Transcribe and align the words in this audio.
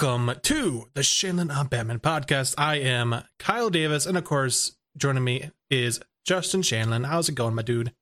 Welcome 0.00 0.38
to 0.42 0.88
the 0.94 1.02
Shannon 1.02 1.50
on 1.50 1.66
Batman 1.66 1.98
podcast. 1.98 2.54
I 2.56 2.76
am 2.76 3.24
Kyle 3.40 3.68
Davis, 3.68 4.06
and 4.06 4.16
of 4.16 4.22
course, 4.22 4.76
joining 4.96 5.24
me 5.24 5.50
is 5.70 5.98
Justin 6.24 6.62
Shanlin. 6.62 7.04
How's 7.06 7.28
it 7.28 7.34
going, 7.34 7.56
my 7.56 7.62
dude? 7.62 7.92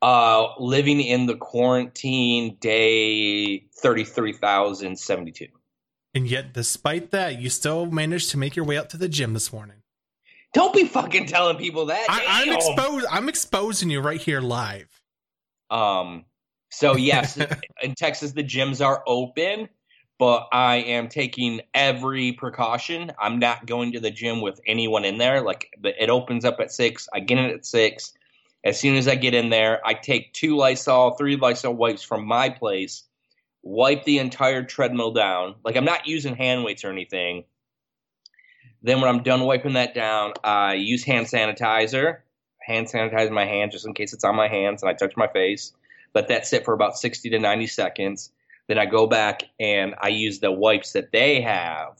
Uh, 0.00 0.58
living 0.58 1.02
in 1.02 1.26
the 1.26 1.36
quarantine 1.36 2.56
day 2.58 3.66
thirty 3.82 4.04
three 4.04 4.32
thousand 4.32 4.98
seventy 4.98 5.30
two. 5.30 5.48
And 6.14 6.26
yet, 6.26 6.54
despite 6.54 7.10
that, 7.10 7.38
you 7.38 7.50
still 7.50 7.84
managed 7.84 8.30
to 8.30 8.38
make 8.38 8.56
your 8.56 8.64
way 8.64 8.78
up 8.78 8.88
to 8.90 8.96
the 8.96 9.10
gym 9.10 9.34
this 9.34 9.52
morning. 9.52 9.82
Don't 10.54 10.74
be 10.74 10.86
fucking 10.86 11.26
telling 11.26 11.58
people 11.58 11.84
that. 11.86 12.06
I, 12.08 12.24
I'm 12.26 12.46
Damn. 12.46 12.56
exposed. 12.56 13.06
I'm 13.10 13.28
exposing 13.28 13.90
you 13.90 14.00
right 14.00 14.20
here 14.22 14.40
live. 14.40 14.88
Um. 15.68 16.24
So 16.70 16.96
yes, 16.96 17.38
in 17.82 17.94
Texas 17.94 18.32
the 18.32 18.44
gyms 18.44 18.82
are 18.82 19.02
open, 19.06 19.68
but 20.18 20.48
I 20.50 20.76
am 20.76 21.08
taking 21.08 21.60
every 21.72 22.32
precaution. 22.32 23.12
I'm 23.18 23.38
not 23.38 23.66
going 23.66 23.92
to 23.92 24.00
the 24.00 24.10
gym 24.10 24.40
with 24.40 24.60
anyone 24.66 25.04
in 25.04 25.18
there. 25.18 25.42
Like 25.42 25.70
it 25.82 26.10
opens 26.10 26.44
up 26.44 26.58
at 26.60 26.72
six. 26.72 27.08
I 27.12 27.20
get 27.20 27.38
in 27.38 27.44
at 27.46 27.64
six. 27.64 28.12
As 28.64 28.78
soon 28.78 28.96
as 28.96 29.06
I 29.06 29.14
get 29.14 29.34
in 29.34 29.50
there, 29.50 29.80
I 29.86 29.94
take 29.94 30.32
two 30.32 30.56
Lysol, 30.56 31.12
three 31.12 31.36
Lysol 31.36 31.74
wipes 31.74 32.02
from 32.02 32.26
my 32.26 32.50
place, 32.50 33.04
wipe 33.62 34.04
the 34.04 34.18
entire 34.18 34.64
treadmill 34.64 35.12
down. 35.12 35.54
Like 35.64 35.76
I'm 35.76 35.84
not 35.84 36.08
using 36.08 36.34
hand 36.34 36.64
weights 36.64 36.84
or 36.84 36.90
anything. 36.90 37.44
Then 38.82 39.00
when 39.00 39.08
I'm 39.08 39.22
done 39.22 39.42
wiping 39.42 39.74
that 39.74 39.94
down, 39.94 40.32
I 40.42 40.74
use 40.74 41.04
hand 41.04 41.26
sanitizer. 41.26 42.18
Hand 42.60 42.88
sanitize 42.88 43.30
my 43.30 43.46
hands 43.46 43.72
just 43.72 43.86
in 43.86 43.94
case 43.94 44.12
it's 44.12 44.24
on 44.24 44.36
my 44.36 44.48
hands 44.48 44.82
and 44.82 44.90
I 44.90 44.94
touch 44.94 45.16
my 45.16 45.28
face. 45.28 45.72
Let 46.14 46.28
that 46.28 46.46
sit 46.46 46.64
for 46.64 46.74
about 46.74 46.98
60 46.98 47.30
to 47.30 47.38
90 47.38 47.66
seconds. 47.68 48.32
Then 48.68 48.78
I 48.78 48.86
go 48.86 49.06
back 49.06 49.44
and 49.58 49.94
I 50.00 50.08
use 50.08 50.40
the 50.40 50.52
wipes 50.52 50.92
that 50.92 51.10
they 51.10 51.40
have. 51.40 51.98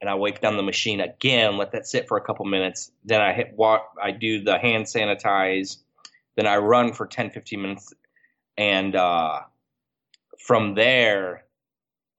And 0.00 0.10
I 0.10 0.14
wipe 0.14 0.40
down 0.40 0.56
the 0.56 0.62
machine 0.64 1.00
again, 1.00 1.56
let 1.58 1.70
that 1.72 1.86
sit 1.86 2.08
for 2.08 2.16
a 2.16 2.20
couple 2.20 2.44
minutes. 2.44 2.90
Then 3.04 3.20
I 3.20 3.32
hit 3.32 3.52
walk 3.54 3.94
I 4.02 4.10
do 4.10 4.42
the 4.42 4.58
hand 4.58 4.86
sanitize. 4.86 5.76
Then 6.36 6.46
I 6.46 6.56
run 6.56 6.92
for 6.92 7.06
10, 7.06 7.30
15 7.30 7.62
minutes. 7.62 7.92
And 8.56 8.96
uh, 8.96 9.40
from 10.38 10.74
there, 10.74 11.44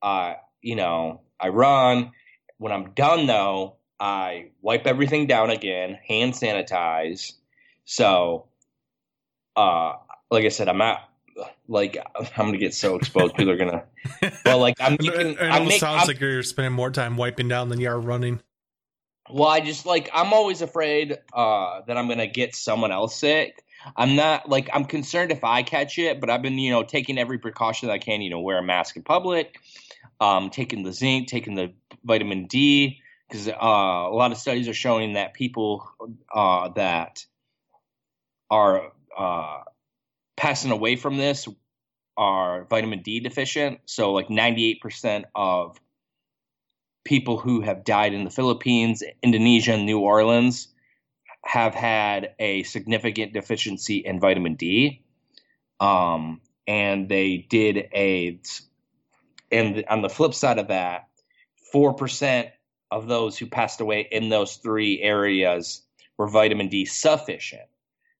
uh, 0.01 0.35
you 0.61 0.75
know, 0.75 1.21
I 1.39 1.49
run. 1.49 2.11
When 2.57 2.71
I'm 2.71 2.91
done 2.91 3.25
though, 3.25 3.75
I 3.99 4.51
wipe 4.61 4.87
everything 4.87 5.27
down 5.27 5.49
again, 5.49 5.97
hand 6.07 6.33
sanitize. 6.33 7.33
So, 7.85 8.47
uh, 9.55 9.93
like 10.31 10.45
I 10.45 10.49
said, 10.49 10.69
I'm 10.69 10.77
not 10.77 11.09
like 11.67 11.97
I'm 12.17 12.45
gonna 12.47 12.57
get 12.57 12.73
so 12.73 12.95
exposed. 12.95 13.35
People 13.35 13.51
are 13.53 13.57
gonna. 13.57 13.83
Well, 14.45 14.59
like 14.59 14.75
I'm 14.79 14.93
It, 14.99 15.01
making. 15.01 15.31
it 15.31 15.41
I'm 15.41 15.51
almost 15.53 15.69
make, 15.69 15.79
sounds 15.79 15.99
I'm- 15.99 16.07
like 16.07 16.19
you're 16.19 16.43
spending 16.43 16.73
more 16.73 16.91
time 16.91 17.17
wiping 17.17 17.47
down 17.47 17.69
than 17.69 17.79
you 17.79 17.89
are 17.89 17.99
running. 17.99 18.39
Well, 19.29 19.47
I 19.49 19.61
just 19.61 19.85
like 19.85 20.09
I'm 20.13 20.33
always 20.33 20.61
afraid 20.61 21.17
uh, 21.33 21.81
that 21.87 21.97
I'm 21.97 22.07
gonna 22.07 22.27
get 22.27 22.55
someone 22.55 22.91
else 22.91 23.15
sick. 23.17 23.63
I'm 23.97 24.15
not 24.15 24.49
like 24.49 24.69
I'm 24.73 24.85
concerned 24.85 25.31
if 25.31 25.43
I 25.43 25.63
catch 25.63 25.97
it, 25.97 26.19
but 26.21 26.29
I've 26.29 26.41
been 26.41 26.57
you 26.57 26.71
know 26.71 26.83
taking 26.83 27.17
every 27.17 27.37
precaution 27.39 27.87
that 27.87 27.93
I 27.93 27.99
can. 27.99 28.21
You 28.21 28.29
know, 28.29 28.39
wear 28.41 28.57
a 28.57 28.63
mask 28.63 28.95
in 28.95 29.03
public, 29.03 29.59
um, 30.19 30.49
taking 30.49 30.83
the 30.83 30.91
zinc, 30.93 31.27
taking 31.29 31.55
the 31.55 31.73
vitamin 32.03 32.47
D, 32.47 32.99
because 33.29 33.47
uh, 33.47 33.53
a 33.53 34.13
lot 34.13 34.31
of 34.31 34.37
studies 34.37 34.67
are 34.67 34.73
showing 34.73 35.13
that 35.13 35.33
people 35.33 35.89
uh, 36.33 36.69
that 36.69 37.25
are 38.49 38.91
uh, 39.17 39.59
passing 40.35 40.71
away 40.71 40.95
from 40.95 41.17
this 41.17 41.47
are 42.17 42.65
vitamin 42.65 43.01
D 43.01 43.19
deficient. 43.19 43.79
So 43.85 44.13
like 44.13 44.27
98% 44.27 45.25
of 45.35 45.79
people 47.03 47.37
who 47.37 47.61
have 47.61 47.83
died 47.83 48.13
in 48.13 48.23
the 48.23 48.29
Philippines, 48.29 49.03
Indonesia, 49.21 49.73
and 49.73 49.85
New 49.85 49.99
Orleans 49.99 50.67
have 51.43 51.75
had 51.75 52.33
a 52.39 52.63
significant 52.63 53.33
deficiency 53.33 53.97
in 53.97 54.19
vitamin 54.19 54.55
D. 54.55 55.03
Um, 55.79 56.39
and 56.65 57.09
they 57.09 57.37
did 57.49 57.89
a, 57.93 58.39
and 59.51 59.83
on 59.89 60.01
the 60.01 60.09
flip 60.09 60.33
side 60.33 60.59
of 60.59 60.69
that, 60.69 61.09
4% 61.73 62.49
of 62.91 63.07
those 63.07 63.37
who 63.37 63.47
passed 63.47 63.81
away 63.81 64.07
in 64.09 64.29
those 64.29 64.55
three 64.57 65.01
areas 65.01 65.81
were 66.17 66.27
vitamin 66.27 66.69
D 66.69 66.85
sufficient. 66.85 67.63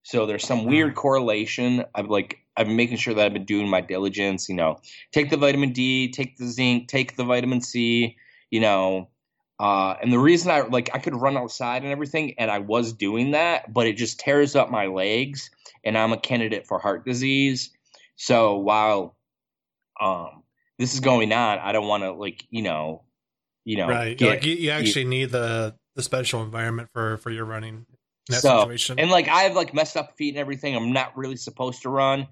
So 0.04 0.26
there's 0.26 0.46
some 0.46 0.66
weird 0.66 0.96
correlation. 0.96 1.86
I'm 1.96 2.08
like, 2.08 2.40
I'm 2.56 2.76
making 2.76 2.98
sure 2.98 3.14
that 3.14 3.26
I've 3.26 3.34
been 3.34 3.46
doing 3.46 3.70
my 3.70 3.82
diligence, 3.82 4.48
you 4.50 4.56
know, 4.56 4.80
take 5.12 5.30
the 5.30 5.38
vitamin 5.38 5.72
D, 5.72 6.12
take 6.12 6.38
the 6.38 6.46
zinc, 6.46 6.88
take 6.88 7.16
the 7.16 7.24
vitamin 7.24 7.62
C, 7.62 8.18
you 8.52 8.60
know, 8.60 9.10
uh, 9.60 9.96
and 10.02 10.12
the 10.12 10.20
reason 10.20 10.52
I 10.52 10.62
like 10.62 10.90
I 10.94 11.00
could 11.00 11.16
run 11.16 11.38
outside 11.38 11.84
and 11.84 11.92
everything, 11.92 12.36
and 12.38 12.52
I 12.52 12.60
was 12.60 12.92
doing 12.92 13.32
that, 13.32 13.72
but 13.72 13.88
it 13.88 13.94
just 13.94 14.20
tears 14.20 14.56
up 14.56 14.70
my 14.70 14.88
legs, 14.88 15.50
and 15.84 15.98
I'm 15.98 16.12
a 16.12 16.18
candidate 16.18 16.68
for 16.68 16.80
heart 16.80 17.06
disease. 17.06 17.72
So 18.16 18.58
while 18.58 19.16
um, 20.02 20.44
this 20.80 20.94
is 20.94 21.00
going 21.00 21.32
on, 21.32 21.60
I 21.60 21.72
don't 21.72 21.88
want 21.88 22.04
to 22.04 22.12
like 22.12 22.46
you 22.50 22.64
know, 22.64 23.04
you 23.64 23.78
know, 23.78 23.88
right. 23.88 24.18
get- 24.18 24.30
like 24.30 24.46
you, 24.46 24.56
you 24.56 24.72
actually 24.72 25.06
need 25.06 25.30
the 25.30 25.76
the 25.96 26.04
special 26.04 26.42
environment 26.42 26.90
for 26.92 27.18
for 27.18 27.30
your 27.30 27.46
running 27.46 27.86
in 27.90 27.93
that 28.30 28.42
So, 28.42 28.62
situation. 28.62 29.00
and 29.00 29.10
like 29.12 29.28
I 29.28 29.44
have 29.44 29.56
like 29.56 29.74
messed 29.74 29.98
up 29.98 30.16
feet 30.18 30.30
and 30.30 30.40
everything. 30.40 30.76
I'm 30.76 30.94
not 30.94 31.18
really 31.18 31.36
supposed 31.36 31.82
to 31.84 31.90
run, 31.90 32.28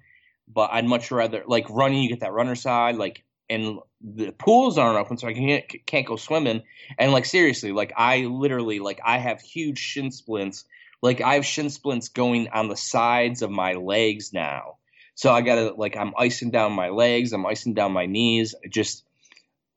but 0.48 0.70
I'd 0.72 0.86
much 0.86 1.10
rather 1.10 1.44
like 1.46 1.68
running. 1.70 2.02
You 2.02 2.08
get 2.08 2.20
that 2.20 2.32
runner 2.32 2.54
side, 2.54 2.96
like, 2.96 3.24
and 3.50 3.78
the 4.00 4.32
pools 4.32 4.78
aren't 4.78 4.98
open, 4.98 5.18
so 5.18 5.28
I 5.28 5.34
can't 5.34 5.64
can't 5.86 6.06
go 6.06 6.16
swimming. 6.16 6.62
And 6.98 7.12
like 7.12 7.24
seriously, 7.26 7.72
like 7.72 7.92
I 7.96 8.20
literally 8.26 8.78
like 8.78 9.00
I 9.04 9.18
have 9.18 9.40
huge 9.40 9.78
shin 9.78 10.10
splints. 10.10 10.64
Like 11.02 11.20
I 11.20 11.34
have 11.34 11.44
shin 11.44 11.68
splints 11.70 12.08
going 12.08 12.48
on 12.48 12.68
the 12.68 12.76
sides 12.76 13.42
of 13.42 13.50
my 13.50 13.72
legs 13.74 14.32
now. 14.32 14.78
So 15.14 15.32
I 15.32 15.42
gotta 15.42 15.74
like 15.74 15.96
I'm 15.96 16.14
icing 16.16 16.50
down 16.50 16.72
my 16.72 16.88
legs. 16.88 17.32
I'm 17.32 17.44
icing 17.44 17.74
down 17.74 17.92
my 17.92 18.06
knees. 18.06 18.54
Just 18.70 19.04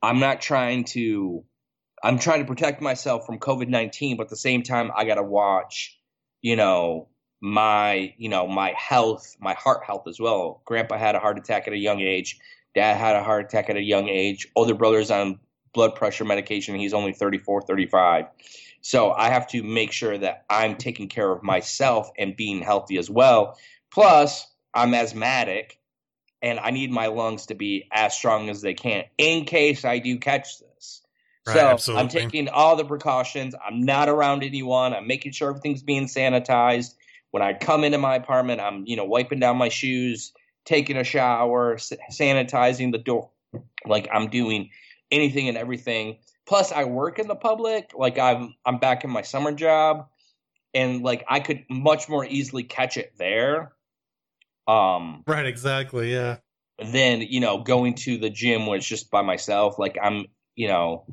I'm 0.01 0.19
not 0.19 0.39
trying 0.41 0.85
to. 0.85 1.43
I'm 2.03 2.19
trying 2.19 2.39
to 2.41 2.45
protect 2.45 2.81
myself 2.81 3.25
from 3.25 3.39
COVID 3.39 3.67
nineteen, 3.67 4.15
but 4.17 4.23
at 4.23 4.29
the 4.29 4.35
same 4.37 4.63
time, 4.63 4.91
I 4.95 5.05
gotta 5.05 5.23
watch 5.23 5.97
you 6.45 6.55
know 6.55 7.07
my 7.41 8.13
you 8.19 8.29
know 8.29 8.45
my 8.45 8.71
health 8.77 9.35
my 9.39 9.55
heart 9.55 9.83
health 9.83 10.07
as 10.07 10.19
well. 10.19 10.61
Grandpa 10.65 10.95
had 10.95 11.15
a 11.15 11.19
heart 11.19 11.39
attack 11.39 11.67
at 11.67 11.73
a 11.73 11.77
young 11.77 12.01
age. 12.01 12.37
Dad 12.75 12.97
had 12.97 13.15
a 13.15 13.23
heart 13.23 13.45
attack 13.45 13.71
at 13.71 13.77
a 13.77 13.81
young 13.81 14.09
age. 14.09 14.47
Older 14.55 14.75
brother's 14.75 15.09
on 15.09 15.39
blood 15.73 15.95
pressure 15.95 16.23
medication. 16.23 16.75
He's 16.75 16.93
only 16.93 17.13
34 17.13 17.63
35 17.63 18.25
so 18.81 19.11
i 19.13 19.29
have 19.29 19.47
to 19.47 19.63
make 19.63 19.91
sure 19.91 20.15
that 20.15 20.45
i'm 20.51 20.75
taking 20.75 21.09
care 21.09 21.31
of 21.31 21.41
myself 21.41 22.11
and 22.19 22.35
being 22.35 22.61
healthy 22.61 22.99
as 22.99 23.09
well. 23.09 23.57
Plus 23.91 24.45
i'm 24.75 24.93
asthmatic 24.93 25.79
and 26.43 26.59
i 26.59 26.69
need 26.69 26.91
my 26.91 27.07
lungs 27.07 27.47
to 27.47 27.55
be 27.55 27.87
as 27.91 28.13
strong 28.13 28.51
as 28.51 28.61
they 28.61 28.75
can 28.75 29.03
in 29.17 29.45
case 29.45 29.83
i 29.83 29.97
do 29.97 30.19
catch 30.19 30.59
Right, 31.47 31.53
so 31.53 31.67
absolutely. 31.67 32.01
I'm 32.01 32.09
taking 32.09 32.49
all 32.49 32.75
the 32.75 32.85
precautions. 32.85 33.53
I'm 33.63 33.85
not 33.85 34.09
around 34.09 34.43
anyone. 34.43 34.93
I'm 34.93 35.07
making 35.07 35.33
sure 35.33 35.49
everything's 35.49 35.83
being 35.83 36.05
sanitized. 36.07 36.95
When 37.31 37.43
I 37.43 37.53
come 37.53 37.83
into 37.83 37.97
my 37.97 38.15
apartment, 38.15 38.61
I'm 38.61 38.85
you 38.87 38.95
know 38.95 39.05
wiping 39.05 39.39
down 39.39 39.57
my 39.57 39.69
shoes, 39.69 40.31
taking 40.65 40.97
a 40.97 41.03
shower, 41.03 41.77
sanitizing 41.77 42.91
the 42.91 42.97
door. 42.97 43.29
Like 43.85 44.07
I'm 44.11 44.29
doing 44.29 44.71
anything 45.11 45.47
and 45.47 45.57
everything. 45.57 46.17
Plus, 46.47 46.71
I 46.71 46.85
work 46.85 47.19
in 47.19 47.27
the 47.27 47.35
public. 47.35 47.91
Like 47.95 48.17
I'm 48.17 48.55
I'm 48.65 48.79
back 48.79 49.03
in 49.03 49.11
my 49.11 49.21
summer 49.21 49.51
job, 49.51 50.07
and 50.73 51.03
like 51.03 51.25
I 51.29 51.39
could 51.41 51.65
much 51.69 52.09
more 52.09 52.25
easily 52.25 52.63
catch 52.63 52.97
it 52.97 53.13
there. 53.17 53.73
Um, 54.67 55.23
right. 55.27 55.45
Exactly. 55.45 56.11
Yeah. 56.11 56.37
than 56.83 57.21
you 57.21 57.39
know 57.39 57.61
going 57.61 57.93
to 57.93 58.17
the 58.17 58.29
gym 58.29 58.65
when 58.65 58.77
it's 58.79 58.87
just 58.87 59.09
by 59.11 59.21
myself 59.21 59.79
like 59.79 59.97
i'm 60.01 60.25
you 60.55 60.67
know 60.67 61.05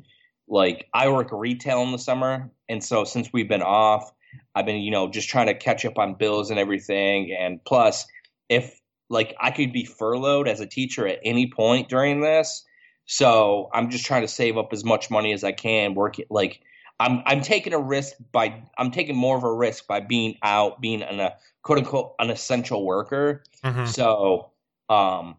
like 0.47 0.87
i 0.93 1.07
work 1.09 1.29
retail 1.31 1.81
in 1.83 1.91
the 1.91 1.97
summer 1.97 2.49
and 2.69 2.83
so 2.83 3.03
since 3.03 3.31
we've 3.33 3.47
been 3.49 3.61
off 3.61 4.11
i've 4.55 4.65
been 4.65 4.81
you 4.81 4.91
know 4.91 5.09
just 5.09 5.29
trying 5.29 5.47
to 5.47 5.53
catch 5.55 5.85
up 5.85 5.97
on 5.97 6.15
bills 6.15 6.49
and 6.49 6.59
everything 6.59 7.35
and 7.37 7.63
plus 7.65 8.05
if 8.49 8.79
like 9.09 9.35
i 9.39 9.51
could 9.51 9.71
be 9.71 9.85
furloughed 9.85 10.47
as 10.47 10.59
a 10.59 10.65
teacher 10.67 11.07
at 11.07 11.19
any 11.23 11.49
point 11.49 11.89
during 11.89 12.21
this 12.21 12.65
So 13.05 13.69
I'm 13.73 13.89
just 13.89 14.05
trying 14.05 14.21
to 14.21 14.29
save 14.29 14.57
up 14.57 14.71
as 14.71 14.85
much 14.85 15.11
money 15.11 15.33
as 15.33 15.43
I 15.43 15.51
can. 15.51 15.93
Work 15.93 16.19
it 16.19 16.27
like 16.29 16.61
I'm 17.01 17.21
I'm 17.25 17.41
taking 17.41 17.73
a 17.73 17.79
risk 17.79 18.13
by 18.31 18.63
I'm 18.77 18.91
taking 18.91 19.17
more 19.17 19.35
of 19.35 19.43
a 19.43 19.53
risk 19.53 19.87
by 19.87 19.99
being 19.99 20.37
out, 20.41 20.79
being 20.79 21.01
an 21.03 21.19
a 21.19 21.33
quote 21.63 21.79
unquote 21.79 22.15
an 22.19 22.29
essential 22.29 22.85
worker. 22.85 23.43
Mhm. 23.61 23.89
So, 23.89 24.51
um, 24.87 25.35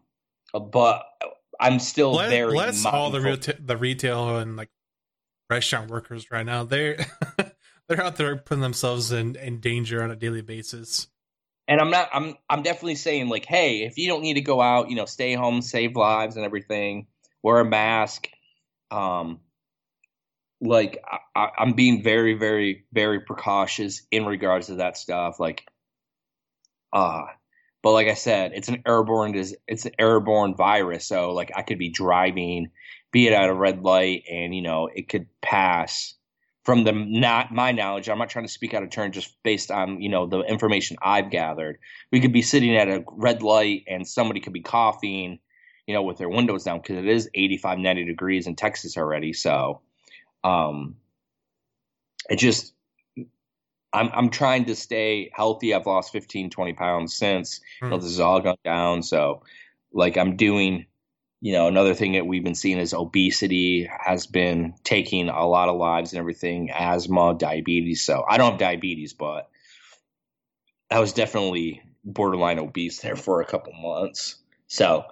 but 0.53 1.05
I'm 1.59 1.79
still 1.79 2.13
Let, 2.13 2.29
very 2.29 2.55
less 2.55 2.85
all 2.85 3.09
the 3.09 3.19
mindful. 3.19 3.53
real 3.55 3.65
the 3.65 3.77
retail 3.77 4.37
and 4.37 4.55
like 4.55 4.69
restaurant 5.49 5.89
workers 5.89 6.31
right 6.31 6.45
now. 6.45 6.63
They're 6.63 6.97
they're 7.87 8.01
out 8.01 8.17
there 8.17 8.35
putting 8.35 8.61
themselves 8.61 9.11
in, 9.11 9.35
in 9.35 9.59
danger 9.59 10.03
on 10.03 10.11
a 10.11 10.15
daily 10.15 10.41
basis. 10.41 11.07
and 11.67 11.79
I'm 11.79 11.91
not 11.91 12.09
I'm 12.13 12.35
I'm 12.49 12.63
definitely 12.63 12.95
saying 12.95 13.29
like, 13.29 13.45
hey, 13.45 13.83
if 13.83 13.97
you 13.97 14.07
don't 14.07 14.21
need 14.21 14.35
to 14.35 14.41
go 14.41 14.61
out, 14.61 14.89
you 14.89 14.95
know, 14.95 15.05
stay 15.05 15.33
home, 15.33 15.61
save 15.61 15.95
lives 15.95 16.35
and 16.35 16.45
everything, 16.45 17.07
wear 17.43 17.59
a 17.59 17.65
mask. 17.65 18.27
Um, 18.91 19.39
like 20.61 21.03
I, 21.35 21.49
I'm 21.57 21.73
being 21.73 22.03
very, 22.03 22.35
very, 22.35 22.85
very 22.93 23.19
precautious 23.19 24.03
in 24.11 24.25
regards 24.25 24.67
to 24.67 24.75
that 24.75 24.97
stuff. 24.97 25.39
Like, 25.39 25.65
uh 26.93 27.23
but 27.85 27.91
like 27.91 28.07
I 28.07 28.15
said, 28.15 28.53
it's 28.55 28.67
an 28.67 28.81
airborne 28.87 29.35
it's 29.67 29.85
an 29.85 29.91
airborne 29.99 30.55
virus, 30.55 31.05
so 31.05 31.33
like 31.33 31.51
I 31.55 31.61
could 31.61 31.77
be 31.77 31.89
driving, 31.89 32.71
be 33.15 33.27
it 33.27 33.33
at 33.33 33.47
a 33.47 33.53
red 33.53 33.81
light, 33.81 34.25
and 34.29 34.53
you 34.53 34.61
know 34.61 34.89
it 34.93 35.07
could 35.07 35.25
pass 35.41 36.15
from 36.65 36.83
the 36.83 36.91
not 36.91 37.49
my 37.53 37.71
knowledge. 37.71 38.09
I'm 38.09 38.17
not 38.17 38.29
trying 38.29 38.43
to 38.43 38.51
speak 38.51 38.73
out 38.73 38.83
of 38.83 38.89
turn, 38.89 39.13
just 39.13 39.41
based 39.41 39.71
on 39.71 40.01
you 40.01 40.09
know 40.09 40.25
the 40.25 40.41
information 40.41 40.97
I've 41.01 41.31
gathered. 41.31 41.79
We 42.11 42.19
could 42.19 42.33
be 42.33 42.41
sitting 42.41 42.75
at 42.75 42.89
a 42.89 43.05
red 43.13 43.41
light, 43.41 43.85
and 43.87 44.05
somebody 44.05 44.41
could 44.41 44.51
be 44.51 44.59
coughing, 44.59 45.39
you 45.87 45.93
know, 45.93 46.03
with 46.03 46.17
their 46.17 46.27
windows 46.27 46.65
down 46.65 46.81
because 46.81 46.97
it 46.97 47.07
is 47.07 47.29
85, 47.33 47.79
90 47.79 48.03
degrees 48.03 48.47
in 48.47 48.57
Texas 48.57 48.97
already. 48.97 49.31
So, 49.31 49.79
um, 50.43 50.97
it 52.29 52.35
just 52.35 52.73
I'm 53.93 54.09
I'm 54.11 54.29
trying 54.29 54.65
to 54.65 54.75
stay 54.75 55.31
healthy. 55.33 55.73
I've 55.73 55.85
lost 55.85 56.11
15, 56.11 56.49
20 56.49 56.73
pounds 56.73 57.15
since. 57.15 57.61
You 57.81 57.91
know, 57.91 57.97
this 57.97 58.09
has 58.09 58.19
all 58.19 58.41
gone 58.41 58.57
down. 58.65 59.03
So, 59.03 59.43
like, 59.93 60.17
I'm 60.17 60.35
doing, 60.35 60.87
you 61.45 61.51
know, 61.51 61.67
another 61.67 61.93
thing 61.93 62.13
that 62.13 62.25
we've 62.25 62.43
been 62.43 62.55
seeing 62.55 62.79
is 62.79 62.91
obesity 62.91 63.87
has 63.99 64.25
been 64.25 64.73
taking 64.83 65.29
a 65.29 65.45
lot 65.45 65.69
of 65.69 65.77
lives 65.77 66.11
and 66.11 66.19
everything, 66.19 66.71
asthma, 66.71 67.35
diabetes. 67.37 68.03
So, 68.03 68.25
I 68.27 68.39
don't 68.39 68.53
have 68.53 68.59
diabetes, 68.59 69.13
but 69.13 69.47
I 70.89 70.99
was 70.99 71.13
definitely 71.13 71.83
borderline 72.03 72.57
obese 72.57 72.99
there 72.99 73.15
for 73.15 73.41
a 73.41 73.45
couple 73.45 73.73
months. 73.73 74.37
So, 74.65 75.05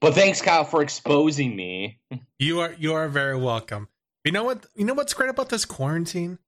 but 0.00 0.14
thanks, 0.14 0.40
Kyle, 0.40 0.62
for 0.62 0.82
exposing 0.82 1.56
me. 1.56 1.98
You 2.38 2.60
are 2.60 2.72
you 2.78 2.94
are 2.94 3.08
very 3.08 3.36
welcome. 3.36 3.88
You 4.24 4.30
know 4.30 4.44
what? 4.44 4.66
You 4.76 4.84
know 4.84 4.94
what's 4.94 5.14
great 5.14 5.30
about 5.30 5.48
this 5.48 5.64
quarantine? 5.64 6.38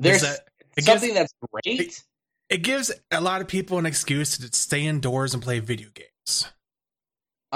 There's 0.00 0.22
that 0.22 0.40
it 0.76 0.84
gives- 0.84 0.86
something 0.86 1.14
that's 1.14 1.34
great. 1.52 2.02
It 2.50 2.64
gives 2.64 2.90
a 3.12 3.20
lot 3.20 3.42
of 3.42 3.46
people 3.46 3.78
an 3.78 3.86
excuse 3.86 4.36
to 4.38 4.54
stay 4.56 4.84
indoors 4.84 5.34
and 5.34 5.42
play 5.42 5.60
video 5.60 5.88
games. 5.94 6.52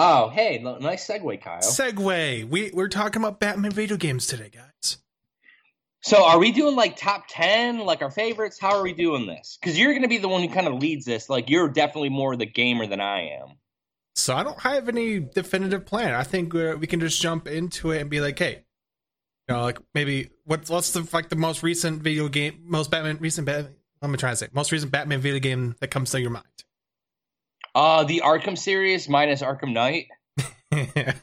Oh, 0.00 0.28
hey, 0.28 0.60
nice 0.62 1.08
segue, 1.08 1.42
Kyle. 1.42 1.58
Segue. 1.58 2.48
We 2.48 2.70
we're 2.72 2.86
talking 2.86 3.20
about 3.20 3.40
Batman 3.40 3.72
video 3.72 3.96
games 3.96 4.28
today, 4.28 4.48
guys. 4.48 4.98
So 6.02 6.24
are 6.24 6.38
we 6.38 6.52
doing 6.52 6.76
like 6.76 6.96
top 6.96 7.24
10, 7.28 7.80
like 7.80 8.00
our 8.00 8.10
favorites? 8.10 8.60
How 8.60 8.76
are 8.76 8.82
we 8.84 8.92
doing 8.92 9.26
this? 9.26 9.58
Because 9.60 9.76
you're 9.76 9.90
going 9.90 10.02
to 10.02 10.08
be 10.08 10.18
the 10.18 10.28
one 10.28 10.42
who 10.42 10.54
kind 10.54 10.68
of 10.68 10.74
leads 10.74 11.04
this. 11.04 11.28
Like 11.28 11.50
you're 11.50 11.68
definitely 11.68 12.10
more 12.10 12.36
the 12.36 12.46
gamer 12.46 12.86
than 12.86 13.00
I 13.00 13.40
am. 13.40 13.56
So 14.14 14.36
I 14.36 14.44
don't 14.44 14.60
have 14.60 14.88
any 14.88 15.18
definitive 15.18 15.84
plan. 15.84 16.14
I 16.14 16.22
think 16.22 16.52
we 16.52 16.76
we 16.76 16.86
can 16.86 17.00
just 17.00 17.20
jump 17.20 17.48
into 17.48 17.90
it 17.90 18.00
and 18.00 18.08
be 18.08 18.20
like, 18.20 18.38
hey, 18.38 18.64
you 19.48 19.54
know, 19.56 19.62
like 19.62 19.80
maybe 19.94 20.30
what's 20.44 20.70
what's 20.70 20.92
the 20.92 21.08
like 21.12 21.28
the 21.28 21.34
most 21.34 21.64
recent 21.64 22.02
video 22.02 22.28
game, 22.28 22.60
most 22.62 22.92
Batman 22.92 23.18
recent 23.18 23.46
Batman. 23.46 23.74
What 23.98 24.10
am 24.10 24.14
I 24.14 24.16
trying 24.16 24.32
to 24.34 24.36
say? 24.36 24.48
Most 24.52 24.70
recent 24.70 24.92
Batman 24.92 25.20
video 25.20 25.40
game 25.40 25.74
that 25.80 25.90
comes 25.90 26.12
to 26.12 26.20
your 26.20 26.30
mind. 26.30 26.44
Uh, 27.78 28.02
the 28.04 28.22
Arkham 28.24 28.58
series 28.58 29.08
minus 29.08 29.40
Arkham 29.40 29.72
Knight. 29.72 30.06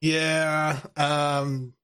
yeah. 0.00 0.80
Um. 0.96 1.74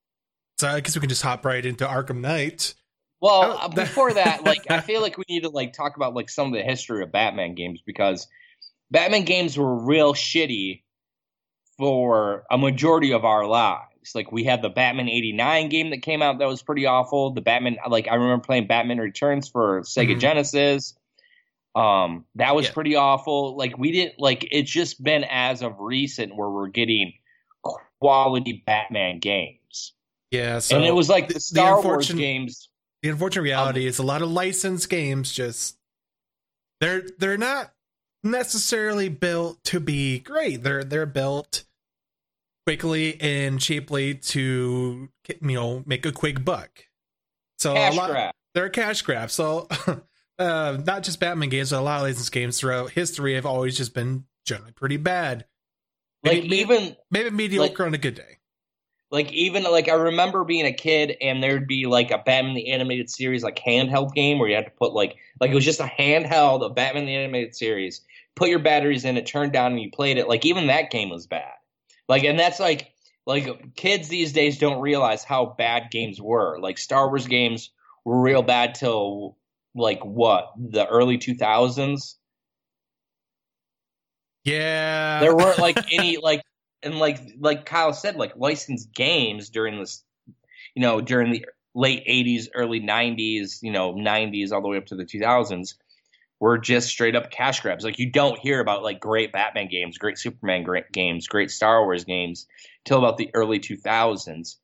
So 0.58 0.68
I 0.68 0.80
guess 0.80 0.94
we 0.94 1.00
can 1.00 1.08
just 1.08 1.22
hop 1.22 1.44
right 1.46 1.64
into 1.64 1.86
Arkham 1.86 2.20
Knight. 2.20 2.74
Well, 3.20 3.42
Oh, 3.60 3.66
uh, 3.66 3.68
before 3.68 4.12
that, 4.14 4.44
like 4.44 4.70
I 4.70 4.80
feel 4.80 5.00
like 5.00 5.16
we 5.18 5.24
need 5.28 5.42
to 5.44 5.48
like 5.50 5.72
talk 5.72 5.96
about 5.96 6.14
like 6.14 6.28
some 6.28 6.48
of 6.48 6.52
the 6.52 6.62
history 6.62 7.02
of 7.02 7.12
Batman 7.12 7.54
games 7.54 7.80
because 7.86 8.26
Batman 8.90 9.24
games 9.24 9.56
were 9.56 9.74
real 9.86 10.14
shitty 10.14 10.82
for 11.78 12.44
a 12.50 12.58
majority 12.58 13.12
of 13.12 13.24
our 13.24 13.46
lives. 13.46 13.86
Like 14.14 14.32
we 14.32 14.44
had 14.44 14.62
the 14.62 14.68
Batman 14.70 15.08
89 15.08 15.68
game 15.68 15.90
that 15.90 16.02
came 16.02 16.22
out 16.22 16.38
that 16.40 16.48
was 16.48 16.62
pretty 16.62 16.86
awful. 16.86 17.30
The 17.32 17.40
Batman 17.40 17.76
like 17.88 18.08
I 18.08 18.14
remember 18.16 18.42
playing 18.44 18.66
Batman 18.66 18.98
Returns 18.98 19.48
for 19.48 19.82
Sega 19.82 20.16
Mhm. 20.16 20.20
Genesis. 20.20 20.94
Um 21.74 22.24
that 22.34 22.54
was 22.56 22.66
Yeah. 22.66 22.72
pretty 22.72 22.96
awful. 22.96 23.56
Like 23.56 23.78
we 23.78 23.92
didn't 23.92 24.18
like 24.18 24.46
it's 24.50 24.70
just 24.70 25.02
been 25.02 25.24
as 25.24 25.62
of 25.62 25.74
recent 25.78 26.34
where 26.34 26.50
we're 26.50 26.68
getting 26.68 27.12
quality 28.00 28.62
Batman 28.66 29.18
games. 29.18 29.92
Yeah. 30.30 30.58
So 30.60 30.76
and 30.76 30.84
it 30.84 30.94
was 30.94 31.08
like 31.08 31.28
the- 31.28 31.34
the 31.34 31.38
the 31.38 31.40
Star 31.40 31.74
Wars 31.74 31.86
unfortunate- 32.10 32.18
games 32.18 32.68
the 33.02 33.08
unfortunate 33.08 33.42
reality 33.42 33.86
is 33.86 33.98
a 33.98 34.02
lot 34.02 34.20
of 34.22 34.30
licensed 34.30 34.90
games 34.90 35.32
just 35.32 35.76
they're 36.80 37.02
they're 37.18 37.38
not 37.38 37.72
necessarily 38.22 39.08
built 39.08 39.62
to 39.64 39.80
be 39.80 40.18
great. 40.18 40.62
They're 40.62 40.84
they're 40.84 41.06
built 41.06 41.64
quickly 42.66 43.18
and 43.20 43.58
cheaply 43.60 44.14
to 44.14 45.08
you 45.28 45.54
know 45.54 45.82
make 45.86 46.04
a 46.04 46.12
quick 46.12 46.44
buck. 46.44 46.86
So 47.58 47.72
a 47.74 47.92
lot 47.92 48.10
grab. 48.10 48.34
they're 48.54 48.66
a 48.66 48.70
cash 48.70 49.02
grab. 49.02 49.30
So 49.30 49.68
uh, 50.40 50.78
not 50.84 51.02
just 51.02 51.20
Batman 51.20 51.48
games, 51.50 51.70
but 51.70 51.78
a 51.78 51.82
lot 51.82 51.98
of 51.98 52.02
licensed 52.02 52.32
games 52.32 52.58
throughout 52.58 52.90
history 52.90 53.34
have 53.34 53.46
always 53.46 53.76
just 53.76 53.94
been 53.94 54.24
generally 54.44 54.72
pretty 54.72 54.96
bad. 54.96 55.44
Like 56.24 56.42
Maybe- 56.44 56.56
even 56.58 56.96
Maybe 57.10 57.30
mediocre 57.30 57.84
on 57.86 57.94
a 57.94 57.98
good 57.98 58.14
day. 58.14 58.38
like 59.10 59.32
even 59.32 59.62
like 59.64 59.88
I 59.88 59.94
remember 59.94 60.44
being 60.44 60.66
a 60.66 60.72
kid 60.72 61.16
and 61.20 61.42
there'd 61.42 61.66
be 61.66 61.86
like 61.86 62.10
a 62.10 62.18
Batman 62.18 62.54
the 62.54 62.70
Animated 62.72 63.08
Series 63.10 63.42
like 63.42 63.58
handheld 63.58 64.14
game 64.14 64.38
where 64.38 64.48
you 64.48 64.54
had 64.54 64.66
to 64.66 64.70
put 64.72 64.92
like 64.92 65.16
like 65.40 65.50
it 65.50 65.54
was 65.54 65.64
just 65.64 65.80
a 65.80 65.84
handheld 65.98 66.62
of 66.62 66.74
Batman 66.74 67.06
the 67.06 67.14
Animated 67.14 67.54
Series. 67.56 68.02
Put 68.36 68.48
your 68.50 68.58
batteries 68.60 69.04
in 69.04 69.16
it, 69.16 69.26
turned 69.26 69.52
down, 69.52 69.72
and 69.72 69.80
you 69.80 69.90
played 69.90 70.16
it. 70.18 70.28
Like 70.28 70.44
even 70.46 70.68
that 70.68 70.90
game 70.90 71.10
was 71.10 71.26
bad. 71.26 71.52
Like 72.08 72.24
and 72.24 72.38
that's 72.38 72.60
like 72.60 72.92
like 73.26 73.74
kids 73.76 74.08
these 74.08 74.32
days 74.32 74.58
don't 74.58 74.80
realize 74.80 75.24
how 75.24 75.54
bad 75.58 75.90
games 75.90 76.20
were. 76.20 76.58
Like 76.60 76.78
Star 76.78 77.08
Wars 77.08 77.26
games 77.26 77.70
were 78.04 78.20
real 78.20 78.42
bad 78.42 78.74
till 78.74 79.36
like 79.74 80.04
what 80.04 80.52
the 80.56 80.86
early 80.86 81.18
two 81.18 81.34
thousands. 81.34 82.16
Yeah. 84.44 85.20
there 85.20 85.36
weren't 85.36 85.58
like 85.58 85.78
any 85.92 86.16
like 86.16 86.42
and 86.82 86.98
like 86.98 87.20
like 87.38 87.66
Kyle 87.66 87.92
said 87.92 88.16
like 88.16 88.32
licensed 88.36 88.92
games 88.94 89.50
during 89.50 89.78
this 89.78 90.02
you 90.74 90.82
know 90.82 91.00
during 91.00 91.30
the 91.30 91.44
late 91.74 92.04
80s 92.06 92.48
early 92.54 92.80
90s 92.80 93.62
you 93.62 93.70
know 93.70 93.92
90s 93.92 94.50
all 94.50 94.62
the 94.62 94.68
way 94.68 94.76
up 94.76 94.86
to 94.86 94.96
the 94.96 95.04
2000s 95.04 95.74
were 96.40 96.58
just 96.58 96.88
straight 96.88 97.14
up 97.14 97.30
cash 97.30 97.60
grabs 97.60 97.84
like 97.84 97.98
you 97.98 98.10
don't 98.10 98.38
hear 98.38 98.60
about 98.60 98.82
like 98.82 98.98
great 98.98 99.30
Batman 99.30 99.68
games 99.68 99.98
great 99.98 100.18
Superman 100.18 100.62
great 100.62 100.90
games 100.90 101.28
great 101.28 101.50
Star 101.50 101.84
Wars 101.84 102.04
games 102.04 102.46
till 102.84 102.98
about 102.98 103.18
the 103.18 103.30
early 103.34 103.60
2000s 103.60 104.56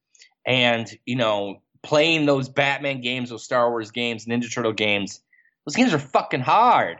and 0.46 0.98
you 1.04 1.16
know 1.16 1.60
playing 1.86 2.26
those 2.26 2.48
Batman 2.48 3.00
games 3.00 3.30
those 3.30 3.44
Star 3.44 3.70
Wars 3.70 3.90
games 3.92 4.26
Ninja 4.26 4.52
Turtle 4.52 4.72
games 4.72 5.20
those 5.66 5.74
games 5.76 5.92
are 5.94 5.98
fucking 5.98 6.40
hard. 6.40 6.98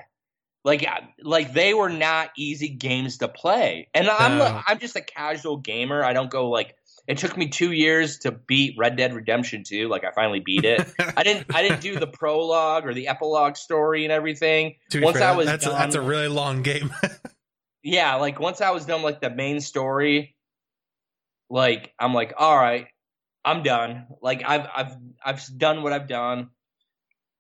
Like 0.65 0.85
like 1.23 1.53
they 1.53 1.75
were 1.75 1.89
not 1.89 2.31
easy 2.37 2.69
games 2.69 3.19
to 3.19 3.29
play. 3.29 3.89
And 3.95 4.09
i'm 4.09 4.39
No. 4.39 4.61
i'm 4.67 4.79
just 4.79 4.97
a 4.97 5.01
casual 5.01 5.59
gamer. 5.59 6.03
I 6.03 6.13
don't 6.13 6.31
go 6.31 6.49
like 6.51 6.75
it 7.07 7.19
took 7.19 7.37
me 7.37 7.47
two 7.49 7.71
years 7.71 8.19
to 8.21 8.33
beat 8.33 8.75
red 8.77 8.97
dead 8.97 9.15
redemption 9.15 9.63
2 9.63 9.89
like 9.89 10.05
i 10.05 10.11
finally 10.11 10.41
beat 10.41 10.65
it. 10.65 10.87
I 11.17 11.23
didn't 11.23 11.55
i 11.55 11.63
didn't 11.63 11.81
do 11.81 11.99
the 12.01 12.07
prologue 12.09 12.85
or 12.87 12.95
the 12.95 13.09
epilogue 13.09 13.57
story 13.57 14.05
and 14.05 14.13
everything. 14.13 14.77
Once 14.95 15.19
fair, 15.19 15.29
I 15.29 15.37
was 15.37 15.47
that's 15.47 15.67
a, 15.67 15.71
that's 15.71 15.95
a 15.95 16.01
really 16.01 16.29
long 16.29 16.63
game. 16.63 16.93
yeah 17.85 18.17
like 18.17 18.41
once 18.41 18.61
i 18.61 18.71
was 18.71 18.85
done 18.87 19.03
like 19.03 19.21
the 19.21 19.31
main 19.31 19.61
story 19.61 20.35
like 21.49 21.93
i'm 22.01 22.13
like 22.13 22.35
all 22.37 22.57
right 22.57 22.89
i'm 23.47 23.63
done. 23.63 24.07
Like 24.21 24.43
i've 24.47 24.67
i've 24.75 24.97
i've 25.25 25.59
done 25.59 25.83
what 25.83 25.93
i've 25.93 26.09
done 26.09 26.51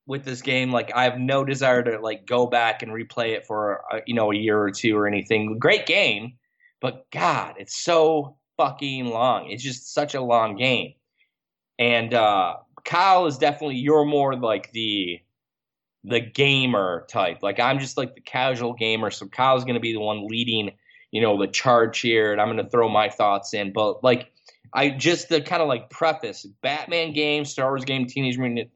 with 0.07 0.25
this 0.25 0.41
game. 0.41 0.73
Like 0.73 0.93
i 0.95 1.05
have 1.05 1.19
no 1.19 1.45
desire 1.45 1.83
to 1.83 1.99
like 2.01 2.27
go 2.27 2.47
back 2.47 2.83
and 2.83 2.93
replay 2.93 3.37
it 3.37 3.47
for 3.47 3.83
uh, 3.93 4.01
you 4.07 4.15
know 4.15 4.33
a 4.33 4.37
year 4.37 4.59
or 4.59 4.71
two 4.71 4.97
or 4.97 5.07
anything. 5.07 5.59
Great 5.59 5.87
game 5.87 6.39
but 6.81 7.07
god 7.11 7.55
it's 7.59 7.77
so 7.77 8.37
fucking 8.57 9.07
long. 9.07 9.51
It's 9.51 9.63
just 9.63 9.93
such 9.93 10.15
a 10.15 10.23
long 10.23 10.57
game. 10.57 10.95
And 11.79 12.15
uh 12.15 12.57
kyle 12.85 13.27
is 13.27 13.39
definitely 13.39 13.77
you're 13.77 14.05
more 14.05 14.37
like 14.37 14.71
the 14.73 15.21
the 16.05 16.21
gamer 16.21 17.07
type. 17.11 17.43
Like 17.43 17.61
i'm 17.61 17.79
just 17.81 17.99
like 17.99 18.15
the 18.15 18.21
casual 18.21 18.73
gamer. 18.73 19.11
So 19.11 19.27
kyle's 19.27 19.65
to 19.75 19.81
be 19.81 19.93
the 19.93 20.01
one 20.01 20.29
leading 20.29 20.71
you 21.17 21.21
know 21.23 21.39
the 21.39 21.47
charge 21.47 22.01
here, 22.01 22.33
and 22.33 22.41
I'm 22.41 22.49
to 22.59 22.69
throw 22.69 22.89
my 22.89 23.09
thoughts 23.09 23.55
in. 23.55 23.73
But 23.73 24.03
like, 24.05 24.33
I 24.73 24.91
just 24.91 25.29
the 25.29 25.41
kind 25.41 25.63
of 25.63 25.69
like 25.69 25.91
preface: 25.91 26.47
Batman 26.63 27.13
game, 27.13 27.45
Star 27.45 27.71
Wars 27.71 27.85
game, 27.85 28.07
Teenage 28.07 28.39
Mutant. 28.39 28.71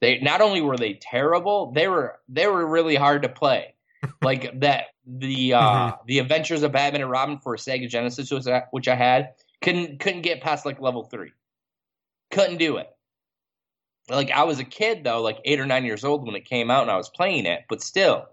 They 0.00 0.18
not 0.20 0.40
only 0.40 0.60
were 0.60 0.76
they 0.76 0.94
terrible, 0.94 1.72
they 1.72 1.88
were 1.88 2.18
they 2.28 2.46
were 2.46 2.66
really 2.66 2.94
hard 2.96 3.22
to 3.22 3.28
play. 3.28 3.74
like 4.22 4.60
that 4.60 4.84
the 5.06 5.54
uh 5.54 5.60
Mhm. 5.60 5.98
the 6.06 6.18
Adventures 6.20 6.62
of 6.62 6.72
Batman 6.72 7.02
and 7.02 7.10
Robin 7.10 7.38
for 7.38 7.56
Sega 7.56 7.88
Genesis, 7.88 8.30
which 8.30 8.46
I, 8.46 8.62
which 8.70 8.86
I 8.88 8.94
had, 8.94 9.34
couldn't 9.60 9.98
couldn't 9.98 10.22
get 10.22 10.40
past 10.40 10.64
like 10.64 10.80
level 10.80 11.04
three. 11.04 11.32
Couldn't 12.30 12.58
do 12.58 12.76
it. 12.76 12.88
Like 14.08 14.30
I 14.30 14.44
was 14.44 14.58
a 14.58 14.64
kid 14.64 15.04
though, 15.04 15.20
like 15.22 15.38
eight 15.44 15.60
or 15.60 15.66
nine 15.66 15.84
years 15.84 16.04
old 16.04 16.24
when 16.26 16.36
it 16.36 16.44
came 16.44 16.70
out, 16.70 16.82
and 16.82 16.90
I 16.90 16.96
was 16.96 17.08
playing 17.10 17.46
it. 17.46 17.62
But 17.68 17.82
still, 17.82 18.26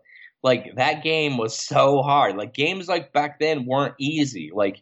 like 0.44 0.76
that 0.76 1.04
game 1.04 1.38
was 1.38 1.58
so 1.58 2.02
hard. 2.02 2.38
Like 2.38 2.54
games 2.54 2.88
like 2.88 3.12
back 3.12 3.40
then 3.40 3.66
weren't 3.66 3.96
easy. 4.00 4.52
Like 4.54 4.82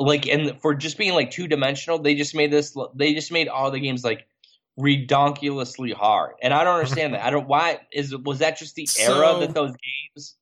like 0.00 0.26
and 0.26 0.60
for 0.60 0.74
just 0.74 0.98
being 0.98 1.14
like 1.14 1.30
two 1.30 1.46
dimensional, 1.46 1.98
they 1.98 2.14
just 2.14 2.34
made 2.34 2.50
this. 2.50 2.76
They 2.94 3.14
just 3.14 3.30
made 3.30 3.48
all 3.48 3.70
the 3.70 3.80
games 3.80 4.02
like 4.02 4.26
redonkulously 4.78 5.92
hard, 5.92 6.34
and 6.42 6.54
I 6.54 6.64
don't 6.64 6.74
understand 6.74 7.14
that. 7.14 7.24
I 7.24 7.30
don't 7.30 7.46
why 7.46 7.80
is 7.92 8.16
was 8.16 8.38
that 8.38 8.58
just 8.58 8.74
the 8.74 8.88
era 8.98 9.38
that 9.40 9.54
those 9.54 9.72
games? 9.72 10.36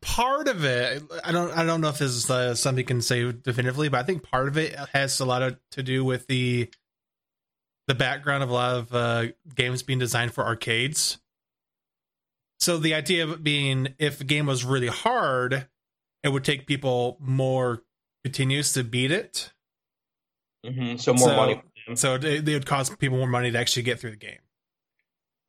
part 0.00 0.48
of 0.48 0.64
it 0.64 1.02
i 1.24 1.30
don't 1.30 1.50
i 1.52 1.62
don't 1.62 1.82
know 1.82 1.90
if 1.90 1.98
this 1.98 2.12
is 2.12 2.30
uh, 2.30 2.54
something 2.54 2.78
you 2.78 2.86
can 2.86 3.02
say 3.02 3.30
definitively 3.30 3.90
but 3.90 4.00
i 4.00 4.02
think 4.02 4.22
part 4.22 4.48
of 4.48 4.56
it 4.56 4.74
has 4.94 5.20
a 5.20 5.26
lot 5.26 5.42
of, 5.42 5.58
to 5.70 5.82
do 5.82 6.02
with 6.02 6.26
the 6.26 6.70
the 7.86 7.94
background 7.94 8.42
of 8.42 8.48
a 8.48 8.52
lot 8.52 8.76
of 8.76 8.94
uh, 8.94 9.26
games 9.54 9.82
being 9.82 9.98
designed 9.98 10.32
for 10.32 10.42
arcades 10.42 11.18
so 12.58 12.78
the 12.78 12.94
idea 12.94 13.22
of 13.24 13.30
it 13.30 13.44
being 13.44 13.88
if 13.98 14.22
a 14.22 14.24
game 14.24 14.46
was 14.46 14.64
really 14.64 14.86
hard 14.86 15.68
it 16.22 16.30
would 16.30 16.44
take 16.44 16.66
people 16.66 17.18
more 17.20 17.82
continues 18.24 18.72
to 18.72 18.84
beat 18.84 19.10
it 19.10 19.52
hmm 20.66 20.96
so 20.96 21.12
more 21.14 21.28
So- 21.28 21.36
money. 21.36 21.62
So 21.94 22.18
they, 22.18 22.40
they 22.40 22.52
would 22.52 22.66
cost 22.66 22.98
people 22.98 23.16
more 23.16 23.26
money 23.26 23.50
to 23.50 23.58
actually 23.58 23.84
get 23.84 23.98
through 23.98 24.10
the 24.10 24.16
game. 24.18 24.40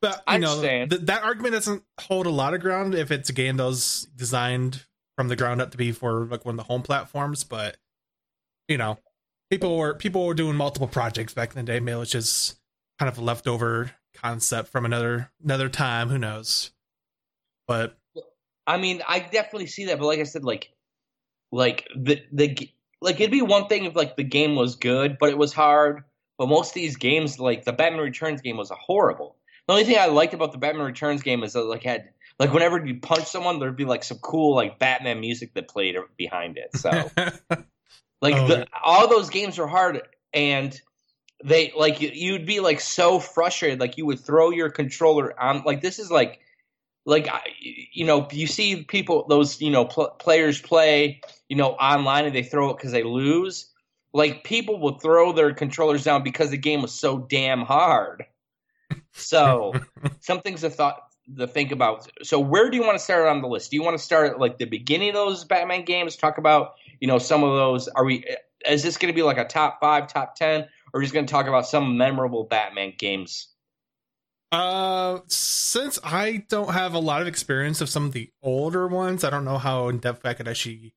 But 0.01 0.15
you 0.15 0.23
I 0.27 0.37
know 0.37 0.61
th- 0.61 0.89
that 1.01 1.23
argument 1.23 1.53
doesn't 1.53 1.83
hold 1.99 2.27
a 2.27 2.29
lot 2.29 2.53
of 2.53 2.61
ground 2.61 2.95
if 2.95 3.11
it's 3.11 3.29
a 3.29 3.33
game 3.33 3.57
that 3.57 3.65
was 3.65 4.07
designed 4.15 4.85
from 5.17 5.27
the 5.27 5.35
ground 5.35 5.61
up 5.61 5.71
to 5.71 5.77
be 5.77 5.91
for 5.91 6.25
like 6.27 6.45
one 6.45 6.53
of 6.53 6.57
the 6.57 6.71
home 6.71 6.81
platforms. 6.83 7.43
But 7.43 7.75
you 8.69 8.77
know, 8.77 8.99
people 9.49 9.77
were 9.77 9.95
people 9.95 10.25
were 10.25 10.33
doing 10.33 10.55
multiple 10.55 10.87
projects 10.87 11.33
back 11.33 11.49
in 11.53 11.65
the 11.65 11.69
day. 11.69 11.81
Maybe 11.81 11.95
it 11.97 11.99
was 11.99 12.11
just 12.11 12.57
kind 12.99 13.09
of 13.11 13.17
a 13.17 13.21
leftover 13.21 13.91
concept 14.13 14.69
from 14.69 14.85
another 14.85 15.29
another 15.43 15.67
time. 15.67 16.07
Who 16.07 16.17
knows? 16.17 16.71
But 17.67 17.97
I 18.65 18.77
mean, 18.77 19.01
I 19.05 19.19
definitely 19.19 19.67
see 19.67 19.85
that, 19.87 19.99
but 19.99 20.05
like 20.05 20.19
I 20.19 20.23
said, 20.23 20.45
like, 20.45 20.71
like 21.51 21.87
the 21.95 22.21
the 22.31 22.69
like 23.01 23.19
it'd 23.19 23.31
be 23.31 23.41
one 23.41 23.67
thing 23.67 23.85
if 23.85 23.95
like 23.95 24.15
the 24.15 24.23
game 24.23 24.55
was 24.55 24.75
good, 24.75 25.17
but 25.19 25.29
it 25.29 25.37
was 25.37 25.53
hard. 25.53 26.03
But 26.37 26.47
most 26.47 26.69
of 26.69 26.75
these 26.75 26.95
games, 26.95 27.39
like 27.39 27.65
the 27.65 27.73
Batman 27.73 28.01
Returns 28.01 28.41
game, 28.41 28.57
was 28.57 28.71
horrible. 28.73 29.35
The 29.67 29.73
only 29.73 29.85
thing 29.85 29.97
I 29.99 30.07
liked 30.07 30.33
about 30.33 30.51
the 30.51 30.57
Batman 30.57 30.85
Returns 30.85 31.21
game 31.21 31.43
is 31.43 31.53
that 31.53 31.63
like 31.63 31.83
had 31.83 32.09
like 32.39 32.53
whenever 32.53 32.83
you 32.85 32.99
punch 32.99 33.25
someone, 33.25 33.59
there'd 33.59 33.75
be 33.75 33.85
like 33.85 34.03
some 34.03 34.19
cool 34.19 34.55
like 34.55 34.79
Batman 34.79 35.19
music 35.19 35.53
that 35.53 35.67
played 35.67 35.97
behind 36.17 36.57
it. 36.57 36.75
So 36.75 36.89
like 38.21 38.35
Oh, 38.35 38.47
the, 38.47 38.67
all 38.83 39.07
those 39.07 39.29
games 39.29 39.57
were 39.57 39.67
hard 39.67 40.01
and 40.33 40.79
they 41.43 41.71
like 41.77 42.01
you'd 42.01 42.45
be 42.45 42.59
like 42.59 42.79
so 42.81 43.19
frustrated 43.19 43.79
like 43.79 43.97
you 43.97 44.05
would 44.05 44.19
throw 44.19 44.49
your 44.49 44.69
controller 44.69 45.39
on 45.39 45.63
like 45.65 45.81
this 45.81 45.99
is 45.99 46.11
like 46.11 46.41
like 47.05 47.27
I- 47.27 47.41
you 47.91 48.05
know 48.05 48.27
you 48.31 48.47
see 48.47 48.83
people 48.83 49.25
those 49.27 49.61
you 49.61 49.71
know 49.71 49.85
pl- 49.85 50.11
players 50.19 50.61
play 50.61 51.21
you 51.47 51.55
know 51.55 51.71
online 51.71 52.25
and 52.25 52.35
they 52.35 52.43
throw 52.43 52.69
it 52.69 52.77
because 52.77 52.91
they 52.91 53.03
lose. 53.03 53.71
Like 54.11 54.43
people 54.43 54.79
will 54.79 54.97
throw 54.97 55.33
their 55.33 55.53
controllers 55.53 56.03
down 56.03 56.23
because 56.23 56.49
the 56.49 56.57
game 56.57 56.81
was 56.81 56.93
so 56.93 57.19
damn 57.19 57.61
hard. 57.61 58.25
So 59.13 59.73
some 60.19 60.41
things 60.41 60.61
to 60.61 60.69
thought 60.69 61.03
to 61.37 61.47
think 61.47 61.71
about. 61.71 62.09
So 62.23 62.39
where 62.39 62.69
do 62.71 62.77
you 62.77 62.83
want 62.83 62.97
to 62.97 63.03
start 63.03 63.27
on 63.27 63.41
the 63.41 63.47
list? 63.47 63.69
Do 63.69 63.77
you 63.77 63.83
want 63.83 63.97
to 63.97 64.03
start 64.03 64.31
at 64.31 64.39
like 64.39 64.57
the 64.57 64.65
beginning 64.65 65.09
of 65.09 65.15
those 65.15 65.43
batman 65.43 65.85
games? 65.85 66.15
Talk 66.15 66.37
about 66.37 66.73
you 66.99 67.07
know 67.07 67.19
some 67.19 67.43
of 67.43 67.51
those. 67.55 67.87
Are 67.89 68.03
we 68.03 68.25
is 68.67 68.83
this 68.83 68.97
going 68.97 69.13
to 69.13 69.15
be 69.15 69.23
like 69.23 69.37
a 69.37 69.45
top 69.45 69.79
five 69.79 70.07
top 70.07 70.35
ten? 70.35 70.61
Or 70.91 70.97
are 70.97 70.99
we 70.99 71.05
just 71.05 71.13
going 71.13 71.25
to 71.27 71.31
talk 71.31 71.47
about 71.47 71.67
some 71.67 71.97
memorable 71.97 72.45
batman 72.45 72.93
games 72.97 73.49
Uh, 74.51 75.19
since 75.27 75.99
I 76.03 76.43
don't 76.49 76.73
have 76.73 76.93
a 76.93 76.99
lot 76.99 77.21
of 77.21 77.27
experience 77.27 77.81
of 77.81 77.89
some 77.89 78.05
of 78.05 78.13
the 78.13 78.31
older 78.41 78.87
ones, 78.87 79.23
I 79.23 79.29
don't 79.29 79.45
know 79.45 79.59
how 79.59 79.89
in 79.89 79.99
depth 79.99 80.25
I 80.25 80.33
could 80.33 80.47
actually 80.47 80.93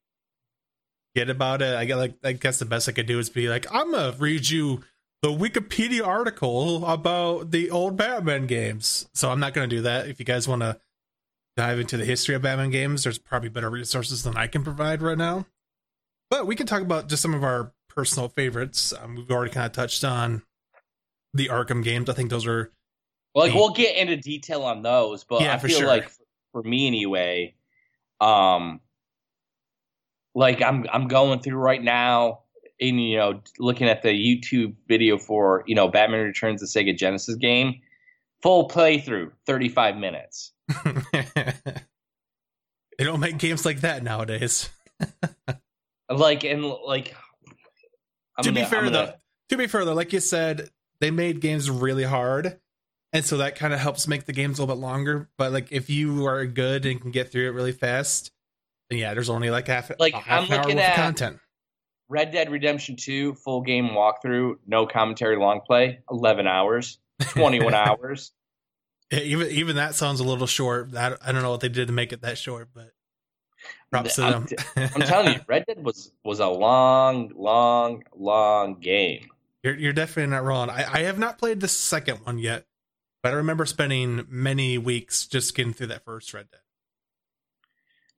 get 1.15 1.29
about 1.29 1.61
it. 1.61 1.75
I 1.75 1.85
get 1.85 1.97
like 1.97 2.15
I 2.25 2.33
guess 2.33 2.59
the 2.59 2.65
best 2.65 2.89
I 2.89 2.93
could 2.93 3.07
do 3.07 3.19
is 3.19 3.29
be 3.29 3.49
like, 3.49 3.67
I'm 3.73 3.93
gonna 3.93 4.15
read 4.19 4.49
you 4.49 4.83
the 5.21 5.29
Wikipedia 5.29 6.07
article 6.07 6.87
about 6.87 7.51
the 7.51 7.71
old 7.71 7.97
Batman 7.97 8.47
games. 8.47 9.09
So 9.15 9.31
I'm 9.31 9.41
not 9.41 9.53
gonna 9.55 9.67
do 9.67 9.83
that. 9.83 10.09
If 10.09 10.19
you 10.19 10.25
guys 10.25 10.49
want 10.49 10.63
to 10.63 10.81
dive 11.57 11.79
into 11.79 11.99
the 11.99 12.07
history 12.07 12.35
of 12.35 12.43
Batman 12.43 12.71
games, 12.71 13.05
there's 13.05 13.19
probably 13.19 13.51
better 13.51 13.71
resources 13.71 14.23
than 14.23 14.37
I 14.37 14.47
can 14.47 14.65
provide 14.65 15.03
right 15.03 15.19
now. 15.19 15.47
But 16.31 16.47
we 16.47 16.57
can 16.57 16.67
talk 16.67 16.81
about 16.81 17.09
just 17.09 17.21
some 17.21 17.35
of 17.35 17.45
our 17.45 17.73
personal 17.91 18.29
favorites. 18.29 18.95
Um, 18.99 19.17
we've 19.17 19.31
already 19.31 19.53
kind 19.53 19.67
of 19.67 19.73
touched 19.73 20.03
on 20.03 20.43
the 21.35 21.49
Arkham 21.49 21.85
games. 21.85 22.09
I 22.09 22.15
think 22.15 22.31
those 22.31 22.47
are 22.47 22.71
like 23.35 23.55
we'll 23.55 23.71
get 23.73 23.97
into 23.97 24.17
detail 24.17 24.63
on 24.63 24.83
those, 24.83 25.25
but 25.25 25.41
Yeah, 25.43 25.55
I 25.55 25.59
feel 25.59 25.79
sure. 25.79 25.87
like 25.87 26.11
for 26.53 26.63
me 26.63 26.87
anyway, 26.87 27.55
um, 28.21 28.81
like 30.35 30.61
I'm 30.63 30.87
I'm 30.93 31.09
going 31.09 31.41
through 31.41 31.57
right 31.59 31.83
now, 31.83 32.41
and 32.81 33.01
you 33.03 33.17
know, 33.17 33.41
looking 33.59 33.89
at 33.89 34.03
the 34.03 34.09
YouTube 34.11 34.75
video 34.89 35.19
for 35.19 35.65
you 35.67 35.75
know 35.75 35.89
Batman 35.89 36.25
Returns, 36.25 36.61
the 36.61 36.67
Sega 36.67 36.97
Genesis 36.97 37.37
game, 37.37 37.81
full 38.43 38.69
playthrough, 38.69 39.31
35 39.47 39.97
minutes. 39.97 40.53
they 41.13 43.05
don't 43.05 43.21
make 43.21 43.39
games 43.39 43.65
like 43.65 43.81
that 43.81 44.03
nowadays. 44.03 44.69
Like 46.11 46.45
and 46.45 46.63
like. 46.67 47.15
I'm 48.37 48.45
to 48.45 48.51
be 48.53 48.57
gonna- 48.57 48.67
fair 48.69 48.81
gonna- 48.83 48.91
though, 48.93 49.13
to 49.49 49.57
be 49.57 49.67
fair 49.67 49.85
though, 49.87 49.95
like 49.95 50.13
you 50.13 50.21
said, 50.21 50.69
they 51.01 51.11
made 51.11 51.41
games 51.41 51.71
really 51.71 52.05
hard, 52.05 52.61
and 53.13 53.25
so 53.25 53.39
that 53.39 53.57
kind 53.57 53.73
of 53.73 53.81
helps 53.81 54.07
make 54.09 54.25
the 54.27 54.33
games 54.33 54.59
a 54.59 54.63
little 54.63 54.75
bit 54.77 54.81
longer. 54.83 55.29
But 55.39 55.53
like 55.53 55.71
if 55.73 55.91
you 55.91 56.27
are 56.27 56.45
good 56.47 56.87
and 56.87 57.01
can 57.01 57.11
get 57.11 57.31
through 57.33 57.47
it 57.49 57.53
really 57.53 57.73
fast, 57.73 58.31
then 58.91 58.99
yeah, 58.99 59.15
there's 59.15 59.31
only 59.31 59.51
like 59.51 59.67
half 59.69 59.91
Like, 59.99 60.15
half 60.15 60.51
I'm 60.51 60.59
looking 60.59 60.77
worth 60.77 60.85
at- 60.85 60.91
of 60.91 60.97
content. 60.97 61.39
Red 62.09 62.31
Dead 62.31 62.51
Redemption 62.51 62.97
2 62.97 63.35
full 63.37 63.63
game 63.63 63.89
walkthrough, 63.91 64.57
no 64.67 64.87
commentary, 64.87 65.37
long 65.37 65.61
play, 65.63 66.01
11 66.11 66.47
hours, 66.47 66.99
21 67.21 67.73
hours. 67.75 68.33
Yeah, 69.11 69.21
even 69.21 69.47
even 69.49 69.77
that 69.77 69.95
sounds 69.95 70.21
a 70.21 70.25
little 70.25 70.47
short. 70.47 70.95
I, 70.95 71.17
I 71.25 71.33
don't 71.33 71.41
know 71.43 71.51
what 71.51 71.61
they 71.61 71.69
did 71.71 71.87
to 71.87 71.93
make 71.93 72.13
it 72.13 72.21
that 72.23 72.37
short, 72.37 72.69
but 72.75 72.91
props 73.91 74.17
to 74.17 74.23
I'm, 74.25 74.45
them. 74.45 74.49
I'm 74.95 75.01
telling 75.03 75.35
you, 75.35 75.41
Red 75.47 75.65
Dead 75.67 75.83
was 75.83 76.13
was 76.25 76.41
a 76.41 76.49
long, 76.49 77.31
long, 77.35 78.03
long 78.15 78.79
game. 78.81 79.29
You're, 79.63 79.77
you're 79.77 79.93
definitely 79.93 80.31
not 80.33 80.45
wrong. 80.45 80.69
I, 80.71 80.85
I 80.93 80.99
have 81.05 81.19
not 81.19 81.39
played 81.39 81.61
the 81.61 81.69
second 81.69 82.19
one 82.25 82.39
yet, 82.39 82.67
but 83.23 83.33
I 83.33 83.37
remember 83.37 83.65
spending 83.67 84.27
many 84.29 84.79
weeks 84.79 85.27
just 85.27 85.55
getting 85.55 85.73
through 85.73 85.89
that 85.89 86.05
first 86.05 86.35
Red 86.35 86.49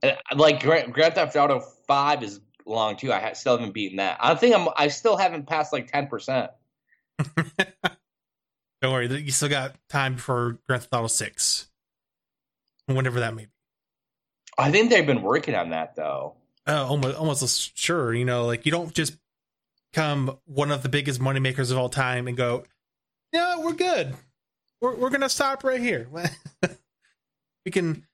And, 0.02 0.16
Like 0.34 0.62
Grand, 0.62 0.92
Grand 0.92 1.14
Theft 1.14 1.36
Auto 1.36 1.60
Five 1.86 2.22
is 2.22 2.40
long 2.66 2.96
too. 2.96 3.12
I 3.12 3.20
ha- 3.20 3.34
still 3.34 3.56
haven't 3.58 3.74
beaten 3.74 3.98
that. 3.98 4.18
I 4.20 4.34
think 4.34 4.54
I'm. 4.54 4.68
I 4.76 4.88
still 4.88 5.16
haven't 5.16 5.46
passed 5.46 5.72
like 5.72 5.90
ten 5.90 6.06
percent. 6.06 6.50
Don't 8.82 8.92
worry, 8.92 9.22
you 9.22 9.30
still 9.30 9.48
got 9.48 9.76
time 9.88 10.16
for 10.16 10.58
Grand 10.66 10.82
Theft 10.82 10.92
Auto 10.92 11.06
Six, 11.06 11.68
whenever 12.86 13.20
that 13.20 13.34
may 13.34 13.44
be. 13.44 13.50
I 14.58 14.70
think 14.70 14.90
they've 14.90 15.06
been 15.06 15.22
working 15.22 15.54
on 15.54 15.70
that 15.70 15.96
though. 15.96 16.34
Uh, 16.66 16.86
almost, 16.86 17.16
almost 17.16 17.78
sure. 17.78 18.14
You 18.14 18.24
know, 18.24 18.46
like 18.46 18.66
you 18.66 18.72
don't 18.72 18.92
just 18.94 19.16
come 19.92 20.38
one 20.46 20.70
of 20.70 20.82
the 20.82 20.88
biggest 20.88 21.20
moneymakers 21.20 21.70
of 21.70 21.78
all 21.78 21.88
time 21.88 22.26
and 22.28 22.36
go, 22.36 22.64
"Yeah, 23.32 23.58
we're 23.58 23.72
good. 23.72 24.14
We're 24.84 24.96
we're 24.96 25.08
gonna 25.08 25.30
stop 25.30 25.64
right 25.64 25.80
here. 25.80 26.06
we 27.64 27.70
can 27.70 28.04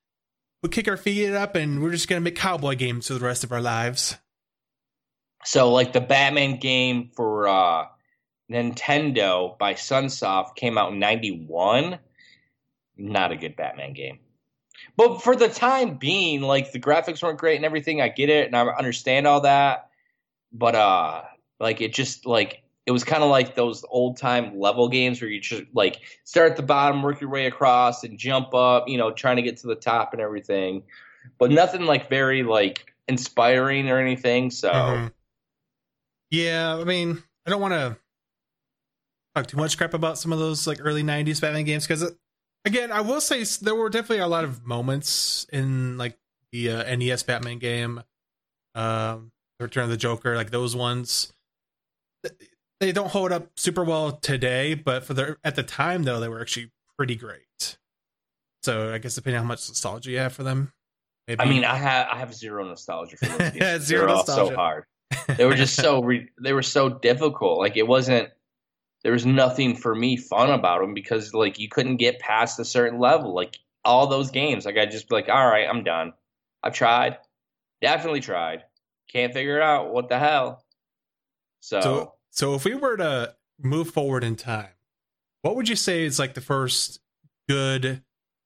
we 0.63 0.69
kick 0.69 0.87
our 0.87 0.97
feet 0.97 1.35
up 1.35 1.57
and 1.57 1.83
we're 1.83 1.91
just 1.91 2.07
gonna 2.07 2.21
make 2.21 2.37
cowboy 2.37 2.77
games 2.77 3.09
for 3.09 3.15
the 3.15 3.25
rest 3.25 3.43
of 3.43 3.51
our 3.51 3.61
lives." 3.61 4.17
So 5.45 5.73
like 5.73 5.93
the 5.93 6.01
Batman 6.01 6.61
game 6.61 7.11
for 7.17 7.49
uh, 7.49 7.87
Nintendo 8.49 9.59
by 9.59 9.75
Sunsoft 9.75 10.55
came 10.55 10.79
out 10.79 10.93
in 10.93 11.01
'91. 11.01 11.99
Not 12.97 13.33
a 13.33 13.37
good 13.37 13.57
Batman 13.57 13.93
game. 13.93 14.21
But 14.97 15.23
for 15.23 15.35
the 15.35 15.49
time 15.49 15.97
being, 15.97 16.41
like 16.41 16.71
the 16.71 16.79
graphics 16.79 17.21
weren't 17.21 17.41
great 17.41 17.57
and 17.57 17.65
everything, 17.65 18.01
I 18.01 18.11
get 18.11 18.29
it 18.29 18.47
and 18.47 18.55
I 18.55 18.65
understand 18.65 19.27
all 19.27 19.41
that. 19.41 19.91
But 20.53 20.77
uh 20.77 21.23
like 21.59 21.81
it 21.81 21.93
just 21.93 22.27
like 22.27 22.63
it 22.91 22.93
was 22.93 23.05
kind 23.05 23.23
of 23.23 23.31
like 23.31 23.55
those 23.55 23.85
old 23.89 24.17
time 24.17 24.59
level 24.59 24.89
games 24.89 25.21
where 25.23 25.31
you 25.31 25.41
just 25.41 25.63
like 25.75 26.01
start 26.25 26.51
at 26.51 26.57
the 26.57 26.63
bottom, 26.65 27.05
work 27.05 27.21
your 27.21 27.31
way 27.31 27.47
across 27.47 28.03
and 28.03 28.19
jump 28.19 28.53
up, 28.53 28.89
you 28.89 28.99
know, 28.99 29.13
trying 29.13 29.37
to 29.37 29.43
get 29.43 29.57
to 29.59 29.69
the 29.69 29.77
top 29.77 30.13
and 30.13 30.21
everything. 30.21 30.83
But 31.39 31.53
nothing 31.53 31.83
like 31.83 32.09
very 32.09 32.43
like 32.43 32.93
inspiring 33.07 33.89
or 33.89 34.01
anything. 34.01 34.51
So 34.51 34.73
Mhm. 34.73 35.13
Yeah, 36.31 36.79
I 36.79 36.83
mean, 36.83 37.23
I 37.47 37.51
don't 37.51 37.61
want 37.61 37.75
to 37.75 37.97
talk 39.37 39.47
too 39.47 39.57
much 39.57 39.79
crap 39.79 39.95
about 39.95 40.19
some 40.19 40.33
of 40.33 40.41
those 40.41 40.67
like 40.67 40.79
early 40.81 41.05
'90s 41.05 41.41
Batman 41.41 41.67
games 41.67 41.87
because, 41.87 42.13
again, 42.65 42.91
I 42.91 43.03
will 43.03 43.21
say 43.21 43.45
there 43.63 43.77
were 43.77 43.89
definitely 43.89 44.19
a 44.19 44.27
lot 44.27 44.43
of 44.43 44.67
moments 44.67 45.47
in 45.53 45.97
like 45.97 46.19
the 46.51 46.71
uh, 46.71 46.97
NES 46.97 47.23
Batman 47.23 47.61
game, 47.61 48.03
um, 48.75 49.31
Return 49.61 49.85
of 49.85 49.91
the 49.91 49.97
Joker, 49.97 50.35
like 50.35 50.51
those 50.51 50.75
ones. 50.75 51.33
Th- 52.81 52.89
They 52.89 52.93
don't 52.93 53.11
hold 53.11 53.33
up 53.33 53.49
super 53.57 53.85
well 53.85 54.13
today, 54.13 54.75
but 54.75 55.05
for 55.05 55.15
the 55.15 55.37
at 55.45 55.57
the 55.57 55.63
time 55.63 56.03
though, 56.05 56.21
they 56.21 56.29
were 56.29 56.41
actually 56.41 56.73
pretty 56.97 57.17
great. 57.17 57.77
So 58.63 58.93
I 58.93 58.99
guess 58.99 59.15
depending 59.15 59.39
on 59.39 59.45
how 59.45 59.49
much 59.49 59.69
nostalgia 59.69 60.11
you 60.11 60.19
have 60.19 60.33
for 60.33 60.43
them, 60.43 60.73
maybe. 61.29 61.41
I 61.41 61.45
mean, 61.47 61.65
I 61.65 61.77
have 61.77 62.09
I 62.11 62.19
have 62.19 62.35
zero 62.35 62.65
nostalgia 62.67 63.17
for 63.17 63.27
those 63.27 63.51
games. 63.59 63.85
Zero 63.85 64.07
nostalgia. 64.07 64.51
so 64.51 64.55
hard. 64.57 64.85
They 65.37 65.45
were 65.45 65.55
just 65.55 65.75
so 65.77 66.03
re- 66.03 66.29
they 66.43 66.53
were 66.53 66.63
so 66.63 66.89
difficult. 66.89 67.59
Like 67.59 67.77
it 67.77 67.87
wasn't. 67.87 68.29
There 69.03 69.13
was 69.13 69.25
nothing 69.25 69.77
for 69.77 69.95
me 69.95 70.17
fun 70.19 70.51
about 70.51 70.83
them 70.83 70.93
because 70.93 71.33
like 71.33 71.59
you 71.59 71.69
couldn't 71.71 71.97
get 71.97 72.19
past 72.21 72.59
a 72.61 72.65
certain 72.67 72.99
level. 73.01 73.35
Like 73.35 73.59
all 73.85 74.07
those 74.09 74.31
games, 74.31 74.67
like 74.67 74.77
I 74.77 74.85
just 74.87 75.09
be 75.09 75.15
like, 75.15 75.29
all 75.31 75.47
right, 75.47 75.67
I'm 75.67 75.85
done. 75.85 76.13
I've 76.63 76.75
tried, 76.75 77.17
definitely 77.81 78.21
tried. 78.21 78.65
Can't 79.11 79.33
figure 79.33 79.57
it 79.57 79.63
out. 79.63 79.91
What 79.93 80.11
the 80.11 80.19
hell? 80.19 80.63
So, 81.61 81.81
So, 81.81 82.13
so 82.31 82.55
if 82.55 82.65
we 82.65 82.75
were 82.75 82.97
to 82.97 83.35
move 83.61 83.91
forward 83.91 84.25
in 84.25 84.37
time, 84.37 84.71
what 85.43 85.57
would 85.57 85.69
you 85.69 85.77
say 85.77 86.05
is 86.05 86.19
like 86.19 86.35
the 86.35 86.41
first 86.41 87.01
good 87.49 88.03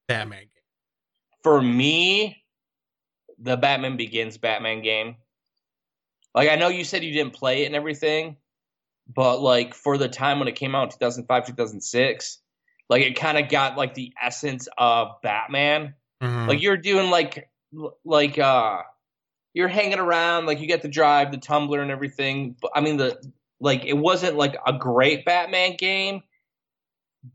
Batman 0.09 0.41
game? 0.41 0.49
for 1.43 1.61
me, 1.61 2.43
the 3.39 3.57
Batman 3.57 3.97
Begins 3.99 4.39
Batman 4.39 4.81
game. 4.83 5.17
Like 6.35 6.49
I 6.49 6.57
know 6.57 6.69
you 6.69 6.85
said 6.85 7.05
you 7.05 7.13
didn't 7.13 7.35
play 7.35 7.63
it 7.63 7.67
and 7.67 7.77
everything, 7.77 8.39
but 9.15 9.41
like 9.41 9.75
for 9.75 9.99
the 9.99 10.09
time 10.09 10.39
when 10.39 10.49
it 10.49 10.57
came 10.57 10.75
out 10.75 10.85
in 10.85 10.91
2005, 10.99 11.47
2006, 11.47 12.39
like 12.89 13.03
it 13.03 13.15
kind 13.17 13.37
of 13.39 13.51
got 13.51 13.77
like 13.77 13.93
the 13.95 14.13
essence 14.21 14.67
of 14.79 15.09
Batman. 15.23 15.95
Mhm. 16.23 16.49
Like 16.49 16.63
you're 16.63 16.79
doing 16.79 17.11
like 17.11 17.51
like 18.05 18.39
uh 18.39 18.79
you're 19.53 19.69
hanging 19.69 19.99
around, 19.99 20.47
like 20.47 20.61
you 20.61 20.67
get 20.67 20.83
to 20.83 20.89
drive 20.89 21.31
the 21.31 21.39
tumbler 21.39 21.83
and 21.83 21.91
everything. 21.91 22.57
But 22.61 22.73
I 22.75 22.81
mean 22.81 22.97
the 22.97 23.21
like 23.61 23.85
it 23.85 23.97
wasn't 23.97 24.37
like 24.37 24.57
a 24.67 24.73
great 24.73 25.25
Batman 25.25 25.77
game, 25.77 26.23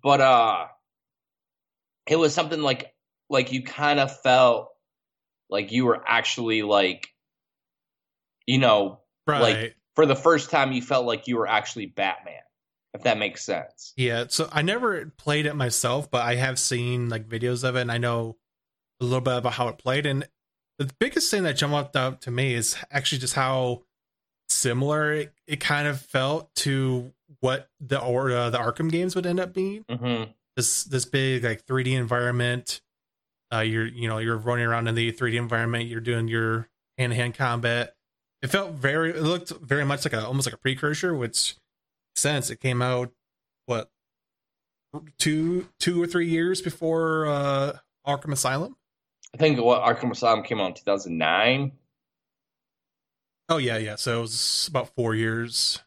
but 0.04 0.22
uh 0.22 0.66
it 2.08 2.18
was 2.18 2.34
something 2.34 2.62
like 2.62 2.94
like 3.30 3.52
you 3.52 3.64
kind 3.64 4.00
of 4.00 4.20
felt 4.22 4.70
like 5.50 5.72
you 5.72 5.86
were 5.86 6.04
actually 6.08 6.62
like 6.62 7.08
you 8.46 8.58
know 8.58 9.00
right. 9.28 9.42
like- 9.42 9.76
for 9.96 10.06
the 10.06 10.16
first 10.16 10.50
time 10.50 10.72
you 10.72 10.82
felt 10.82 11.06
like 11.06 11.28
you 11.28 11.36
were 11.36 11.48
actually 11.48 11.86
Batman, 11.88 12.42
if 12.94 13.04
that 13.04 13.18
makes 13.18 13.44
sense. 13.44 13.92
yeah. 13.98 14.26
So 14.30 14.48
I 14.50 14.62
never 14.62 15.08
played 15.18 15.46
it 15.46 15.56
myself, 15.56 16.10
but 16.10 16.22
I 16.22 16.36
have 16.36 16.58
seen 16.58 17.10
like 17.10 17.28
videos 17.28 17.68
of 17.68 17.76
it, 17.76 17.82
and 17.82 17.92
I 17.92 17.98
know 17.98 18.38
a 19.02 19.04
little 19.04 19.20
bit 19.20 19.36
about 19.36 19.54
how 19.54 19.68
it 19.68 19.78
played. 19.78 20.06
And 20.06 20.26
the 20.78 20.90
biggest 21.00 21.30
thing 21.30 21.44
that 21.44 21.58
jumped 21.58 21.98
out 21.98 22.22
to 22.22 22.32
me 22.32 22.54
is 22.54 22.78
actually 22.90 23.20
just 23.20 23.34
how 23.34 23.84
similar 24.60 25.14
it, 25.14 25.34
it 25.48 25.60
kind 25.60 25.88
of 25.88 26.02
felt 26.02 26.54
to 26.56 27.12
what 27.40 27.70
the 27.80 28.02
or 28.02 28.32
uh, 28.32 28.50
the 28.50 28.58
Arkham 28.58 28.92
games 28.92 29.16
would 29.16 29.26
end 29.26 29.40
up 29.40 29.54
being. 29.54 29.86
hmm 29.90 30.24
this 30.60 30.84
this 30.84 31.06
big 31.06 31.44
like 31.44 31.66
3D 31.66 31.94
environment. 31.94 32.82
Uh, 33.52 33.60
you're 33.60 33.86
you 33.86 34.08
know 34.08 34.18
you're 34.18 34.38
running 34.38 34.66
around 34.66 34.88
in 34.88 34.96
the 34.96 35.12
3D 35.12 35.36
environment. 35.36 35.86
You're 35.86 36.02
doing 36.02 36.28
your 36.28 36.68
hand 36.98 37.12
to 37.12 37.16
hand 37.16 37.34
combat. 37.36 37.96
It 38.42 38.48
felt 38.48 38.74
very. 38.74 39.12
It 39.12 39.24
looked 39.24 39.50
very 39.50 39.86
much 39.86 40.06
like 40.06 40.14
a 40.14 40.26
almost 40.26 40.48
like 40.48 40.54
a 40.54 40.58
precursor, 40.58 41.16
which 41.16 41.56
since 42.16 42.50
it 42.50 42.60
came 42.60 42.82
out 42.82 43.12
what 43.66 43.90
two 45.18 45.68
two 45.80 46.02
or 46.02 46.08
three 46.08 46.28
years 46.28 46.62
before 46.62 47.26
uh, 47.28 47.78
Arkham 48.06 48.34
Asylum. 48.34 48.76
I 49.34 49.38
think 49.38 49.60
what 49.62 49.82
Arkham 49.82 50.12
Asylum 50.12 50.44
came 50.44 50.60
out 50.60 50.70
in 50.70 50.74
2009. 50.76 51.72
Oh 53.50 53.58
yeah, 53.58 53.78
yeah. 53.78 53.96
So 53.96 54.20
it 54.20 54.22
was 54.22 54.68
about 54.70 54.90
four 54.96 55.16
years. 55.16 55.82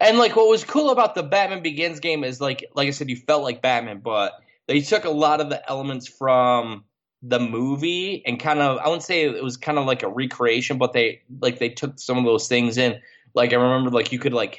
And 0.00 0.18
like 0.18 0.36
what 0.36 0.48
was 0.48 0.64
cool 0.64 0.90
about 0.90 1.14
the 1.14 1.22
Batman 1.22 1.62
Begins 1.62 1.98
game 1.98 2.24
is 2.24 2.40
like 2.40 2.64
like 2.74 2.88
I 2.88 2.90
said, 2.90 3.08
you 3.08 3.16
felt 3.16 3.42
like 3.42 3.62
Batman, 3.62 4.00
but 4.00 4.34
they 4.66 4.80
took 4.80 5.04
a 5.04 5.10
lot 5.10 5.40
of 5.40 5.48
the 5.48 5.68
elements 5.68 6.06
from 6.06 6.84
the 7.22 7.40
movie 7.40 8.22
and 8.26 8.38
kind 8.38 8.60
of 8.60 8.78
I 8.78 8.86
wouldn't 8.86 9.02
say 9.02 9.24
it 9.24 9.42
was 9.42 9.56
kind 9.56 9.78
of 9.78 9.86
like 9.86 10.02
a 10.02 10.08
recreation, 10.08 10.76
but 10.76 10.92
they 10.92 11.22
like 11.40 11.58
they 11.58 11.70
took 11.70 11.98
some 11.98 12.18
of 12.18 12.24
those 12.24 12.48
things 12.48 12.76
in. 12.76 13.00
Like 13.34 13.52
I 13.52 13.56
remember 13.56 13.90
like 13.90 14.12
you 14.12 14.18
could 14.18 14.34
like 14.34 14.58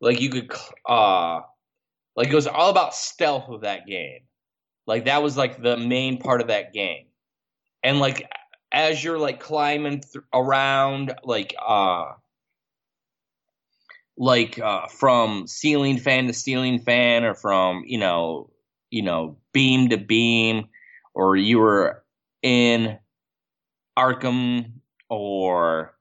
like 0.00 0.20
you 0.20 0.30
could 0.30 0.50
uh 0.88 1.40
like 2.16 2.28
it 2.28 2.34
was 2.34 2.46
all 2.46 2.70
about 2.70 2.94
stealth 2.94 3.48
of 3.50 3.60
that 3.62 3.86
game. 3.86 4.20
Like 4.86 5.04
that 5.04 5.22
was 5.22 5.36
like 5.36 5.62
the 5.62 5.76
main 5.76 6.18
part 6.18 6.40
of 6.40 6.48
that 6.48 6.72
game. 6.72 7.06
And 7.82 8.00
like 8.00 8.28
as 8.72 9.02
you're 9.02 9.18
like 9.18 9.40
climbing 9.40 10.00
th- 10.00 10.24
around 10.32 11.14
like 11.24 11.54
uh 11.64 12.12
like 14.16 14.58
uh, 14.58 14.86
from 14.88 15.46
ceiling 15.46 15.96
fan 15.98 16.26
to 16.26 16.34
ceiling 16.34 16.78
fan 16.78 17.24
or 17.24 17.34
from 17.34 17.84
you 17.86 17.98
know 17.98 18.50
you 18.90 19.02
know 19.02 19.38
beam 19.52 19.88
to 19.88 19.96
beam 19.96 20.68
or 21.14 21.36
you 21.36 21.58
were 21.58 22.04
in 22.42 22.98
arkham 23.98 24.72
or 25.08 25.94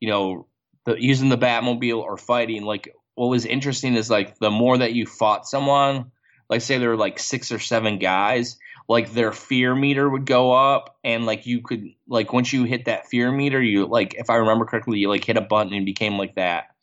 you 0.00 0.08
know 0.08 0.46
the, 0.84 0.94
using 0.94 1.28
the 1.28 1.36
batmobile 1.36 2.00
or 2.00 2.16
fighting 2.16 2.62
like 2.62 2.94
what 3.16 3.26
was 3.26 3.44
interesting 3.44 3.96
is 3.96 4.08
like 4.08 4.38
the 4.38 4.50
more 4.50 4.78
that 4.78 4.92
you 4.92 5.04
fought 5.04 5.46
someone 5.46 6.12
like 6.48 6.60
say 6.60 6.78
there 6.78 6.90
were 6.90 6.96
like 6.96 7.18
six 7.18 7.50
or 7.50 7.58
seven 7.58 7.98
guys 7.98 8.58
like 8.88 9.12
their 9.12 9.32
fear 9.32 9.74
meter 9.74 10.08
would 10.08 10.26
go 10.26 10.52
up 10.52 10.96
and 11.02 11.26
like 11.26 11.46
you 11.46 11.60
could 11.60 11.92
like 12.08 12.32
once 12.32 12.52
you 12.52 12.64
hit 12.64 12.84
that 12.84 13.06
fear 13.06 13.30
meter 13.32 13.60
you 13.60 13.86
like 13.86 14.14
if 14.14 14.30
i 14.30 14.36
remember 14.36 14.64
correctly 14.64 14.98
you 14.98 15.08
like 15.08 15.24
hit 15.24 15.36
a 15.36 15.40
button 15.40 15.72
and 15.72 15.84
became 15.84 16.18
like 16.18 16.34
that 16.36 16.74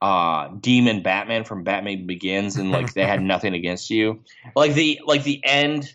uh 0.00 0.48
demon 0.60 1.02
batman 1.02 1.44
from 1.44 1.64
batman 1.64 2.06
begins 2.06 2.56
and 2.56 2.70
like 2.70 2.92
they 2.94 3.06
had 3.06 3.22
nothing 3.22 3.54
against 3.54 3.88
you 3.90 4.22
like 4.54 4.74
the 4.74 5.00
like 5.06 5.22
the 5.22 5.40
end 5.44 5.94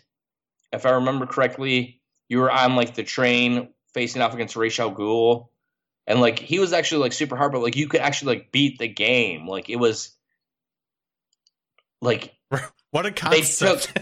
if 0.72 0.86
i 0.86 0.90
remember 0.90 1.26
correctly 1.26 2.00
you 2.28 2.38
were 2.38 2.50
on 2.50 2.74
like 2.74 2.94
the 2.94 3.04
train 3.04 3.68
facing 3.94 4.22
off 4.22 4.34
against 4.34 4.56
Ra's 4.56 4.78
al 4.78 4.94
Ghul 4.94 5.48
and 6.06 6.20
like 6.20 6.38
he 6.38 6.58
was 6.58 6.72
actually 6.72 7.02
like 7.02 7.12
super 7.12 7.36
hard 7.36 7.52
but 7.52 7.62
like 7.62 7.76
you 7.76 7.88
could 7.88 8.00
actually 8.00 8.36
like 8.36 8.52
beat 8.52 8.78
the 8.78 8.88
game 8.88 9.46
like 9.46 9.70
it 9.70 9.76
was 9.76 10.14
like 12.00 12.34
What 12.90 13.04
a 13.06 13.10
They 13.10 13.40
concept! 13.42 13.92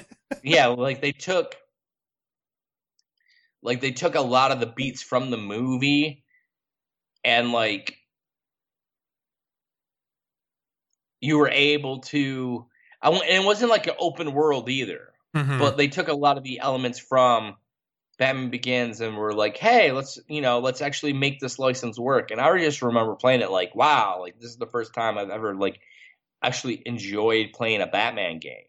Yeah 0.43 0.67
like 0.67 1.01
they 1.01 1.13
took 1.13 1.57
like 3.63 3.81
they 3.81 3.93
took 3.93 4.15
a 4.15 4.21
lot 4.21 4.53
of 4.53 4.61
the 4.61 4.67
beats 4.67 5.03
from 5.03 5.31
the 5.31 5.37
movie 5.37 6.25
and 7.25 7.53
like 7.53 7.97
you 11.21 11.39
were 11.39 11.49
able 11.49 12.01
to 12.01 12.67
I, 13.03 13.11
and 13.11 13.23
it 13.25 13.45
wasn't 13.45 13.71
like 13.71 13.87
an 13.87 13.95
open 13.99 14.33
world 14.33 14.69
either 14.69 15.13
Mhm. 15.35 15.59
but 15.59 15.77
they 15.77 15.89
took 15.89 16.09
a 16.09 16.15
lot 16.15 16.39
of 16.39 16.45
the 16.45 16.61
elements 16.61 16.99
from 16.99 17.57
Batman 18.19 18.51
Begins 18.51 19.01
and 19.03 19.17
were 19.17 19.35
like, 19.35 19.57
"Hey, 19.59 19.93
let's 19.93 20.19
you 20.29 20.41
know, 20.41 20.61
let's 20.61 20.81
actually 20.83 21.13
make 21.13 21.41
this 21.41 21.59
license 21.59 21.99
work." 21.99 22.31
And 22.31 22.41
I 22.41 22.57
just 22.59 22.83
remember 22.83 23.15
playing 23.17 23.43
it 23.43 23.51
like, 23.51 23.75
"Wow, 23.75 24.21
like 24.21 24.39
this 24.41 24.51
is 24.51 24.57
the 24.57 24.67
first 24.67 24.95
time 24.95 25.19
I've 25.19 25.31
ever 25.31 25.55
like 25.55 25.81
actually 26.43 26.83
enjoyed 26.87 27.53
playing 27.53 27.83
a 27.83 27.87
Batman 27.87 28.39
game." 28.39 28.65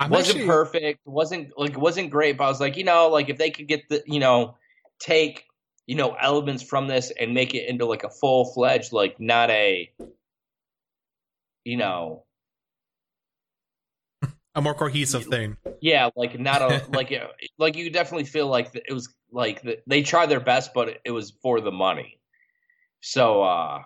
I'm 0.00 0.10
wasn't 0.10 0.36
actually- 0.38 0.46
perfect, 0.46 1.00
wasn't 1.06 1.52
like 1.56 1.72
it 1.72 1.78
wasn't 1.78 2.10
great, 2.10 2.36
but 2.36 2.44
I 2.44 2.48
was 2.48 2.60
like, 2.60 2.76
you 2.76 2.84
know, 2.84 3.08
like 3.08 3.28
if 3.28 3.38
they 3.38 3.50
could 3.50 3.68
get 3.68 3.88
the 3.88 4.02
you 4.06 4.20
know 4.20 4.56
take 4.98 5.44
you 5.86 5.94
know 5.96 6.14
elements 6.20 6.62
from 6.62 6.86
this 6.88 7.10
and 7.18 7.34
make 7.34 7.54
it 7.54 7.68
into 7.68 7.84
like 7.86 8.04
a 8.04 8.10
full 8.10 8.46
fledged 8.54 8.92
like 8.92 9.20
not 9.20 9.50
a 9.50 9.92
you 11.64 11.76
know 11.76 12.24
a 14.54 14.62
more 14.62 14.74
cohesive 14.74 15.24
thing. 15.26 15.56
yeah 15.80 16.08
like 16.16 16.38
not 16.38 16.62
a 16.62 16.82
like 16.92 17.12
like 17.58 17.76
you 17.76 17.90
definitely 17.90 18.24
feel 18.24 18.46
like 18.46 18.70
it 18.74 18.92
was 18.92 19.08
like 19.30 19.62
the, 19.62 19.78
they 19.86 20.02
tried 20.02 20.26
their 20.26 20.40
best 20.40 20.72
but 20.74 20.88
it, 20.88 21.00
it 21.04 21.10
was 21.10 21.32
for 21.42 21.60
the 21.60 21.72
money 21.72 22.18
so 23.00 23.42
uh 23.42 23.82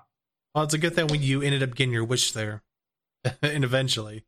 Well, 0.55 0.65
it's 0.65 0.75
a 0.75 0.79
good 0.79 0.95
thing 0.95 1.09
when 1.09 1.23
you 1.23 1.43
ended 1.43 1.63
up 1.63 1.75
getting 1.75 1.93
your 1.93 2.05
wish 2.05 2.33
there, 2.33 2.63
and 3.43 3.65
eventually. 3.65 4.25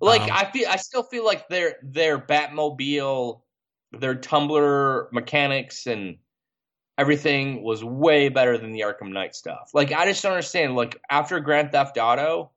Like 0.00 0.22
Um, 0.22 0.30
i 0.32 0.44
feel 0.50 0.68
i 0.68 0.76
still 0.76 1.02
feel 1.02 1.24
like 1.24 1.48
their 1.48 1.76
their 1.82 2.18
batmobile 2.18 3.42
their 3.92 4.14
tumbler 4.14 5.08
mechanics 5.12 5.86
and 5.86 6.16
everything 6.98 7.62
was 7.62 7.84
way 7.84 8.28
better 8.28 8.58
than 8.58 8.72
the 8.72 8.80
arkham 8.80 9.12
knight 9.12 9.34
stuff 9.34 9.70
like 9.74 9.92
i 9.92 10.04
just 10.06 10.22
don't 10.22 10.32
understand 10.32 10.74
like 10.74 11.00
after 11.10 11.38
grand 11.40 11.72
theft 11.72 11.98
auto 11.98 12.50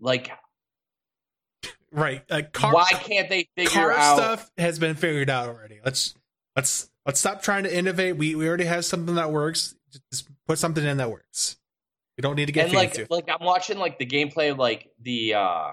like 0.00 0.30
Right. 1.90 2.22
Uh, 2.30 2.42
car, 2.52 2.74
why 2.74 2.90
can't 2.90 3.28
they 3.28 3.48
figure 3.56 3.70
car 3.70 3.92
out 3.92 4.16
stuff 4.16 4.50
has 4.58 4.78
been 4.78 4.94
figured 4.94 5.30
out 5.30 5.48
already. 5.48 5.80
Let's 5.84 6.14
let's 6.54 6.90
let's 7.06 7.18
stop 7.18 7.42
trying 7.42 7.64
to 7.64 7.74
innovate. 7.74 8.16
We 8.16 8.34
we 8.34 8.46
already 8.46 8.64
have 8.64 8.84
something 8.84 9.14
that 9.14 9.32
works. 9.32 9.74
Just 10.12 10.28
put 10.46 10.58
something 10.58 10.84
in 10.84 10.98
that 10.98 11.10
works. 11.10 11.56
You 12.16 12.22
don't 12.22 12.36
need 12.36 12.46
to 12.46 12.52
get 12.52 12.66
and 12.66 12.74
fancy. 12.74 13.06
like 13.10 13.28
like 13.28 13.40
I'm 13.40 13.46
watching 13.46 13.78
like 13.78 13.98
the 13.98 14.06
gameplay 14.06 14.50
of 14.50 14.58
like 14.58 14.90
the 15.00 15.34
uh 15.34 15.70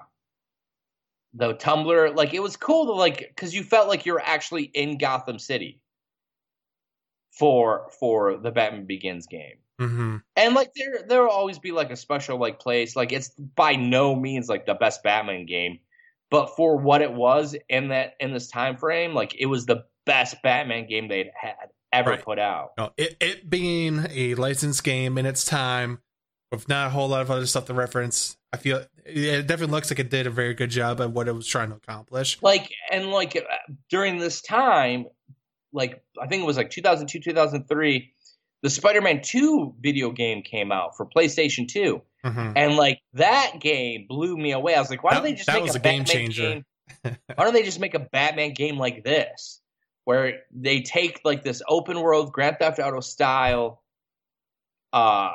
the 1.36 1.54
tumbler. 1.54 2.12
Like 2.12 2.34
it 2.34 2.42
was 2.42 2.58
cool 2.58 2.88
to 2.88 2.94
like 2.94 3.20
because 3.20 3.54
you 3.54 3.64
felt 3.64 3.88
like 3.88 4.06
you 4.06 4.14
were 4.14 4.22
actually 4.24 4.64
in 4.64 4.98
Gotham 4.98 5.40
City 5.40 5.82
for 7.32 7.90
for 8.00 8.38
the 8.38 8.52
Batman 8.52 8.86
Begins 8.86 9.28
game. 9.28 9.58
hmm 9.80 10.18
And 10.36 10.56
like 10.56 10.72
there 10.76 11.04
there 11.08 11.22
will 11.22 11.30
always 11.30 11.60
be 11.60 11.72
like 11.72 11.92
a 11.92 11.96
special 11.96 12.38
like 12.40 12.60
place. 12.60 12.96
Like 12.96 13.12
it's 13.12 13.30
by 13.30 13.76
no 13.76 14.16
means 14.16 14.48
like 14.50 14.66
the 14.66 14.74
best 14.74 15.04
Batman 15.04 15.46
game, 15.46 15.80
but 16.30 16.56
for 16.56 16.78
what 16.78 17.02
it 17.02 17.12
was 17.12 17.56
in 17.70 17.90
that 17.90 18.14
in 18.20 18.34
this 18.34 18.50
time 18.50 18.78
frame, 18.78 19.14
like 19.14 19.36
it 19.38 19.48
was 19.48 19.66
the 19.66 19.84
best 20.06 20.42
Batman 20.44 20.88
game 20.88 21.08
they'd 21.08 21.32
had 21.36 21.56
ever 21.92 22.12
Right. 22.12 22.24
put 22.24 22.40
out. 22.40 22.72
No, 22.78 22.92
it 22.98 23.18
it 23.20 23.50
being 23.50 24.06
a 24.10 24.36
licensed 24.36 24.84
game 24.84 25.18
in 25.18 25.26
its 25.26 25.44
time, 25.44 26.00
with 26.52 26.70
not 26.70 26.88
a 26.88 26.90
whole 26.92 27.10
lot 27.10 27.22
of 27.22 27.32
other 27.32 27.46
stuff 27.46 27.66
to 27.66 27.74
reference, 27.74 28.38
I 28.54 28.58
feel 28.58 28.86
it 29.06 29.48
definitely 29.48 29.74
looks 29.74 29.92
like 29.92 30.00
it 30.00 30.10
did 30.10 30.28
a 30.28 30.32
very 30.32 30.54
good 30.54 30.70
job 30.72 31.00
at 31.00 31.12
what 31.12 31.28
it 31.28 31.36
was 31.36 31.48
trying 31.48 31.70
to 31.70 31.76
accomplish. 31.76 32.42
Like 32.42 32.72
and 32.92 33.12
like 33.12 33.36
uh, 33.36 33.74
during 33.90 34.18
this 34.18 34.42
time, 34.42 35.06
like 35.72 36.04
I 36.22 36.28
think 36.28 36.44
it 36.44 36.46
was 36.46 36.58
like 36.58 36.72
2002 36.72 37.20
2003, 37.20 38.14
the 38.64 38.70
Spider-Man 38.70 39.22
2 39.22 39.76
video 39.80 40.12
game 40.12 40.42
came 40.42 40.72
out 40.72 40.98
for 40.98 41.06
PlayStation 41.06 41.68
2. 41.68 42.02
Mhm. 42.26 42.54
And 42.56 42.76
like 42.76 43.00
that 43.14 43.60
game 43.60 44.08
blew 44.10 44.36
me 44.36 44.52
away. 44.52 44.74
I 44.74 44.80
was 44.80 44.90
like, 44.90 45.04
why 45.04 45.14
don't 45.14 45.24
they 45.24 45.34
just 45.34 45.46
that 45.46 45.54
make 45.56 45.64
was 45.64 45.76
a, 45.76 45.80
a 45.80 45.82
game 45.82 46.00
Batman 46.04 46.16
changer. 46.16 46.42
game? 46.42 46.66
why 47.36 47.44
don't 47.46 47.54
they 47.54 47.64
just 47.64 47.80
make 47.80 47.94
a 47.94 48.00
Batman 48.00 48.54
game 48.54 48.78
like 48.78 49.04
this, 49.04 49.62
where 50.06 50.40
they 50.52 50.82
take 50.82 51.22
like 51.24 51.44
this 51.44 51.62
open 51.68 52.00
world 52.00 52.32
Grand 52.34 52.58
Theft 52.60 52.80
Auto 52.80 53.02
style, 53.02 53.84
uh, 54.94 55.32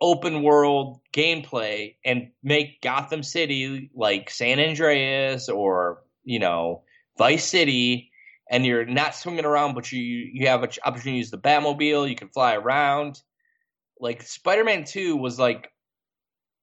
open 0.00 0.42
world 0.42 1.00
gameplay 1.12 1.94
and 2.04 2.30
make 2.42 2.80
Gotham 2.80 3.22
City 3.22 3.90
like 3.94 4.30
San 4.30 4.58
Andreas 4.58 5.48
or 5.48 6.02
you 6.24 6.38
know 6.38 6.82
Vice 7.18 7.44
City, 7.44 8.10
and 8.50 8.64
you're 8.64 8.86
not 8.86 9.14
swinging 9.14 9.44
around, 9.44 9.74
but 9.74 9.92
you 9.92 10.00
you 10.00 10.46
have 10.48 10.62
an 10.62 10.70
opportunity 10.84 11.12
to 11.12 11.18
use 11.18 11.30
the 11.30 11.38
Batmobile. 11.38 12.08
You 12.08 12.16
can 12.16 12.28
fly 12.28 12.54
around. 12.54 13.20
Like 13.98 14.22
Spider 14.22 14.64
Man 14.64 14.84
Two 14.84 15.16
was 15.16 15.38
like, 15.38 15.70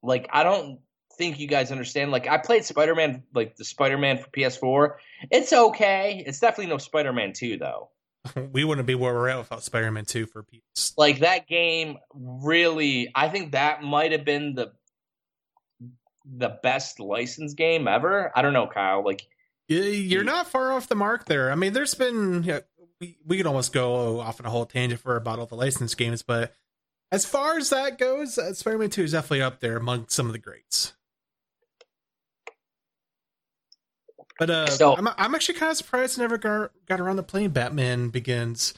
like 0.02 0.28
I 0.32 0.44
don't 0.44 0.80
think 1.18 1.40
you 1.40 1.48
guys 1.48 1.72
understand. 1.72 2.12
Like 2.12 2.28
I 2.28 2.38
played 2.38 2.66
Spider 2.66 2.96
Man, 2.96 3.24
like 3.34 3.56
the 3.56 3.66
Spider 3.66 3.98
Man 3.98 4.18
for 4.18 4.30
PS4. 4.30 4.96
It's 5.32 5.54
okay. 5.54 6.24
It's 6.26 6.40
definitely 6.40 6.72
no 6.72 6.78
Spider 6.78 7.14
Man 7.14 7.34
Two 7.34 7.58
though. 7.58 7.90
we 8.52 8.64
wouldn't 8.64 8.88
be 8.88 8.96
where 8.96 9.14
we're 9.14 9.30
at 9.30 9.38
without 9.38 9.64
Spider-Man 9.64 10.06
Two 10.06 10.26
for 10.26 10.44
PS. 10.44 10.94
Like 10.98 11.20
that 11.20 11.48
game 11.48 11.98
really, 12.14 13.12
I 13.14 13.30
think 13.30 13.54
that 13.54 13.84
might 13.84 14.12
have 14.12 14.26
been 14.26 14.56
the 14.56 14.72
the 16.26 16.58
best 16.62 17.00
license 17.00 17.54
game 17.54 17.88
ever. 17.88 18.32
I 18.36 18.42
don't 18.42 18.54
know, 18.54 18.68
Kyle. 18.68 19.04
Like 19.04 19.28
You're 19.68 20.24
not 20.24 20.48
far 20.48 20.72
off 20.74 20.88
the 20.88 20.96
mark 20.96 21.26
there. 21.26 21.52
I 21.52 21.56
mean, 21.56 21.74
there's 21.74 21.94
been 21.94 22.44
yeah, 22.44 22.60
we 23.00 23.18
we 23.26 23.38
could 23.38 23.48
almost 23.48 23.74
go 23.74 24.20
off 24.20 24.40
on 24.40 24.46
a 24.46 24.50
whole 24.50 24.66
tangent 24.66 25.02
for 25.02 25.16
about 25.16 25.40
all 25.40 25.46
the 25.46 25.56
licensed 25.56 25.98
games, 25.98 26.24
but 26.24 26.54
as 27.12 27.26
far 27.26 27.58
as 27.58 27.70
that 27.70 27.98
goes, 27.98 28.38
uh, 28.38 28.54
Spider-Man 28.54 28.90
Two 28.90 29.04
is 29.04 29.12
definitely 29.14 29.42
up 29.42 29.60
there 29.60 29.78
among 29.78 30.08
some 30.10 30.26
of 30.26 30.34
the 30.34 30.40
greats. 30.40 30.94
But 34.40 34.50
uh, 34.50 34.68
So- 34.68 34.96
I'm 34.96 35.08
I'm 35.18 35.36
actually 35.36 35.58
kind 35.60 35.72
of 35.72 35.78
surprised 35.78 36.20
I 36.20 36.24
never 36.24 36.38
got 36.38 36.72
got 36.88 37.00
around 37.00 37.16
to 37.18 37.24
playing 37.24 37.50
Batman 37.52 38.10
Begins. 38.10 38.74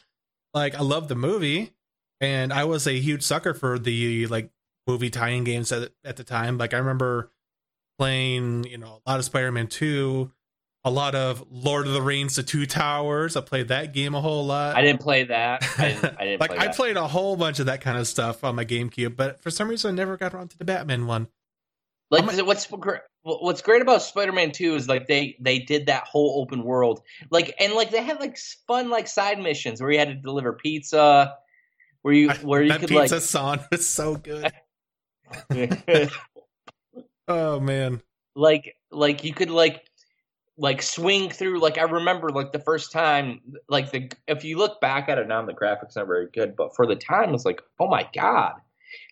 Like, 0.53 0.73
I 0.75 0.81
love 0.81 1.07
the 1.09 1.15
movie, 1.15 1.73
and 2.21 2.51
I 2.51 2.63
was 2.63 2.87
a 2.87 2.93
huge 2.99 3.21
sucker 3.23 3.53
for 3.53 3.77
the 3.77 4.25
like 4.27 4.49
movie 4.87 5.09
tie-in 5.09 5.43
games 5.43 5.71
at 5.71 5.91
at 6.03 6.15
the 6.17 6.23
time. 6.23 6.57
Like, 6.57 6.73
I 6.73 6.77
remember 6.77 7.31
playing, 7.97 8.63
you 8.65 8.77
know, 8.77 9.01
a 9.05 9.09
lot 9.09 9.19
of 9.19 9.25
Spider-Man 9.25 9.67
Two, 9.67 10.31
a 10.83 10.89
lot 10.89 11.13
of 11.15 11.45
Lord 11.51 11.85
of 11.87 11.93
the 11.93 12.01
Rings: 12.01 12.35
The 12.35 12.43
Two 12.43 12.65
Towers. 12.65 13.35
I 13.35 13.41
played 13.41 13.67
that 13.67 13.93
game 13.93 14.15
a 14.15 14.21
whole 14.21 14.45
lot. 14.45 14.75
I 14.75 14.81
didn't 14.81 15.01
play 15.01 15.25
that. 15.25 15.63
I 15.77 15.89
didn't, 15.89 16.15
I 16.19 16.23
didn't 16.25 16.39
like 16.39 16.49
play 16.51 16.59
I 16.59 16.65
that. 16.67 16.75
played 16.75 16.97
a 16.97 17.07
whole 17.07 17.35
bunch 17.35 17.59
of 17.59 17.65
that 17.67 17.81
kind 17.81 17.97
of 17.97 18.07
stuff 18.07 18.43
on 18.43 18.55
my 18.55 18.65
GameCube, 18.65 19.15
but 19.15 19.41
for 19.41 19.51
some 19.51 19.67
reason 19.67 19.91
I 19.91 19.95
never 19.95 20.17
got 20.17 20.33
around 20.33 20.49
to 20.51 20.57
the 20.57 20.65
Batman 20.65 21.05
one. 21.05 21.27
Like 22.11 22.25
what's 22.25 22.65
what's 23.23 23.61
great 23.61 23.81
about 23.81 24.01
Spider-Man 24.01 24.51
2 24.51 24.75
is 24.75 24.87
like 24.87 25.07
they 25.07 25.35
they 25.39 25.59
did 25.59 25.85
that 25.85 26.05
whole 26.05 26.41
open 26.41 26.63
world. 26.63 27.01
Like 27.29 27.53
and 27.59 27.73
like 27.73 27.91
they 27.91 28.03
had 28.03 28.19
like 28.19 28.37
fun 28.67 28.89
like 28.89 29.07
side 29.07 29.39
missions 29.39 29.81
where 29.81 29.91
you 29.91 29.99
had 29.99 30.07
to 30.07 30.15
deliver 30.15 30.53
pizza 30.53 31.35
where 32.01 32.13
you 32.13 32.29
where 32.41 32.63
you 32.63 32.69
that 32.69 32.79
could 32.79 32.89
pizza 32.89 33.21
song 33.21 33.59
is 33.71 33.87
so 33.87 34.15
good. 34.15 34.51
Oh 37.31 37.59
man. 37.59 38.01
like 38.35 38.75
like 38.89 39.23
you 39.23 39.35
could 39.35 39.51
like 39.51 39.85
like 40.57 40.81
swing 40.81 41.29
through 41.29 41.59
like 41.59 41.77
I 41.77 41.83
remember 41.83 42.29
like 42.29 42.51
the 42.51 42.59
first 42.59 42.91
time 42.91 43.39
like 43.69 43.91
the 43.91 44.11
if 44.27 44.43
you 44.43 44.57
look 44.57 44.81
back 44.81 45.09
at 45.09 45.19
it 45.19 45.27
now 45.27 45.45
the 45.45 45.53
graphics 45.53 45.95
aren't 45.95 46.07
very 46.07 46.27
good 46.33 46.55
but 46.55 46.75
for 46.75 46.87
the 46.87 46.95
time 46.95 47.35
it's 47.35 47.45
like 47.45 47.61
oh 47.79 47.87
my 47.87 48.09
god 48.15 48.53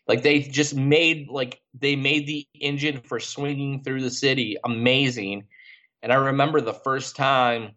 like 0.07 0.23
they 0.23 0.39
just 0.39 0.75
made 0.75 1.27
like 1.29 1.61
they 1.73 1.95
made 1.95 2.27
the 2.27 2.47
engine 2.59 3.01
for 3.01 3.19
swinging 3.19 3.83
through 3.83 4.01
the 4.01 4.11
city 4.11 4.57
amazing. 4.63 5.45
And 6.01 6.11
I 6.11 6.15
remember 6.15 6.61
the 6.61 6.73
first 6.73 7.15
time 7.15 7.71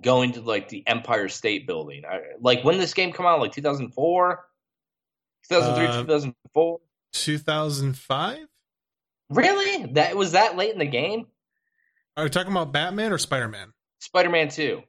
going 0.00 0.32
to 0.32 0.40
like 0.40 0.68
the 0.68 0.86
Empire 0.86 1.28
State 1.28 1.66
Building. 1.66 2.02
I, 2.08 2.20
like 2.40 2.64
when 2.64 2.78
this 2.78 2.94
game 2.94 3.12
come 3.12 3.26
out? 3.26 3.40
Like 3.40 3.52
2004 3.52 4.44
2003 5.48 5.86
Uh, 5.86 6.00
2004 6.02 6.80
2005? 7.12 8.38
really? 9.30 9.86
That 9.92 10.16
was 10.16 10.32
that 10.32 10.56
late 10.56 10.72
in 10.72 10.78
the 10.78 10.86
game? 10.86 11.26
Are 12.16 12.24
we 12.24 12.30
talking 12.30 12.52
about 12.52 12.72
Batman 12.72 13.12
or 13.12 13.18
Spider-Man? 13.18 13.72
Spider-Man 14.00 14.48
2 14.48 14.82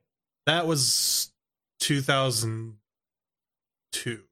That 0.46 0.68
was 0.68 1.32
2002. 1.80 4.24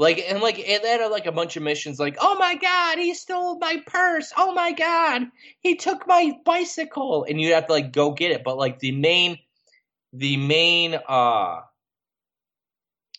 Like 0.00 0.24
and 0.26 0.40
like 0.40 0.58
it 0.58 0.82
had 0.82 1.06
like 1.08 1.26
a 1.26 1.32
bunch 1.32 1.58
of 1.58 1.62
missions 1.62 2.00
like, 2.00 2.16
oh 2.22 2.34
my 2.36 2.54
god, 2.54 2.96
he 2.96 3.12
stole 3.12 3.58
my 3.58 3.82
purse. 3.86 4.32
Oh 4.34 4.54
my 4.54 4.72
god, 4.72 5.26
he 5.58 5.76
took 5.76 6.06
my 6.06 6.38
bicycle. 6.42 7.26
And 7.28 7.38
you 7.38 7.52
have 7.52 7.66
to 7.66 7.72
like 7.74 7.92
go 7.92 8.12
get 8.12 8.30
it. 8.30 8.42
But 8.42 8.56
like 8.56 8.78
the 8.78 8.92
main 8.92 9.40
the 10.14 10.38
main 10.38 10.98
uh 11.06 11.60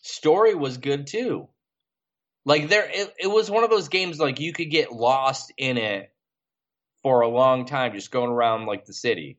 story 0.00 0.56
was 0.56 0.78
good 0.78 1.06
too. 1.06 1.46
Like 2.44 2.68
there 2.68 2.90
it, 2.92 3.14
it 3.16 3.28
was 3.28 3.48
one 3.48 3.62
of 3.62 3.70
those 3.70 3.86
games 3.86 4.18
like 4.18 4.40
you 4.40 4.52
could 4.52 4.72
get 4.72 4.90
lost 4.90 5.52
in 5.56 5.78
it 5.78 6.12
for 7.04 7.20
a 7.20 7.28
long 7.28 7.64
time 7.64 7.92
just 7.92 8.10
going 8.10 8.30
around 8.30 8.66
like 8.66 8.86
the 8.86 8.92
city. 8.92 9.38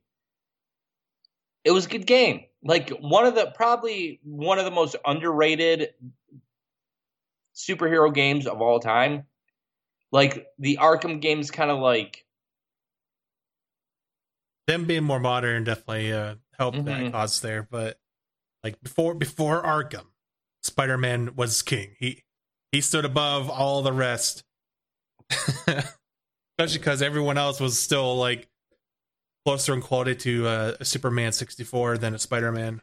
It 1.65 1.71
was 1.71 1.87
a 1.87 1.89
good 1.89 2.07
game. 2.07 2.45
Like 2.63 2.91
one 3.01 3.25
of 3.25 3.35
the 3.35 3.51
probably 3.53 4.21
one 4.23 4.59
of 4.59 4.65
the 4.65 4.71
most 4.71 4.95
underrated 5.05 5.89
superhero 7.55 8.13
games 8.13 8.47
of 8.47 8.61
all 8.61 8.79
time. 8.79 9.25
Like 10.11 10.45
the 10.59 10.77
Arkham 10.81 11.21
games 11.21 11.51
kind 11.51 11.71
of 11.71 11.79
like 11.79 12.25
Them 14.67 14.85
being 14.85 15.03
more 15.03 15.19
modern 15.19 15.63
definitely 15.65 16.13
uh, 16.13 16.35
helped 16.57 16.77
Mhm. 16.77 16.85
that 16.85 17.11
cause 17.11 17.41
there, 17.41 17.63
but 17.69 17.99
like 18.63 18.81
before 18.81 19.13
before 19.13 19.61
Arkham, 19.61 20.05
Spider-Man 20.61 21.35
was 21.35 21.61
king. 21.61 21.95
He 21.99 22.23
he 22.71 22.79
stood 22.81 23.03
above 23.05 23.49
all 23.49 23.81
the 23.81 23.91
rest. 23.91 24.43
Especially 25.29 26.77
because 26.79 27.01
everyone 27.01 27.37
else 27.37 27.59
was 27.59 27.77
still 27.77 28.15
like 28.17 28.47
closer 29.45 29.73
in 29.73 29.81
quality 29.81 30.15
to 30.15 30.47
uh, 30.47 30.75
a 30.79 30.85
Superman 30.85 31.31
64 31.33 31.97
than 31.97 32.13
a 32.15 32.19
Spider-Man. 32.19 32.81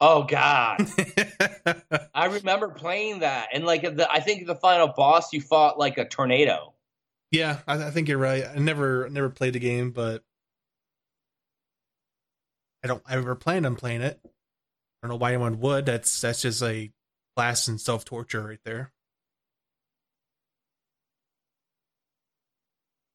Oh 0.00 0.24
god. 0.24 0.86
I 2.14 2.26
remember 2.26 2.68
playing 2.68 3.20
that 3.20 3.48
and 3.52 3.64
like 3.64 3.82
the, 3.82 4.10
I 4.10 4.20
think 4.20 4.46
the 4.46 4.54
final 4.54 4.88
boss 4.88 5.32
you 5.32 5.40
fought 5.40 5.78
like 5.78 5.98
a 5.98 6.06
tornado. 6.08 6.74
yeah, 7.30 7.58
I, 7.66 7.84
I 7.84 7.90
think 7.90 8.08
you're 8.08 8.18
right. 8.18 8.44
I 8.46 8.58
never 8.58 9.08
never 9.10 9.30
played 9.30 9.54
the 9.54 9.58
game, 9.58 9.90
but 9.90 10.22
I 12.84 12.88
don't 12.88 13.02
I 13.06 13.14
ever 13.16 13.34
planned 13.34 13.66
on 13.66 13.76
playing 13.76 14.02
it. 14.02 14.20
I 14.24 14.28
don't 15.02 15.10
know 15.10 15.16
why 15.16 15.30
anyone 15.30 15.60
would. 15.60 15.86
That's 15.86 16.20
that's 16.20 16.42
just 16.42 16.62
a 16.62 16.90
class 17.36 17.68
in 17.68 17.78
self 17.78 18.04
torture 18.04 18.42
right 18.42 18.60
there. 18.64 18.92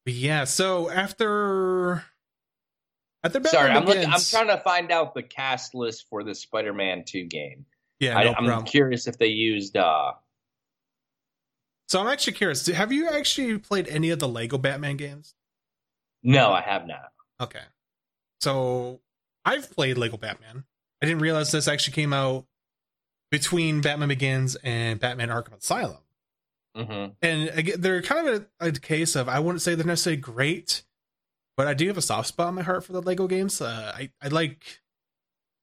But 0.04 0.14
yeah, 0.14 0.44
so 0.44 0.90
after 0.90 2.04
after 3.24 3.40
Batman 3.40 3.52
Sorry, 3.52 3.70
I'm 3.70 3.84
looking, 3.84 4.06
I'm 4.06 4.20
trying 4.20 4.48
to 4.48 4.58
find 4.58 4.90
out 4.90 5.14
the 5.14 5.22
cast 5.22 5.74
list 5.74 6.06
for 6.10 6.24
the 6.24 6.34
Spider-Man 6.34 7.04
2 7.06 7.24
game. 7.24 7.64
yeah, 8.00 8.18
I, 8.18 8.24
no 8.24 8.34
I'm 8.34 8.44
problem. 8.46 8.66
curious 8.66 9.06
if 9.06 9.18
they 9.18 9.28
used 9.28 9.76
uh 9.76 10.12
So 11.88 12.00
I'm 12.00 12.08
actually 12.08 12.34
curious. 12.34 12.66
Have 12.66 12.92
you 12.92 13.08
actually 13.08 13.58
played 13.58 13.88
any 13.88 14.10
of 14.10 14.18
the 14.18 14.28
Lego 14.28 14.58
Batman 14.58 14.96
games? 14.96 15.34
No, 16.22 16.52
I 16.52 16.60
have 16.62 16.86
not. 16.86 17.12
Okay. 17.40 17.62
So 18.40 19.00
I've 19.44 19.70
played 19.70 19.98
Lego 19.98 20.16
Batman. 20.16 20.64
I 21.02 21.06
didn't 21.06 21.20
realize 21.20 21.50
this 21.50 21.68
actually 21.68 21.94
came 21.94 22.12
out 22.12 22.46
between 23.30 23.80
Batman 23.80 24.08
Begins 24.08 24.56
and 24.62 25.00
Batman 25.00 25.28
Arkham 25.30 25.58
Asylum. 25.58 25.98
Mm-hmm. 26.76 27.12
And 27.22 27.48
again, 27.50 27.80
they're 27.80 28.02
kind 28.02 28.28
of 28.28 28.46
a, 28.60 28.68
a 28.68 28.72
case 28.72 29.16
of 29.16 29.28
I 29.28 29.40
wouldn't 29.40 29.62
say 29.62 29.74
they're 29.74 29.84
necessarily 29.86 30.20
great, 30.20 30.82
but 31.56 31.66
I 31.66 31.74
do 31.74 31.86
have 31.88 31.98
a 31.98 32.02
soft 32.02 32.28
spot 32.28 32.48
in 32.48 32.54
my 32.54 32.62
heart 32.62 32.84
for 32.84 32.92
the 32.92 33.02
Lego 33.02 33.26
games. 33.26 33.60
Uh, 33.60 33.92
I 33.94 34.10
I 34.22 34.28
like 34.28 34.80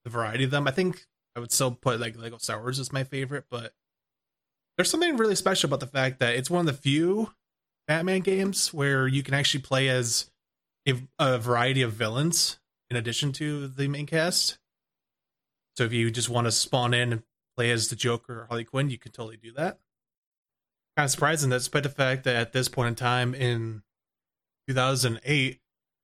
the 0.03 0.09
variety 0.09 0.43
of 0.43 0.51
them. 0.51 0.67
I 0.67 0.71
think 0.71 1.05
I 1.35 1.39
would 1.39 1.51
still 1.51 1.71
put 1.71 1.99
like 1.99 2.17
Lego 2.17 2.37
Star 2.37 2.59
Wars 2.59 2.79
as 2.79 2.93
my 2.93 3.03
favorite, 3.03 3.45
but 3.49 3.73
there's 4.77 4.89
something 4.89 5.17
really 5.17 5.35
special 5.35 5.67
about 5.67 5.81
the 5.81 5.87
fact 5.87 6.19
that 6.19 6.35
it's 6.35 6.49
one 6.49 6.61
of 6.61 6.65
the 6.65 6.81
few 6.81 7.31
Batman 7.87 8.21
games 8.21 8.73
where 8.73 9.07
you 9.07 9.23
can 9.23 9.33
actually 9.33 9.61
play 9.61 9.89
as 9.89 10.29
a, 10.87 10.93
a 11.17 11.37
variety 11.37 11.81
of 11.81 11.93
villains 11.93 12.59
in 12.89 12.95
addition 12.95 13.31
to 13.33 13.67
the 13.67 13.87
main 13.87 14.05
cast. 14.05 14.57
So 15.75 15.85
if 15.85 15.93
you 15.93 16.11
just 16.11 16.29
want 16.29 16.45
to 16.45 16.51
spawn 16.51 16.93
in 16.93 17.11
and 17.11 17.23
play 17.57 17.71
as 17.71 17.89
the 17.89 17.95
Joker 17.95 18.41
or 18.41 18.45
Harley 18.45 18.63
Quinn, 18.63 18.89
you 18.89 18.97
can 18.97 19.11
totally 19.11 19.37
do 19.37 19.51
that. 19.53 19.79
Kind 20.95 21.05
of 21.05 21.11
surprising 21.11 21.49
that 21.49 21.59
despite 21.59 21.83
the 21.83 21.89
fact 21.89 22.23
that 22.25 22.35
at 22.35 22.53
this 22.53 22.67
point 22.67 22.89
in 22.89 22.95
time 22.95 23.33
in 23.33 23.83
2008, 24.67 25.59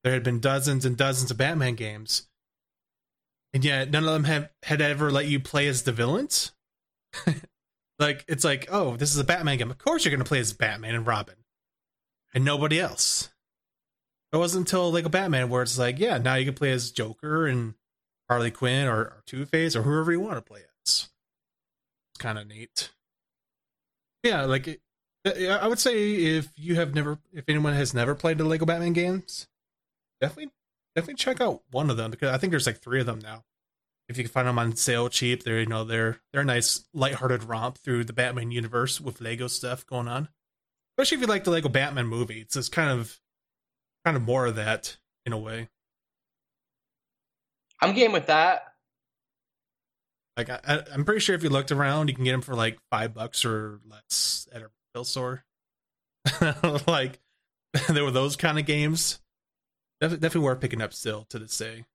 there 0.05 0.13
had 0.13 0.23
been 0.23 0.39
dozens 0.39 0.85
and 0.85 0.95
dozens 0.95 1.31
of 1.31 1.37
Batman 1.37 1.73
games, 1.73 2.27
and 3.55 3.65
yet 3.65 3.89
none 3.89 4.03
of 4.03 4.13
them 4.13 4.25
have 4.25 4.51
had 4.61 4.79
ever 4.79 5.09
let 5.09 5.25
you 5.25 5.39
play 5.39 5.67
as 5.67 5.81
the 5.81 5.91
villains. 5.91 6.51
like 7.99 8.23
it's 8.27 8.43
like, 8.43 8.67
oh, 8.69 8.97
this 8.97 9.11
is 9.11 9.17
a 9.17 9.23
Batman 9.23 9.57
game. 9.57 9.71
Of 9.71 9.79
course 9.79 10.05
you're 10.05 10.11
gonna 10.11 10.23
play 10.23 10.39
as 10.39 10.53
Batman 10.53 10.93
and 10.93 11.07
Robin, 11.07 11.37
and 12.35 12.45
nobody 12.45 12.79
else. 12.79 13.29
It 14.31 14.37
wasn't 14.37 14.67
until 14.67 14.91
Lego 14.91 15.09
Batman 15.09 15.49
where 15.49 15.63
it's 15.63 15.79
like, 15.79 15.97
yeah, 15.97 16.19
now 16.19 16.35
you 16.35 16.45
can 16.45 16.53
play 16.53 16.71
as 16.71 16.91
Joker 16.91 17.47
and 17.47 17.73
Harley 18.29 18.51
Quinn 18.51 18.85
or, 18.85 18.99
or 18.99 19.23
Two 19.25 19.43
Face 19.47 19.75
or 19.75 19.81
whoever 19.81 20.11
you 20.11 20.19
want 20.19 20.35
to 20.35 20.41
play 20.41 20.59
as. 20.59 20.67
It's 20.83 22.19
kind 22.19 22.37
of 22.37 22.47
neat. 22.47 22.91
Yeah, 24.21 24.45
like 24.45 24.67
it, 24.67 24.81
I 25.25 25.67
would 25.67 25.79
say 25.79 26.13
if 26.37 26.49
you 26.55 26.75
have 26.75 26.93
never, 26.93 27.17
if 27.33 27.45
anyone 27.47 27.73
has 27.73 27.95
never 27.95 28.13
played 28.13 28.37
the 28.37 28.43
Lego 28.43 28.67
Batman 28.67 28.93
games, 28.93 29.47
definitely, 30.27 30.53
definitely 30.95 31.15
check 31.15 31.41
out 31.41 31.61
one 31.71 31.89
of 31.89 31.97
them 31.97 32.11
because 32.11 32.29
I 32.29 32.37
think 32.37 32.51
there's 32.51 32.67
like 32.67 32.81
three 32.81 32.99
of 32.99 33.05
them 33.05 33.19
now. 33.19 33.43
If 34.07 34.17
you 34.17 34.23
can 34.23 34.31
find 34.31 34.47
them 34.47 34.59
on 34.59 34.75
sale 34.75 35.09
cheap, 35.09 35.43
they're 35.43 35.59
you 35.59 35.65
know 35.65 35.83
they're 35.83 36.21
they're 36.31 36.41
a 36.41 36.45
nice 36.45 36.85
lighthearted 36.93 37.43
romp 37.43 37.77
through 37.79 38.03
the 38.03 38.13
Batman 38.13 38.51
universe 38.51 39.01
with 39.01 39.21
Lego 39.21 39.47
stuff 39.47 39.85
going 39.85 40.07
on. 40.07 40.29
Especially 40.97 41.15
if 41.15 41.21
you 41.21 41.27
like 41.27 41.43
the 41.43 41.51
Lego 41.51 41.69
Batman 41.69 42.07
movie, 42.07 42.41
it's 42.41 42.53
just 42.53 42.71
kind 42.71 42.99
of 42.99 43.19
kind 44.03 44.15
of 44.15 44.23
more 44.23 44.45
of 44.45 44.55
that 44.55 44.97
in 45.25 45.33
a 45.33 45.37
way. 45.37 45.69
I'm 47.81 47.93
game 47.93 48.11
with 48.11 48.27
that. 48.27 48.73
Like 50.37 50.49
I, 50.49 50.83
I'm 50.93 51.05
pretty 51.05 51.21
sure 51.21 51.35
if 51.35 51.43
you 51.43 51.49
looked 51.49 51.71
around, 51.71 52.09
you 52.09 52.15
can 52.15 52.25
get 52.25 52.31
them 52.31 52.41
for 52.41 52.55
like 52.55 52.77
five 52.91 53.13
bucks 53.13 53.43
or 53.43 53.79
less 53.89 54.47
at 54.53 54.61
a 54.61 54.69
retail 54.93 55.03
store. 55.03 55.43
like 56.87 57.19
there 57.89 58.03
were 58.03 58.11
those 58.11 58.35
kind 58.35 58.59
of 58.59 58.65
games. 58.65 59.19
Definitely, 60.01 60.21
definitely 60.21 60.45
worth 60.45 60.61
picking 60.61 60.81
up 60.81 60.93
still 60.93 61.25
to 61.29 61.39
this 61.39 61.57
day. 61.57 61.85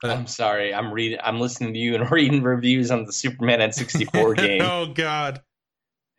But, 0.00 0.10
I'm 0.10 0.26
sorry. 0.26 0.74
I'm 0.74 0.92
reading. 0.92 1.18
I'm 1.22 1.40
listening 1.40 1.72
to 1.74 1.78
you 1.78 1.94
and 1.94 2.10
reading 2.10 2.42
reviews 2.42 2.90
on 2.90 3.04
the 3.04 3.12
Superman 3.12 3.60
N64 3.60 4.36
game. 4.36 4.62
oh 4.62 4.92
God, 4.94 5.42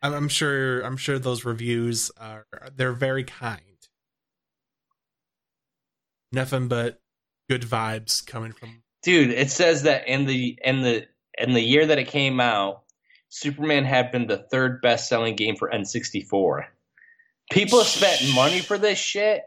I'm, 0.02 0.12
I'm 0.12 0.28
sure. 0.28 0.80
I'm 0.80 0.96
sure 0.96 1.18
those 1.18 1.44
reviews 1.44 2.10
are 2.20 2.46
they're 2.74 2.92
very 2.92 3.24
kind. 3.24 3.60
Nothing 6.32 6.68
but 6.68 7.00
good 7.48 7.62
vibes 7.62 8.26
coming 8.26 8.52
from. 8.52 8.82
Dude, 9.02 9.30
it 9.30 9.50
says 9.50 9.84
that 9.84 10.08
in 10.08 10.26
the 10.26 10.58
in 10.64 10.82
the 10.82 11.06
in 11.38 11.52
the 11.52 11.60
year 11.60 11.86
that 11.86 11.98
it 11.98 12.08
came 12.08 12.40
out, 12.40 12.82
Superman 13.28 13.84
had 13.84 14.10
been 14.10 14.26
the 14.26 14.38
third 14.50 14.80
best 14.80 15.08
selling 15.08 15.36
game 15.36 15.56
for 15.56 15.70
N64. 15.70 16.64
People 17.50 17.80
spent 17.82 18.34
money 18.34 18.60
for 18.60 18.78
this 18.78 18.98
shit. 18.98 19.42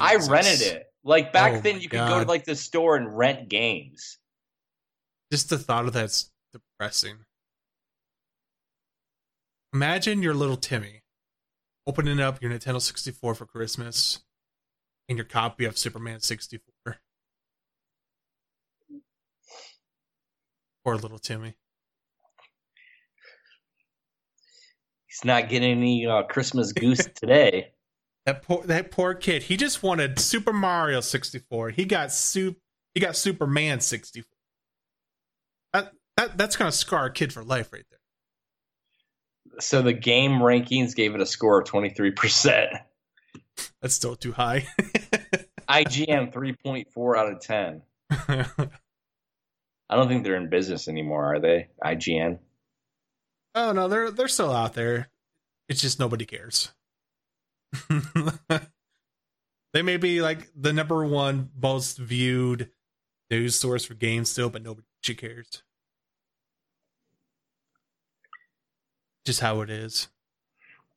I 0.00 0.16
rented 0.16 0.62
it. 0.62 0.86
Like 1.04 1.32
back 1.32 1.54
Oh 1.54 1.60
then, 1.60 1.80
you 1.80 1.88
could 1.88 2.00
go 2.00 2.20
to 2.22 2.28
like 2.28 2.44
the 2.44 2.56
store 2.56 2.96
and 2.96 3.16
rent 3.16 3.48
games. 3.48 4.18
Just 5.30 5.50
the 5.50 5.58
thought 5.58 5.86
of 5.86 5.92
that's 5.92 6.30
depressing. 6.52 7.18
Imagine 9.72 10.22
your 10.22 10.34
little 10.34 10.56
Timmy 10.56 11.02
opening 11.86 12.20
up 12.20 12.42
your 12.42 12.50
Nintendo 12.50 12.80
64 12.80 13.34
for 13.34 13.46
Christmas 13.46 14.20
and 15.08 15.16
your 15.16 15.24
copy 15.26 15.64
of 15.64 15.78
Superman 15.78 16.20
64. 16.20 16.96
Poor 20.84 20.96
little 20.96 21.18
Timmy. 21.18 21.56
He's 25.18 25.26
not 25.26 25.48
getting 25.48 25.72
any 25.72 26.06
uh, 26.06 26.22
Christmas 26.22 26.72
goose 26.72 27.04
today. 27.14 27.72
That 28.24 28.42
poor 28.42 28.62
that 28.64 28.92
poor 28.92 29.14
kid. 29.14 29.42
He 29.42 29.56
just 29.56 29.82
wanted 29.82 30.20
Super 30.20 30.52
Mario 30.52 31.00
64. 31.00 31.70
He 31.70 31.86
got 31.86 32.12
soup. 32.12 32.58
He 32.94 33.00
got 33.00 33.16
Superman 33.16 33.80
64. 33.80 34.28
That, 35.72 35.92
that 36.16 36.38
that's 36.38 36.56
gonna 36.56 36.70
scar 36.70 37.06
a 37.06 37.12
kid 37.12 37.32
for 37.32 37.42
life 37.42 37.72
right 37.72 37.84
there. 37.90 37.98
So 39.60 39.82
the 39.82 39.92
game 39.92 40.32
rankings 40.32 40.94
gave 40.94 41.16
it 41.16 41.20
a 41.20 41.26
score 41.26 41.60
of 41.60 41.66
23%. 41.66 42.78
That's 43.82 43.94
still 43.94 44.14
too 44.14 44.30
high. 44.30 44.68
IGN 45.68 46.32
3.4 46.32 47.18
out 47.18 47.32
of 47.32 47.40
10. 47.40 47.82
I 49.90 49.96
don't 49.96 50.06
think 50.06 50.22
they're 50.22 50.36
in 50.36 50.48
business 50.48 50.86
anymore, 50.86 51.34
are 51.34 51.40
they? 51.40 51.68
IGN. 51.82 52.38
Oh 53.54 53.72
no, 53.72 53.88
they're 53.88 54.10
they're 54.10 54.28
still 54.28 54.52
out 54.52 54.74
there. 54.74 55.08
It's 55.68 55.80
just 55.80 55.98
nobody 55.98 56.24
cares. 56.24 56.72
they 59.72 59.82
may 59.82 59.96
be 59.96 60.22
like 60.22 60.48
the 60.56 60.72
number 60.72 61.04
one 61.04 61.50
most 61.60 61.98
viewed 61.98 62.70
news 63.30 63.56
source 63.56 63.84
for 63.84 63.94
games 63.94 64.30
still, 64.30 64.50
but 64.50 64.62
nobody 64.62 64.84
cares. 65.14 65.62
Just 69.26 69.40
how 69.40 69.60
it 69.60 69.70
is. 69.70 70.08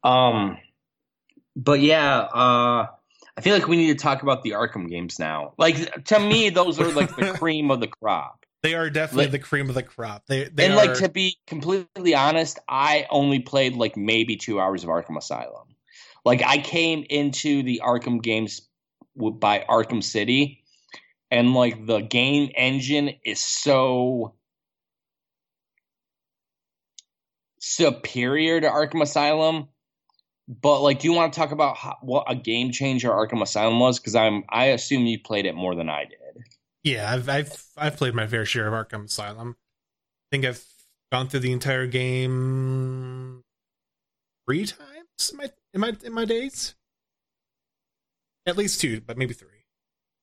Um, 0.04 0.58
but 1.56 1.82
yeah, 1.82 2.20
uh, 2.20 2.88
I 3.38 3.42
feel 3.42 3.54
like 3.54 3.68
we 3.68 3.78
need 3.78 3.98
to 3.98 4.02
talk 4.02 4.24
about 4.24 4.44
the 4.44 4.52
Arkham 4.52 4.90
games 4.90 5.20
now. 5.20 5.54
Like 5.58 6.06
to 6.06 6.20
me, 6.20 6.50
those 6.50 6.80
are 6.80 6.92
like 6.92 7.16
the 7.16 7.34
cream 7.38 7.72
of 7.72 7.80
the 7.80 7.88
crop. 7.88 8.46
They 8.64 8.76
are 8.76 8.90
definitely 8.90 9.26
Like- 9.26 9.32
the 9.32 9.40
cream 9.40 9.70
of 9.70 9.76
the 9.76 9.84
crop. 9.84 10.28
They 10.28 10.44
they 10.46 10.66
and 10.66 10.74
are, 10.74 10.86
like 10.86 10.98
to 10.98 11.10
be 11.10 11.38
completely 11.48 12.14
honest, 12.14 12.60
I 12.68 13.08
only 13.10 13.40
played 13.40 13.76
like 13.76 13.98
maybe 13.98 14.36
two 14.36 14.60
hours 14.60 14.84
of 14.84 14.90
Arkham 14.90 15.18
Asylum. 15.18 15.68
Like 16.24 16.44
I 16.44 16.60
came 16.60 17.06
into 17.10 17.64
the 17.64 17.82
Arkham 17.84 18.22
games 18.22 18.62
by 19.16 19.66
Arkham 19.68 20.04
City, 20.04 20.64
and 21.32 21.56
like 21.56 21.88
the 21.88 22.00
game 22.02 22.52
engine 22.56 23.16
is 23.26 23.40
so 23.40 24.36
superior 27.60 28.62
to 28.62 28.68
Arkham 28.70 29.02
Asylum. 29.02 29.68
But 30.48 30.82
like, 30.82 31.00
do 31.00 31.08
you 31.08 31.14
want 31.14 31.34
to 31.34 31.40
talk 31.40 31.52
about 31.52 31.78
how, 31.78 31.98
what 32.02 32.26
a 32.30 32.36
game 32.36 32.72
changer 32.72 33.10
Arkham 33.10 33.42
Asylum 33.42 33.80
was? 33.80 34.00
Because 34.00 34.16
I'm 34.16 34.44
I 34.50 34.66
assume 34.66 35.06
you 35.06 35.20
played 35.20 35.48
it 35.48 35.56
more 35.56 35.74
than 35.74 35.90
I 35.90 36.06
did. 36.06 36.18
Yeah, 36.84 37.12
I've 37.12 37.30
I've 37.30 37.66
I've 37.78 37.98
played 37.98 38.16
my 38.16 38.28
fair 38.28 38.46
share 38.46 38.68
of 38.68 38.74
Arkham 38.74 39.06
Asylum. 39.06 39.56
I 39.60 40.36
think 40.36 40.46
I've 40.46 40.66
gone 41.12 41.28
through 41.28 41.42
the 41.42 41.52
entire 41.52 41.86
game 41.86 43.44
three 44.48 44.66
times 44.66 45.32
in 45.32 45.38
my 45.38 45.52
in 45.74 45.82
my 45.82 45.96
in 46.04 46.14
my 46.14 46.26
days. 46.26 46.76
At 48.48 48.58
least 48.58 48.82
two, 48.82 49.02
but 49.02 49.18
maybe 49.18 49.34
three. 49.34 49.66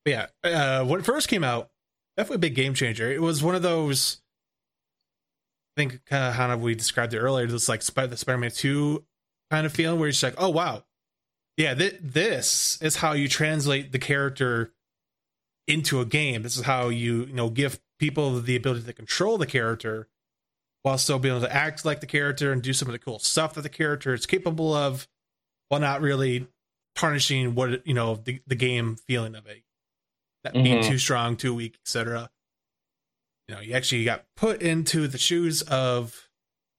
But 0.04 0.10
yeah, 0.10 0.80
uh, 0.80 0.84
when 0.84 1.00
it 1.00 1.06
first 1.06 1.28
came 1.28 1.44
out, 1.44 1.70
definitely 2.16 2.36
a 2.36 2.50
big 2.50 2.56
game 2.56 2.74
changer. 2.74 3.10
It 3.10 3.22
was 3.22 3.42
one 3.42 3.54
of 3.54 3.62
those. 3.62 4.20
I 5.76 5.82
think 5.82 6.04
kind 6.06 6.24
of 6.24 6.34
how 6.34 6.56
we 6.56 6.74
described 6.74 7.14
it 7.14 7.20
earlier. 7.20 7.46
This 7.46 7.68
like 7.68 7.82
the 7.82 8.16
Spider-Man 8.16 8.50
Two 8.50 9.04
kind 9.52 9.64
of 9.64 9.72
feeling, 9.72 10.00
where 10.00 10.08
it's 10.08 10.22
like, 10.22 10.34
oh 10.36 10.48
wow, 10.48 10.82
yeah, 11.56 11.74
th- 11.74 11.98
this 12.00 12.82
is 12.82 12.96
how 12.96 13.12
you 13.12 13.28
translate 13.28 13.92
the 13.92 14.00
character 14.00 14.72
into 15.68 16.00
a 16.00 16.04
game. 16.04 16.42
This 16.42 16.56
is 16.56 16.64
how 16.64 16.88
you 16.88 17.26
you 17.26 17.32
know 17.34 17.50
give 17.50 17.78
people 18.00 18.40
the 18.40 18.56
ability 18.56 18.82
to 18.86 18.92
control 18.92 19.38
the 19.38 19.46
character 19.46 20.08
while 20.82 20.96
still 20.98 21.18
being 21.18 21.34
able 21.36 21.46
to 21.46 21.52
act 21.54 21.84
like 21.84 22.00
the 22.00 22.06
character 22.06 22.52
and 22.52 22.62
do 22.62 22.72
some 22.72 22.88
of 22.88 22.92
the 22.92 22.98
cool 22.98 23.18
stuff 23.18 23.54
that 23.54 23.62
the 23.62 23.68
character 23.68 24.14
is 24.14 24.26
capable 24.26 24.72
of, 24.72 25.06
while 25.68 25.80
not 25.80 26.00
really 26.00 26.46
tarnishing 26.96 27.54
what 27.54 27.86
you 27.86 27.94
know 27.94 28.16
the, 28.16 28.40
the 28.46 28.54
game 28.56 28.96
feeling 28.96 29.34
of 29.36 29.46
it, 29.46 29.62
that 30.44 30.52
being 30.54 30.78
Mhm. 30.82 30.88
too 30.88 30.98
strong, 30.98 31.36
too 31.36 31.54
weak, 31.54 31.76
etc. 31.84 32.30
You 33.48 33.54
know, 33.54 33.60
you 33.60 33.74
actually 33.74 34.04
got 34.04 34.26
put 34.36 34.60
into 34.62 35.08
the 35.08 35.18
shoes 35.18 35.62
of 35.62 36.28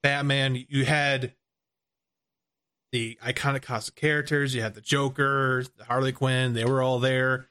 Batman. 0.03 0.65
You 0.69 0.85
had 0.85 1.33
the 2.91 3.17
iconic 3.23 3.61
cast 3.63 3.89
of 3.89 3.95
characters. 3.95 4.55
You 4.55 4.61
had 4.61 4.73
the 4.75 4.81
Joker, 4.81 5.63
the 5.77 5.85
Harley 5.85 6.11
Quinn. 6.11 6.53
They 6.53 6.65
were 6.65 6.81
all 6.81 6.99
there 6.99 7.48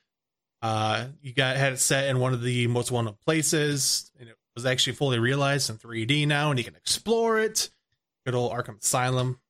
Uh, 0.61 1.07
you 1.23 1.33
got 1.33 1.57
had 1.57 1.73
it 1.73 1.79
set 1.79 2.09
in 2.09 2.19
one 2.19 2.35
of 2.35 2.43
the 2.43 2.67
most 2.67 2.91
well-known 2.91 3.17
places, 3.25 4.11
and 4.19 4.29
it 4.29 4.37
was 4.55 4.67
actually 4.67 4.95
fully 4.95 5.19
realized 5.19 5.71
in 5.71 5.77
3D 5.77 6.27
now, 6.27 6.51
and 6.51 6.59
you 6.59 6.65
can 6.65 6.75
explore 6.75 7.39
it. 7.39 7.71
Good 8.27 8.35
old 8.35 8.53
Arkham 8.53 8.83
Asylum. 8.83 9.41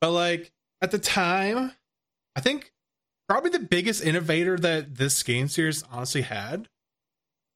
But 0.00 0.12
like 0.12 0.52
at 0.80 0.90
the 0.90 0.98
time, 0.98 1.72
I 2.36 2.40
think 2.40 2.72
probably 3.28 3.50
the 3.50 3.58
biggest 3.58 4.02
innovator 4.02 4.56
that 4.58 4.96
this 4.96 5.22
game 5.22 5.48
series 5.48 5.84
honestly 5.90 6.22
had 6.22 6.68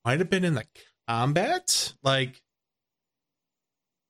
might 0.04 0.18
have 0.18 0.30
been 0.30 0.44
in 0.44 0.54
the 0.54 0.66
combat. 1.08 1.94
Like 2.02 2.42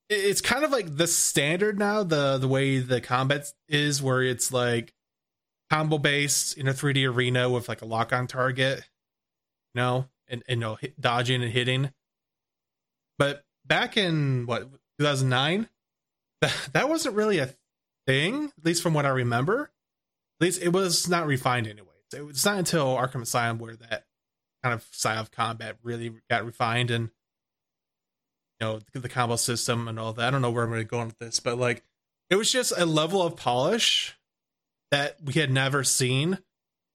it's 0.09 0.41
kind 0.41 0.65
of 0.65 0.71
like 0.71 0.97
the 0.97 1.07
standard 1.07 1.79
now, 1.79 2.03
the 2.03 2.39
the 2.39 2.49
way 2.49 2.79
the 2.79 3.01
combat 3.01 3.47
is, 3.69 4.03
where 4.03 4.23
it's 4.23 4.53
like 4.53 4.93
combo 5.71 5.99
based 5.99 6.57
in 6.57 6.69
a 6.69 6.73
3D 6.73 7.09
arena 7.13 7.49
with 7.49 7.69
like 7.69 7.83
a 7.83 7.87
lock 7.87 8.13
on 8.13 8.27
target, 8.27 8.79
you 9.75 9.81
know, 9.81 10.09
and, 10.29 10.43
and 10.49 10.61
you 10.61 10.67
know, 10.67 10.75
hit, 10.77 11.01
dodging 11.01 11.43
and 11.43 11.53
hitting. 11.53 11.93
But 13.19 13.45
back 13.65 13.97
in 13.97 14.47
what 14.47 14.69
2009, 14.99 15.69
that, 16.41 16.69
that 16.73 16.89
wasn't 16.89 17.15
really 17.15 17.39
a 17.39 17.55
thing, 18.07 18.53
at 18.59 18.65
least 18.65 18.83
from 18.83 18.95
what 18.95 19.07
I 19.07 19.11
remember. 19.11 19.71
At 20.41 20.45
least 20.45 20.63
it 20.63 20.71
was 20.71 21.09
not 21.09 21.27
refined 21.27 21.67
anyway. 21.67 21.89
It 22.15 22.25
was 22.25 22.45
not 22.45 22.59
until 22.59 22.95
Arkham 22.97 23.23
Asylum 23.23 23.59
where 23.59 23.77
that 23.77 24.05
kind 24.63 24.75
of 24.75 24.87
style 24.93 25.21
of 25.21 25.31
combat 25.31 25.77
really 25.83 26.13
got 26.31 26.45
refined 26.45 26.91
and 26.91 27.11
you 28.61 28.67
know 28.67 28.81
the, 28.93 29.01
the 29.01 29.09
combo 29.09 29.37
system 29.37 29.89
and 29.89 29.99
all 29.99 30.13
that. 30.13 30.29
I 30.29 30.31
don't 30.31 30.43
know 30.43 30.51
where 30.51 30.65
I'm 30.65 30.87
going 30.87 31.07
with 31.07 31.19
this, 31.19 31.41
but 31.41 31.59
like 31.59 31.83
it 32.31 32.37
was 32.37 32.51
just 32.51 32.73
a 32.77 32.87
level 32.87 33.23
of 33.23 33.37
polish 33.37 34.17
that 34.95 35.17
we 35.25 35.33
had 35.33 35.51
never 35.51 35.83
seen 35.83 36.39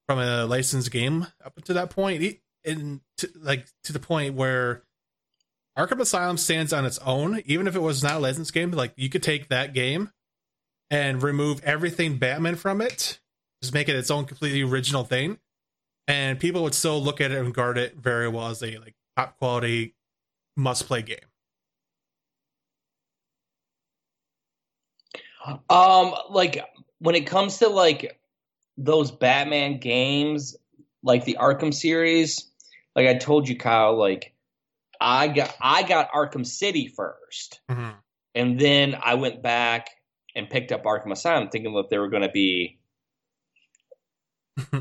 from 0.07 0.19
a 0.19 0.45
licensed 0.45 0.89
game 0.89 1.27
up 1.43 1.61
to 1.65 1.73
that 1.73 1.89
point, 1.89 2.39
and 2.63 3.01
to, 3.17 3.29
like 3.35 3.67
to 3.83 3.91
the 3.91 3.99
point 3.99 4.35
where 4.35 4.83
Arkham 5.77 5.99
Asylum 5.99 6.37
stands 6.37 6.71
on 6.71 6.85
its 6.85 6.97
own, 6.99 7.41
even 7.45 7.67
if 7.67 7.75
it 7.75 7.81
was 7.81 8.01
not 8.01 8.15
a 8.15 8.19
licensed 8.19 8.53
game. 8.53 8.71
Like 8.71 8.93
you 8.95 9.09
could 9.09 9.21
take 9.21 9.49
that 9.49 9.73
game 9.73 10.11
and 10.89 11.21
remove 11.21 11.61
everything 11.65 12.15
Batman 12.15 12.55
from 12.55 12.79
it, 12.79 13.19
just 13.61 13.73
make 13.73 13.89
it 13.89 13.97
its 13.97 14.09
own 14.09 14.23
completely 14.23 14.61
original 14.61 15.03
thing, 15.03 15.37
and 16.07 16.39
people 16.39 16.63
would 16.63 16.75
still 16.75 17.03
look 17.03 17.19
at 17.19 17.31
it 17.31 17.37
and 17.37 17.53
guard 17.53 17.77
it 17.77 17.97
very 17.97 18.29
well 18.29 18.47
as 18.47 18.63
a 18.63 18.77
like 18.77 18.95
top 19.17 19.37
quality 19.39 19.93
must 20.55 20.87
play 20.87 21.01
game. 21.01 21.17
Um, 25.69 26.13
like 26.29 26.63
when 26.99 27.15
it 27.15 27.27
comes 27.27 27.57
to 27.57 27.69
like 27.69 28.19
those 28.77 29.11
Batman 29.11 29.79
games, 29.79 30.55
like 31.03 31.25
the 31.25 31.37
Arkham 31.39 31.73
series, 31.73 32.49
like 32.95 33.07
I 33.07 33.15
told 33.15 33.49
you, 33.49 33.57
Kyle, 33.57 33.97
like 33.97 34.33
I 34.99 35.27
got 35.29 35.55
I 35.61 35.83
got 35.83 36.11
Arkham 36.11 36.45
City 36.45 36.93
1st 36.97 37.59
mm-hmm. 37.69 37.89
and 38.35 38.59
then 38.59 38.95
I 39.01 39.15
went 39.15 39.41
back 39.41 39.89
and 40.35 40.49
picked 40.49 40.71
up 40.71 40.83
Arkham 40.83 41.11
Asylum, 41.11 41.49
thinking 41.49 41.73
that 41.73 41.89
they 41.89 41.97
were 41.97 42.09
going 42.09 42.23
to 42.23 42.29
be. 42.29 42.79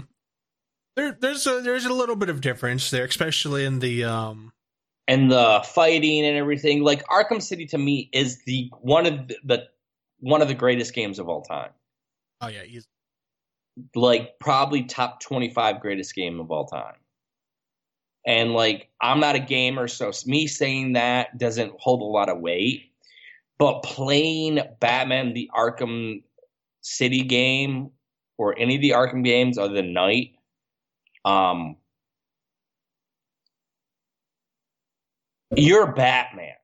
there, 0.96 1.16
there's 1.18 1.46
a 1.46 1.60
there's 1.60 1.84
a 1.84 1.92
little 1.92 2.16
bit 2.16 2.28
of 2.28 2.40
difference 2.40 2.90
there, 2.90 3.04
especially 3.04 3.64
in 3.64 3.78
the 3.78 4.04
um 4.04 4.52
and 5.06 5.30
the 5.30 5.64
fighting 5.64 6.24
and 6.24 6.36
everything. 6.36 6.82
Like 6.82 7.06
Arkham 7.06 7.40
City 7.40 7.66
to 7.66 7.78
me 7.78 8.10
is 8.12 8.42
the 8.44 8.70
one 8.80 9.06
of 9.06 9.28
the, 9.28 9.36
the 9.44 9.68
one 10.20 10.42
of 10.42 10.48
the 10.48 10.54
greatest 10.54 10.94
games 10.94 11.18
of 11.18 11.28
all 11.28 11.42
time. 11.42 11.70
Oh 12.40 12.48
yeah, 12.48 12.62
he's 12.62 12.86
like 13.94 14.38
probably 14.38 14.84
top 14.84 15.20
25 15.20 15.80
greatest 15.80 16.14
game 16.14 16.40
of 16.40 16.50
all 16.50 16.66
time. 16.66 16.94
And 18.26 18.52
like 18.52 18.88
I'm 19.00 19.20
not 19.20 19.34
a 19.34 19.40
gamer, 19.40 19.88
so 19.88 20.12
me 20.26 20.46
saying 20.46 20.94
that 20.94 21.38
doesn't 21.38 21.72
hold 21.78 22.02
a 22.02 22.04
lot 22.04 22.28
of 22.28 22.40
weight. 22.40 22.92
But 23.58 23.82
playing 23.82 24.60
Batman 24.80 25.32
the 25.32 25.50
Arkham 25.56 26.22
City 26.80 27.22
game 27.22 27.90
or 28.36 28.56
any 28.56 28.76
of 28.76 28.82
the 28.82 28.90
Arkham 28.90 29.24
games 29.24 29.58
other 29.58 29.74
than 29.74 29.92
Knight, 29.92 30.36
um, 31.24 31.76
you're 35.56 35.92
Batman, 35.92 36.54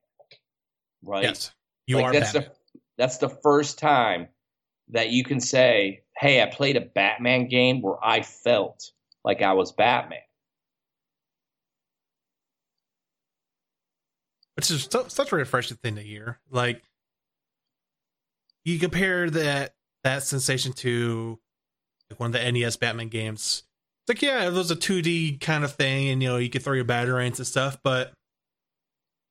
right? 1.02 1.24
Yes, 1.24 1.50
you 1.86 1.96
like 1.96 2.04
are 2.04 2.12
that's 2.12 2.32
Batman. 2.32 2.50
The, 2.50 2.80
that's 2.96 3.18
the 3.18 3.28
first 3.28 3.78
time 3.78 4.28
that 4.88 5.10
you 5.10 5.24
can 5.24 5.40
say, 5.40 6.02
"Hey, 6.16 6.42
I 6.42 6.46
played 6.46 6.76
a 6.76 6.80
Batman 6.80 7.48
game 7.48 7.82
where 7.82 8.02
I 8.04 8.22
felt 8.22 8.90
like 9.24 9.42
I 9.42 9.52
was 9.52 9.72
Batman." 9.72 10.20
which 14.56 14.70
is 14.70 14.88
so, 14.90 15.06
such 15.08 15.32
a 15.32 15.36
refreshing 15.36 15.76
thing 15.78 15.96
to 15.96 16.02
hear. 16.02 16.38
Like 16.50 16.82
you 18.64 18.78
compare 18.78 19.28
that 19.30 19.74
that 20.04 20.22
sensation 20.22 20.72
to 20.74 21.38
like 22.10 22.20
one 22.20 22.34
of 22.34 22.40
the 22.40 22.52
NES 22.52 22.76
Batman 22.76 23.08
games. 23.08 23.64
It's 24.02 24.16
like 24.16 24.22
yeah, 24.22 24.46
it 24.46 24.52
was 24.52 24.70
a 24.70 24.76
2D 24.76 25.40
kind 25.40 25.64
of 25.64 25.72
thing, 25.72 26.08
and 26.08 26.22
you 26.22 26.28
know 26.28 26.36
you 26.36 26.50
could 26.50 26.62
throw 26.62 26.74
your 26.74 26.84
batarangs 26.84 27.38
and 27.38 27.46
stuff, 27.46 27.78
but 27.82 28.12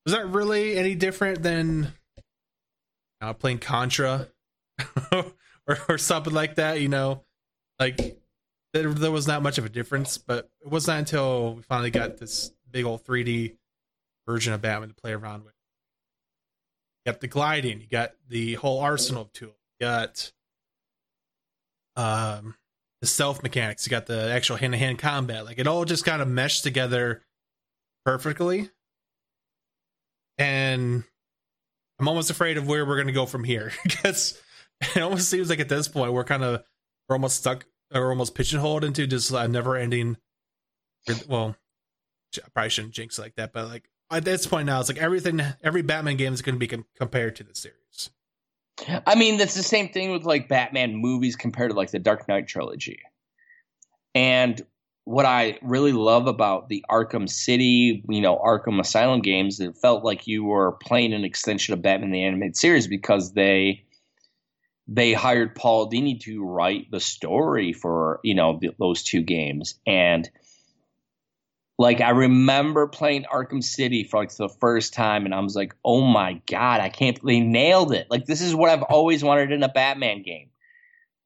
was 0.06 0.14
that 0.14 0.28
really 0.28 0.78
any 0.78 0.96
different 0.96 1.44
than 1.44 1.94
uh, 3.22 3.34
playing 3.34 3.60
Contra 3.60 4.28
or, 5.68 5.78
or 5.90 5.98
something 5.98 6.34
like 6.34 6.56
that? 6.56 6.82
You 6.82 6.90
know, 6.90 7.24
like 7.80 8.18
there, 8.74 8.92
there 8.94 9.12
was 9.12 9.28
not 9.28 9.44
much 9.44 9.58
of 9.58 9.66
a 9.66 9.70
difference, 9.70 10.18
but 10.18 10.50
it 10.62 10.70
was 10.70 10.88
not 10.88 11.00
until 11.00 11.56
we 11.56 11.62
finally 11.64 11.92
got 11.92 12.18
this 12.18 12.52
big 12.72 12.86
old 12.86 13.04
3D 13.06 13.56
version 14.28 14.54
of 14.54 14.62
Batman 14.62 14.90
to 14.90 14.96
play 14.96 15.14
around 15.14 15.46
with. 15.46 15.54
You 17.06 17.12
got 17.12 17.22
the 17.22 17.28
gliding, 17.28 17.82
you 17.82 17.88
got 17.88 18.12
the 18.28 18.56
whole 18.56 18.80
arsenal 18.80 19.24
of 19.24 19.34
tools, 19.34 19.56
you 19.80 19.86
got 19.86 20.32
um 21.96 22.56
the 23.02 23.08
stealth 23.08 23.44
mechanics, 23.44 23.86
you 23.86 23.92
got 23.92 24.06
the 24.06 24.32
actual 24.32 24.56
hand 24.56 24.74
to 24.74 24.80
hand 24.80 24.98
combat. 24.98 25.46
Like 25.46 25.60
it 25.60 25.68
all 25.68 25.84
just 25.86 26.06
kind 26.06 26.22
of 26.22 26.28
meshed 26.28 26.64
together 26.64 27.22
perfectly. 28.06 28.70
And 30.38 31.04
I'm 32.00 32.08
almost 32.08 32.30
afraid 32.30 32.58
of 32.58 32.66
where 32.66 32.86
we're 32.86 32.98
gonna 32.98 33.12
go 33.12 33.26
from 33.26 33.44
here. 33.44 33.74
because 33.84 34.42
it 34.96 35.02
almost 35.02 35.30
seems 35.30 35.50
like 35.50 35.60
at 35.60 35.70
this 35.70 35.88
point 35.88 36.14
we're 36.14 36.24
kind 36.24 36.44
of 36.44 36.64
we're 37.08 37.16
almost 37.16 37.38
stuck 37.38 37.66
or 37.94 38.10
almost 38.10 38.36
pigeonholed 38.36 38.84
into 38.84 39.08
just 39.08 39.32
a 39.32 39.48
never 39.48 39.76
ending 39.76 40.18
well 41.28 41.56
I 42.38 42.50
probably 42.54 42.70
shouldn't 42.70 42.94
jinx 42.94 43.20
like 43.20 43.36
that, 43.36 43.54
but 43.54 43.68
like 43.68 43.90
at 44.12 44.26
this 44.26 44.46
point 44.48 44.66
now, 44.66 44.80
it's 44.80 44.90
like 44.90 44.98
everything, 44.98 45.42
every 45.64 45.82
Batman 45.82 46.18
game 46.18 46.34
is 46.34 46.42
going 46.42 46.56
to 46.56 46.60
be 46.60 46.68
com- 46.68 46.86
compared 46.98 47.36
to 47.38 47.44
the 47.44 47.56
series. 47.56 48.10
I 49.06 49.16
mean, 49.16 49.38
that's 49.38 49.56
the 49.56 49.64
same 49.64 49.90
thing 49.90 50.12
with 50.12 50.24
like 50.24 50.50
Batman 50.50 50.96
movies 50.96 51.36
compared 51.36 51.72
to 51.72 51.78
like 51.78 51.92
the 51.92 52.00
Dark 52.00 52.28
Knight 52.28 52.48
trilogy. 52.48 53.00
And 54.16 54.62
what 55.06 55.26
I 55.26 55.60
really 55.62 55.92
love 55.92 56.28
about 56.28 56.70
the 56.70 56.84
Arkham 56.90 57.30
City, 57.30 58.04
you 58.08 58.22
know, 58.22 58.38
Arkham 58.38 58.80
Asylum 58.80 59.22
games, 59.22 59.60
it 59.60 59.76
felt 59.78 60.04
like 60.04 60.28
you 60.28 60.44
were 60.44 60.74
playing 60.74 61.14
an 61.14 61.24
extension 61.24 61.74
of 61.74 61.82
Batman 61.82 62.12
the 62.12 62.24
animated 62.24 62.56
series 62.56 62.88
because 62.88 63.34
they 63.34 63.84
they 64.88 65.14
hired 65.14 65.56
Paul 65.56 65.90
Dini 65.90 66.20
to 66.22 66.44
write 66.44 66.92
the 66.92 67.00
story 67.00 67.74
for 67.74 68.20
you 68.24 68.36
know 68.36 68.60
the, 68.60 68.72
those 68.78 69.04
two 69.04 69.22
games 69.22 69.80
and 69.88 70.30
like 71.78 72.02
I 72.02 72.12
remember 72.12 72.88
playing 72.88 73.26
Arkham 73.32 73.64
City 73.64 74.04
for 74.04 74.20
like 74.20 74.36
the 74.36 74.50
first 74.50 74.94
time, 74.94 75.26
and 75.26 75.34
I 75.34 75.40
was 75.40 75.56
like, 75.56 75.76
"Oh 75.84 76.02
my 76.02 76.42
god, 76.46 76.82
I 76.82 76.90
can't!" 76.90 77.20
They 77.24 77.40
nailed 77.40 77.94
it. 77.94 78.08
Like 78.10 78.26
this 78.26 78.42
is 78.42 78.54
what 78.54 78.70
I've 78.70 78.84
always 78.84 79.24
wanted 79.24 79.52
in 79.52 79.64
a 79.64 79.70
Batman 79.70 80.22
game. 80.22 80.50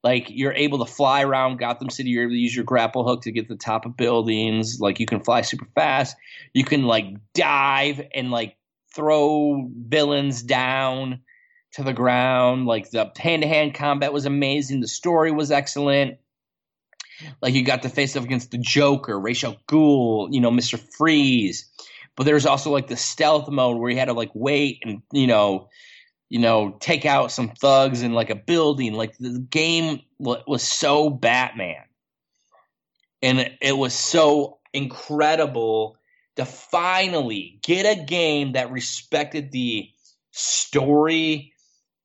Like 0.02 0.26
you're 0.30 0.52
able 0.52 0.84
to 0.84 0.90
fly 0.90 1.22
around 1.22 1.58
Gotham 1.58 1.90
City. 1.90 2.10
You're 2.10 2.24
able 2.24 2.32
to 2.32 2.38
use 2.38 2.54
your 2.54 2.64
grapple 2.64 3.06
hook 3.06 3.22
to 3.22 3.32
get 3.32 3.48
to 3.48 3.54
the 3.54 3.58
top 3.58 3.84
of 3.84 3.96
buildings. 3.96 4.80
Like 4.80 5.00
you 5.00 5.06
can 5.06 5.20
fly 5.20 5.42
super 5.42 5.66
fast. 5.74 6.16
You 6.54 6.64
can 6.64 6.84
like 6.84 7.06
dive 7.34 8.00
and 8.14 8.30
like 8.30 8.56
throw 8.94 9.68
villains 9.70 10.42
down 10.42 11.20
to 11.78 11.82
the 11.82 11.92
ground. 11.92 12.66
Like 12.66 12.90
the 12.90 13.10
hand 13.16 13.42
to 13.42 13.48
hand 13.48 13.74
combat 13.74 14.12
was 14.12 14.26
amazing. 14.26 14.80
The 14.80 14.88
story 14.88 15.32
was 15.32 15.50
excellent 15.50 16.18
like 17.40 17.54
you 17.54 17.64
got 17.64 17.82
to 17.82 17.88
face 17.88 18.16
off 18.16 18.24
against 18.24 18.50
the 18.50 18.58
Joker, 18.58 19.18
Ra's 19.18 19.42
al 19.44 19.56
Ghul, 19.68 20.28
you 20.32 20.40
know, 20.40 20.50
Mister 20.50 20.76
Freeze. 20.76 21.70
But 22.16 22.24
there's 22.24 22.46
also 22.46 22.70
like 22.70 22.88
the 22.88 22.96
stealth 22.96 23.48
mode 23.48 23.78
where 23.78 23.90
you 23.90 23.98
had 23.98 24.06
to 24.06 24.12
like 24.12 24.30
wait 24.34 24.82
and 24.84 25.02
you 25.12 25.26
know, 25.26 25.68
you 26.28 26.38
know, 26.38 26.76
take 26.80 27.06
out 27.06 27.32
some 27.32 27.50
thugs 27.50 28.02
in 28.02 28.12
like 28.12 28.30
a 28.30 28.34
building. 28.34 28.94
Like 28.94 29.16
the 29.18 29.38
game 29.38 30.00
was 30.18 30.62
so 30.62 31.10
Batman, 31.10 31.84
and 33.22 33.50
it 33.60 33.76
was 33.76 33.94
so 33.94 34.58
incredible 34.72 35.96
to 36.36 36.44
finally 36.44 37.58
get 37.62 37.84
a 37.84 38.04
game 38.04 38.52
that 38.52 38.70
respected 38.70 39.50
the 39.50 39.90
story 40.30 41.52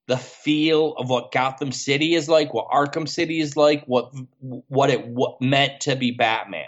the 0.08 0.18
feel 0.18 0.94
of 0.98 1.10
what 1.10 1.32
Gotham 1.32 1.72
City 1.72 2.14
is 2.14 2.28
like, 2.28 2.54
what 2.54 2.68
Arkham 2.70 3.08
City 3.08 3.40
is 3.40 3.56
like, 3.56 3.86
what 3.86 4.12
what 4.40 4.90
it 4.90 5.08
what 5.08 5.42
meant 5.42 5.82
to 5.82 5.96
be 5.96 6.12
Batman. 6.12 6.68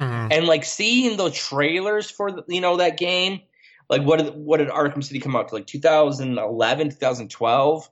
Mhm. 0.00 0.28
And 0.32 0.46
like 0.46 0.64
seeing 0.64 1.16
the 1.16 1.30
trailers 1.30 2.10
for 2.10 2.30
the, 2.30 2.44
you 2.48 2.60
know 2.60 2.76
that 2.76 2.98
game, 2.98 3.40
like 3.88 4.02
what 4.02 4.18
did 4.18 4.34
what 4.34 4.58
did 4.58 4.68
Arkham 4.68 5.02
City 5.02 5.20
come 5.20 5.34
out 5.34 5.48
to 5.48 5.54
like 5.54 5.66
2011, 5.66 6.90
2012? 6.90 7.90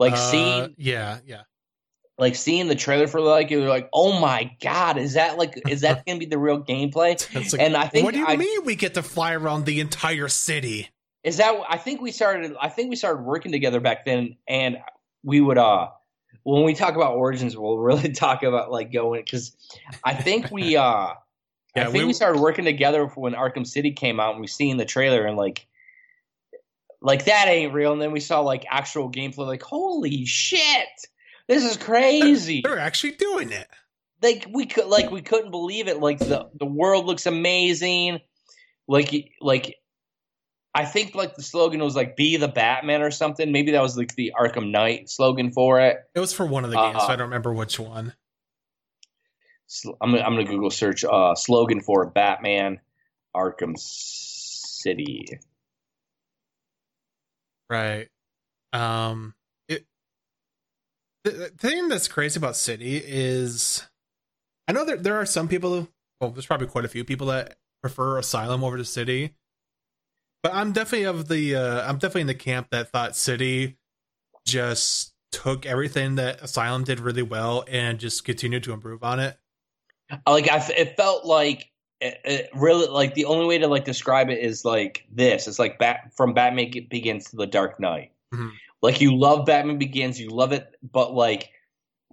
Like 0.00 0.14
Uh, 0.14 0.16
seeing 0.16 0.74
yeah, 0.76 1.18
yeah. 1.26 1.42
like 2.18 2.34
seeing 2.34 2.66
the 2.68 2.74
trailer 2.74 3.06
for 3.06 3.20
like 3.20 3.50
you're 3.50 3.68
like, 3.68 3.88
"Oh 3.92 4.18
my 4.18 4.50
god, 4.60 4.96
is 4.98 5.12
that 5.14 5.38
like 5.38 5.60
is 5.68 5.82
that 5.82 6.04
going 6.06 6.18
to 6.18 6.26
be 6.26 6.28
the 6.28 6.38
real 6.38 6.62
gameplay?" 6.62 7.16
Like, 7.34 7.60
And 7.60 7.76
I 7.76 7.86
think 7.86 8.04
what 8.06 8.14
do 8.14 8.18
you 8.20 8.26
I- 8.26 8.36
mean 8.36 8.64
we 8.64 8.74
get 8.74 8.94
to 8.94 9.02
fly 9.02 9.34
around 9.34 9.66
the 9.66 9.78
entire 9.78 10.28
city? 10.28 10.88
Is 11.22 11.36
that 11.38 11.54
I 11.68 11.76
think 11.76 12.00
we 12.00 12.12
started 12.12 12.54
I 12.60 12.68
think 12.68 12.90
we 12.90 12.96
started 12.96 13.22
working 13.22 13.52
together 13.52 13.80
back 13.80 14.04
then 14.04 14.36
and 14.48 14.78
we 15.22 15.40
would 15.40 15.58
uh 15.58 15.88
when 16.42 16.64
we 16.64 16.74
talk 16.74 16.94
about 16.94 17.14
origins 17.14 17.56
we'll 17.56 17.78
really 17.78 18.12
talk 18.12 18.42
about 18.42 18.70
like 18.70 18.92
going 18.92 19.24
cuz 19.24 19.56
I 20.04 20.14
think 20.14 20.50
we 20.50 20.76
uh 20.76 20.82
I 21.76 21.84
think 21.84 21.94
we- 21.94 22.04
we, 22.06 22.12
started 22.12 22.40
working 22.40 22.64
together 22.64 23.06
when 23.06 23.34
Arkham 23.34 23.66
City 23.66 23.92
came 23.92 24.18
out 24.18 24.32
and 24.32 24.40
we 24.40 24.48
seen 24.48 24.76
the 24.76 24.84
trailer 24.84 25.24
and 25.24 25.36
like 25.36 25.66
like 27.02 27.24
that 27.26 27.46
ain't 27.48 27.72
real. 27.72 27.92
And 27.92 28.02
then 28.02 28.12
we 28.12 28.20
saw 28.20 28.40
like 28.40 28.66
actual 28.68 29.10
gameplay 29.10 29.46
like 29.46 29.62
holy 29.62 30.26
shit 30.26 30.88
this 31.50 31.64
is 31.64 31.76
crazy. 31.76 32.60
They're 32.62 32.78
actually 32.78 33.12
doing 33.12 33.50
it. 33.50 33.66
like 34.22 34.46
we 34.48 34.66
could 34.66 34.86
like 34.86 35.10
we 35.10 35.20
couldn't 35.20 35.50
believe 35.50 35.88
it. 35.88 35.98
Like 35.98 36.20
the 36.20 36.48
the 36.56 36.64
world 36.64 37.06
looks 37.06 37.26
amazing. 37.26 38.20
Like 38.86 39.32
like 39.40 39.74
i 40.74 40.84
think 40.84 41.14
like 41.14 41.34
the 41.36 41.42
slogan 41.42 41.80
was 41.82 41.96
like 41.96 42.16
be 42.16 42.36
the 42.36 42.48
batman 42.48 43.02
or 43.02 43.10
something 43.10 43.50
maybe 43.52 43.72
that 43.72 43.82
was 43.82 43.96
like 43.96 44.14
the 44.14 44.32
arkham 44.40 44.70
knight 44.70 45.08
slogan 45.08 45.50
for 45.50 45.80
it 45.80 45.98
It 46.14 46.20
was 46.20 46.32
for 46.32 46.46
one 46.46 46.64
of 46.64 46.70
the 46.70 46.76
games, 46.76 46.94
so 46.98 47.04
Uh-huh. 47.04 47.12
I 47.12 47.16
don't 47.16 47.26
remember 47.28 47.52
which 47.52 47.78
one. 47.78 48.14
I'm 50.00 50.10
gonna, 50.12 50.22
I'm 50.22 50.32
gonna 50.34 50.44
google 50.44 50.70
search 50.70 51.04
uh 51.04 51.34
slogan 51.34 51.80
for 51.80 52.06
batman 52.06 52.80
arkham 53.36 53.78
city 53.78 55.38
Right. 57.68 58.08
Um 58.72 59.34
it 59.68 59.86
the, 61.22 61.30
the 61.30 61.48
thing 61.50 61.88
that's 61.88 62.08
crazy 62.08 62.36
about 62.38 62.56
City 62.56 62.96
is 62.96 63.86
I 64.66 64.72
know 64.72 64.84
that 64.84 65.04
there 65.04 65.16
are 65.20 65.26
some 65.26 65.46
people 65.46 65.70
Who, 65.80 65.88
well 66.20 66.30
there's 66.30 66.46
probably 66.46 66.66
quite 66.66 66.84
a 66.84 66.88
few 66.88 67.04
people 67.04 67.28
that 67.28 67.56
prefer 67.80 68.18
Asylum 68.18 68.64
over 68.64 68.76
to 68.76 68.84
City. 68.84 69.34
But 70.42 70.54
I'm 70.54 70.72
definitely 70.72 71.06
of 71.06 71.28
the 71.28 71.54
uh 71.56 71.88
I'm 71.88 71.96
definitely 71.96 72.22
in 72.22 72.26
the 72.28 72.34
camp 72.34 72.68
that 72.70 72.90
thought 72.90 73.16
City 73.16 73.76
just 74.46 75.12
took 75.32 75.66
everything 75.66 76.16
that 76.16 76.40
Asylum 76.42 76.82
did 76.84 76.98
really 77.00 77.22
well 77.22 77.64
and 77.68 77.98
just 78.00 78.24
continued 78.24 78.64
to 78.64 78.72
improve 78.72 79.04
on 79.04 79.20
it. 79.20 79.36
like 80.26 80.50
I, 80.50 80.56
f- 80.56 80.70
it 80.70 80.96
felt 80.96 81.24
like 81.24 81.70
it, 82.00 82.18
it 82.24 82.48
really 82.54 82.88
like 82.88 83.14
the 83.14 83.26
only 83.26 83.46
way 83.46 83.58
to 83.58 83.68
like 83.68 83.84
describe 83.84 84.28
it 84.30 84.38
is 84.38 84.64
like 84.64 85.04
this 85.12 85.46
it's 85.46 85.58
like 85.60 85.78
bat 85.78 86.10
from 86.16 86.32
batman 86.34 86.72
begins 86.88 87.30
to 87.30 87.36
the 87.36 87.46
dark 87.46 87.78
knight 87.78 88.10
Mhm. 88.34 88.50
like 88.82 89.00
you 89.00 89.14
love 89.16 89.44
batman 89.46 89.78
begins 89.78 90.18
you 90.20 90.30
love 90.30 90.50
it 90.52 90.74
but 90.82 91.12
like 91.14 91.50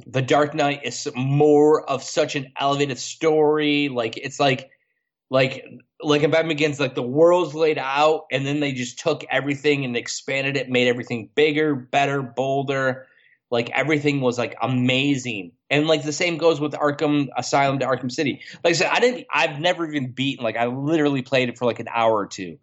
the 0.06 0.22
dark 0.22 0.54
knight 0.54 0.82
is 0.84 1.08
more 1.16 1.90
of 1.90 2.04
such 2.04 2.36
an 2.36 2.52
elevated 2.60 3.00
story 3.00 3.90
like 3.90 4.16
it's 4.18 4.40
like 4.40 4.70
like 5.30 5.66
like 6.02 6.24
in 6.24 6.32
batman 6.32 6.50
begins 6.50 6.80
like 6.80 6.96
the 6.96 7.02
world's 7.02 7.54
laid 7.54 7.78
out 7.78 8.26
and 8.32 8.46
then 8.46 8.60
they 8.60 8.72
just 8.72 9.00
took 9.00 9.26
everything 9.30 9.84
and 9.84 9.98
expanded 9.98 10.56
it 10.56 10.70
made 10.70 10.88
everything 10.88 11.30
bigger 11.36 11.76
better 11.76 12.22
bolder 12.22 13.08
like 13.50 13.70
everything 13.70 14.22
was 14.22 14.38
like 14.38 14.56
amazing. 14.62 15.54
And 15.70 15.88
like 15.88 16.04
the 16.04 16.14
same 16.14 16.38
goes 16.38 16.60
with 16.60 16.74
arkham 16.74 17.28
asylum 17.36 17.80
to 17.80 17.86
arkham 17.86 18.12
city. 18.12 18.42
Like 18.64 18.72
i 18.72 18.74
said 18.74 18.90
i 18.92 19.00
didn't 19.00 19.28
i've 19.34 19.60
never 19.60 19.90
even 19.90 20.12
beaten 20.12 20.44
like 20.44 20.58
i 20.58 20.66
literally 20.66 21.22
played 21.22 21.50
it 21.50 21.58
for 21.58 21.66
like 21.66 21.80
an 21.80 21.88
hour 21.94 22.14
or 22.14 22.28
two. 22.28 22.58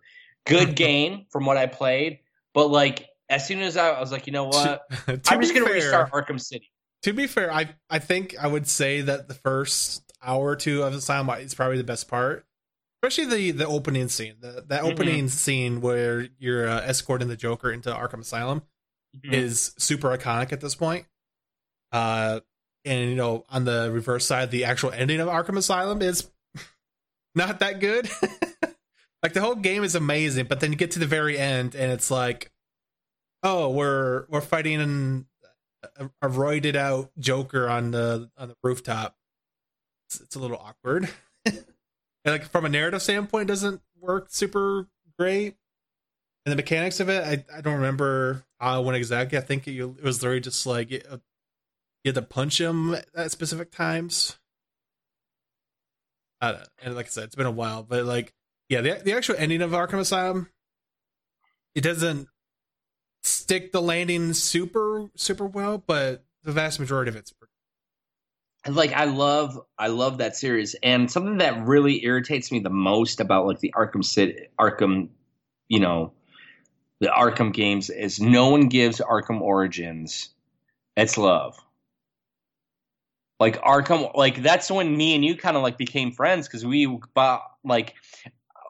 Good 0.46 0.76
game 0.76 1.26
from 1.30 1.46
what 1.46 1.56
i 1.56 1.66
played 1.66 2.20
but 2.52 2.68
like 2.68 3.08
as 3.28 3.46
soon 3.46 3.60
as 3.60 3.76
i, 3.76 3.88
I 3.88 4.00
was 4.00 4.12
like 4.12 4.26
you 4.26 4.32
know 4.32 4.44
what? 4.44 4.82
i'm 5.08 5.40
just 5.40 5.54
gonna 5.54 5.66
fair- 5.66 5.74
restart 5.74 6.12
arkham 6.12 6.40
city. 6.40 6.70
To 7.02 7.12
be 7.12 7.26
fair, 7.26 7.52
I 7.52 7.68
I 7.90 7.98
think 7.98 8.34
I 8.40 8.46
would 8.46 8.66
say 8.66 9.02
that 9.02 9.28
the 9.28 9.34
first 9.34 10.10
hour 10.22 10.42
or 10.42 10.56
two 10.56 10.82
of 10.82 10.94
Asylum 10.94 11.28
is 11.38 11.54
probably 11.54 11.76
the 11.76 11.84
best 11.84 12.08
part, 12.08 12.46
especially 13.07 13.26
the 13.36 13.50
the 13.52 13.66
opening 13.66 14.09
scene. 14.09 14.34
The 14.40 14.64
the 14.66 14.76
Mhm. 14.76 14.92
opening 14.92 15.28
scene 15.28 15.80
where 15.80 16.28
you're 16.38 16.68
uh, 16.68 16.80
escorting 16.82 17.28
the 17.28 17.36
Joker 17.36 17.70
into 17.72 17.90
Arkham 17.92 18.20
Asylum 18.20 18.62
Mm-hmm. 19.16 19.32
is 19.32 19.74
super 19.78 20.09
iconic 20.16 20.52
at 20.52 20.61
this 20.61 20.74
point. 20.74 21.07
Uh, 21.92 22.40
and 22.84 23.09
you 23.11 23.14
know, 23.14 23.46
on 23.48 23.64
the 23.64 23.88
reverse 23.92 24.26
side, 24.26 24.50
the 24.50 24.64
actual 24.64 24.90
ending 24.90 25.20
of 25.20 25.28
Arkham 25.28 25.57
Asylum 25.57 26.02
is 26.02 26.28
not 27.36 27.61
that 27.61 27.78
good. 27.78 28.09
like 29.22 29.32
the 29.32 29.40
whole 29.40 29.55
game 29.55 29.84
is 29.84 29.94
amazing, 29.94 30.46
but 30.46 30.59
then 30.59 30.72
you 30.72 30.76
get 30.76 30.90
to 30.92 30.98
the 30.98 31.07
very 31.07 31.38
end 31.38 31.74
and 31.76 31.92
it's 31.92 32.11
like, 32.11 32.50
oh, 33.44 33.70
we're 33.70 34.26
we're 34.28 34.40
fighting 34.40 34.80
an, 34.80 35.26
a, 35.96 36.07
a 36.22 36.28
roided 36.28 36.74
out 36.74 37.12
Joker 37.18 37.68
on 37.68 37.92
the 37.92 38.30
on 38.36 38.48
the 38.48 38.57
rooftop. 38.64 39.16
It's, 40.09 40.20
it's 40.20 40.34
a 40.34 40.40
little 40.40 40.59
awkward. 40.59 41.09
and 42.25 42.33
like 42.33 42.45
from 42.45 42.64
a 42.64 42.68
narrative 42.68 43.03
standpoint, 43.03 43.49
doesn't 43.49 43.81
work 44.01 44.27
super 44.31 44.89
great. 45.18 45.57
And 46.47 46.53
the 46.53 46.57
mechanics 46.57 47.01
of 47.01 47.09
it, 47.09 47.25
I, 47.25 47.57
I 47.57 47.61
don't 47.62 47.77
remember 47.77 48.45
uh, 48.61 48.83
when 48.83 48.95
exactly. 48.95 49.39
I 49.39 49.41
think 49.41 49.66
it, 49.66 49.79
it 49.79 50.03
was 50.03 50.22
literally 50.22 50.41
just 50.41 50.66
like 50.66 50.91
you, 50.91 51.01
you 51.11 52.11
had 52.11 52.14
to 52.16 52.22
punch 52.22 52.61
him 52.61 52.97
at 53.16 53.31
specific 53.31 53.70
times. 53.70 54.39
I 56.41 56.53
don't. 56.53 56.68
And 56.83 56.95
like 56.95 57.07
I 57.07 57.09
said, 57.09 57.25
it's 57.25 57.35
been 57.35 57.47
a 57.47 57.51
while, 57.51 57.83
but 57.83 58.05
like, 58.05 58.35
yeah, 58.68 58.83
the 58.83 59.01
the 59.03 59.14
actual 59.14 59.37
ending 59.39 59.62
of 59.62 59.70
Arkham 59.70 59.99
Asylum, 59.99 60.51
it 61.75 61.81
doesn't 61.81 62.29
stick 63.22 63.72
the 63.72 63.81
landing 63.81 64.35
super 64.35 65.09
super 65.16 65.47
well, 65.47 65.79
but 65.79 66.25
the 66.43 66.53
vast 66.53 66.79
majority 66.79 67.09
of 67.09 67.16
it's 67.16 67.33
pretty. 67.33 67.53
And, 68.64 68.74
like 68.74 68.92
I 68.92 69.04
love 69.04 69.60
I 69.78 69.88
love 69.88 70.18
that 70.18 70.36
series 70.36 70.74
and 70.82 71.10
something 71.10 71.38
that 71.38 71.66
really 71.66 72.04
irritates 72.04 72.50
me 72.50 72.60
the 72.60 72.70
most 72.70 73.20
about 73.20 73.46
like 73.46 73.60
the 73.60 73.74
Arkham 73.76 74.04
City 74.04 74.48
Arkham 74.58 75.08
you 75.68 75.80
know 75.80 76.12
the 77.00 77.08
Arkham 77.08 77.52
games 77.52 77.90
is 77.90 78.20
no 78.20 78.48
one 78.48 78.68
gives 78.68 79.00
Arkham 79.00 79.40
Origins 79.40 80.30
its 80.96 81.18
love. 81.18 81.58
Like 83.40 83.60
Arkham 83.62 84.14
like 84.16 84.42
that's 84.42 84.70
when 84.70 84.96
me 84.96 85.14
and 85.14 85.24
you 85.24 85.36
kind 85.36 85.56
of 85.56 85.62
like 85.62 85.76
became 85.76 86.12
friends 86.12 86.48
cuz 86.48 86.64
we 86.64 86.86
bought 87.14 87.42
like 87.64 87.94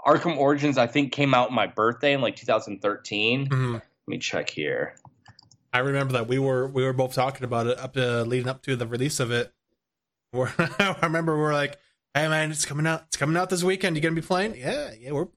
Arkham 0.07 0.37
Origins 0.37 0.79
I 0.79 0.87
think 0.87 1.13
came 1.13 1.35
out 1.35 1.53
my 1.53 1.67
birthday 1.67 2.15
in 2.15 2.21
like 2.21 2.37
2013. 2.37 3.49
Mhm. 3.49 3.73
Let 3.75 3.83
me 4.07 4.19
check 4.19 4.51
here. 4.51 4.97
I 5.73 5.79
remember 5.79 6.13
that 6.15 6.29
we 6.29 6.39
were 6.39 6.67
we 6.69 6.85
were 6.85 6.93
both 6.93 7.15
talking 7.15 7.45
about 7.45 7.67
it 7.67 7.79
up 7.79 7.95
to 7.95 8.23
leading 8.25 8.49
up 8.49 8.63
to 8.63 8.75
the 8.77 8.87
release 8.87 9.21
of 9.21 9.31
it. 9.31 9.54
We're- 10.35 10.53
I 10.59 10.97
remember 11.03 11.37
we 11.37 11.45
are 11.45 11.53
like, 11.53 11.79
"Hey 12.13 12.29
man, 12.29 12.51
it's 12.51 12.65
coming 12.67 12.87
out! 12.87 13.05
It's 13.07 13.17
coming 13.17 13.37
out 13.37 13.51
this 13.51 13.63
weekend. 13.63 13.97
You 13.97 14.03
gonna 14.03 14.15
be 14.15 14.21
playing? 14.21 14.57
Yeah, 14.57 14.91
yeah. 14.99 15.13
We're 15.13 15.29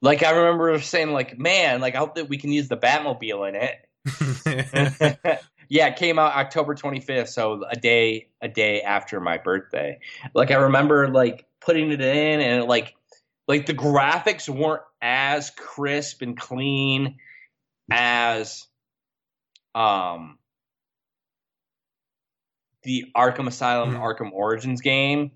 Like 0.00 0.22
I 0.24 0.32
remember 0.32 0.78
saying 0.80 1.12
like 1.12 1.38
man 1.38 1.80
like 1.80 1.94
I 1.94 1.98
hope 1.98 2.16
that 2.16 2.28
we 2.28 2.38
can 2.38 2.50
use 2.50 2.68
the 2.68 2.76
Batmobile 2.76 3.48
in 3.48 3.54
it. 3.54 3.78
yeah, 5.68 5.86
it 5.86 5.96
came 5.96 6.18
out 6.18 6.34
October 6.34 6.74
25th, 6.74 7.28
so 7.28 7.64
a 7.70 7.76
day 7.76 8.28
a 8.40 8.48
day 8.48 8.82
after 8.82 9.20
my 9.20 9.38
birthday. 9.38 10.00
Like 10.34 10.50
I 10.50 10.56
remember 10.56 11.08
like 11.08 11.46
putting 11.60 11.92
it 11.92 12.00
in 12.00 12.40
and 12.40 12.64
like 12.64 12.94
like 13.46 13.66
the 13.66 13.74
graphics 13.74 14.48
weren't 14.48 14.82
as 15.00 15.50
crisp 15.50 16.22
and 16.22 16.36
clean 16.36 17.18
as 17.90 18.66
um 19.74 20.38
the 22.82 23.04
Arkham 23.16 23.46
Asylum 23.46 23.94
Mhm. 23.94 24.00
Arkham 24.00 24.32
Origins 24.32 24.80
game. 24.80 25.30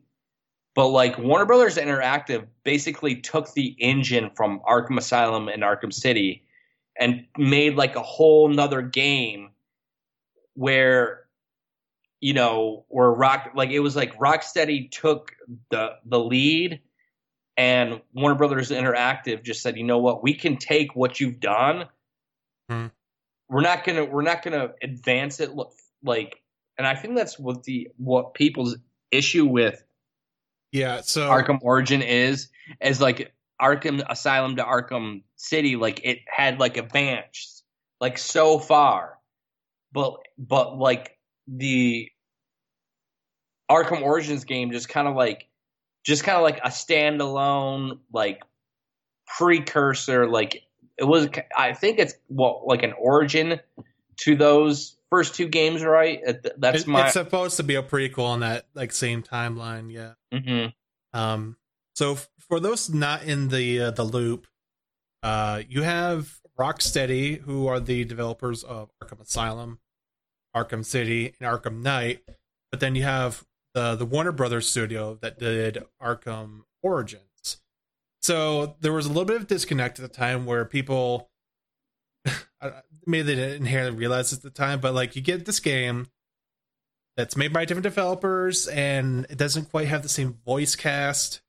But 0.75 0.89
like 0.89 1.17
Warner 1.19 1.47
Brothers 1.47 1.77
Interactive 1.77 2.47
basically 2.63 3.17
took 3.17 3.53
the 3.55 3.75
engine 3.79 4.31
from 4.31 4.61
Arkham 4.69 4.99
Asylum 4.99 5.49
and 5.49 5.63
Arkham 5.63 5.93
City 5.93 6.45
and 6.99 7.27
made 7.39 7.77
like 7.77 7.97
a 7.97 8.03
whole 8.03 8.49
nother 8.49 8.83
game 8.83 9.51
where 10.55 11.27
you 12.21 12.33
know 12.33 12.85
where 12.89 13.11
rock 13.11 13.51
like 13.55 13.71
it 13.71 13.81
was 13.81 13.95
like 13.95 14.17
rocksteady 14.19 14.91
took 14.91 15.37
the 15.71 15.91
the 16.07 16.19
lead 16.19 16.81
and 17.59 18.01
warner 18.15 18.35
brothers 18.35 18.71
interactive 18.71 19.43
just 19.43 19.61
said 19.61 19.77
you 19.77 19.85
know 19.85 19.99
what 19.99 20.23
we 20.23 20.33
can 20.33 20.57
take 20.57 20.97
what 20.97 21.21
you've 21.21 21.41
done 21.41 21.87
Hmm. 22.71 22.87
we're 23.51 23.61
not 23.61 23.85
gonna 23.85 24.07
we're 24.07 24.23
not 24.23 24.43
gonna 24.43 24.71
advance 24.83 25.41
it 25.41 25.55
look 25.55 25.75
like 26.03 26.43
and 26.79 26.87
i 26.87 26.95
think 26.95 27.17
that's 27.17 27.39
what 27.39 27.63
the 27.65 27.89
what 27.97 28.35
people's 28.35 28.77
issue 29.11 29.47
with 29.47 29.83
yeah. 30.73 31.01
So 31.01 31.29
Arkham 31.29 31.59
Origin 31.63 32.03
is 32.03 32.49
is 32.83 33.01
like 33.01 33.33
Arkham 33.61 34.05
Asylum 34.09 34.57
to 34.57 34.65
Arkham 34.65 35.23
City. 35.37 35.77
Like 35.77 36.01
it 36.05 36.19
had 36.27 36.61
like 36.61 36.77
advanced 36.77 37.65
like 38.01 38.19
so 38.19 38.59
far, 38.59 39.19
but 39.93 40.19
but 40.37 40.77
like 40.77 41.19
the 41.49 42.11
Arkham 43.71 44.03
Origins 44.03 44.45
game 44.45 44.71
just 44.71 44.89
kind 44.89 45.09
of 45.09 45.17
like 45.17 45.49
just 46.05 46.25
kind 46.25 46.37
of 46.37 46.43
like 46.43 46.59
a 46.59 46.69
standalone 46.69 47.99
like 48.13 48.43
precursor 49.27 50.29
like 50.29 50.63
it 50.99 51.05
was 51.05 51.29
I 51.57 51.73
think 51.73 51.99
it's 51.99 52.15
well 52.29 52.63
like 52.67 52.83
an 52.83 52.93
origin 52.99 53.61
to 54.19 54.37
those 54.37 54.96
first 55.11 55.35
two 55.35 55.49
games 55.49 55.83
right 55.85 56.21
that's 56.59 56.83
It- 56.83 56.87
my 56.87 57.05
It's 57.05 57.13
supposed 57.13 57.57
to 57.59 57.63
be 57.63 57.75
a 57.77 57.83
prequel 57.83 58.25
on 58.27 58.41
that 58.41 58.67
like 58.75 58.93
same 58.93 59.23
timeline. 59.23 59.93
Yeah. 59.93 60.15
Mhm. 60.33 60.73
Um. 61.13 61.57
So 61.95 62.13
f- 62.13 62.29
for 62.41 62.61
those 62.61 62.91
not 62.91 63.23
in 63.25 63.49
the 63.49 63.81
uh, 63.81 63.91
the 63.93 64.05
loop, 64.05 64.47
uh, 65.23 65.63
you 65.69 65.83
have 65.83 66.41
Rocksteady, 66.59 67.41
who 67.41 67.67
are 67.67 67.81
the 67.81 68.05
developers 68.05 68.63
of 68.65 68.91
Arkham 69.03 69.21
Asylum, 69.21 69.79
Arkham 70.55 70.85
City, 70.85 71.35
and 71.41 71.49
Arkham 71.49 71.83
Knight. 71.83 72.23
But 72.71 72.81
then 72.81 72.95
you 72.95 73.03
have 73.05 73.45
the 73.75 73.95
the 73.95 74.07
Warner 74.07 74.33
Brothers 74.33 74.69
studio 74.69 75.15
that 75.23 75.39
did 75.39 75.85
Arkham 76.03 76.63
Origins. 76.83 77.23
So 78.23 78.77
there 78.81 78.93
was 78.93 79.07
a 79.07 79.09
little 79.09 79.25
bit 79.25 79.37
of 79.37 79.47
disconnect 79.47 79.99
at 80.01 80.03
the 80.11 80.15
time 80.15 80.47
where 80.47 80.65
people 80.65 81.31
maybe 83.07 83.23
they 83.23 83.35
didn't 83.35 83.63
inherently 83.63 83.99
realize 83.99 84.33
at 84.33 84.43
the 84.43 84.51
time, 84.51 84.81
but 84.81 84.95
like 84.95 85.17
you 85.17 85.23
get 85.23 85.47
this 85.47 85.61
game 85.61 86.09
that's 87.17 87.37
made 87.37 87.53
by 87.53 87.65
different 87.65 87.85
developers 87.85 88.67
and 88.67 89.27
it 89.31 89.39
doesn't 89.39 89.71
quite 89.71 89.89
have 89.89 90.03
the 90.03 90.09
same 90.09 90.39
voice 90.45 90.77
cast 90.77 91.41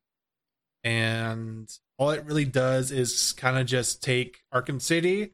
and 0.83 1.69
all 1.97 2.11
it 2.11 2.23
really 2.25 2.45
does 2.45 2.91
is 2.91 3.33
kind 3.33 3.57
of 3.57 3.65
just 3.65 4.01
take 4.01 4.43
arkham 4.53 4.81
city 4.81 5.33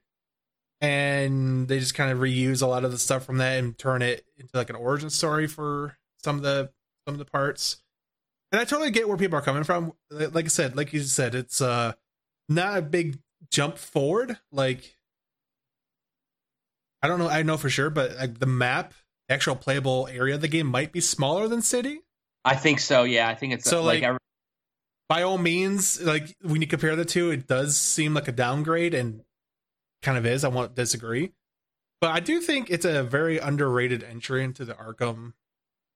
and 0.82 1.68
they 1.68 1.80
just 1.80 1.96
kind 1.96 2.12
of 2.12 2.18
reuse 2.18 2.62
a 2.62 2.68
lot 2.68 2.84
of 2.84 2.92
the 2.92 2.98
stuff 2.98 3.26
from 3.26 3.38
that 3.38 3.60
and 3.60 3.78
turn 3.78 4.02
it 4.02 4.26
into 4.38 4.56
like 4.58 4.70
an 4.70 4.76
origin 4.76 5.10
story 5.10 5.48
for 5.48 5.98
some 6.24 6.38
of 6.38 6.42
the 6.42 6.72
some 7.08 7.16
of 7.16 7.20
the 7.20 7.26
parts. 7.26 7.78
And 8.52 8.60
i 8.60 8.66
totally 8.66 8.92
get 8.92 9.08
where 9.08 9.18
people 9.18 9.38
are 9.38 9.42
coming 9.42 9.64
from. 9.64 9.94
Like 10.10 10.46
i 10.46 10.50
said 10.50 10.76
like 10.76 10.92
you 10.92 11.02
said 11.02 11.36
it's 11.36 11.62
uh 11.62 11.94
not 12.50 12.78
a 12.78 12.82
big 12.82 13.20
jump 13.50 13.78
forward. 13.78 14.40
Like 14.52 14.98
i 17.04 17.08
don't 17.08 17.20
know 17.20 17.28
i 17.30 17.44
know 17.44 17.58
for 17.58 17.70
sure 17.70 17.90
but 17.92 18.16
like 18.18 18.40
the 18.40 18.46
map 18.48 18.94
actual 19.30 19.56
playable 19.56 20.08
area 20.12 20.34
of 20.36 20.42
the 20.42 20.48
game 20.48 20.66
might 20.68 20.92
be 20.92 21.00
smaller 21.02 21.48
than 21.48 21.62
city 21.62 22.00
I 22.46 22.56
think 22.56 22.80
so 22.82 23.04
yeah 23.04 23.30
I 23.30 23.36
think 23.36 23.54
it's 23.54 23.70
So, 23.70 23.82
like, 23.84 24.02
like, 24.02 24.04
every- 24.04 24.20
by 25.08 25.22
all 25.24 25.38
means, 25.38 26.02
like 26.02 26.36
when 26.42 26.60
you 26.62 26.68
compare 26.68 26.96
the 26.96 27.06
two, 27.06 27.30
it 27.32 27.48
does 27.48 27.78
seem 27.78 28.14
like 28.14 28.28
a 28.28 28.32
downgrade 28.34 28.94
and 28.94 29.22
kind 30.02 30.18
of 30.18 30.26
is. 30.26 30.44
I 30.44 30.50
won't 30.50 30.76
disagree. 30.76 31.32
But 32.02 32.12
I 32.12 32.20
do 32.20 32.42
think 32.42 32.70
it's 32.70 32.84
a 32.84 33.02
very 33.04 33.38
underrated 33.38 34.04
entry 34.04 34.44
into 34.44 34.66
the 34.66 34.74
Arkham 34.74 35.34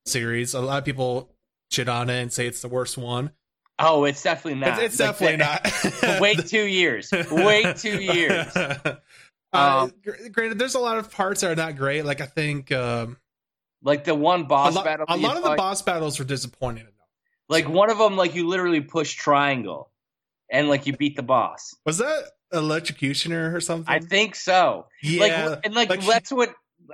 series. 0.05 0.53
A 0.53 0.61
lot 0.61 0.77
of 0.77 0.85
people 0.85 1.29
shit 1.69 1.89
on 1.89 2.09
it 2.09 2.21
and 2.21 2.31
say 2.31 2.47
it's 2.47 2.61
the 2.61 2.69
worst 2.69 2.97
one. 2.97 3.31
oh 3.79 4.05
it's 4.05 4.23
definitely 4.23 4.59
not 4.61 4.81
It's, 4.81 4.93
it's 4.93 4.97
definitely 4.97 5.37
not. 6.03 6.21
wait 6.21 6.47
two 6.47 6.63
years 6.65 7.11
wait 7.29 7.75
two 7.75 8.01
years 8.01 8.47
Um, 9.53 9.91
gr- 10.03 10.29
granted, 10.31 10.59
there's 10.59 10.75
a 10.75 10.79
lot 10.79 10.97
of 10.97 11.11
parts 11.11 11.41
that 11.41 11.51
are 11.51 11.55
not 11.55 11.75
great. 11.77 12.03
Like 12.05 12.21
I 12.21 12.25
think 12.25 12.71
um, 12.71 13.17
like 13.81 14.03
the 14.03 14.15
one 14.15 14.41
a, 14.41 14.45
boss 14.45 14.75
lo- 14.75 14.83
battle 14.83 15.05
a 15.09 15.17
lot 15.17 15.37
of 15.37 15.43
the 15.43 15.55
boss 15.55 15.81
battles 15.81 16.19
were 16.19 16.25
disappointing. 16.25 16.83
enough. 16.83 16.93
Like 17.49 17.69
one 17.69 17.89
of 17.89 17.97
them, 17.97 18.17
like 18.17 18.35
you 18.35 18.47
literally 18.47 18.81
push 18.81 19.13
triangle, 19.13 19.89
and 20.51 20.67
like 20.69 20.85
you 20.85 20.95
beat 20.95 21.15
the 21.15 21.23
boss. 21.23 21.75
Was 21.85 21.99
that 21.99 22.23
electrocutioner 22.53 23.53
or 23.53 23.61
something? 23.61 23.93
I 23.93 23.99
think 23.99 24.35
so. 24.35 24.87
yeah. 25.01 25.47
Like 25.47 25.59
and 25.65 25.75
like, 25.75 25.89
like 25.89 26.01
he- 26.01 26.07
that's 26.09 26.31
what 26.31 26.53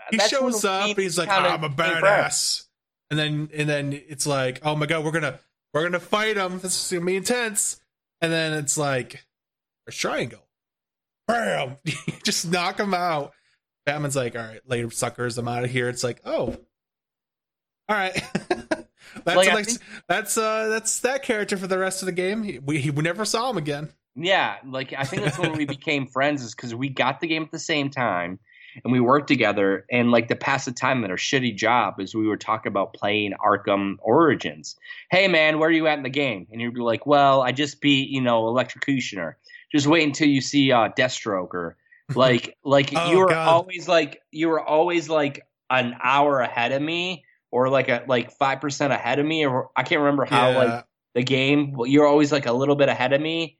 he 0.09 0.17
that's 0.17 0.29
shows 0.29 0.65
up 0.65 0.89
and 0.89 0.97
he's 0.97 1.19
like 1.19 1.29
kinda 1.29 1.49
i'm 1.49 1.63
a 1.63 1.69
badass 1.69 2.63
and 3.11 3.19
then 3.19 3.49
and 3.53 3.69
then 3.69 3.93
it's 3.93 4.25
like 4.25 4.59
oh 4.63 4.75
my 4.75 4.87
god 4.87 5.05
we're 5.05 5.11
gonna 5.11 5.39
we're 5.71 5.83
gonna 5.83 5.99
fight 5.99 6.35
him 6.35 6.57
this 6.59 6.85
is 6.85 6.91
gonna 6.91 7.05
be 7.05 7.15
intense 7.15 7.79
and 8.19 8.31
then 8.31 8.53
it's 8.53 8.75
like 8.75 9.23
a 9.87 9.91
triangle 9.91 10.42
bam 11.27 11.77
just 12.23 12.49
knock 12.49 12.79
him 12.79 12.93
out 12.93 13.31
batman's 13.85 14.15
like 14.15 14.35
all 14.35 14.41
right 14.43 14.61
later 14.67 14.89
suckers 14.91 15.37
i'm 15.37 15.47
out 15.47 15.63
of 15.63 15.69
here 15.69 15.89
it's 15.89 16.03
like 16.03 16.21
oh 16.25 16.55
all 17.89 17.95
right 17.97 18.13
that's 18.49 19.37
Like, 19.37 19.53
like, 19.53 19.65
think- 19.65 19.79
that's 20.07 20.37
uh 20.37 20.67
that's 20.69 20.99
that 21.01 21.23
character 21.23 21.57
for 21.57 21.67
the 21.67 21.77
rest 21.77 22.01
of 22.01 22.05
the 22.07 22.11
game 22.11 22.43
he, 22.43 22.59
we, 22.59 22.79
he 22.79 22.89
we 22.89 23.03
never 23.03 23.25
saw 23.25 23.49
him 23.49 23.57
again 23.57 23.89
Yeah, 24.15 24.55
like 24.65 24.93
I 24.97 25.03
think 25.03 25.23
that's 25.23 25.39
when 25.39 25.53
we 25.57 25.65
became 25.65 26.07
friends 26.07 26.43
is 26.43 26.53
because 26.55 26.73
we 26.75 26.89
got 26.89 27.19
the 27.19 27.27
game 27.27 27.43
at 27.43 27.51
the 27.51 27.59
same 27.59 27.89
time 27.89 28.39
and 28.83 28.91
we 28.91 28.99
worked 28.99 29.27
together. 29.27 29.85
And 29.91 30.11
like 30.11 30.27
to 30.29 30.35
pass 30.35 30.65
the 30.65 30.71
time 30.71 31.03
at 31.03 31.11
our 31.11 31.17
shitty 31.17 31.55
job 31.55 31.99
is 31.99 32.15
we 32.15 32.27
were 32.27 32.37
talking 32.37 32.71
about 32.71 32.93
playing 32.93 33.33
Arkham 33.43 33.95
Origins. 34.01 34.75
Hey 35.11 35.27
man, 35.27 35.59
where 35.59 35.69
are 35.69 35.71
you 35.71 35.87
at 35.87 35.97
in 35.97 36.03
the 36.03 36.09
game? 36.09 36.47
And 36.51 36.59
you'd 36.61 36.73
be 36.73 36.81
like, 36.81 37.05
Well, 37.05 37.41
I 37.41 37.51
just 37.51 37.81
beat 37.81 38.09
you 38.09 38.21
know 38.21 38.43
Electrocutioner. 38.43 39.33
Just 39.73 39.87
wait 39.87 40.03
until 40.03 40.27
you 40.27 40.41
see 40.41 40.71
uh, 40.71 40.89
Deathstroke 40.97 41.53
or 41.53 41.77
like 42.15 42.57
like 42.63 42.93
Oh, 42.95 43.09
you 43.09 43.17
were 43.19 43.29
God. 43.29 43.47
always 43.47 43.87
like 43.87 44.19
you 44.31 44.49
were 44.49 44.61
always 44.61 45.09
like 45.09 45.41
an 45.69 45.95
hour 46.03 46.39
ahead 46.41 46.71
of 46.71 46.81
me 46.81 47.25
or 47.51 47.69
like 47.69 47.89
a 47.89 48.03
like 48.07 48.31
five 48.31 48.61
percent 48.61 48.93
ahead 48.93 49.19
of 49.19 49.25
me 49.25 49.45
or 49.45 49.69
I 49.75 49.83
can't 49.83 49.99
remember 50.01 50.25
how 50.25 50.51
Yeah. 50.51 50.57
like 50.57 50.85
the 51.15 51.23
game. 51.23 51.75
You're 51.85 52.07
always 52.07 52.31
like 52.31 52.45
a 52.45 52.53
little 52.53 52.75
bit 52.75 52.89
ahead 52.89 53.13
of 53.13 53.21
me. 53.21 53.57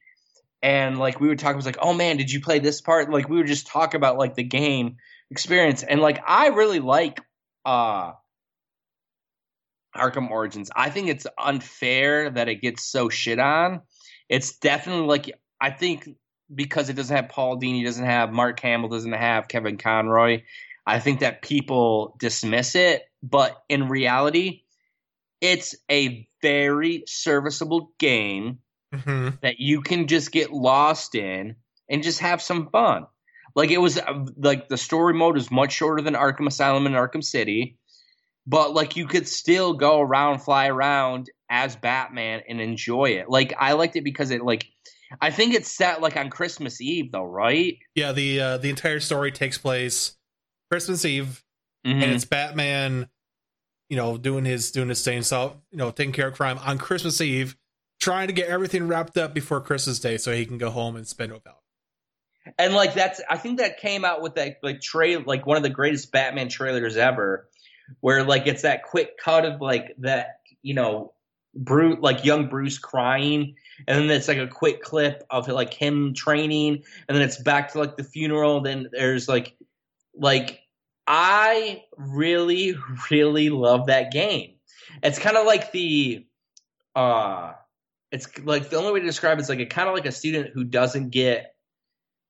And 0.61 0.97
like 0.97 1.19
we 1.19 1.27
would 1.27 1.39
talk, 1.39 1.53
it 1.53 1.57
was 1.57 1.65
like, 1.65 1.77
oh 1.81 1.93
man, 1.93 2.17
did 2.17 2.31
you 2.31 2.41
play 2.41 2.59
this 2.59 2.79
part? 2.81 3.11
Like 3.11 3.27
we 3.27 3.37
would 3.37 3.47
just 3.47 3.67
talk 3.67 3.93
about 3.95 4.17
like 4.17 4.35
the 4.35 4.43
game 4.43 4.97
experience. 5.29 5.83
And 5.83 5.99
like 6.01 6.23
I 6.25 6.47
really 6.47 6.79
like 6.79 7.19
uh 7.65 8.13
Arkham 9.95 10.29
Origins. 10.31 10.71
I 10.75 10.89
think 10.89 11.07
it's 11.07 11.27
unfair 11.37 12.29
that 12.31 12.49
it 12.49 12.61
gets 12.61 12.83
so 12.89 13.09
shit 13.09 13.39
on. 13.39 13.81
It's 14.29 14.57
definitely 14.57 15.05
like 15.07 15.31
I 15.63 15.71
think 15.71 16.09
because 16.53 16.89
it 16.89 16.93
doesn't 16.97 17.15
have 17.15 17.29
Paul 17.29 17.57
Dini, 17.57 17.85
doesn't 17.85 18.05
have 18.05 18.33
Mark 18.33 18.59
Hamill, 18.59 18.89
doesn't 18.89 19.13
have 19.13 19.47
Kevin 19.47 19.77
Conroy. 19.77 20.43
I 20.85 20.99
think 20.99 21.21
that 21.21 21.41
people 21.41 22.17
dismiss 22.19 22.75
it, 22.75 23.03
but 23.23 23.63
in 23.69 23.87
reality, 23.87 24.63
it's 25.39 25.73
a 25.89 26.27
very 26.41 27.05
serviceable 27.07 27.93
game 27.97 28.59
Mhm. 28.93 29.39
that 29.39 29.61
you 29.61 29.81
can 29.81 30.07
just 30.07 30.33
get 30.33 30.51
lost 30.51 31.15
in 31.15 31.55
and 31.89 32.03
just 32.03 32.19
have 32.19 32.41
some 32.41 32.69
fun. 32.69 33.07
Like 33.55 33.71
it 33.71 33.77
was 33.77 34.01
like 34.35 34.67
the 34.67 34.77
story 34.77 35.13
mode 35.13 35.37
is 35.37 35.49
much 35.49 35.71
shorter 35.71 36.01
than 36.01 36.15
Arkham 36.15 36.47
Asylum 36.47 36.87
and 36.87 36.95
Arkham 36.95 37.23
City, 37.23 37.77
but 38.45 38.73
like 38.73 38.97
you 38.97 39.07
could 39.07 39.29
still 39.29 39.75
go 39.75 40.01
around, 40.01 40.39
fly 40.39 40.67
around 40.67 41.29
as 41.49 41.77
Batman 41.77 42.41
and 42.49 42.59
enjoy 42.59 43.11
it. 43.11 43.29
Like 43.29 43.53
I 43.57 43.73
liked 43.73 43.95
it 43.95 44.03
because 44.03 44.31
it 44.31 44.43
like 44.43 44.65
I 45.21 45.29
think 45.31 45.53
it's 45.53 45.71
set 45.71 46.01
like 46.01 46.17
on 46.17 46.29
Christmas 46.29 46.81
Eve 46.81 47.11
though, 47.11 47.25
right? 47.25 47.77
yeah 47.95 48.11
the 48.11 48.39
uh 48.39 48.57
the 48.57 48.69
entire 48.69 48.99
story 48.99 49.31
takes 49.31 49.57
place 49.57 50.15
christmas 50.71 51.05
eve 51.05 51.43
Mhm. 51.85 52.01
and 52.01 52.11
it's 52.13 52.23
Batman, 52.25 53.09
you 53.89 53.97
know, 53.97 54.17
doing 54.17 54.45
his 54.45 54.71
doing 54.71 54.87
his 54.89 55.03
thing, 55.03 55.21
so 55.21 55.61
you 55.71 55.77
know, 55.77 55.91
taking 55.91 56.13
care 56.13 56.29
of 56.29 56.33
crime 56.33 56.57
on 56.59 56.77
Christmas 56.77 57.19
Eve, 57.19 57.57
trying 57.99 58.27
to 58.27 58.33
get 58.33 58.47
everything 58.47 58.87
wrapped 58.87 59.17
up 59.17 59.33
before 59.33 59.59
Christmas 59.59 59.99
Day, 59.99 60.17
so 60.17 60.31
he 60.33 60.45
can 60.45 60.57
go 60.57 60.69
home 60.69 60.95
and 60.95 61.05
spend 61.05 61.31
it 61.31 61.35
without. 61.35 61.59
and 62.57 62.73
like 62.73 62.93
that's 62.93 63.21
I 63.29 63.37
think 63.37 63.59
that 63.59 63.79
came 63.79 64.05
out 64.05 64.21
with 64.21 64.35
that 64.35 64.57
like 64.63 64.79
trail 64.81 65.23
like 65.25 65.45
one 65.45 65.57
of 65.57 65.63
the 65.63 65.69
greatest 65.69 66.11
Batman 66.13 66.47
trailers 66.47 66.95
ever, 66.95 67.49
where 67.99 68.23
like 68.23 68.47
it's 68.47 68.61
that 68.61 68.83
quick 68.83 69.17
cut 69.17 69.43
of 69.45 69.59
like 69.59 69.93
that 69.99 70.39
you 70.61 70.73
know 70.75 71.13
Bruce 71.53 71.97
like 71.99 72.23
young 72.23 72.47
Bruce 72.47 72.79
crying, 72.79 73.55
and 73.87 74.09
then 74.09 74.09
it's 74.11 74.27
like 74.27 74.37
a 74.37 74.47
quick 74.47 74.81
clip 74.81 75.23
of 75.29 75.47
like 75.47 75.73
him 75.73 76.13
training, 76.13 76.83
and 77.07 77.15
then 77.15 77.21
it's 77.21 77.41
back 77.41 77.71
to 77.73 77.79
like 77.79 77.97
the 77.97 78.03
funeral. 78.03 78.61
Then 78.61 78.87
there's 78.91 79.27
like 79.27 79.55
like 80.15 80.59
I 81.07 81.83
really 81.97 82.75
really 83.11 83.49
love 83.49 83.87
that 83.87 84.11
game. 84.11 84.55
It's 85.01 85.19
kind 85.19 85.37
of 85.37 85.45
like 85.45 85.71
the 85.71 86.25
uh 86.95 87.53
it's 88.11 88.27
like 88.39 88.69
the 88.69 88.77
only 88.77 88.91
way 88.91 88.99
to 88.99 89.05
describe 89.05 89.39
it's 89.39 89.49
like 89.49 89.59
a 89.59 89.65
kind 89.65 89.89
of 89.89 89.95
like 89.95 90.05
a 90.05 90.11
student 90.11 90.51
who 90.53 90.63
doesn't 90.63 91.09
get 91.09 91.55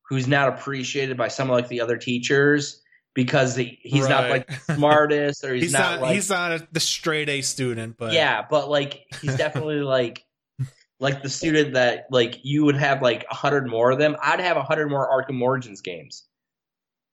who's 0.08 0.26
not 0.26 0.48
appreciated 0.48 1.16
by 1.16 1.28
some 1.28 1.50
of 1.50 1.54
like 1.54 1.68
the 1.68 1.80
other 1.80 1.96
teachers 1.96 2.80
because 3.14 3.54
he, 3.54 3.78
he's 3.82 4.08
not 4.08 4.30
like 4.30 4.46
the 4.46 4.74
smartest 4.74 5.44
or 5.44 5.54
he's, 5.54 5.64
He's, 5.64 5.72
not, 5.72 5.92
not, 5.92 6.00
like 6.00 6.14
he's 6.14 6.30
not 6.30 6.52
a, 6.52 6.68
the 6.72 6.80
straight 6.80 7.28
A 7.28 7.42
student, 7.42 7.96
but 7.98 8.12
yeah 8.12 8.44
but 8.48 8.70
like 8.70 9.04
he's 9.20 9.36
definitely 9.36 9.80
like 9.80 10.24
like 11.00 11.22
the 11.22 11.28
student 11.28 11.74
that 11.74 12.06
like 12.10 12.40
you 12.42 12.64
would 12.64 12.76
have 12.76 13.02
like 13.02 13.26
a 13.30 13.34
hundred 13.34 13.66
more 13.66 13.90
of 13.90 13.98
them 13.98 14.16
i'd 14.22 14.40
have 14.40 14.56
a 14.56 14.62
hundred 14.62 14.88
more 14.88 15.08
arkham 15.08 15.40
origins 15.40 15.80
games 15.80 16.24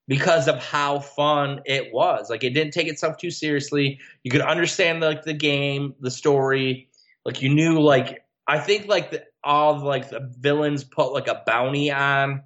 because 0.07 0.47
of 0.47 0.63
how 0.63 0.99
fun 0.99 1.61
it 1.65 1.91
was 1.93 2.29
like 2.29 2.43
it 2.43 2.51
didn't 2.51 2.73
take 2.73 2.87
itself 2.87 3.17
too 3.17 3.31
seriously 3.31 3.99
you 4.23 4.31
could 4.31 4.41
understand 4.41 5.01
like 5.01 5.23
the 5.23 5.33
game 5.33 5.93
the 5.99 6.11
story 6.11 6.89
like 7.25 7.41
you 7.41 7.49
knew 7.53 7.79
like 7.79 8.23
i 8.47 8.59
think 8.59 8.87
like 8.87 9.11
the, 9.11 9.23
all 9.43 9.75
of, 9.75 9.83
like 9.83 10.09
the 10.09 10.31
villains 10.39 10.83
put 10.83 11.13
like 11.13 11.27
a 11.27 11.43
bounty 11.45 11.91
on 11.91 12.43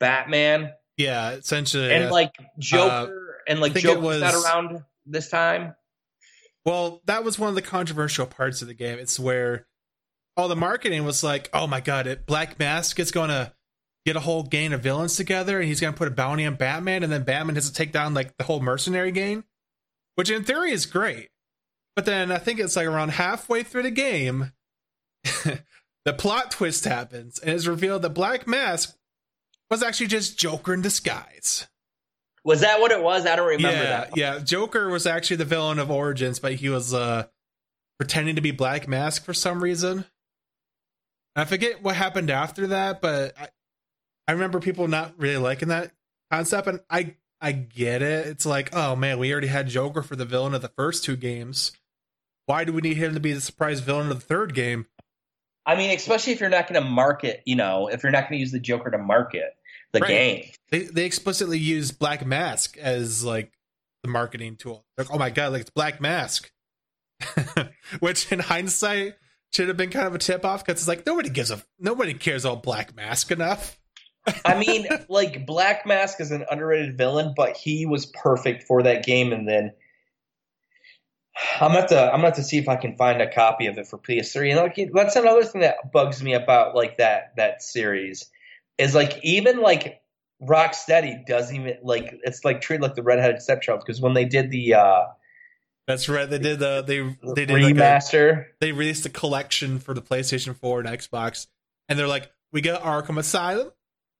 batman 0.00 0.72
Yeah, 0.96 1.32
essentially. 1.32 1.92
and 1.92 2.04
yeah. 2.04 2.10
like 2.10 2.34
Joker 2.58 3.36
uh, 3.46 3.50
and 3.52 3.60
like 3.60 3.72
think 3.72 4.00
was 4.00 4.20
not 4.20 4.34
around 4.34 4.82
this 5.06 5.28
time. 5.28 5.74
Well, 6.64 7.02
that 7.06 7.24
was 7.24 7.38
one 7.38 7.48
of 7.48 7.54
the 7.54 7.62
controversial 7.62 8.26
parts 8.26 8.62
of 8.62 8.68
the 8.68 8.74
game. 8.74 8.98
It's 8.98 9.18
where 9.18 9.67
all 10.38 10.48
the 10.48 10.56
marketing 10.56 11.04
was 11.04 11.24
like, 11.24 11.50
"Oh 11.52 11.66
my 11.66 11.80
god, 11.80 12.06
it, 12.06 12.24
Black 12.24 12.58
Mask 12.58 12.98
is 13.00 13.10
going 13.10 13.28
to 13.28 13.52
get 14.06 14.16
a 14.16 14.20
whole 14.20 14.44
gang 14.44 14.72
of 14.72 14.82
villains 14.82 15.16
together, 15.16 15.58
and 15.58 15.66
he's 15.66 15.80
going 15.80 15.92
to 15.92 15.98
put 15.98 16.08
a 16.08 16.12
bounty 16.12 16.46
on 16.46 16.54
Batman, 16.54 17.02
and 17.02 17.12
then 17.12 17.24
Batman 17.24 17.56
has 17.56 17.68
to 17.68 17.74
take 17.74 17.92
down 17.92 18.14
like 18.14 18.36
the 18.38 18.44
whole 18.44 18.60
mercenary 18.60 19.10
gang," 19.10 19.42
which 20.14 20.30
in 20.30 20.44
theory 20.44 20.70
is 20.70 20.86
great. 20.86 21.30
But 21.96 22.04
then 22.04 22.30
I 22.30 22.38
think 22.38 22.60
it's 22.60 22.76
like 22.76 22.86
around 22.86 23.10
halfway 23.10 23.64
through 23.64 23.82
the 23.82 23.90
game, 23.90 24.52
the 25.24 26.12
plot 26.16 26.52
twist 26.52 26.84
happens, 26.84 27.40
and 27.40 27.50
it's 27.50 27.66
revealed 27.66 28.02
that 28.02 28.10
Black 28.10 28.46
Mask 28.46 28.96
was 29.68 29.82
actually 29.82 30.06
just 30.06 30.38
Joker 30.38 30.72
in 30.72 30.82
disguise. 30.82 31.66
Was 32.44 32.60
that 32.60 32.80
what 32.80 32.92
it 32.92 33.02
was? 33.02 33.26
I 33.26 33.34
don't 33.34 33.48
remember 33.48 33.82
yeah, 33.82 33.90
that. 33.90 34.16
Yeah, 34.16 34.38
Joker 34.38 34.88
was 34.88 35.04
actually 35.04 35.38
the 35.38 35.44
villain 35.44 35.80
of 35.80 35.90
Origins, 35.90 36.38
but 36.38 36.54
he 36.54 36.68
was 36.68 36.94
uh 36.94 37.24
pretending 37.98 38.36
to 38.36 38.40
be 38.40 38.52
Black 38.52 38.86
Mask 38.86 39.24
for 39.24 39.34
some 39.34 39.60
reason. 39.64 40.04
I 41.40 41.44
forget 41.44 41.82
what 41.82 41.96
happened 41.96 42.30
after 42.30 42.68
that, 42.68 43.00
but 43.00 43.34
I, 43.38 43.48
I 44.26 44.32
remember 44.32 44.60
people 44.60 44.88
not 44.88 45.14
really 45.18 45.36
liking 45.36 45.68
that 45.68 45.92
concept, 46.30 46.66
and 46.68 46.80
I 46.90 47.14
I 47.40 47.52
get 47.52 48.02
it. 48.02 48.26
It's 48.26 48.46
like, 48.46 48.74
oh 48.74 48.96
man, 48.96 49.18
we 49.18 49.32
already 49.32 49.46
had 49.48 49.68
Joker 49.68 50.02
for 50.02 50.16
the 50.16 50.24
villain 50.24 50.54
of 50.54 50.62
the 50.62 50.68
first 50.76 51.04
two 51.04 51.16
games. 51.16 51.72
Why 52.46 52.64
do 52.64 52.72
we 52.72 52.80
need 52.80 52.96
him 52.96 53.14
to 53.14 53.20
be 53.20 53.32
the 53.32 53.40
surprise 53.40 53.80
villain 53.80 54.10
of 54.10 54.20
the 54.20 54.26
third 54.26 54.54
game? 54.54 54.86
I 55.66 55.76
mean, 55.76 55.94
especially 55.94 56.32
if 56.32 56.40
you're 56.40 56.48
not 56.48 56.66
going 56.66 56.82
to 56.82 56.88
market, 56.88 57.42
you 57.44 57.54
know, 57.56 57.88
if 57.88 58.02
you're 58.02 58.10
not 58.10 58.22
going 58.22 58.38
to 58.38 58.38
use 58.38 58.52
the 58.52 58.58
Joker 58.58 58.90
to 58.90 58.96
market 58.98 59.54
the 59.92 60.00
Right. 60.00 60.08
game. 60.08 60.44
They 60.70 60.78
they 60.84 61.04
explicitly 61.04 61.58
use 61.58 61.92
Black 61.92 62.24
Mask 62.26 62.76
as 62.78 63.22
like 63.22 63.52
the 64.02 64.08
marketing 64.08 64.56
tool. 64.56 64.84
Like, 64.96 65.08
oh 65.12 65.18
my 65.18 65.30
god, 65.30 65.52
like 65.52 65.62
it's 65.62 65.70
Black 65.70 66.00
Mask, 66.00 66.50
which 68.00 68.30
in 68.32 68.38
hindsight 68.40 69.14
should 69.52 69.68
have 69.68 69.76
been 69.76 69.90
kind 69.90 70.06
of 70.06 70.14
a 70.14 70.18
tip 70.18 70.44
off 70.44 70.64
because 70.64 70.80
it's 70.80 70.88
like 70.88 71.06
nobody 71.06 71.28
gives 71.28 71.50
a 71.50 71.62
nobody 71.78 72.14
cares 72.14 72.44
about 72.44 72.62
Black 72.62 72.94
Mask 72.94 73.30
enough. 73.30 73.78
I 74.44 74.58
mean, 74.58 74.86
like 75.08 75.46
Black 75.46 75.86
Mask 75.86 76.20
is 76.20 76.30
an 76.30 76.44
underrated 76.50 76.96
villain, 76.98 77.34
but 77.36 77.56
he 77.56 77.86
was 77.86 78.06
perfect 78.06 78.64
for 78.64 78.82
that 78.82 79.04
game. 79.04 79.32
And 79.32 79.48
then 79.48 79.72
I'm 81.60 81.68
gonna 81.68 81.80
have 81.80 81.88
to 81.90 82.02
I'm 82.02 82.12
gonna 82.12 82.24
have 82.24 82.36
to 82.36 82.44
see 82.44 82.58
if 82.58 82.68
I 82.68 82.76
can 82.76 82.96
find 82.96 83.22
a 83.22 83.32
copy 83.32 83.66
of 83.66 83.78
it 83.78 83.86
for 83.86 83.98
PS3. 83.98 84.50
And 84.50 84.60
like 84.60 84.90
that's 84.92 85.16
another 85.16 85.44
thing 85.44 85.62
that 85.62 85.92
bugs 85.92 86.22
me 86.22 86.34
about 86.34 86.74
like 86.74 86.98
that 86.98 87.34
that 87.36 87.62
series 87.62 88.30
is 88.76 88.94
like 88.94 89.18
even 89.22 89.60
like 89.60 90.00
Rocksteady 90.42 91.26
doesn't 91.26 91.54
even 91.54 91.78
like 91.82 92.14
it's 92.22 92.44
like 92.44 92.60
treated 92.60 92.82
like 92.82 92.94
the 92.94 93.02
redheaded 93.02 93.42
stepchild 93.42 93.80
because 93.84 94.00
when 94.00 94.14
they 94.14 94.24
did 94.24 94.50
the 94.50 94.74
uh 94.74 95.04
That's 95.88 96.06
right. 96.06 96.28
They 96.28 96.38
did 96.38 96.58
the 96.58 96.84
they 96.86 96.98
they 97.34 97.46
did 97.46 97.62
like 97.62 97.62
a, 97.62 97.74
remaster, 97.74 98.44
they 98.60 98.72
released 98.72 99.06
a 99.06 99.08
collection 99.08 99.78
for 99.78 99.94
the 99.94 100.02
PlayStation 100.02 100.54
4 100.54 100.80
and 100.80 100.88
Xbox, 100.88 101.46
and 101.88 101.98
they're 101.98 102.06
like, 102.06 102.30
we 102.52 102.60
got 102.60 102.82
Arkham 102.82 103.18
Asylum, 103.18 103.72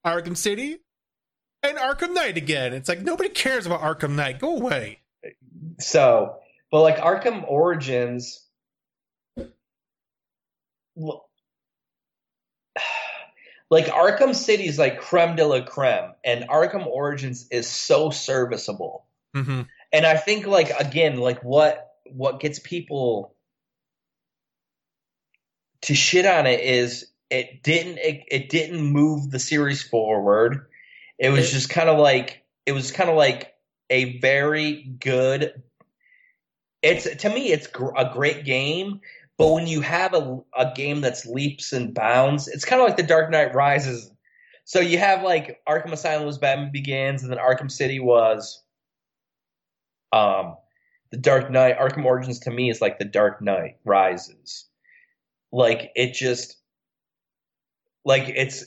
Arkham 0.05 0.35
City, 0.35 0.79
and 1.63 1.77
Arkham 1.77 2.15
Knight 2.15 2.39
again. 2.39 2.73
It's 2.73 2.89
like 2.89 3.03
nobody 3.03 3.29
cares 3.29 3.67
about 3.67 3.83
Arkham 3.83 4.13
Knight. 4.13 4.39
Go 4.39 4.57
away. 4.57 5.01
So, 5.79 6.39
but 6.73 6.81
like 6.81 6.97
Arkham 6.97 7.45
Origins, 7.47 8.47
like 13.71 13.89
Arkham 13.89 14.35
City 14.35 14.67
is 14.67 14.79
like 14.79 15.03
creme 15.03 15.37
de 15.37 15.47
la 15.47 15.67
creme, 15.67 16.15
and 16.25 16.49
Arkham 16.49 16.87
Origins 16.87 17.47
is 17.51 17.69
so 17.69 18.09
serviceable. 18.09 19.05
hmm 19.35 19.65
And 19.93 20.05
I 20.07 20.17
think 20.17 20.47
like 20.47 20.71
again, 20.79 21.17
like 21.19 21.43
what 21.43 21.91
what 22.11 22.41
gets 22.41 22.59
people 22.59 23.35
to 25.83 25.95
shit 25.95 26.27
on 26.27 26.47
it 26.47 26.61
is 26.61 27.07
it 27.31 27.63
didn't 27.63 27.99
it, 27.99 28.25
it 28.31 28.49
didn't 28.49 28.83
move 28.83 29.31
the 29.31 29.39
series 29.39 29.83
forward. 29.83 30.67
It 31.19 31.31
was 31.31 31.49
It- 31.51 31.53
just 31.53 31.71
kind 31.71 31.89
of 31.89 31.99
like 31.99 32.43
it 32.67 32.73
was 32.73 32.91
kind 32.93 33.09
of 33.11 33.17
like 33.17 33.55
a 33.91 34.19
very 34.19 34.83
good. 34.83 35.63
It's 36.83 37.09
to 37.23 37.29
me, 37.31 37.51
it's 37.53 37.67
gr- 37.67 37.97
a 37.97 38.11
great 38.13 38.45
game. 38.45 39.01
But 39.39 39.53
when 39.53 39.67
you 39.69 39.81
have 39.83 40.15
a, 40.15 40.41
a 40.57 40.73
game 40.75 41.01
that's 41.01 41.25
leaps 41.25 41.73
and 41.73 41.95
bounds, 41.95 42.49
it's 42.49 42.65
kind 42.65 42.83
of 42.83 42.89
like 42.89 42.97
the 42.97 43.05
Dark 43.05 43.31
Knight 43.31 43.55
Rises. 43.55 44.11
So 44.65 44.81
you 44.81 44.99
have 44.99 45.23
like 45.23 45.61
Arkham 45.67 45.93
Asylum 45.93 46.27
was 46.27 46.39
Batman 46.39 46.71
Begins, 46.73 47.23
and 47.23 47.31
then 47.33 47.39
Arkham 47.39 47.71
City 47.71 48.01
was 48.01 48.63
um 50.13 50.57
the 51.11 51.17
Dark 51.17 51.51
Knight. 51.51 51.79
Arkham 51.79 52.05
Origins 52.05 52.41
to 52.41 52.51
me 52.51 52.71
is 52.71 52.81
like 52.81 52.99
the 52.99 53.05
Dark 53.05 53.41
Knight 53.41 53.77
Rises. 53.85 54.67
Like 55.53 55.91
it 55.97 56.13
just 56.15 56.57
like 58.05 58.25
it's 58.29 58.65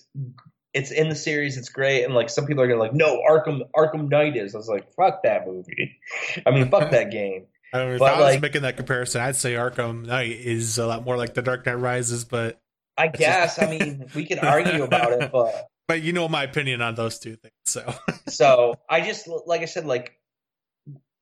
it's 0.73 0.91
in 0.91 1.09
the 1.09 1.15
series, 1.15 1.57
it's 1.57 1.69
great, 1.69 2.03
and 2.05 2.13
like 2.13 2.29
some 2.29 2.45
people 2.45 2.63
are 2.63 2.67
gonna 2.67 2.79
like, 2.79 2.93
no, 2.93 3.21
Arkham 3.29 3.61
Arkham 3.75 4.09
Knight 4.09 4.37
is. 4.37 4.55
I 4.55 4.57
was 4.57 4.67
like, 4.67 4.91
fuck 4.93 5.23
that 5.23 5.45
movie. 5.47 5.99
I 6.45 6.51
mean, 6.51 6.69
fuck 6.69 6.91
that 6.91 7.11
game. 7.11 7.45
I 7.73 7.77
don't 7.79 7.93
if 7.93 7.99
But, 7.99 8.13
I 8.13 8.19
was 8.19 8.33
like- 8.33 8.41
making 8.41 8.63
that 8.63 8.75
comparison. 8.77 9.21
I'd 9.21 9.35
say 9.35 9.53
Arkham 9.53 10.05
Knight 10.05 10.31
is 10.31 10.77
a 10.77 10.85
lot 10.87 11.05
more 11.05 11.15
like 11.17 11.33
The 11.33 11.41
Dark 11.41 11.65
Knight 11.65 11.75
Rises, 11.79 12.25
but 12.25 12.59
I 12.97 13.07
just- 13.07 13.19
guess. 13.19 13.61
I 13.61 13.69
mean, 13.69 14.05
we 14.15 14.25
could 14.25 14.39
argue 14.39 14.83
about 14.83 15.13
it, 15.13 15.31
but 15.31 15.67
but 15.87 16.01
you 16.01 16.13
know 16.13 16.27
my 16.29 16.43
opinion 16.43 16.81
on 16.81 16.95
those 16.95 17.19
two 17.19 17.35
things. 17.35 17.53
So 17.65 17.93
so 18.27 18.75
I 18.89 19.01
just 19.01 19.27
like 19.45 19.61
I 19.61 19.65
said, 19.65 19.85
like 19.85 20.17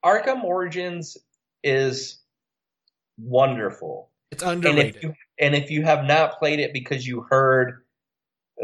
Arkham 0.04 0.44
Origins 0.44 1.18
is 1.64 2.20
wonderful. 3.18 4.10
it's 4.32 4.44
And 4.44 4.66
underrated. 4.66 4.96
if 4.96 5.04
you 5.04 5.14
and 5.40 5.56
if 5.56 5.72
you 5.72 5.84
have 5.84 6.06
not 6.06 6.40
played 6.40 6.60
it 6.60 6.74
because 6.74 7.06
you 7.06 7.26
heard 7.30 7.84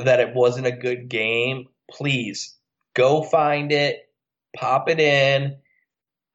that 0.04 0.20
it 0.20 0.34
wasn't 0.34 0.68
a 0.68 0.72
good 0.72 1.10
game, 1.10 1.68
please 1.90 2.56
go 2.94 3.24
find 3.24 3.72
it, 3.72 4.10
pop 4.56 4.90
it 4.90 5.00
in, 5.00 5.58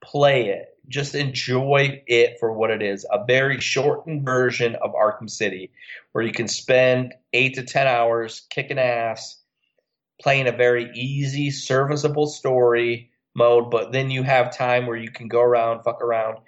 play 0.03 0.48
it. 0.48 0.66
Just 0.88 1.14
enjoy 1.14 2.03
it 2.07 2.38
for 2.40 2.53
what 2.53 2.70
it 2.70 2.82
is. 2.82 3.07
A 3.11 3.24
very 3.24 3.61
shortened 3.61 4.24
version 4.24 4.76
of 4.76 4.92
Arkham 4.92 5.30
City 5.30 5.70
where 6.12 6.24
you 6.24 6.32
can 6.32 6.48
spend 6.48 7.14
8 7.32 7.55
to 7.55 7.62
10 7.62 7.86
hours 7.86 8.42
kicking 8.51 8.78
ass 8.78 9.40
playing 10.20 10.48
a 10.48 10.53
very 10.53 10.90
easy 10.94 11.51
serviceable 11.51 12.26
story 12.26 13.09
mode, 13.35 13.70
but 13.70 13.93
then 13.93 14.11
you 14.11 14.22
have 14.22 14.57
time 14.57 14.87
where 14.87 14.97
you 14.97 15.11
can 15.11 15.28
go 15.28 15.41
around, 15.41 15.83
fuck 15.83 16.03
around. 16.03 16.39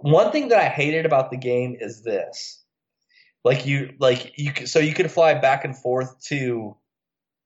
One 0.00 0.32
thing 0.32 0.48
that 0.48 0.58
I 0.58 0.68
hated 0.68 1.06
about 1.06 1.30
the 1.30 1.36
game 1.36 1.76
is 1.78 2.02
this 2.02 2.62
like 3.44 3.66
you 3.66 3.94
like 3.98 4.32
you 4.38 4.66
so 4.66 4.78
you 4.78 4.94
could 4.94 5.10
fly 5.10 5.34
back 5.34 5.64
and 5.64 5.76
forth 5.76 6.20
to 6.26 6.76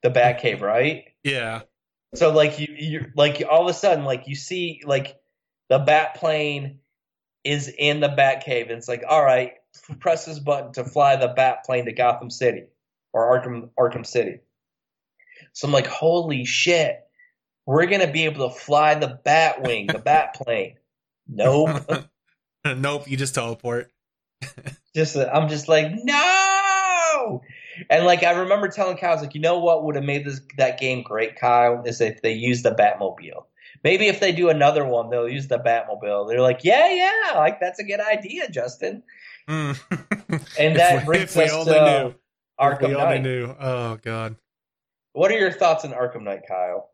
the 0.03 0.11
Batcave, 0.11 0.61
right? 0.61 1.05
yeah, 1.25 1.63
So 2.15 2.31
like 2.33 2.59
you 2.59 2.69
you 2.77 3.07
like 3.17 3.43
all 3.49 3.63
of 3.63 3.69
a 3.69 3.75
sudden 3.75 4.05
like 4.05 4.29
you 4.29 4.35
see 4.35 4.83
like 4.85 5.17
the 5.69 5.79
bat 5.79 6.17
plane 6.17 6.81
is 7.45 7.69
in 7.69 8.01
the 8.01 8.09
Batcave 8.09 8.63
and 8.65 8.73
it's 8.73 8.89
like 8.89 9.05
all 9.09 9.25
right, 9.25 9.53
press 10.01 10.27
this 10.27 10.39
button 10.39 10.73
to 10.75 10.85
fly 10.85 11.17
the 11.17 11.29
bat 11.29 11.65
plane 11.65 11.87
to 11.87 11.93
Gotham 11.93 12.31
City 12.31 12.65
or 13.13 13.41
Arkham 13.41 13.71
Arkham 13.79 14.07
City. 14.07 14.41
So 15.53 15.67
I'm 15.67 15.73
like 15.73 15.87
holy 15.87 16.45
shit. 16.45 17.06
We're 17.67 17.87
going 17.87 18.01
to 18.01 18.13
be 18.13 18.25
able 18.25 18.49
to 18.49 18.55
fly 18.57 18.95
the 18.95 19.19
Batwing, 19.27 19.93
the 19.93 19.99
bat 19.99 20.35
plane. 20.35 20.77
Nope. 21.29 21.83
nope. 22.65 23.11
You 23.11 23.17
just 23.17 23.35
teleport. 23.35 23.91
just 24.95 25.17
I'm 25.17 25.49
just 25.49 25.69
like 25.69 25.93
no. 25.93 27.43
And 27.91 28.07
like 28.07 28.23
I 28.23 28.31
remember 28.33 28.69
telling 28.69 28.97
Kyle, 28.97 29.11
I 29.11 29.15
was 29.15 29.23
like, 29.23 29.35
you 29.35 29.41
know 29.41 29.59
what 29.59 29.85
would 29.85 29.97
have 29.97 30.05
made 30.05 30.25
this 30.25 30.41
that 30.59 30.79
game 30.79 31.03
great, 31.03 31.37
Kyle, 31.39 31.83
is 31.85 32.01
if 32.01 32.23
they 32.23 32.33
used 32.33 32.65
the 32.65 32.71
Batmobile. 32.71 33.45
Maybe 33.85 34.07
if 34.09 34.21
they 34.21 34.33
do 34.33 34.49
another 34.49 34.85
one, 34.85 35.11
they'll 35.11 35.29
use 35.29 35.49
the 35.49 35.59
Batmobile. 35.59 36.29
They're 36.29 36.41
like, 36.41 36.61
yeah, 36.65 36.89
yeah, 36.93 37.39
like 37.39 37.61
that's 37.61 37.79
a 37.79 37.85
good 37.85 38.01
idea, 38.01 38.49
Justin. 38.51 39.03
Mm. 39.49 39.79
And 40.59 40.73
If 40.73 40.77
that 40.77 41.01
we- 41.01 41.05
brings 41.07 41.37
if 41.37 41.53
us 41.53 41.65
to 41.67 41.71
knew. 41.71 42.09
If 42.09 42.15
Arkham 42.61 42.93
Knight. 42.97 43.23
knew. 43.23 43.55
Oh 43.59 43.97
god. 44.03 44.37
What 45.13 45.31
are 45.31 45.39
your 45.39 45.53
thoughts 45.53 45.85
on 45.85 45.93
Arkham 45.93 46.23
Knight, 46.23 46.43
Kyle? 46.49 46.91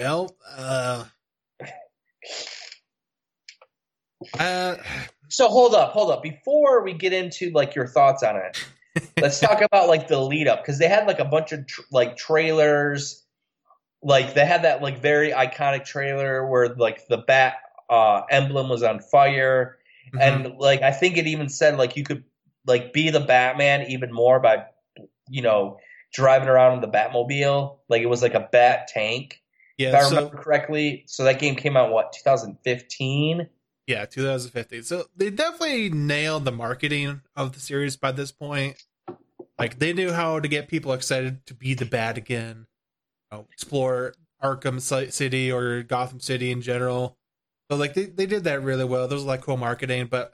Well, 0.00 0.34
uh, 0.56 1.04
uh, 4.38 4.76
So 5.28 5.48
hold 5.48 5.74
up, 5.74 5.92
hold 5.92 6.10
up. 6.10 6.22
Before 6.22 6.82
we 6.82 6.94
get 6.94 7.12
into 7.12 7.50
like 7.50 7.74
your 7.74 7.86
thoughts 7.86 8.22
on 8.22 8.36
it, 8.36 8.64
let's 9.20 9.38
talk 9.46 9.60
about 9.60 9.88
like 9.88 10.08
the 10.08 10.18
lead 10.18 10.48
up 10.48 10.62
because 10.62 10.78
they 10.78 10.88
had 10.88 11.06
like 11.06 11.18
a 11.18 11.26
bunch 11.26 11.52
of 11.52 11.66
tr- 11.66 11.82
like 11.92 12.16
trailers 12.16 13.26
like 14.02 14.32
they 14.32 14.46
had 14.46 14.64
that 14.64 14.80
like 14.80 15.02
very 15.02 15.32
iconic 15.32 15.84
trailer 15.84 16.46
where 16.46 16.74
like 16.74 17.06
the 17.08 17.18
bat 17.18 17.56
uh 17.90 18.22
emblem 18.30 18.70
was 18.70 18.82
on 18.82 18.98
fire 18.98 19.76
mhm. 20.14 20.20
and 20.22 20.58
like 20.58 20.80
i 20.80 20.90
think 20.90 21.18
it 21.18 21.26
even 21.26 21.50
said 21.50 21.76
like 21.76 21.96
you 21.96 22.02
could 22.02 22.24
like 22.66 22.94
be 22.94 23.10
the 23.10 23.20
batman 23.20 23.82
even 23.90 24.10
more 24.10 24.40
by 24.40 24.64
you 25.28 25.42
know 25.42 25.76
driving 26.12 26.48
around 26.48 26.74
in 26.74 26.80
the 26.80 26.88
Batmobile. 26.88 27.78
Like 27.88 28.02
it 28.02 28.06
was 28.06 28.22
like 28.22 28.34
a 28.34 28.48
bat 28.52 28.88
tank, 28.88 29.40
if 29.88 29.94
I 29.94 29.98
Yeah, 29.98 30.04
so 30.04 30.16
remember 30.16 30.36
correctly. 30.38 31.04
So 31.06 31.24
that 31.24 31.38
game 31.38 31.56
came 31.56 31.76
out 31.76 31.90
what 31.92 32.12
2015. 32.12 33.48
yeah, 33.86 34.04
2015. 34.06 34.82
So 34.84 35.04
they 35.16 35.30
definitely 35.30 35.90
nailed 35.90 36.44
the 36.44 36.52
marketing 36.52 37.22
of 37.34 37.52
the 37.52 37.60
series 37.60 37.96
by 37.96 38.12
this 38.12 38.30
point. 38.32 38.82
Like 39.58 39.78
they 39.78 39.92
knew 39.92 40.12
how 40.12 40.40
to 40.40 40.48
get 40.48 40.68
people 40.68 40.92
excited 40.92 41.44
to 41.46 41.54
be 41.54 41.74
the 41.74 41.84
bad 41.86 42.16
again, 42.16 42.66
you 43.30 43.38
know, 43.38 43.46
explore 43.52 44.14
Arkham 44.42 44.80
City 45.12 45.52
or 45.52 45.82
Gotham 45.82 46.20
City 46.20 46.50
in 46.50 46.62
general. 46.62 47.16
So 47.70 47.76
like 47.76 47.94
they, 47.94 48.06
they 48.06 48.26
did 48.26 48.44
that 48.44 48.62
really 48.62 48.84
well. 48.84 49.06
There 49.06 49.16
was 49.16 49.24
like 49.24 49.42
cool 49.42 49.56
marketing, 49.56 50.06
but 50.06 50.32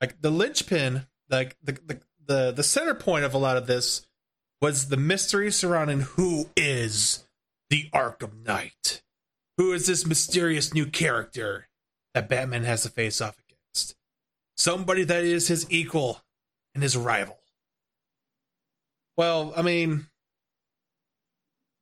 like 0.00 0.20
the 0.20 0.30
linchpin, 0.30 1.06
like 1.28 1.56
the, 1.62 1.72
the 1.72 2.00
the 2.26 2.52
the 2.52 2.62
center 2.62 2.94
point 2.94 3.24
of 3.24 3.34
a 3.34 3.38
lot 3.38 3.56
of 3.56 3.66
this 3.66 4.06
was 4.60 4.88
the 4.88 4.96
mystery 4.96 5.50
surrounding 5.50 6.00
who 6.00 6.48
is 6.56 7.24
the 7.72 7.88
Arkham 7.94 8.44
Knight. 8.44 9.00
Who 9.56 9.72
is 9.72 9.86
this 9.86 10.04
mysterious 10.04 10.74
new 10.74 10.84
character 10.84 11.68
that 12.12 12.28
Batman 12.28 12.64
has 12.64 12.82
to 12.82 12.90
face 12.90 13.18
off 13.22 13.38
against? 13.38 13.96
Somebody 14.58 15.04
that 15.04 15.24
is 15.24 15.48
his 15.48 15.66
equal 15.70 16.20
and 16.74 16.82
his 16.82 16.98
rival. 16.98 17.38
Well, 19.16 19.54
I 19.56 19.62
mean, 19.62 20.08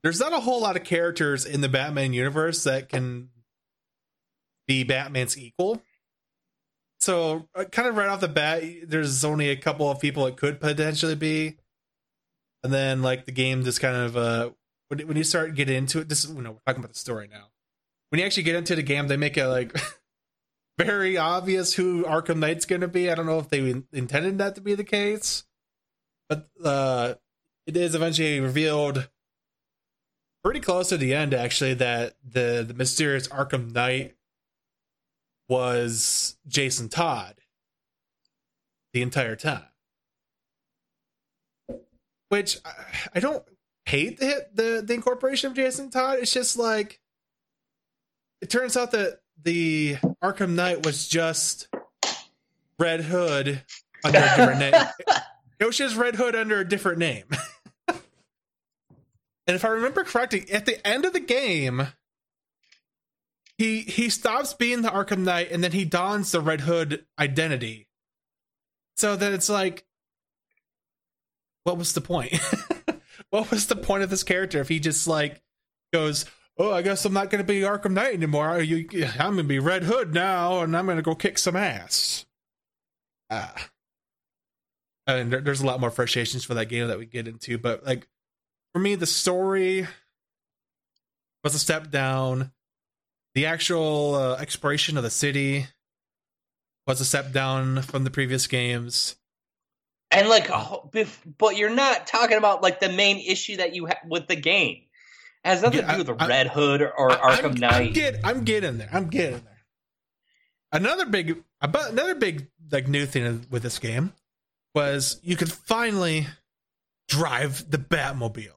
there's 0.05 0.21
not 0.21 0.33
a 0.33 0.39
whole 0.39 0.61
lot 0.61 0.77
of 0.77 0.85
characters 0.85 1.45
in 1.45 1.61
the 1.61 1.69
Batman 1.69 2.13
universe 2.13 2.63
that 2.63 2.89
can 2.89 3.31
be 4.69 4.85
Batman's 4.85 5.37
equal. 5.37 5.83
So, 7.01 7.49
uh, 7.53 7.65
kind 7.65 7.89
of 7.89 7.97
right 7.97 8.09
off 8.09 8.21
the 8.21 8.29
bat, 8.29 8.63
there's 8.87 9.25
only 9.25 9.51
a 9.51 9.57
couple 9.57 9.91
of 9.91 9.99
people 9.99 10.25
it 10.29 10.37
could 10.37 10.61
potentially 10.61 11.17
be, 11.17 11.57
and 12.63 12.73
then 12.73 13.03
like 13.03 13.27
the 13.27 13.33
game 13.33 13.65
just 13.65 13.81
kind 13.81 13.97
of 13.97 14.17
uh, 14.17 14.51
when 14.91 15.07
when 15.07 15.17
you 15.17 15.25
start 15.25 15.55
getting 15.55 15.77
into 15.77 16.01
it, 16.01 16.09
this 16.09 16.25
is 16.25 16.35
you 16.35 16.43
know 16.43 16.53
we're 16.53 16.59
talking 16.67 16.83
about 16.83 16.93
the 16.93 16.99
story 16.99 17.29
now. 17.31 17.47
When 18.11 18.19
you 18.19 18.27
actually 18.27 18.43
get 18.43 18.57
into 18.57 18.75
the 18.75 18.83
game, 18.83 19.07
they 19.07 19.17
make 19.17 19.37
it 19.37 19.47
like 19.47 19.75
very 20.79 21.17
obvious 21.17 21.75
who 21.75 22.03
Arkham 22.05 22.39
Knight's 22.39 22.67
going 22.67 22.81
to 22.81 22.89
be. 22.89 23.09
I 23.09 23.15
don't 23.15 23.27
know 23.27 23.39
if 23.39 23.49
they 23.49 23.83
intended 23.93 24.39
that 24.39 24.57
to 24.57 24.61
be 24.61 24.75
the 24.75 24.85
case, 24.85 25.45
but 26.29 26.49
uh, 26.63 27.15
it 27.67 27.77
is 27.77 27.95
eventually 27.95 28.41
revealed 28.41 29.09
pretty 30.43 30.61
close 30.61 30.89
to 30.89 30.97
the 30.97 31.15
end 31.15 31.35
actually 31.35 31.75
that 31.75 32.15
the 32.29 32.65
the 32.67 32.75
mysterious 32.75 33.29
Arkham 33.29 33.73
Knight 33.73 34.17
was 35.49 36.37
Jason 36.49 36.89
Todd 36.89 37.37
the 38.93 39.03
entire 39.03 39.37
time. 39.37 39.63
Which 42.29 42.59
I, 42.65 42.73
I 43.15 43.21
don't 43.21 43.45
hate 43.91 44.19
the, 44.21 44.47
the 44.55 44.85
the 44.87 44.95
incorporation 44.95 45.51
of 45.51 45.57
Jason 45.57 45.91
Todd. 45.91 46.19
It's 46.21 46.33
just 46.33 46.57
like 46.57 47.01
it 48.41 48.49
turns 48.49 48.77
out 48.77 48.93
that 48.93 49.21
the 49.43 49.97
Arkham 50.23 50.51
Knight 50.51 50.87
was 50.87 51.09
just 51.09 51.69
Red 52.79 53.01
Hood 53.01 53.63
under 54.05 54.19
a 54.19 54.37
different 54.37 54.59
name. 54.61 54.75
It 55.61 55.67
was 55.67 55.77
just 55.77 55.95
Red 55.95 56.15
Hood 56.15 56.35
under 56.35 56.59
a 56.59 56.67
different 56.67 56.97
name. 56.97 57.27
and 57.89 57.99
if 59.47 59.63
I 59.63 59.69
remember 59.69 60.05
correctly, 60.05 60.51
at 60.51 60.65
the 60.65 60.85
end 60.87 61.05
of 61.05 61.13
the 61.13 61.21
game, 61.21 61.89
he 63.59 63.83
he 63.83 64.09
stops 64.09 64.55
being 64.55 64.81
the 64.81 64.89
Arkham 64.89 65.19
Knight 65.19 65.53
and 65.53 65.63
then 65.63 65.73
he 65.73 65.85
dons 65.85 66.33
the 66.33 66.41
Red 66.41 66.63
Hood 66.63 67.05
identity. 67.19 67.89
So 68.97 69.17
then 69.17 69.35
it's 69.35 69.51
like, 69.51 69.85
what 71.65 71.77
was 71.77 71.93
the 71.93 72.01
point? 72.01 72.41
what 73.31 73.51
was 73.51 73.67
the 73.67 73.77
point 73.77 74.03
of 74.03 74.11
this 74.11 74.23
character 74.23 74.61
if 74.61 74.69
he 74.69 74.81
just 74.81 75.07
like 75.07 75.41
goes, 75.93 76.27
"Oh, 76.59 76.73
I 76.73 76.83
guess 76.83 77.05
I'm 77.05 77.13
not 77.13 77.31
going 77.31 77.45
to 77.45 77.53
be 77.53 77.61
Arkham 77.61 77.93
Knight 77.93 78.15
anymore. 78.15 78.61
You, 78.61 78.89
I'm 79.19 79.35
going 79.35 79.37
to 79.39 79.45
be 79.45 79.59
Red 79.59 79.85
Hood 79.85 80.13
now, 80.13 80.61
and 80.61 80.77
I'm 80.77 80.87
going 80.87 80.99
to 80.99 81.03
go 81.03 81.15
kick 81.15 81.39
some 81.39 81.57
ass." 81.57 82.27
Ah, 83.31 83.71
and 85.07 85.33
there, 85.33 85.41
there's 85.41 85.61
a 85.61 85.67
lot 85.67 85.81
more 85.81 85.91
frustrations 85.91 86.45
for 86.45 86.55
that 86.55 86.69
game 86.69 86.89
that 86.89 86.99
we 86.99 87.07
get 87.07 87.29
into, 87.29 87.59
but 87.59 87.85
like 87.85 88.09
for 88.73 88.79
me, 88.79 88.95
the 88.95 89.07
story 89.07 89.87
was 91.43 91.55
a 91.55 91.59
step 91.59 91.91
down. 91.91 92.53
The 93.35 93.47
actual 93.47 94.15
uh, 94.15 94.37
exploration 94.37 94.97
of 94.97 95.03
the 95.03 95.11
city 95.11 95.67
was 96.87 97.01
a 97.01 97.05
step 97.05 97.33
down 97.33 97.83
from 97.83 98.05
the 98.05 98.11
previous 98.11 98.47
games. 98.47 99.17
And 100.11 100.29
like, 100.29 100.51
oh, 100.51 100.91
but 101.39 101.57
you're 101.57 101.71
not 101.75 102.07
talking 102.07 102.37
about 102.37 102.63
like 102.63 102.81
the 102.81 102.89
main 102.89 103.19
issue 103.21 103.59
that 103.59 103.75
you 103.75 103.87
have 103.87 103.99
with 104.09 104.27
the 104.27 104.37
game. 104.37 104.83
It 105.45 105.49
has 105.49 105.63
nothing 105.63 105.81
Yeah, 105.81 105.97
to 105.97 106.05
do 106.05 106.13
with 106.13 106.23
I- 106.23 106.27
Red 106.27 106.49
Hood 106.49 106.83
or, 106.83 107.11
I- 107.13 107.37
Arkham 107.37 107.45
I'm, 107.45 107.55
Knight. 107.55 107.73
I'm, 107.73 107.93
get, 107.93 108.21
I'm 108.25 108.45
getting 108.45 108.79
there. 108.79 108.89
I'm 108.93 109.09
getting 109.09 109.41
there. 109.45 109.65
Another 110.73 111.07
big, 111.07 111.43
about 111.61 111.91
another 111.93 112.15
big 112.15 112.49
like 112.71 112.89
new 112.89 113.07
thing 113.07 113.47
with 113.51 113.63
this 113.63 113.79
game 113.79 114.13
was 114.75 115.19
you 115.23 115.37
could 115.37 115.51
finally 115.53 116.27
drive 117.09 117.69
the 117.71 117.79
Batmobile. 117.79 118.55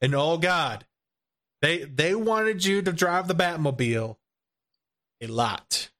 And 0.00 0.14
oh 0.14 0.36
god, 0.38 0.84
they 1.62 1.84
they 1.84 2.14
wanted 2.14 2.64
you 2.64 2.82
to 2.82 2.92
drive 2.92 3.26
the 3.26 3.34
Batmobile 3.34 4.16
a 5.20 5.26
lot. 5.26 5.90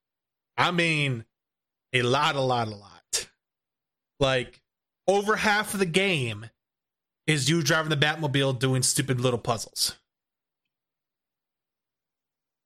I 0.57 0.70
mean, 0.70 1.24
a 1.93 2.03
lot, 2.03 2.37
a 2.37 2.41
lot, 2.41 2.68
a 2.68 2.70
lot. 2.76 2.93
Like 4.21 4.61
over 5.07 5.37
half 5.37 5.75
of 5.75 5.81
the 5.81 5.87
game 5.87 6.47
is 7.27 7.49
you 7.49 7.62
driving 7.62 7.91
the 7.91 7.97
Batmobile 7.97 8.59
doing 8.59 8.83
stupid 8.83 9.21
little 9.21 9.39
puzzles. 9.39 9.97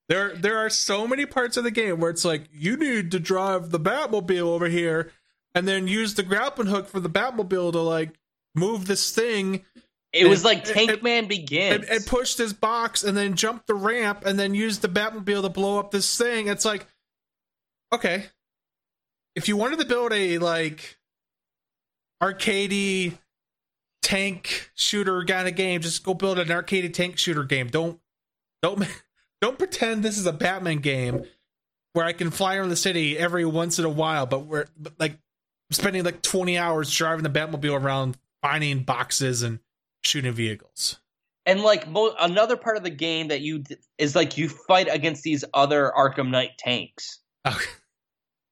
There, 0.09 0.35
there 0.35 0.59
are 0.59 0.71
so 0.71 1.07
many 1.07 1.27
parts 1.27 1.57
of 1.57 1.65
the 1.65 1.71
game 1.71 2.01
where 2.01 2.11
it's 2.11 2.25
like 2.25 2.45
you 2.51 2.77
need 2.77 3.11
to 3.11 3.21
drive 3.21 3.71
the 3.71 3.81
Batmobile 3.81 4.41
over 4.41 4.69
here, 4.69 5.13
and 5.55 5.69
then 5.69 5.87
use 5.87 6.15
the 6.15 6.23
grappling 6.23 6.69
hook 6.69 6.89
for 6.89 7.01
the 7.01 7.11
Batmobile 7.11 7.73
to 7.73 7.81
like 7.81 8.15
move 8.55 8.87
this 8.87 9.13
thing 9.13 9.65
it 10.13 10.27
was 10.27 10.41
and- 10.41 10.45
like 10.47 10.67
and- 10.67 10.89
Tank 10.89 11.03
Man 11.03 11.29
Begins. 11.29 11.75
and, 11.77 11.85
and 11.85 12.07
push 12.07 12.35
this 12.37 12.53
box, 12.55 13.05
and 13.05 13.17
then 13.17 13.35
jump 13.35 13.67
the 13.67 13.75
ramp, 13.75 14.25
and 14.25 14.39
then 14.39 14.55
use 14.55 14.79
the 14.79 14.89
Batmobile 14.89 15.43
to 15.43 15.49
blow 15.51 15.79
up 15.79 15.91
this 15.91 16.17
thing. 16.17 16.49
It's 16.49 16.65
like, 16.65 16.87
okay, 17.93 18.25
if 19.37 19.47
you 19.49 19.57
wanted 19.59 19.79
to 19.81 19.85
build 19.85 20.13
a 20.15 20.39
like 20.39 20.98
arcadey 22.23 23.19
tank 24.03 24.71
shooter 24.75 25.25
kind 25.25 25.49
of 25.49 25.55
game, 25.55 25.81
just 25.81 26.05
go 26.05 26.15
build 26.15 26.39
an 26.39 26.49
arcadey 26.49 26.93
tank 26.93 27.19
shooter 27.19 27.45
game. 27.45 27.69
Don't 27.69 28.01
don't 28.63 28.87
don't 29.41 29.59
pretend 29.59 30.03
this 30.03 30.19
is 30.19 30.27
a 30.27 30.33
Batman 30.33 30.79
game 30.79 31.25
where 31.93 32.05
I 32.05 32.13
can 32.13 32.31
fly 32.31 32.57
around 32.57 32.69
the 32.71 32.77
city 32.77 33.19
every 33.19 33.45
once 33.45 33.79
in 33.79 33.85
a 33.85 33.91
while, 33.91 34.27
but 34.27 34.41
we're 34.47 34.67
like 34.99 35.19
spending 35.71 36.05
like 36.05 36.23
twenty 36.23 36.59
hours 36.59 36.95
driving 36.95 37.23
the 37.23 37.31
Batmobile 37.31 37.81
around, 37.81 38.17
finding 38.43 38.83
boxes 38.83 39.43
and 39.43 39.59
shooting 40.03 40.33
vehicles. 40.33 41.01
and 41.45 41.61
like 41.63 41.89
mo- 41.89 42.15
another 42.21 42.57
part 42.57 42.77
of 42.77 42.85
the 42.85 42.91
game 42.91 43.29
that 43.29 43.41
you 43.41 43.59
d- 43.61 43.77
is 43.99 44.15
like 44.15 44.39
you 44.39 44.49
fight 44.49 44.87
against 44.91 45.23
these 45.23 45.45
other 45.55 45.93
Arkham 45.97 46.31
Knight 46.31 46.53
tanks. 46.59 47.19
Oh, 47.45 47.59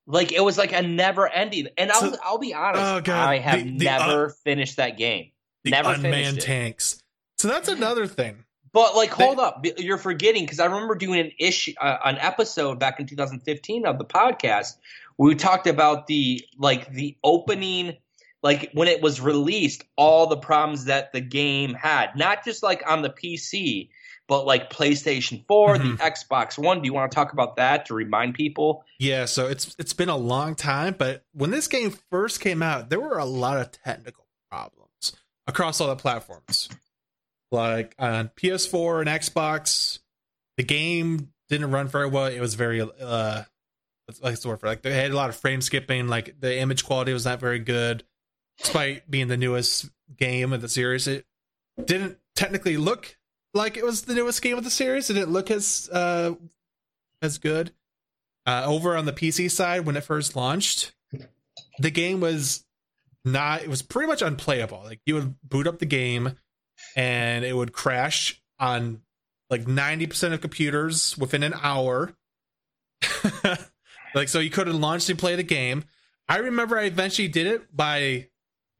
Like 0.06 0.32
it 0.32 0.40
was 0.42 0.56
like 0.56 0.72
a 0.72 0.82
never 0.82 1.28
ending. 1.28 1.68
And 1.76 1.90
I'll 1.90 2.00
So- 2.12 2.18
I'll 2.22 2.38
be 2.38 2.54
honest, 2.54 2.82
Oh, 2.82 3.00
God. 3.00 3.28
I 3.28 3.38
have 3.38 3.62
The- 3.64 3.76
the, 3.78 3.84
never 3.84 4.28
finished 4.44 4.76
that 4.76 4.96
game. 4.96 5.30
the 5.64 5.70
Never 5.72 5.94
unmanned 5.94 6.40
tanks. 6.40 7.00
So 7.38 7.48
that's 7.48 7.68
another 7.68 8.06
thing. 8.06 8.44
But 8.72 8.94
like, 8.94 9.16
They- 9.16 9.24
hold 9.24 9.40
up, 9.40 9.64
you're 9.78 9.98
forgetting 9.98 10.44
because 10.44 10.60
I 10.60 10.66
remember 10.66 10.94
doing 10.94 11.18
an 11.20 11.32
issue, 11.40 11.72
uh, 11.80 11.96
an 12.04 12.18
episode 12.18 12.78
back 12.78 13.00
in 13.00 13.06
2015 13.06 13.84
of 13.86 13.98
the 13.98 14.04
podcast 14.04 14.76
we 15.18 15.34
talked 15.34 15.66
about 15.66 16.06
the 16.06 16.44
like 16.58 16.92
the 16.92 17.16
opening, 17.24 17.96
like 18.42 18.70
when 18.74 18.86
it 18.86 19.00
was 19.00 19.20
released, 19.20 19.82
all 19.96 20.26
the 20.26 20.36
problems 20.36 20.84
that 20.84 21.12
the 21.12 21.20
game 21.22 21.74
had, 21.74 22.14
not 22.16 22.44
just 22.44 22.62
like 22.62 22.82
on 22.86 23.02
the 23.02 23.10
PC, 23.10 23.88
but 24.28 24.44
like 24.46 24.70
PlayStation 24.70 25.44
4, 25.46 25.76
Mhm. 25.76 25.98
the 25.98 26.02
Xbox 26.04 26.58
One. 26.58 26.80
Do 26.82 26.86
you 26.86 26.92
want 26.94 27.10
to 27.10 27.14
talk 27.14 27.32
about 27.32 27.56
that 27.56 27.86
to 27.86 27.94
remind 27.94 28.34
people? 28.34 28.84
Yeah, 28.98 29.24
so 29.26 29.46
it's 29.46 29.74
it's 29.78 29.92
been 29.92 30.08
a 30.08 30.16
long 30.16 30.54
time, 30.54 30.94
but 30.98 31.24
when 31.32 31.50
this 31.50 31.68
game 31.68 31.94
first 32.10 32.40
came 32.40 32.62
out, 32.62 32.90
there 32.90 33.00
were 33.00 33.18
a 33.18 33.24
lot 33.24 33.58
of 33.58 33.70
technical 33.72 34.26
problems 34.50 35.12
across 35.46 35.80
all 35.80 35.88
the 35.88 35.96
platforms. 35.96 36.68
Like 37.52 37.94
on 37.98 38.30
PS4 38.36 39.00
and 39.00 39.08
Xbox, 39.08 40.00
the 40.56 40.64
game 40.64 41.32
didn't 41.48 41.70
run 41.70 41.86
very 41.86 42.08
well. 42.08 42.26
It 42.26 42.40
was 42.40 42.54
very 42.54 42.80
uh 42.80 43.44
what's 44.20 44.40
the 44.40 44.48
word 44.48 44.60
for 44.60 44.66
like 44.66 44.82
they 44.82 44.92
had 44.94 45.10
a 45.10 45.16
lot 45.16 45.28
of 45.30 45.36
frame 45.36 45.60
skipping, 45.60 46.08
like 46.08 46.40
the 46.40 46.58
image 46.58 46.84
quality 46.84 47.12
was 47.12 47.24
not 47.24 47.38
very 47.40 47.58
good. 47.60 48.04
Despite 48.58 49.08
being 49.10 49.28
the 49.28 49.36
newest 49.36 49.90
game 50.16 50.52
of 50.52 50.60
the 50.62 50.68
series, 50.68 51.06
it 51.06 51.26
didn't 51.84 52.18
technically 52.34 52.76
look 52.78 53.16
like 53.56 53.76
it 53.76 53.84
was 53.84 54.02
the 54.02 54.14
newest 54.14 54.42
game 54.42 54.58
of 54.58 54.64
the 54.64 54.70
series. 54.70 55.10
It 55.10 55.14
didn't 55.14 55.32
look 55.32 55.50
as 55.50 55.88
uh 55.92 56.34
as 57.22 57.38
good. 57.38 57.72
Uh, 58.46 58.62
over 58.64 58.96
on 58.96 59.06
the 59.06 59.12
PC 59.12 59.50
side, 59.50 59.84
when 59.86 59.96
it 59.96 60.04
first 60.04 60.36
launched, 60.36 60.94
the 61.80 61.90
game 61.90 62.20
was 62.20 62.64
not 63.24 63.62
it 63.62 63.68
was 63.68 63.82
pretty 63.82 64.06
much 64.06 64.22
unplayable. 64.22 64.82
Like 64.84 65.00
you 65.04 65.14
would 65.14 65.34
boot 65.42 65.66
up 65.66 65.80
the 65.80 65.86
game 65.86 66.36
and 66.94 67.44
it 67.44 67.56
would 67.56 67.72
crash 67.72 68.40
on 68.60 69.02
like 69.50 69.64
90% 69.64 70.32
of 70.32 70.40
computers 70.40 71.16
within 71.18 71.42
an 71.42 71.54
hour. 71.60 72.14
like 74.14 74.28
so 74.28 74.38
you 74.38 74.50
couldn't 74.50 74.80
launch 74.80 75.08
and 75.10 75.18
play 75.18 75.34
the 75.34 75.42
game. 75.42 75.84
I 76.28 76.38
remember 76.38 76.78
I 76.78 76.84
eventually 76.84 77.28
did 77.28 77.46
it 77.46 77.76
by 77.76 78.28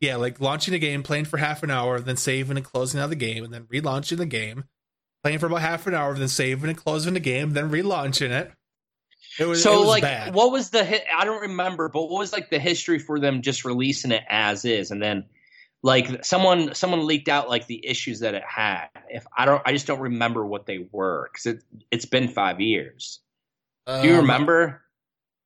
yeah, 0.01 0.17
like 0.17 0.41
launching 0.41 0.75
a 0.75 0.79
game, 0.79 1.03
playing 1.03 1.25
for 1.25 1.39
half 1.39 1.63
an 1.63 1.71
hour, 1.71 1.99
then 2.01 2.17
saving 2.17 2.57
and 2.57 2.67
closing 2.67 3.01
out 3.01 3.09
the 3.11 3.17
game, 3.17 3.45
and 3.45 3.53
then 3.53 3.65
relaunching 3.65 4.19
the 4.19 4.27
game, 4.27 4.65
playing 5.23 5.39
for 5.39 5.47
about 5.47 5.63
half 5.63 5.87
an 5.87 5.95
hour, 5.95 6.15
then 6.15 6.29
saving 6.29 6.69
and 6.69 6.79
closing 6.79 7.15
the 7.15 7.21
game, 7.21 7.53
then 7.53 7.71
relaunching 7.71 8.31
it. 8.31 8.53
It 9.39 9.47
was 9.47 9.63
so 9.63 9.75
it 9.75 9.79
was 9.81 9.89
like 9.89 10.03
bad. 10.03 10.35
what 10.35 10.51
was 10.51 10.71
the 10.71 10.85
hit? 10.85 11.05
I 11.15 11.25
don't 11.25 11.43
remember, 11.43 11.89
but 11.89 12.03
what 12.03 12.19
was 12.19 12.33
like 12.33 12.51
the 12.51 12.59
history 12.59 12.99
for 12.99 13.21
them 13.21 13.43
just 13.43 13.65
releasing 13.65 14.13
it 14.13 14.25
as 14.29 14.65
is, 14.65 14.91
and 14.91 15.03
then 15.03 15.27
like 15.83 16.25
someone 16.25 16.75
someone 16.75 17.07
leaked 17.07 17.29
out 17.29 17.49
like 17.49 17.67
the 17.67 17.87
issues 17.87 18.21
that 18.21 18.35
it 18.35 18.45
had. 18.47 18.89
If 19.09 19.27
I 19.37 19.45
don't, 19.45 19.63
I 19.67 19.73
just 19.73 19.87
don't 19.87 20.01
remember 20.01 20.45
what 20.45 20.67
they 20.67 20.87
were 20.91 21.29
because 21.31 21.47
it 21.47 21.65
it's 21.91 22.07
been 22.07 22.29
five 22.29 22.61
years. 22.61 23.21
Um, 23.87 24.03
Do 24.03 24.09
you 24.09 24.15
um, 24.15 24.23
remember? 24.23 24.83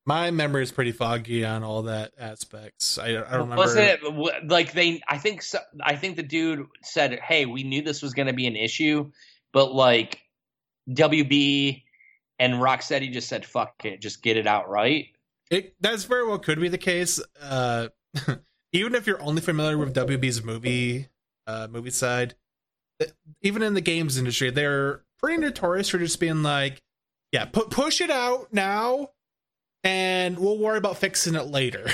My 0.06 0.30
memory 0.30 0.62
is 0.62 0.72
pretty 0.72 0.92
foggy 0.92 1.44
on 1.44 1.62
all 1.62 1.82
that 1.82 2.12
aspects. 2.18 2.98
I, 2.98 3.08
I 3.08 3.12
don't 3.12 3.32
remember. 3.32 3.56
Wasn't 3.56 3.86
it 4.02 4.48
like 4.48 4.72
they? 4.72 5.02
I 5.06 5.18
think 5.18 5.42
so, 5.42 5.58
I 5.80 5.96
think 5.96 6.16
the 6.16 6.22
dude 6.22 6.66
said, 6.82 7.20
"Hey, 7.20 7.46
we 7.46 7.64
knew 7.64 7.82
this 7.82 8.02
was 8.02 8.14
going 8.14 8.28
to 8.28 8.32
be 8.32 8.46
an 8.46 8.56
issue, 8.56 9.10
but 9.52 9.74
like 9.74 10.20
WB 10.88 11.82
and 12.38 12.54
Rocksteady 12.54 13.12
just 13.12 13.28
said, 13.28 13.44
"Fuck 13.44 13.84
it, 13.84 14.00
just 14.00 14.22
get 14.22 14.36
it 14.36 14.46
out 14.46 14.68
right." 14.68 15.06
It 15.50 15.74
that's 15.80 16.04
very 16.04 16.26
well 16.26 16.38
could 16.38 16.60
be 16.60 16.68
the 16.68 16.78
case. 16.78 17.20
Uh, 17.40 17.88
even 18.72 18.94
if 18.94 19.06
you're 19.06 19.22
only 19.22 19.42
familiar 19.42 19.76
with 19.76 19.94
WB's 19.94 20.42
movie 20.42 21.08
uh, 21.46 21.68
movie 21.70 21.90
side, 21.90 22.34
even 23.42 23.62
in 23.62 23.74
the 23.74 23.80
games 23.80 24.16
industry, 24.16 24.50
they're 24.50 25.02
pretty 25.18 25.40
notorious 25.40 25.90
for 25.90 25.98
just 25.98 26.18
being 26.18 26.42
like, 26.42 26.80
"Yeah, 27.32 27.44
put 27.44 27.70
push 27.70 28.00
it 28.00 28.10
out 28.10 28.52
now, 28.52 29.10
and 29.84 30.38
we'll 30.38 30.58
worry 30.58 30.78
about 30.78 30.98
fixing 30.98 31.34
it 31.34 31.46
later." 31.46 31.86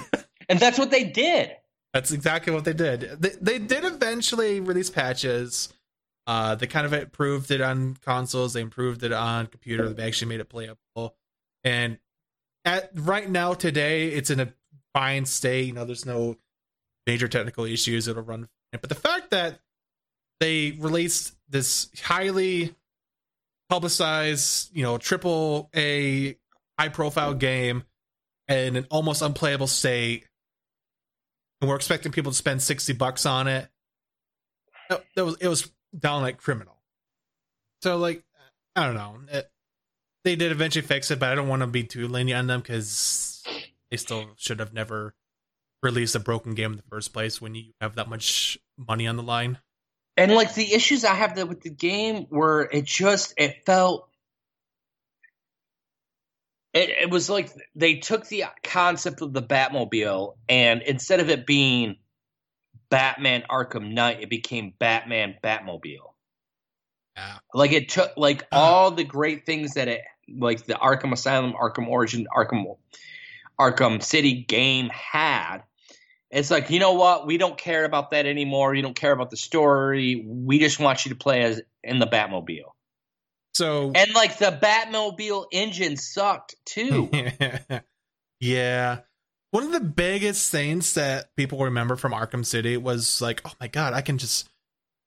and 0.48 0.58
that's 0.58 0.78
what 0.78 0.90
they 0.90 1.04
did. 1.04 1.50
That's 1.92 2.10
exactly 2.10 2.52
what 2.52 2.64
they 2.64 2.72
did. 2.72 3.00
They, 3.20 3.30
they 3.40 3.58
did 3.58 3.84
eventually 3.84 4.60
release 4.60 4.90
patches 4.90 5.72
uh, 6.26 6.54
they 6.54 6.66
kind 6.66 6.86
of 6.86 6.92
improved 6.92 7.50
it 7.50 7.60
on 7.60 7.96
consoles. 8.02 8.54
They 8.54 8.62
improved 8.62 9.02
it 9.02 9.12
on 9.12 9.46
computer. 9.46 9.90
They 9.90 10.06
actually 10.06 10.28
made 10.28 10.40
it 10.40 10.48
playable. 10.48 11.16
And 11.62 11.98
at 12.64 12.90
right 12.94 13.28
now, 13.28 13.52
today, 13.54 14.08
it's 14.08 14.30
in 14.30 14.40
a 14.40 14.52
fine 14.94 15.26
state. 15.26 15.66
You 15.66 15.74
know, 15.74 15.84
there's 15.84 16.06
no 16.06 16.36
major 17.06 17.28
technical 17.28 17.64
issues. 17.64 18.08
It'll 18.08 18.22
run. 18.22 18.48
But 18.72 18.88
the 18.88 18.94
fact 18.94 19.30
that 19.30 19.60
they 20.40 20.72
released 20.72 21.34
this 21.48 21.90
highly 22.02 22.74
publicized, 23.68 24.74
you 24.74 24.82
know, 24.82 24.96
triple 24.96 25.70
A 25.76 26.38
high 26.78 26.88
profile 26.88 27.34
game 27.34 27.84
in 28.48 28.76
an 28.76 28.86
almost 28.90 29.22
unplayable 29.22 29.66
state, 29.66 30.26
and 31.60 31.68
we're 31.68 31.76
expecting 31.76 32.12
people 32.12 32.32
to 32.32 32.36
spend 32.36 32.62
sixty 32.62 32.92
bucks 32.92 33.26
on 33.26 33.48
it. 33.48 33.68
That 34.88 35.24
was 35.24 35.36
it 35.40 35.48
was 35.48 35.70
downright 35.98 36.38
criminal. 36.38 36.78
So 37.82 37.96
like, 37.96 38.22
I 38.76 38.86
don't 38.86 38.94
know. 38.94 39.18
It, 39.30 39.50
they 40.24 40.36
did 40.36 40.52
eventually 40.52 40.86
fix 40.86 41.10
it, 41.10 41.18
but 41.18 41.30
I 41.30 41.34
don't 41.34 41.48
want 41.48 41.60
to 41.60 41.66
be 41.66 41.84
too 41.84 42.08
lenient 42.08 42.38
on 42.38 42.46
them 42.46 42.60
because 42.60 43.42
they 43.90 43.96
still 43.96 44.30
should 44.36 44.58
have 44.58 44.72
never 44.72 45.14
released 45.82 46.14
a 46.14 46.18
broken 46.18 46.54
game 46.54 46.72
in 46.72 46.76
the 46.78 46.84
first 46.90 47.12
place 47.12 47.40
when 47.40 47.54
you 47.54 47.72
have 47.80 47.96
that 47.96 48.08
much 48.08 48.58
money 48.78 49.06
on 49.06 49.16
the 49.16 49.22
line. 49.22 49.58
And 50.16 50.32
like 50.32 50.54
the 50.54 50.72
issues 50.72 51.04
I 51.04 51.14
have 51.14 51.36
with 51.48 51.60
the 51.60 51.70
game 51.70 52.26
were 52.30 52.68
it 52.70 52.84
just 52.84 53.34
it 53.36 53.66
felt 53.66 54.08
it, 56.74 56.90
it 56.90 57.10
was 57.10 57.30
like 57.30 57.50
they 57.76 57.96
took 57.96 58.26
the 58.26 58.44
concept 58.64 59.22
of 59.22 59.32
the 59.32 59.42
Batmobile 59.42 60.34
and 60.48 60.82
instead 60.82 61.20
of 61.20 61.30
it 61.30 61.46
being 61.46 61.96
Batman 62.90 63.44
Arkham 63.48 63.92
Knight, 63.92 64.20
it 64.20 64.28
became 64.28 64.74
Batman 64.78 65.36
Batmobile. 65.42 66.12
Yeah. 67.16 67.38
Like 67.54 67.72
it 67.72 67.88
took 67.88 68.16
like 68.16 68.42
uh, 68.52 68.56
all 68.56 68.90
the 68.90 69.04
great 69.04 69.46
things 69.46 69.74
that 69.74 69.86
it 69.86 70.02
like 70.28 70.66
the 70.66 70.74
Arkham 70.74 71.12
Asylum, 71.12 71.52
Arkham 71.52 71.86
Origin, 71.86 72.26
Arkham 72.36 72.76
Arkham 73.58 74.02
City 74.02 74.42
game 74.42 74.88
had. 74.88 75.58
It's 76.30 76.50
like, 76.50 76.70
you 76.70 76.80
know 76.80 76.94
what? 76.94 77.26
We 77.26 77.38
don't 77.38 77.56
care 77.56 77.84
about 77.84 78.10
that 78.10 78.26
anymore. 78.26 78.74
You 78.74 78.82
don't 78.82 78.96
care 78.96 79.12
about 79.12 79.30
the 79.30 79.36
story. 79.36 80.24
We 80.26 80.58
just 80.58 80.80
want 80.80 81.04
you 81.04 81.10
to 81.10 81.16
play 81.16 81.44
as 81.44 81.62
in 81.84 82.00
the 82.00 82.06
Batmobile. 82.06 82.73
So 83.54 83.92
And 83.94 84.14
like 84.14 84.38
the 84.38 84.58
Batmobile 84.62 85.46
engine 85.52 85.96
sucked 85.96 86.56
too. 86.64 87.10
yeah 88.40 89.00
one 89.54 89.62
of 89.62 89.70
the 89.70 89.78
biggest 89.78 90.50
things 90.50 90.94
that 90.94 91.26
people 91.36 91.60
remember 91.60 91.94
from 91.94 92.10
Arkham 92.10 92.44
City 92.44 92.76
was 92.76 93.22
like, 93.22 93.40
oh 93.44 93.52
my 93.60 93.68
god, 93.68 93.92
I 93.92 94.00
can 94.00 94.18
just 94.18 94.48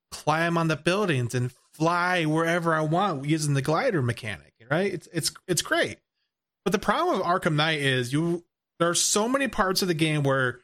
climb 0.09 0.57
on 0.57 0.69
the 0.69 0.77
buildings 0.77 1.35
and 1.35 1.51
fly 1.73 2.23
wherever 2.23 2.73
I 2.73 2.79
want 2.79 3.25
using 3.25 3.55
the 3.55 3.61
glider 3.61 4.01
mechanic, 4.01 4.53
right? 4.71 4.93
It's 4.93 5.09
it's 5.11 5.33
it's 5.49 5.61
great. 5.61 5.97
But 6.63 6.71
the 6.71 6.79
problem 6.79 7.17
with 7.17 7.27
Arkham 7.27 7.55
Knight 7.55 7.79
is 7.79 8.13
you 8.13 8.45
there 8.79 8.87
are 8.87 8.95
so 8.95 9.27
many 9.27 9.49
parts 9.49 9.81
of 9.81 9.89
the 9.89 9.93
game 9.93 10.23
where 10.23 10.61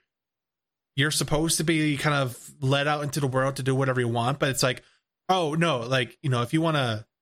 you're 0.95 1.11
supposed 1.11 1.57
to 1.57 1.65
be 1.65 1.97
kind 1.97 2.15
of 2.15 2.39
let 2.61 2.87
out 2.87 3.03
into 3.03 3.19
the 3.19 3.27
world 3.27 3.57
to 3.57 3.63
do 3.63 3.75
whatever 3.75 3.99
you 3.99 4.07
want, 4.07 4.39
but 4.39 4.47
it's 4.47 4.63
like, 4.63 4.81
oh 5.27 5.55
no, 5.55 5.79
like, 5.79 6.17
you 6.21 6.29
know, 6.29 6.41
if 6.41 6.53
you 6.53 6.61
wanna 6.61 7.05
if 7.05 7.12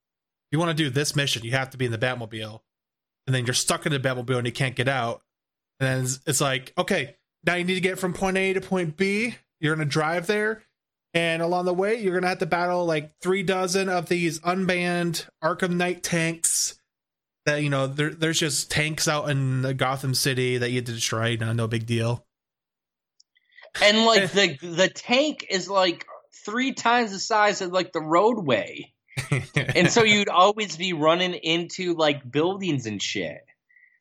you 0.52 0.60
wanna 0.60 0.74
do 0.74 0.90
this 0.90 1.16
mission, 1.16 1.44
you 1.44 1.52
have 1.52 1.70
to 1.72 1.78
be 1.78 1.86
in 1.86 1.92
the 1.92 1.98
Batmobile. 1.98 2.62
And 3.28 3.36
then 3.36 3.46
you're 3.46 3.54
stuck 3.54 3.86
in 3.86 3.92
the 3.92 4.00
Batmobile 4.00 4.38
and 4.38 4.48
you 4.48 4.54
can't 4.54 4.76
get 4.76 4.88
out 4.88 5.22
and 5.82 5.90
then 5.90 6.04
it's, 6.04 6.20
it's 6.28 6.42
like, 6.42 6.74
okay, 6.78 7.16
now 7.44 7.56
you 7.56 7.64
need 7.64 7.74
to 7.74 7.82
get 7.82 7.98
from 7.98 8.14
point 8.14 8.38
A 8.38 8.54
to 8.54 8.62
point 8.62 8.96
B. 8.96 9.36
You're 9.60 9.76
going 9.76 9.88
to 9.88 9.92
drive 9.92 10.28
there. 10.28 10.64
And 11.16 11.42
along 11.42 11.66
the 11.66 11.74
way, 11.74 12.00
you're 12.00 12.14
going 12.14 12.22
to 12.22 12.30
have 12.30 12.38
to 12.38 12.46
battle 12.46 12.86
like 12.86 13.12
three 13.20 13.42
dozen 13.42 13.90
of 13.90 14.08
these 14.08 14.40
unbanned 14.42 15.28
Arkham 15.44 15.72
Knight 15.72 16.04
tanks. 16.04 16.78
That, 17.48 17.64
you 17.64 17.72
know, 17.72 17.88
there, 17.88 18.12
there's 18.12 18.40
just 18.40 18.70
tanks 18.70 19.08
out 19.08 19.32
in 19.32 19.76
Gotham 19.76 20.14
City 20.14 20.60
that 20.60 20.70
you 20.70 20.76
have 20.78 20.86
to 20.86 20.94
destroy. 20.94 21.36
No, 21.36 21.52
no 21.52 21.68
big 21.68 21.88
deal. 21.88 22.24
And 23.82 24.06
like 24.06 24.22
eh. 24.22 24.28
the 24.28 24.68
the 24.68 24.90
tank 24.90 25.48
is 25.50 25.68
like 25.68 26.06
three 26.46 26.74
times 26.74 27.12
the 27.12 27.20
size 27.20 27.62
of 27.62 27.72
like 27.72 27.92
the 27.92 28.02
roadway. 28.02 28.94
and 29.76 29.90
so 29.90 30.04
you'd 30.04 30.30
always 30.30 30.78
be 30.78 30.94
running 30.94 31.34
into 31.34 31.94
like 31.94 32.30
buildings 32.30 32.86
and 32.86 33.02
shit. 33.02 33.42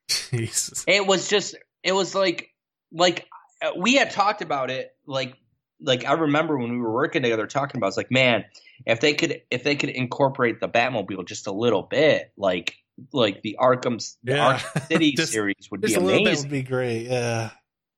Jesus. 0.08 0.84
It 0.86 1.06
was 1.06 1.28
just 1.28 1.56
it 1.82 1.92
was 1.92 2.14
like 2.14 2.50
like 2.92 3.26
uh, 3.62 3.70
we 3.76 3.94
had 3.94 4.10
talked 4.10 4.42
about 4.42 4.70
it 4.70 4.90
like 5.06 5.34
like 5.80 6.04
I 6.04 6.12
remember 6.12 6.58
when 6.58 6.72
we 6.72 6.78
were 6.78 6.92
working 6.92 7.22
together 7.22 7.46
talking 7.46 7.78
about 7.78 7.88
it's 7.88 7.96
like 7.96 8.10
man 8.10 8.44
if 8.86 9.00
they 9.00 9.14
could 9.14 9.42
if 9.50 9.64
they 9.64 9.76
could 9.76 9.90
incorporate 9.90 10.60
the 10.60 10.68
Batmobile 10.68 11.26
just 11.26 11.46
a 11.46 11.52
little 11.52 11.82
bit 11.82 12.32
like 12.36 12.74
like 13.12 13.42
the 13.42 13.56
Arkham 13.60 13.98
the 14.24 14.34
yeah. 14.34 14.58
Arkham 14.58 14.86
City 14.88 15.12
just, 15.16 15.32
series 15.32 15.68
would 15.70 15.80
be 15.80 15.94
amazing 15.94 16.44
would 16.44 16.50
be 16.50 16.62
great 16.62 17.06
yeah 17.06 17.50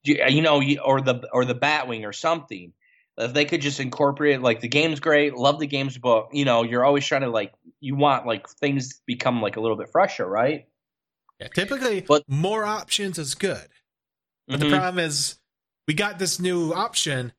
you, 0.05 0.25
you 0.29 0.43
know 0.43 0.63
or 0.85 1.01
the 1.01 1.29
or 1.33 1.45
the 1.45 1.55
Batwing 1.55 2.07
or 2.07 2.13
something 2.13 2.73
if 3.19 3.35
they 3.35 3.45
could 3.45 3.61
just 3.61 3.81
incorporate 3.81 4.41
like 4.41 4.61
the 4.61 4.69
game's 4.69 5.01
great 5.01 5.35
love 5.35 5.61
the 5.61 5.67
games 5.67 5.99
but 5.99 6.29
you 6.33 6.45
know 6.45 6.63
you're 6.63 6.85
always 6.85 7.05
trying 7.07 7.21
to 7.21 7.31
like 7.31 7.53
you 7.81 7.95
want 7.95 8.27
like 8.27 8.49
things 8.49 9.01
become 9.07 9.43
like 9.43 9.57
a 9.57 9.61
little 9.61 9.77
bit 9.77 9.89
fresher 9.91 10.27
right 10.27 10.67
yeah, 11.43 11.49
typically, 11.49 12.03
but, 12.03 12.23
more 12.29 12.65
options 12.65 13.19
is 13.19 13.35
good. 13.35 13.67
But 14.47 14.61
mm-hmm. 14.61 14.71
the 14.71 14.77
problem 14.77 15.05
is, 15.05 15.41
we 15.89 15.95
got 15.95 16.21
this 16.21 16.39
new 16.39 16.73
option, 16.73 17.33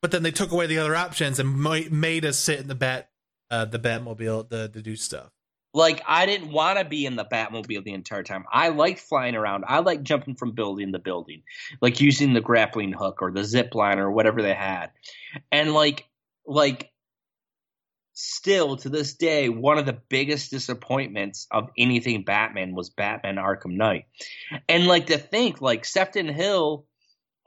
but 0.00 0.10
then 0.10 0.22
they 0.22 0.30
took 0.30 0.50
away 0.50 0.66
the 0.66 0.78
other 0.78 0.96
options 0.96 1.38
and 1.38 1.62
made 1.90 2.24
us 2.24 2.38
sit 2.38 2.58
in 2.58 2.68
the 2.68 2.74
bat, 2.74 3.10
uh, 3.50 3.66
the 3.66 3.78
Batmobile, 3.78 4.48
the 4.48 4.68
to 4.68 4.80
do 4.80 4.96
stuff. 4.96 5.30
Like 5.74 6.02
I 6.06 6.26
didn't 6.26 6.50
want 6.50 6.78
to 6.78 6.84
be 6.84 7.04
in 7.04 7.16
the 7.16 7.24
Batmobile 7.24 7.84
the 7.84 7.92
entire 7.92 8.22
time. 8.22 8.44
I 8.50 8.68
like 8.68 8.98
flying 8.98 9.34
around. 9.34 9.64
I 9.66 9.80
like 9.80 10.02
jumping 10.02 10.34
from 10.34 10.52
building 10.52 10.92
to 10.92 10.98
building, 10.98 11.42
like 11.80 12.00
using 12.00 12.32
the 12.32 12.40
grappling 12.40 12.92
hook 12.92 13.20
or 13.20 13.30
the 13.30 13.44
zip 13.44 13.74
line 13.74 13.98
or 13.98 14.10
whatever 14.10 14.42
they 14.42 14.54
had, 14.54 14.90
and 15.52 15.74
like 15.74 16.06
like 16.46 16.90
still 18.14 18.76
to 18.76 18.88
this 18.88 19.14
day 19.14 19.48
one 19.48 19.78
of 19.78 19.86
the 19.86 20.00
biggest 20.08 20.50
disappointments 20.50 21.46
of 21.52 21.68
anything 21.78 22.24
Batman 22.24 22.74
was 22.74 22.90
Batman 22.90 23.36
Arkham 23.36 23.76
Knight. 23.76 24.06
And 24.68 24.86
like 24.86 25.06
to 25.06 25.18
think 25.18 25.60
like 25.60 25.84
Sefton 25.84 26.28
Hill 26.28 26.86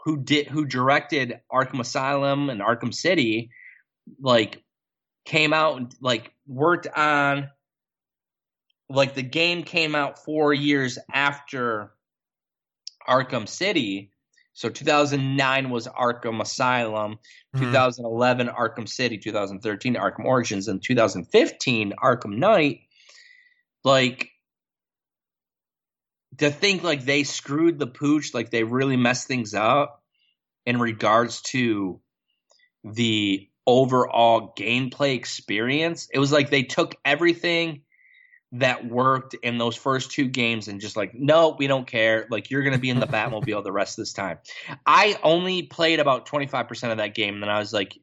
who 0.05 0.23
did 0.23 0.47
who 0.47 0.65
directed 0.65 1.41
Arkham 1.51 1.79
Asylum 1.79 2.49
and 2.49 2.61
Arkham 2.61 2.93
City 2.93 3.49
like 4.19 4.63
came 5.25 5.53
out 5.53 5.77
and 5.77 5.95
like 5.99 6.31
worked 6.47 6.87
on 6.87 7.49
like 8.91 9.13
the 9.15 9.23
game 9.23 9.63
came 9.63 9.95
out 9.95 10.23
4 10.23 10.53
years 10.53 10.99
after 11.13 11.91
Arkham 13.07 13.47
City 13.47 14.11
So 14.53 14.69
2009 14.69 15.69
was 15.69 15.87
Arkham 15.87 16.41
Asylum, 16.41 17.19
Mhm. 17.55 17.59
2011 17.59 18.47
Arkham 18.49 18.87
City, 18.87 19.17
2013 19.17 19.95
Arkham 19.95 20.25
Origins, 20.25 20.67
and 20.67 20.83
2015 20.83 21.93
Arkham 21.93 22.37
Knight. 22.37 22.81
Like 23.83 24.29
to 26.37 26.51
think 26.51 26.83
like 26.83 27.05
they 27.05 27.23
screwed 27.23 27.79
the 27.79 27.87
pooch, 27.87 28.33
like 28.33 28.51
they 28.51 28.63
really 28.63 28.97
messed 28.97 29.27
things 29.27 29.53
up 29.53 30.03
in 30.65 30.79
regards 30.79 31.41
to 31.41 32.01
the 32.83 33.49
overall 33.65 34.53
gameplay 34.57 35.15
experience. 35.15 36.07
It 36.13 36.19
was 36.19 36.31
like 36.31 36.49
they 36.49 36.63
took 36.63 36.95
everything 37.05 37.83
that 38.53 38.85
worked 38.85 39.33
in 39.35 39.57
those 39.57 39.77
first 39.77 40.11
two 40.11 40.27
games 40.27 40.67
and 40.67 40.81
just 40.81 40.97
like, 40.97 41.13
no, 41.13 41.55
we 41.57 41.67
don't 41.67 41.87
care. 41.87 42.27
Like 42.29 42.49
you're 42.49 42.63
gonna 42.63 42.77
be 42.77 42.89
in 42.89 42.99
the 42.99 43.07
Batmobile 43.07 43.63
the 43.63 43.71
rest 43.71 43.97
of 43.97 44.03
this 44.03 44.13
time. 44.13 44.39
I 44.85 45.17
only 45.23 45.63
played 45.63 45.99
about 45.99 46.27
25% 46.27 46.91
of 46.91 46.97
that 46.97 47.15
game, 47.15 47.35
and 47.35 47.43
then 47.43 47.49
I 47.49 47.59
was 47.59 47.71
like, 47.71 47.97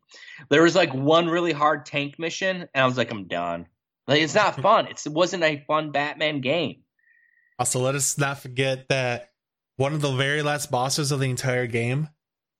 there 0.48 0.62
was 0.62 0.74
like 0.74 0.94
one 0.94 1.28
really 1.28 1.52
hard 1.52 1.86
tank 1.86 2.18
mission, 2.18 2.68
and 2.74 2.82
I 2.82 2.86
was 2.86 2.96
like, 2.96 3.10
I'm 3.10 3.24
done. 3.24 3.66
Like 4.06 4.22
it's 4.22 4.34
not 4.34 4.60
fun. 4.60 4.86
It's, 4.86 5.06
it 5.06 5.12
wasn't 5.12 5.44
a 5.44 5.64
fun 5.66 5.92
Batman 5.92 6.40
game. 6.40 6.82
Also, 7.58 7.80
let 7.80 7.94
us 7.94 8.16
not 8.16 8.38
forget 8.38 8.88
that 8.88 9.30
one 9.76 9.92
of 9.92 10.00
the 10.00 10.12
very 10.12 10.42
last 10.42 10.70
bosses 10.70 11.12
of 11.12 11.20
the 11.20 11.28
entire 11.28 11.66
game. 11.66 12.08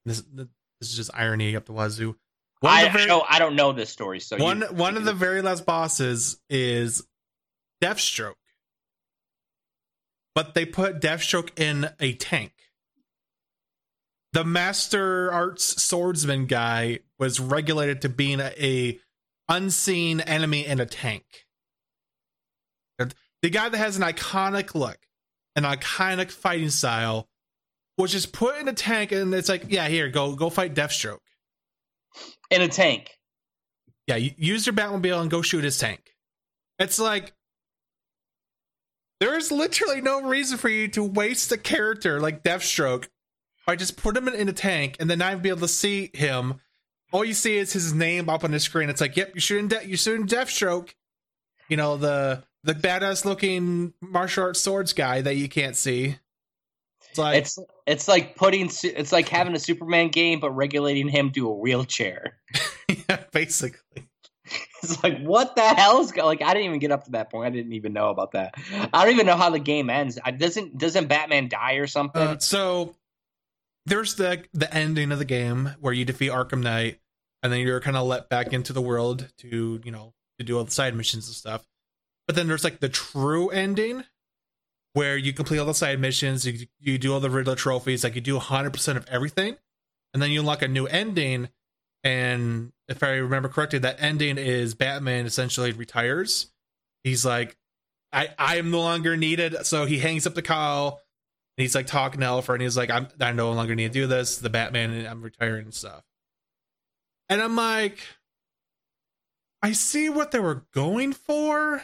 This, 0.05 0.23
this 0.33 0.91
is 0.91 0.97
just 0.97 1.11
irony 1.15 1.57
up 1.57 1.67
the 1.67 1.73
wazoo. 1.73 2.17
One 2.61 2.73
I, 2.73 2.89
the 2.89 2.99
I 2.99 3.07
don't, 3.07 3.25
I 3.29 3.39
don't 3.39 3.57
know 3.57 3.73
this 3.73 3.91
story. 3.91 4.21
So 4.21 4.37
one 4.37 4.61
you, 4.61 4.67
one 4.67 4.97
of 4.97 5.05
the 5.05 5.13
very 5.13 5.43
last 5.43 5.65
bosses 5.65 6.39
is 6.51 7.07
Deathstroke, 7.83 8.35
but 10.35 10.55
they 10.55 10.65
put 10.65 11.01
Deathstroke 11.01 11.51
in 11.59 11.91
a 12.01 12.15
tank. 12.15 12.53
The 14.33 14.45
Master 14.45 15.33
Arts 15.33 15.83
Swordsman 15.83 16.47
guy 16.47 17.01
was 17.19 17.41
regulated 17.41 18.03
to 18.03 18.09
being 18.09 18.41
a, 18.41 18.53
a 18.61 19.01
unseen 19.49 20.21
enemy 20.21 20.67
in 20.67 20.81
a 20.81 20.87
tank. 20.87 21.25
The 23.41 23.51
guy 23.51 23.69
that 23.69 23.79
has 23.79 23.97
an 23.97 24.03
iconic 24.03 24.75
look, 24.75 24.99
an 25.55 25.63
iconic 25.63 26.31
fighting 26.31 26.71
style, 26.71 27.29
was 27.97 28.11
just 28.13 28.33
put 28.33 28.59
in 28.59 28.69
a 28.69 28.73
tank, 28.73 29.13
and 29.13 29.33
it's 29.33 29.49
like, 29.49 29.67
yeah, 29.69 29.89
here, 29.89 30.09
go 30.09 30.35
go 30.35 30.51
fight 30.51 30.75
Deathstroke. 30.75 31.19
in 32.51 32.63
a 32.63 32.69
tank. 32.69 33.11
Yeah, 34.07 34.17
use 34.17 34.67
your 34.67 34.75
Batmobile 34.75 35.21
and 35.21 35.31
go 35.31 35.43
shoot 35.43 35.63
his 35.65 35.79
tank. 35.79 36.01
It's 36.79 36.99
like 36.99 37.33
there 39.21 39.37
is 39.37 39.51
literally 39.51 40.01
no 40.01 40.23
reason 40.23 40.59
for 40.59 40.69
you 40.69 40.89
to 40.89 41.03
waste 41.03 41.51
a 41.53 41.59
character 41.59 42.21
like 42.21 42.43
Deathstroke 42.43 43.09
by 43.67 43.77
just 43.77 43.97
put 43.97 44.17
him 44.17 44.29
in, 44.29 44.49
a 44.49 44.53
tank 44.53 44.97
and 45.01 45.11
then 45.11 45.19
not 45.19 45.43
be 45.43 45.49
able 45.49 45.61
to 45.61 45.69
see 45.69 46.11
him. 46.15 46.61
All 47.13 47.25
you 47.25 47.35
see 47.35 47.57
is 47.57 47.73
his 47.73 47.93
name 47.93 48.29
up 48.29 48.45
on 48.45 48.51
the 48.51 48.61
screen. 48.61 48.91
It's 48.91 49.01
like, 49.01 49.17
yep, 49.17 49.33
you're 49.35 49.41
shooting, 49.41 49.69
De- 49.69 49.87
you're 49.87 49.99
shooting 49.99 50.27
Deathstroke. 50.27 50.95
You 51.69 51.77
know 51.77 51.99
the 51.99 52.45
the 52.65 52.75
badass 52.75 53.25
looking 53.25 53.93
martial 54.01 54.45
arts 54.45 54.61
swords 54.61 54.93
guy 54.93 55.21
that 55.21 55.37
you 55.37 55.49
can't 55.49 55.77
see. 55.77 56.17
It's 57.11 57.19
like 57.19 57.37
It's 57.37 57.59
it's 57.87 58.09
like 58.09 58.37
putting 58.37 58.71
it's 58.83 59.13
like 59.13 59.29
having 59.29 59.55
a 59.55 59.59
Superman 59.59 60.09
game 60.09 60.41
but 60.41 60.51
regulating 60.53 61.09
him 61.09 61.31
to 61.33 61.49
a 61.49 61.53
wheelchair. 61.53 62.39
yeah, 62.89 63.25
basically. 63.33 64.08
It's 64.83 65.03
like 65.03 65.19
what 65.23 65.57
the 65.57 65.63
hell 65.63 66.01
is 66.01 66.13
go- 66.13 66.25
like 66.25 66.41
I 66.41 66.55
didn't 66.55 66.67
even 66.67 66.79
get 66.79 66.93
up 66.93 67.05
to 67.07 67.11
that 67.11 67.33
point. 67.33 67.49
I 67.49 67.51
didn't 67.51 67.73
even 67.73 67.93
know 67.93 68.11
about 68.11 68.33
that. 68.33 68.55
I 68.93 69.05
don't 69.05 69.13
even 69.13 69.27
know 69.27 69.37
how 69.37 69.51
the 69.51 69.59
game 69.59 69.91
ends. 69.91 70.21
I, 70.25 70.31
doesn't 70.31 70.79
doesn't 70.79 71.09
Batman 71.09 71.49
die 71.49 71.75
or 71.75 71.89
something? 71.89 72.23
Uh, 72.23 72.39
so 72.39 72.95
there's 73.87 74.15
the 74.15 74.45
the 74.53 74.73
ending 74.73 75.11
of 75.11 75.19
the 75.19 75.25
game 75.25 75.75
where 75.81 75.93
you 75.93 76.05
defeat 76.05 76.31
Arkham 76.31 76.63
Knight, 76.63 77.01
and 77.43 77.53
then 77.53 77.59
you're 77.61 77.81
kind 77.81 77.97
of 77.97 78.07
let 78.07 78.29
back 78.29 78.53
into 78.53 78.73
the 78.73 78.81
world 78.81 79.29
to 79.39 79.81
you 79.83 79.91
know 79.91 80.15
to 80.39 80.45
do 80.45 80.57
all 80.57 80.65
the 80.65 80.71
side 80.71 80.95
missions 80.95 81.27
and 81.27 81.35
stuff. 81.35 81.67
But 82.29 82.37
then 82.37 82.47
there's 82.47 82.65
like 82.65 82.79
the 82.79 82.89
true 82.89 83.49
ending 83.49 84.05
where 84.93 85.17
you 85.17 85.33
complete 85.33 85.59
all 85.59 85.67
the 85.67 85.75
side 85.75 86.01
missions, 86.01 86.47
you 86.47 86.67
you 86.79 86.99
do 86.99 87.13
all 87.13 87.21
the 87.21 87.31
Riddler 87.31 87.57
trophies, 87.57 88.05
like 88.05 88.15
you 88.15 88.21
do 88.21 88.35
100 88.35 88.73
percent 88.73 88.99
of 88.99 89.07
everything, 89.09 89.57
and 90.13 90.23
then 90.23 90.31
you 90.31 90.41
unlock 90.41 90.63
a 90.63 90.69
new 90.69 90.87
ending. 90.87 91.49
And 92.05 92.73
if 92.89 93.03
I 93.03 93.11
remember 93.11 93.49
correctly, 93.49 93.79
that 93.81 93.97
ending 94.01 94.39
is 94.39 94.75
Batman 94.75 95.27
essentially 95.27 95.73
retires. 95.73 96.51
He's 97.05 97.25
like, 97.25 97.57
I 98.13 98.31
I 98.39 98.57
am 98.57 98.71
no 98.71 98.81
longer 98.81 99.17
needed, 99.17 99.67
so 99.67 99.85
he 99.85 99.99
hangs 99.99 100.27
up 100.27 100.35
the 100.35 100.43
call. 100.43 101.01
And 101.57 101.63
he's 101.63 101.75
like 101.75 101.87
talking 101.87 102.21
to 102.21 102.27
Alfred, 102.27 102.61
and 102.61 102.63
he's 102.63 102.77
like, 102.77 102.91
I'm 102.91 103.09
I 103.21 103.33
no 103.33 103.53
longer 103.53 103.75
need 103.75 103.93
to 103.93 104.01
do 104.01 104.07
this. 104.07 104.39
The 104.39 104.51
Batman, 104.51 104.93
and 104.93 105.07
I'm 105.07 105.23
retiring 105.23 105.65
and 105.65 105.75
stuff. 105.75 106.03
And 107.29 107.43
I'm 107.43 107.57
like, 107.57 107.99
I 109.63 109.73
see 109.73 110.09
what 110.09 110.31
they 110.31 110.39
were 110.39 110.65
going 110.73 111.13
for, 111.13 111.83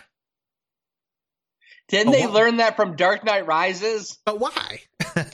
Didn't 1.88 2.12
they 2.12 2.26
learn 2.26 2.59
that 2.59 2.76
from 2.76 2.96
Dark 2.96 3.24
Knight 3.24 3.46
Rises? 3.46 4.18
but 4.24 4.38
why? 4.40 4.80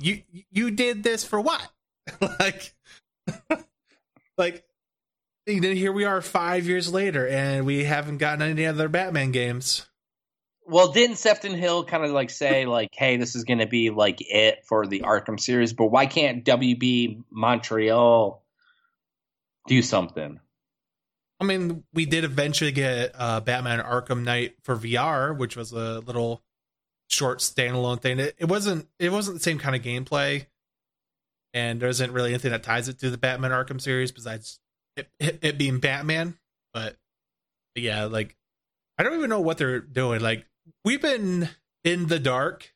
you 0.00 0.22
you 0.50 0.70
did 0.72 1.02
this 1.02 1.24
for 1.24 1.40
what? 1.40 1.66
like, 2.40 2.74
like, 4.36 4.64
then 5.58 5.76
here 5.76 5.92
we 5.92 6.04
are 6.04 6.20
five 6.20 6.66
years 6.66 6.92
later, 6.92 7.26
and 7.26 7.66
we 7.66 7.84
haven't 7.84 8.18
gotten 8.18 8.42
any 8.42 8.66
other 8.66 8.88
Batman 8.88 9.32
games. 9.32 9.86
Well, 10.66 10.92
didn't 10.92 11.16
Sefton 11.16 11.54
Hill 11.54 11.84
kind 11.84 12.04
of 12.04 12.10
like 12.12 12.30
say 12.30 12.66
like, 12.66 12.90
"Hey, 12.92 13.16
this 13.16 13.34
is 13.34 13.44
going 13.44 13.58
to 13.58 13.66
be 13.66 13.90
like 13.90 14.18
it 14.20 14.64
for 14.66 14.86
the 14.86 15.00
Arkham 15.00 15.40
series," 15.40 15.72
but 15.72 15.86
why 15.86 16.06
can't 16.06 16.44
WB 16.44 17.24
Montreal 17.30 18.44
do 19.66 19.82
something? 19.82 20.38
I 21.40 21.44
mean, 21.44 21.84
we 21.94 22.06
did 22.06 22.24
eventually 22.24 22.70
get 22.70 23.12
uh, 23.14 23.40
Batman 23.40 23.80
Arkham 23.80 24.22
Knight 24.22 24.56
for 24.62 24.76
VR, 24.76 25.36
which 25.36 25.56
was 25.56 25.72
a 25.72 26.00
little 26.00 26.42
short 27.08 27.38
standalone 27.38 28.00
thing. 28.00 28.20
It, 28.20 28.36
it 28.38 28.44
wasn't 28.44 28.86
it 28.98 29.10
wasn't 29.10 29.38
the 29.38 29.42
same 29.42 29.58
kind 29.58 29.74
of 29.74 29.82
gameplay, 29.82 30.46
and 31.54 31.80
there 31.80 31.88
isn't 31.88 32.12
really 32.12 32.30
anything 32.30 32.52
that 32.52 32.62
ties 32.62 32.88
it 32.88 32.98
to 33.00 33.10
the 33.10 33.18
Batman 33.18 33.50
Arkham 33.50 33.80
series 33.80 34.12
besides 34.12 34.60
it, 34.96 35.08
it, 35.18 35.38
it 35.42 35.58
being 35.58 35.80
Batman. 35.80 36.36
But, 36.72 36.96
but 37.74 37.82
yeah, 37.82 38.04
like 38.04 38.36
I 38.98 39.02
don't 39.02 39.14
even 39.16 39.30
know 39.30 39.40
what 39.40 39.58
they're 39.58 39.80
doing. 39.80 40.20
Like 40.20 40.46
we've 40.84 41.02
been 41.02 41.48
in 41.84 42.06
the 42.06 42.18
dark 42.18 42.72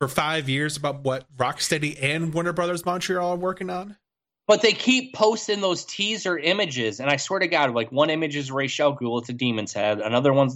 for 0.00 0.08
five 0.08 0.48
years 0.48 0.76
about 0.76 1.02
what 1.04 1.24
Rocksteady 1.36 1.96
and 2.00 2.34
Warner 2.34 2.52
Brothers 2.52 2.84
Montreal 2.84 3.32
are 3.32 3.36
working 3.36 3.70
on. 3.70 3.96
But 4.46 4.60
they 4.60 4.72
keep 4.72 5.14
posting 5.14 5.62
those 5.62 5.86
teaser 5.86 6.36
images, 6.36 7.00
and 7.00 7.08
I 7.08 7.16
swear 7.16 7.40
to 7.40 7.46
God, 7.46 7.72
like 7.72 7.90
one 7.90 8.10
image 8.10 8.36
is 8.36 8.52
Ray 8.52 8.66
Ghoul, 8.68 9.18
it's 9.20 9.30
a 9.30 9.32
demon's 9.32 9.72
head. 9.72 10.00
Another 10.00 10.34
one 10.34 10.50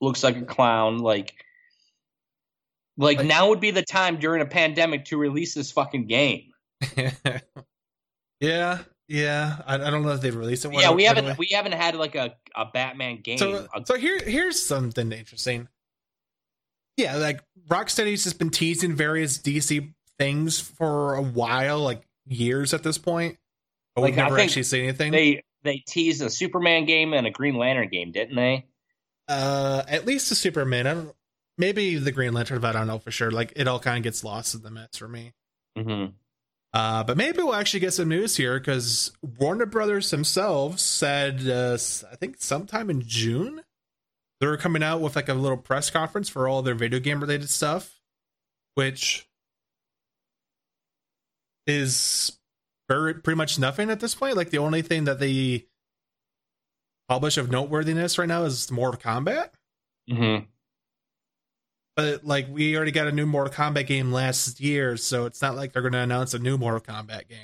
looks 0.00 0.22
like 0.22 0.36
a 0.36 0.44
clown. 0.44 0.98
Like, 0.98 1.34
like 2.96 3.18
Like- 3.18 3.26
now 3.26 3.48
would 3.48 3.58
be 3.58 3.72
the 3.72 3.82
time 3.82 4.18
during 4.18 4.42
a 4.42 4.46
pandemic 4.46 5.06
to 5.06 5.16
release 5.16 5.54
this 5.54 5.72
fucking 5.72 6.06
game. 6.06 6.52
yeah, 8.40 8.78
yeah. 9.08 9.56
I, 9.66 9.74
I 9.74 9.90
don't 9.90 10.02
know 10.02 10.10
if 10.12 10.20
they've 10.20 10.34
released 10.34 10.64
it. 10.64 10.72
yeah, 10.72 10.92
we 10.92 11.04
haven't 11.04 11.24
away. 11.26 11.36
we 11.38 11.48
haven't 11.52 11.72
had 11.72 11.96
like 11.96 12.14
a, 12.14 12.34
a 12.54 12.66
Batman 12.66 13.20
game. 13.20 13.38
So, 13.38 13.66
so 13.84 13.96
here, 13.96 14.18
here's 14.18 14.62
something 14.64 15.10
interesting. 15.12 15.68
Yeah, 16.96 17.16
like 17.16 17.40
Rocksteady's 17.68 18.24
just 18.24 18.38
been 18.38 18.50
teasing 18.50 18.94
various 18.94 19.38
DC 19.38 19.92
things 20.18 20.60
for 20.60 21.14
a 21.14 21.22
while, 21.22 21.80
like 21.80 22.02
years 22.26 22.72
at 22.72 22.82
this 22.82 22.98
point. 22.98 23.36
But 23.94 24.02
Like, 24.02 24.10
we've 24.10 24.16
never 24.16 24.38
actually 24.38 24.62
seen 24.62 24.84
anything. 24.84 25.12
they 25.12 25.42
they 25.62 25.78
teased 25.78 26.22
a 26.22 26.30
Superman 26.30 26.84
game 26.84 27.12
and 27.12 27.26
a 27.26 27.30
Green 27.30 27.56
Lantern 27.56 27.88
game, 27.88 28.12
didn't 28.12 28.36
they? 28.36 28.66
uh, 29.28 29.82
at 29.88 30.04
least 30.06 30.28
the 30.28 30.34
Superman. 30.34 30.86
I 30.86 30.94
don't. 30.94 31.14
Maybe 31.56 31.96
the 31.96 32.12
Green 32.12 32.32
Lantern, 32.34 32.60
but 32.60 32.74
I 32.74 32.78
don't 32.80 32.88
know 32.88 32.98
for 32.98 33.10
sure. 33.10 33.30
Like 33.30 33.52
it 33.56 33.66
all 33.68 33.78
kind 33.78 33.96
of 33.96 34.02
gets 34.02 34.22
lost 34.24 34.54
in 34.54 34.62
the 34.62 34.70
mess 34.70 34.96
for 34.96 35.08
me. 35.08 35.32
Mm-hmm. 35.78 36.12
Uh, 36.74 37.04
but 37.04 37.16
maybe 37.16 37.38
we'll 37.38 37.54
actually 37.54 37.78
get 37.78 37.94
some 37.94 38.08
news 38.08 38.36
here 38.36 38.58
because 38.58 39.12
Warner 39.22 39.64
Brothers 39.64 40.10
themselves 40.10 40.82
said, 40.82 41.48
uh, 41.48 41.78
I 42.10 42.16
think 42.16 42.36
sometime 42.40 42.90
in 42.90 43.00
June, 43.00 43.62
they're 44.40 44.56
coming 44.56 44.82
out 44.82 45.00
with 45.00 45.14
like 45.14 45.28
a 45.28 45.34
little 45.34 45.56
press 45.56 45.88
conference 45.88 46.28
for 46.28 46.48
all 46.48 46.62
their 46.62 46.74
video 46.74 46.98
game 46.98 47.20
related 47.20 47.48
stuff, 47.48 48.00
which 48.74 49.28
is 51.68 52.38
very 52.88 53.14
pretty 53.14 53.36
much 53.36 53.56
nothing 53.56 53.88
at 53.88 54.00
this 54.00 54.16
point. 54.16 54.36
Like 54.36 54.50
the 54.50 54.58
only 54.58 54.82
thing 54.82 55.04
that 55.04 55.20
they 55.20 55.66
publish 57.08 57.36
of 57.36 57.52
noteworthiness 57.52 58.18
right 58.18 58.26
now 58.28 58.42
is 58.42 58.68
Mortal 58.72 59.00
Kombat. 59.00 59.50
Mm-hmm. 60.10 60.46
But 61.96 62.24
like 62.24 62.46
we 62.50 62.76
already 62.76 62.90
got 62.90 63.06
a 63.06 63.12
new 63.12 63.26
Mortal 63.26 63.52
Kombat 63.52 63.86
game 63.86 64.10
last 64.12 64.60
year, 64.60 64.96
so 64.96 65.26
it's 65.26 65.40
not 65.40 65.54
like 65.54 65.72
they're 65.72 65.82
going 65.82 65.92
to 65.92 66.00
announce 66.00 66.34
a 66.34 66.38
new 66.38 66.58
Mortal 66.58 66.80
Kombat 66.80 67.28
game. 67.28 67.38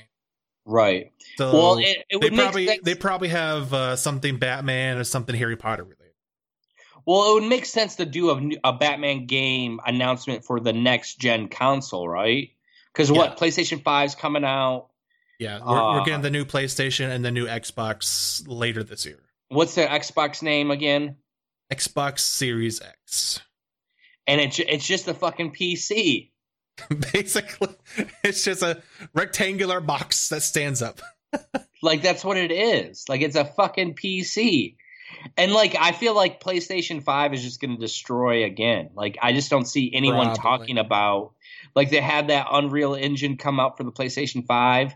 Right. 0.67 1.13
So 1.37 1.53
well, 1.53 1.79
it, 1.79 1.99
it 2.11 2.21
they 2.21 2.31
probably 2.31 2.67
sense. 2.67 2.81
they 2.85 2.95
probably 2.95 3.29
have 3.29 3.73
uh, 3.73 3.97
something 3.97 4.39
Batman 4.39 4.99
or 4.99 5.05
something 5.05 5.35
Harry 5.37 5.57
Potter 5.57 5.85
related. 5.85 5.97
Well, 7.07 7.31
it 7.31 7.35
would 7.41 7.49
make 7.49 7.65
sense 7.65 7.97
to 7.97 8.05
do 8.05 8.31
a, 8.31 8.51
a 8.65 8.73
Batman 8.75 9.27
game 9.27 9.81
announcement 9.87 10.45
for 10.45 10.61
the 10.61 10.73
next 10.73 11.19
gen 11.19 11.49
console, 11.49 12.09
right? 12.09 12.51
Because 12.93 13.11
Yeah. 13.11 13.17
what 13.17 13.39
PlayStation 13.39 13.83
5's 13.83 14.15
coming 14.15 14.45
out. 14.45 14.89
Yeah, 15.39 15.61
we're, 15.65 15.73
we're 15.75 16.01
Uh, 16.01 16.05
getting 16.05 16.21
the 16.21 16.31
new 16.31 16.45
PlayStation 16.45 17.09
and 17.11 17.25
the 17.25 17.31
new 17.31 17.47
Xbox 17.47 18.43
later 18.47 18.83
this 18.83 19.07
year. 19.07 19.19
What's 19.49 19.75
the 19.77 19.83
Xbox 19.87 20.43
name 20.43 20.71
again? 20.71 21.17
Xbox 21.73 22.19
Series 22.21 22.83
X. 22.83 23.41
And 24.31 24.41
it's 24.41 24.59
it's 24.59 24.87
just 24.87 25.09
a 25.09 25.15
fucking 25.15 25.53
PC. 25.53 26.31
Basically, 27.13 27.75
it's 28.25 28.45
just 28.45 28.63
a 28.63 28.83
rectangular 29.15 29.81
box 29.81 30.29
that 30.31 30.43
stands 30.43 30.83
up. 30.83 31.01
Like 31.83 32.03
that's 32.03 32.23
what 32.23 32.37
it 32.37 32.53
is. 32.53 33.07
Like 33.09 33.23
it's 33.23 33.37
a 33.37 33.45
fucking 33.47 33.95
PC. 33.95 34.77
And 35.39 35.51
like 35.51 35.75
I 35.81 35.93
feel 35.93 36.15
like 36.15 36.39
PlayStation 36.43 37.03
5 37.03 37.33
is 37.33 37.43
just 37.43 37.59
going 37.59 37.71
to 37.75 37.81
destroy 37.81 38.45
again. 38.45 38.91
Like 38.95 39.17
I 39.23 39.33
just 39.33 39.49
don't 39.49 39.65
see 39.65 39.91
anyone 39.95 40.27
Probably. 40.35 40.43
talking 40.43 40.77
about 40.79 41.33
like 41.75 41.89
they 41.89 42.03
had 42.03 42.29
that 42.29 42.49
Unreal 42.53 42.95
Engine 42.95 43.39
come 43.39 43.59
out 43.59 43.79
for 43.79 43.85
the 43.85 43.93
PlayStation 43.93 44.45
5 44.47 44.95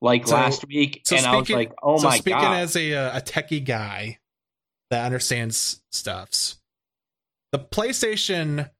like 0.00 0.26
So- 0.26 0.34
last 0.34 0.66
week 0.66 1.02
so 1.04 1.14
and 1.16 1.24
I 1.26 1.36
was 1.36 1.46
speaking- 1.46 1.56
like, 1.58 1.72
"Oh 1.80 1.96
so 1.98 2.08
my 2.08 2.18
speaking 2.18 2.40
god." 2.40 2.56
as 2.60 2.74
a 2.74 2.92
uh, 2.94 3.18
a 3.18 3.20
techie 3.20 3.64
guy 3.64 4.18
that 4.90 5.04
understands 5.04 5.80
stuffs, 5.92 6.56
the 7.56 7.64
PlayStation 7.64 8.70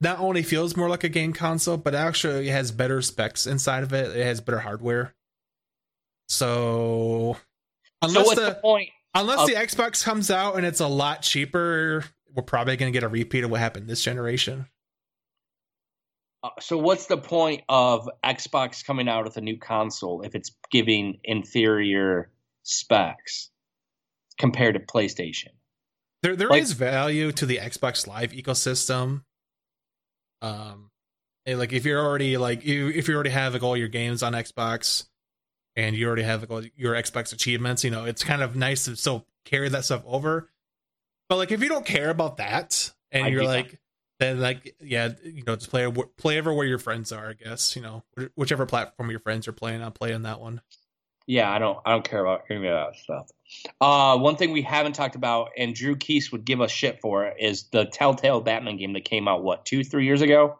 not 0.00 0.18
only 0.20 0.42
feels 0.42 0.76
more 0.76 0.88
like 0.88 1.04
a 1.04 1.08
game 1.08 1.32
console, 1.32 1.76
but 1.76 1.94
actually 1.94 2.48
has 2.48 2.70
better 2.70 3.02
specs 3.02 3.46
inside 3.46 3.82
of 3.82 3.92
it. 3.92 4.16
It 4.16 4.24
has 4.24 4.40
better 4.40 4.60
hardware. 4.60 5.14
So 6.28 7.36
so 7.36 7.40
unless 8.02 8.26
what's 8.26 8.40
the, 8.40 8.46
the 8.46 8.54
point? 8.54 8.90
unless 9.14 9.40
of- 9.40 9.46
the 9.48 9.54
Xbox 9.54 10.04
comes 10.04 10.30
out 10.30 10.56
and 10.56 10.64
it's 10.64 10.80
a 10.80 10.86
lot 10.86 11.22
cheaper, 11.22 12.04
we're 12.34 12.42
probably 12.42 12.76
going 12.76 12.92
to 12.92 12.96
get 12.96 13.04
a 13.04 13.08
repeat 13.08 13.44
of 13.44 13.50
what 13.50 13.60
happened 13.60 13.88
this 13.88 14.02
generation. 14.02 14.66
Uh, 16.42 16.50
So 16.60 16.78
what's 16.78 17.06
the 17.06 17.16
point 17.16 17.62
of 17.68 18.08
Xbox 18.24 18.84
coming 18.84 19.08
out 19.08 19.24
with 19.24 19.36
a 19.38 19.40
new 19.40 19.58
console 19.58 20.22
if 20.22 20.34
it's 20.34 20.52
giving 20.70 21.18
inferior 21.24 22.30
specs 22.62 23.50
compared 24.38 24.74
to 24.74 24.80
PlayStation? 24.80 25.53
There 26.24 26.34
there 26.34 26.56
is 26.56 26.70
Like- 26.70 26.78
value 26.78 27.32
to 27.32 27.44
the 27.44 27.58
Xbox 27.58 28.06
Live 28.06 28.32
ecosystem. 28.32 29.24
Um 30.40 30.90
and, 31.44 31.58
like 31.58 31.74
if 31.74 31.84
you're 31.84 32.02
already 32.02 32.38
like 32.38 32.64
you 32.64 32.88
if 32.88 33.08
you 33.08 33.14
already 33.14 33.28
have 33.28 33.52
like 33.52 33.62
all 33.62 33.76
your 33.76 33.88
games 33.88 34.22
on 34.22 34.32
Xbox 34.32 35.06
and 35.76 35.94
you 35.94 36.06
already 36.06 36.22
have 36.22 36.40
like 36.40 36.50
all 36.50 36.62
your 36.76 36.94
Xbox 36.94 37.34
achievements, 37.34 37.84
you 37.84 37.90
know, 37.90 38.06
it's 38.06 38.24
kind 38.24 38.40
of 38.40 38.56
nice 38.56 38.86
to 38.86 38.96
still 38.96 39.26
carry 39.44 39.68
that 39.68 39.84
stuff 39.84 40.02
over. 40.06 40.48
But 41.28 41.36
like 41.36 41.52
if 41.52 41.62
you 41.62 41.68
don't 41.68 41.84
care 41.84 42.08
about 42.08 42.38
that 42.38 42.90
and 43.12 43.26
I 43.26 43.28
you're 43.28 43.44
like 43.44 43.78
then 44.18 44.40
like 44.40 44.76
yeah, 44.80 45.10
you 45.24 45.44
know, 45.44 45.56
just 45.56 45.68
play 45.68 45.92
play 46.16 46.38
over 46.38 46.54
where 46.54 46.66
your 46.66 46.78
friends 46.78 47.12
are, 47.12 47.28
I 47.28 47.32
guess, 47.34 47.76
you 47.76 47.82
know, 47.82 48.02
whichever 48.34 48.64
platform 48.64 49.10
your 49.10 49.20
friends 49.20 49.46
are 49.46 49.52
playing 49.52 49.82
on, 49.82 49.92
play 49.92 50.14
on 50.14 50.22
that 50.22 50.40
one. 50.40 50.62
Yeah, 51.26 51.50
I 51.50 51.58
don't 51.58 51.78
I 51.86 51.92
don't 51.92 52.04
care 52.08 52.20
about 52.20 52.42
any 52.50 52.66
of 52.68 52.74
that 52.74 52.96
stuff. 52.96 53.30
Uh 53.80 54.18
one 54.18 54.36
thing 54.36 54.52
we 54.52 54.62
haven't 54.62 54.94
talked 54.94 55.14
about 55.14 55.50
and 55.56 55.74
Drew 55.74 55.96
Keese 55.96 56.32
would 56.32 56.44
give 56.44 56.60
us 56.60 56.70
shit 56.70 57.00
for 57.00 57.32
is 57.38 57.64
the 57.72 57.86
Telltale 57.86 58.40
Batman 58.40 58.76
game 58.76 58.92
that 58.94 59.04
came 59.04 59.26
out 59.28 59.42
what, 59.42 59.64
2 59.64 59.84
3 59.84 60.04
years 60.04 60.20
ago? 60.22 60.58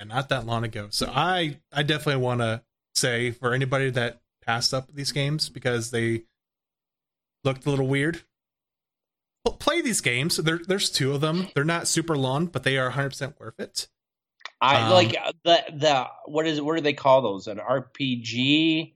and 0.00 0.08
not 0.08 0.30
that 0.30 0.44
long 0.46 0.64
ago. 0.64 0.88
So 0.90 1.10
I 1.14 1.60
I 1.72 1.82
definitely 1.84 2.22
want 2.22 2.40
to 2.40 2.62
say 2.94 3.30
for 3.30 3.54
anybody 3.54 3.90
that 3.90 4.20
passed 4.44 4.74
up 4.74 4.92
these 4.92 5.12
games 5.12 5.48
because 5.48 5.90
they 5.92 6.24
looked 7.44 7.66
a 7.66 7.70
little 7.70 7.86
weird. 7.86 8.22
Well, 9.44 9.54
play 9.56 9.80
these 9.80 10.00
games. 10.00 10.36
There, 10.36 10.60
there's 10.66 10.90
two 10.90 11.12
of 11.12 11.20
them. 11.20 11.48
They're 11.54 11.64
not 11.64 11.86
super 11.88 12.16
long, 12.16 12.46
but 12.46 12.62
they 12.64 12.78
are 12.78 12.86
100 12.86 13.10
percent 13.10 13.40
worth 13.40 13.60
it. 13.60 13.88
I 14.60 14.82
Um, 14.82 14.90
like 14.92 15.16
the 15.44 15.64
the 15.72 16.06
what 16.26 16.46
is 16.46 16.60
what 16.60 16.76
do 16.76 16.80
they 16.82 16.92
call 16.94 17.22
those? 17.22 17.46
An 17.46 17.58
RPG? 17.58 18.94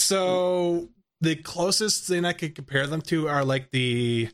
So 0.00 0.88
the 1.20 1.36
closest 1.36 2.06
thing 2.06 2.24
I 2.24 2.32
could 2.32 2.54
compare 2.54 2.86
them 2.86 3.02
to 3.02 3.28
are 3.28 3.44
like 3.44 3.70
the, 3.70 4.28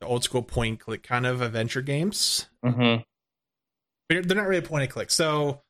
the 0.00 0.06
old 0.06 0.24
school 0.24 0.42
point 0.42 0.70
and 0.70 0.80
click 0.80 1.02
kind 1.02 1.26
of 1.26 1.40
adventure 1.42 1.82
games. 1.82 2.46
Mhm. 2.64 3.04
They're, 4.08 4.22
they're 4.22 4.36
not 4.36 4.46
really 4.48 4.62
point 4.66 4.82
and 4.82 4.90
click. 4.92 5.10
So 5.10 5.62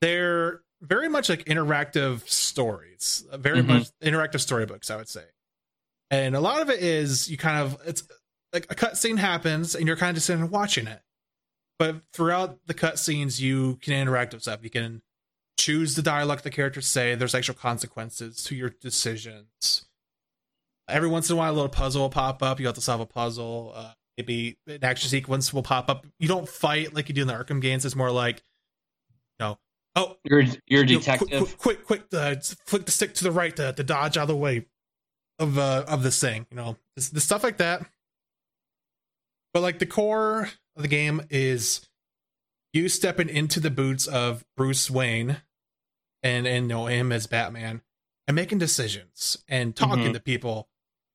they're 0.00 0.62
very 0.82 1.08
much 1.08 1.28
like 1.28 1.44
interactive 1.46 2.26
stories, 2.28 3.24
very 3.32 3.62
Mhm. 3.62 3.66
much 3.66 3.88
interactive 4.02 4.40
storybooks, 4.40 4.90
I 4.90 4.96
would 4.96 5.08
say. 5.08 5.24
And 6.10 6.36
a 6.36 6.40
lot 6.40 6.62
of 6.62 6.70
it 6.70 6.80
is 6.80 7.28
you 7.28 7.36
kind 7.36 7.58
of 7.58 7.78
it's 7.86 8.06
like 8.52 8.66
a 8.70 8.74
cutscene 8.74 9.18
happens 9.18 9.74
and 9.74 9.86
you're 9.86 9.96
kind 9.96 10.10
of 10.10 10.16
just 10.16 10.26
sitting 10.26 10.42
and 10.42 10.50
watching 10.50 10.86
it. 10.86 11.02
But 11.78 12.02
throughout 12.12 12.58
the 12.66 12.74
cutscenes, 12.74 13.40
you 13.40 13.76
can 13.82 13.92
interact 13.94 14.32
with 14.32 14.42
stuff. 14.42 14.60
You 14.62 14.70
can 14.70 15.02
choose 15.58 15.94
the 15.94 16.02
dialogue 16.02 16.42
the 16.42 16.50
characters 16.50 16.86
say. 16.86 17.14
There's 17.14 17.34
actual 17.34 17.54
consequences 17.54 18.42
to 18.44 18.54
your 18.54 18.70
decisions. 18.70 19.86
Every 20.88 21.08
once 21.08 21.30
in 21.30 21.34
a 21.34 21.36
while, 21.38 21.52
a 21.52 21.54
little 21.54 21.68
puzzle 21.68 22.02
will 22.02 22.10
pop 22.10 22.42
up. 22.42 22.60
You 22.60 22.66
have 22.66 22.76
to 22.76 22.80
solve 22.80 23.00
a 23.00 23.06
puzzle. 23.06 23.72
Uh, 23.74 23.92
maybe 24.16 24.56
an 24.66 24.84
action 24.84 25.08
sequence 25.08 25.52
will 25.52 25.62
pop 25.62 25.90
up. 25.90 26.06
You 26.18 26.28
don't 26.28 26.48
fight 26.48 26.94
like 26.94 27.08
you 27.08 27.14
do 27.14 27.22
in 27.22 27.28
the 27.28 27.34
Arkham 27.34 27.60
games. 27.60 27.84
It's 27.84 27.96
more 27.96 28.10
like, 28.10 28.36
you 29.38 29.46
know, 29.46 29.58
oh, 29.96 30.16
You're 30.24 30.44
you're 30.66 30.84
a 30.84 30.86
you 30.86 30.94
know, 30.94 31.00
detective. 31.00 31.58
quick, 31.58 31.84
quick, 31.84 31.84
quick, 31.84 32.04
uh, 32.12 32.36
flick 32.66 32.84
the 32.84 32.92
stick 32.92 33.14
to 33.14 33.24
the 33.24 33.32
right 33.32 33.54
to, 33.56 33.72
to 33.72 33.82
dodge 33.82 34.16
out 34.16 34.22
of 34.22 34.28
the 34.28 34.36
way 34.36 34.66
of 35.38 35.58
uh, 35.58 35.84
of 35.88 36.02
this 36.02 36.20
thing. 36.20 36.46
You 36.50 36.56
know, 36.56 36.76
this, 36.94 37.08
this 37.10 37.24
stuff 37.24 37.42
like 37.42 37.58
that. 37.58 37.84
But 39.52 39.62
like 39.62 39.78
the 39.78 39.86
core 39.86 40.50
of 40.76 40.82
the 40.82 40.88
game 40.88 41.22
is 41.30 41.80
you 42.72 42.88
stepping 42.88 43.30
into 43.30 43.58
the 43.58 43.70
boots 43.70 44.06
of 44.06 44.44
Bruce 44.56 44.90
Wayne 44.90 45.38
and 46.26 46.46
and 46.46 46.66
know 46.68 46.86
him 46.86 47.12
as 47.12 47.26
Batman 47.26 47.82
and 48.26 48.34
making 48.34 48.58
decisions 48.58 49.38
and 49.48 49.74
talking 49.76 50.04
Mhm. 50.10 50.14
to 50.14 50.20
people 50.20 50.68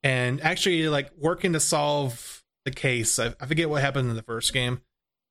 and 0.04 0.42
actually 0.42 0.88
like 0.90 1.12
working 1.18 1.54
to 1.54 1.60
solve 1.60 2.44
the 2.66 2.72
case. 2.72 3.20
I, 3.20 3.34
I 3.40 3.46
forget 3.46 3.70
what 3.70 3.82
happened 3.82 4.10
in 4.10 4.16
the 4.16 4.24
first 4.24 4.54
game. 4.54 4.82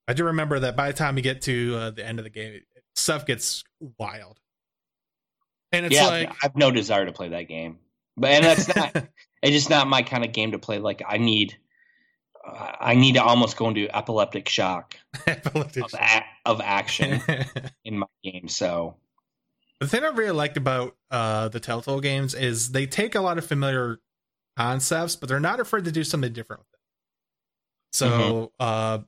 I 0.09 0.13
do 0.13 0.25
remember 0.25 0.59
that 0.61 0.77
by 0.77 0.89
the 0.89 0.97
time 0.97 1.17
you 1.17 1.23
get 1.23 1.43
to 1.43 1.77
uh, 1.77 1.91
the 1.91 2.05
end 2.07 2.19
of 2.19 2.25
the 2.25 2.31
game, 2.31 2.61
stuff 2.95 3.25
gets 3.27 3.65
wild. 3.99 4.41
And 5.73 5.87
it's 5.87 5.95
yeah, 5.95 6.07
like 6.09 6.33
I've 6.43 6.57
no 6.57 6.71
desire 6.71 7.07
to 7.07 7.13
play 7.13 7.29
that 7.31 7.45
game. 7.49 7.79
But 8.17 8.31
and 8.33 8.45
that's 8.45 8.75
not 8.75 8.95
it's 9.43 9.53
just 9.53 9.71
not 9.71 9.87
my 9.87 10.03
kind 10.03 10.25
of 10.25 10.33
game 10.33 10.53
to 10.53 10.59
play. 10.59 10.79
Like 10.81 11.03
I 11.09 11.19
need 11.19 11.57
uh, 12.45 12.73
I 12.81 12.95
need 12.95 13.15
to 13.15 13.23
almost 13.23 13.57
go 13.57 13.69
into 13.69 13.95
epileptic 13.97 14.49
shock 14.49 14.97
epileptic 15.27 15.85
of, 15.85 15.95
a- 15.95 16.25
of 16.45 16.61
action 16.61 17.21
in 17.85 17.99
my 17.99 18.07
game. 18.25 18.49
So 18.49 18.97
The 19.81 19.89
thing 19.89 20.05
I 20.05 20.09
really 20.09 20.33
liked 20.33 20.57
about 20.57 20.97
uh, 21.11 21.49
the 21.49 21.59
Telltale 21.61 22.01
games 22.01 22.35
is 22.35 22.73
they 22.73 22.87
take 22.87 23.15
a 23.15 23.21
lot 23.21 23.39
of 23.39 23.47
familiar 23.47 23.99
concepts, 24.57 25.17
but 25.17 25.29
they're 25.29 25.41
not 25.41 25.59
afraid 25.59 25.85
to 25.87 25.93
do 25.93 26.05
something 26.05 26.33
different 26.33 26.61
with 26.61 26.71
them. 26.71 26.81
So, 27.93 28.53
uh, 28.61 28.99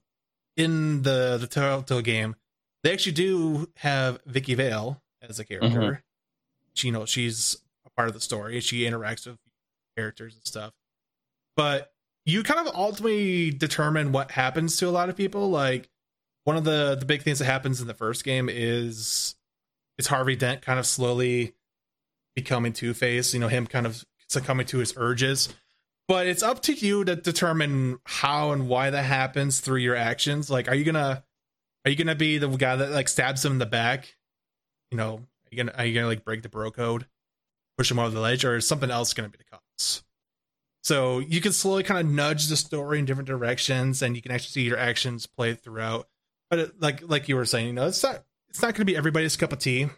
in 0.57 1.03
the 1.03 1.39
the 1.39 1.47
Telltale 1.47 2.01
game, 2.01 2.37
they 2.83 2.93
actually 2.93 3.13
do 3.13 3.71
have 3.77 4.21
Vicky 4.27 4.55
Vale 4.55 5.03
as 5.21 5.39
a 5.39 5.45
character. 5.45 6.03
She, 6.75 6.89
you 6.89 6.93
know, 6.93 7.05
she's 7.05 7.59
a 7.87 7.91
part 7.91 8.09
of 8.09 8.15
the 8.15 8.21
story. 8.21 8.59
She 8.61 8.81
interacts 8.83 9.27
with 9.27 9.39
characters 9.97 10.35
and 10.35 10.45
stuff. 10.45 10.73
But 11.57 11.93
you 12.25 12.43
kind 12.43 12.67
of 12.67 12.75
ultimately 12.75 13.51
determine 13.51 14.13
what 14.13 14.31
happens 14.31 14.77
to 14.79 14.89
a 14.89 14.91
lot 14.91 15.09
of 15.11 15.17
people. 15.17 15.51
Like 15.51 15.91
one 16.45 16.57
of 16.57 16.65
the 16.65 16.97
the 16.99 17.05
big 17.05 17.23
things 17.23 17.39
that 17.41 17.45
happens 17.45 17.81
in 17.81 17.87
the 17.87 17.95
first 17.95 18.25
game 18.25 18.49
is 18.51 19.35
is 20.03 20.09
Harvey 20.09 20.37
Dent 20.37 20.63
kind 20.63 20.79
of 20.79 20.87
slowly 20.87 21.55
becoming 22.35 22.73
Two 22.73 22.93
Face. 22.95 23.33
You 23.33 23.41
know, 23.41 23.49
him 23.49 23.67
kind 23.67 23.87
of 23.87 24.05
succumbing 24.29 24.67
to 24.67 24.79
his 24.79 24.95
urges. 24.97 25.49
But 26.09 26.27
it's 26.27 26.43
up 26.43 26.63
to 26.63 26.73
you 26.73 27.05
to 27.05 27.17
determine 27.17 27.99
how 28.05 28.51
and 28.51 28.69
why 28.69 28.91
that 28.91 29.05
happens 29.05 29.61
through 29.61 29.79
your 29.79 29.97
actions. 29.97 30.51
Like, 30.51 30.69
are 30.69 30.75
you 30.75 30.85
gonna 30.85 31.25
are 31.85 31.91
you 31.91 31.97
gonna 31.97 32.17
be 32.17 32.39
the 32.39 32.49
guy 32.49 32.77
that 32.77 32.91
like 32.91 33.09
stabs 33.09 33.45
him 33.45 33.53
in 33.53 33.59
the 33.59 33.67
back? 33.67 34.15
You 34.91 34.99
know, 34.99 35.15
are 35.15 35.49
you 35.51 35.57
gonna 35.57 35.73
are 35.79 35.87
you 35.87 35.95
gonna 35.95 36.09
like 36.09 36.25
break 36.25 36.43
the 36.43 36.49
bro 36.49 36.71
code, 36.71 37.07
push 37.79 37.91
him 37.91 37.99
over 37.99 38.11
the 38.11 38.21
ledge, 38.21 38.45
or 38.45 38.57
is 38.57 38.67
something 38.67 38.91
else 38.91 39.15
gonna 39.15 39.29
be 39.29 39.39
the 39.39 39.57
cause? 39.57 40.03
So 40.83 41.21
you 41.21 41.41
can 41.41 41.53
slowly 41.53 41.85
kind 41.85 42.01
of 42.01 42.13
nudge 42.13 42.49
the 42.49 42.57
story 42.57 42.99
in 42.99 43.05
different 43.05 43.29
directions, 43.29 44.03
and 44.03 44.17
you 44.17 44.23
can 44.23 44.33
actually 44.33 44.51
see 44.51 44.63
your 44.63 44.79
actions 44.79 45.27
play 45.27 45.55
throughout. 45.55 46.09
But 46.51 46.59
it, 46.59 46.81
like 46.81 47.09
like 47.09 47.29
you 47.29 47.37
were 47.37 47.47
saying, 47.47 47.69
you 47.69 47.73
know, 47.73 47.87
it's 47.87 48.03
not 48.03 48.25
it's 48.53 48.61
not 48.61 48.75
going 48.75 48.83
to 48.83 48.85
be 48.85 48.95
everybody's 48.95 49.35
cup 49.35 49.51
of 49.51 49.59
tea. 49.61 49.89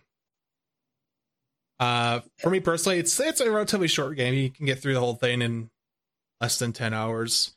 Uh, 1.81 2.21
for 2.39 2.51
me 2.51 2.61
personally, 2.61 3.01
it's 3.01 3.19
it's 3.19 3.41
a 3.41 3.51
relatively 3.51 3.89
short 3.89 4.17
game. 4.17 4.33
You 4.33 4.49
can 4.49 4.65
get 4.65 4.79
through 4.79 4.95
the 4.95 5.01
whole 5.01 5.17
thing 5.17 5.43
in 5.43 5.71
less 6.41 6.61
than 6.61 6.73
ten 6.73 6.95
hours. 6.95 7.55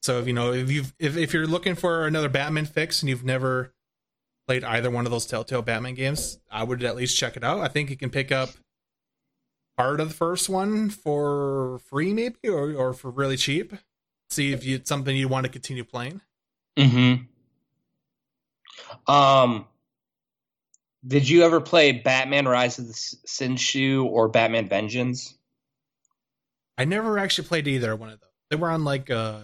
So 0.00 0.20
if 0.20 0.28
you 0.28 0.32
know 0.32 0.52
if 0.52 0.70
you've 0.70 0.94
if 1.00 1.16
if 1.16 1.34
you're 1.34 1.48
looking 1.48 1.74
for 1.74 2.06
another 2.06 2.28
Batman 2.28 2.66
fix 2.66 3.02
and 3.02 3.10
you've 3.10 3.24
never 3.24 3.74
played 4.46 4.62
either 4.62 4.92
one 4.92 5.06
of 5.06 5.10
those 5.10 5.26
Telltale 5.26 5.62
Batman 5.62 5.94
games, 5.94 6.38
I 6.48 6.62
would 6.62 6.84
at 6.84 6.94
least 6.94 7.18
check 7.18 7.36
it 7.36 7.42
out. 7.42 7.58
I 7.58 7.66
think 7.66 7.90
you 7.90 7.96
can 7.96 8.10
pick 8.10 8.30
up 8.30 8.50
part 9.76 9.98
of 9.98 10.08
the 10.08 10.14
first 10.14 10.48
one 10.48 10.88
for 10.88 11.80
free, 11.80 12.14
maybe, 12.14 12.48
or 12.48 12.72
or 12.74 12.92
for 12.94 13.10
really 13.10 13.36
cheap. 13.36 13.72
See 14.30 14.52
if 14.52 14.64
you 14.64 14.76
it's 14.76 14.88
something 14.88 15.16
you 15.16 15.26
want 15.26 15.46
to 15.46 15.50
continue 15.50 15.82
playing. 15.82 16.20
hmm 16.78 17.14
Um, 19.08 19.66
Did 21.08 21.28
you 21.28 21.42
ever 21.42 21.60
play 21.60 21.92
Batman 21.92 22.46
Rise 22.46 22.78
of 22.78 22.86
the 22.86 22.92
Sin 22.92 23.56
Tzu 23.56 24.04
or 24.04 24.28
Batman 24.28 24.68
Vengeance? 24.68 25.34
I 26.76 26.84
never 26.84 27.18
actually 27.18 27.48
played 27.48 27.66
either 27.66 27.96
one 27.96 28.10
of 28.10 28.20
those. 28.20 28.28
They 28.50 28.56
were 28.56 28.70
on 28.70 28.84
like 28.84 29.10
uh 29.10 29.40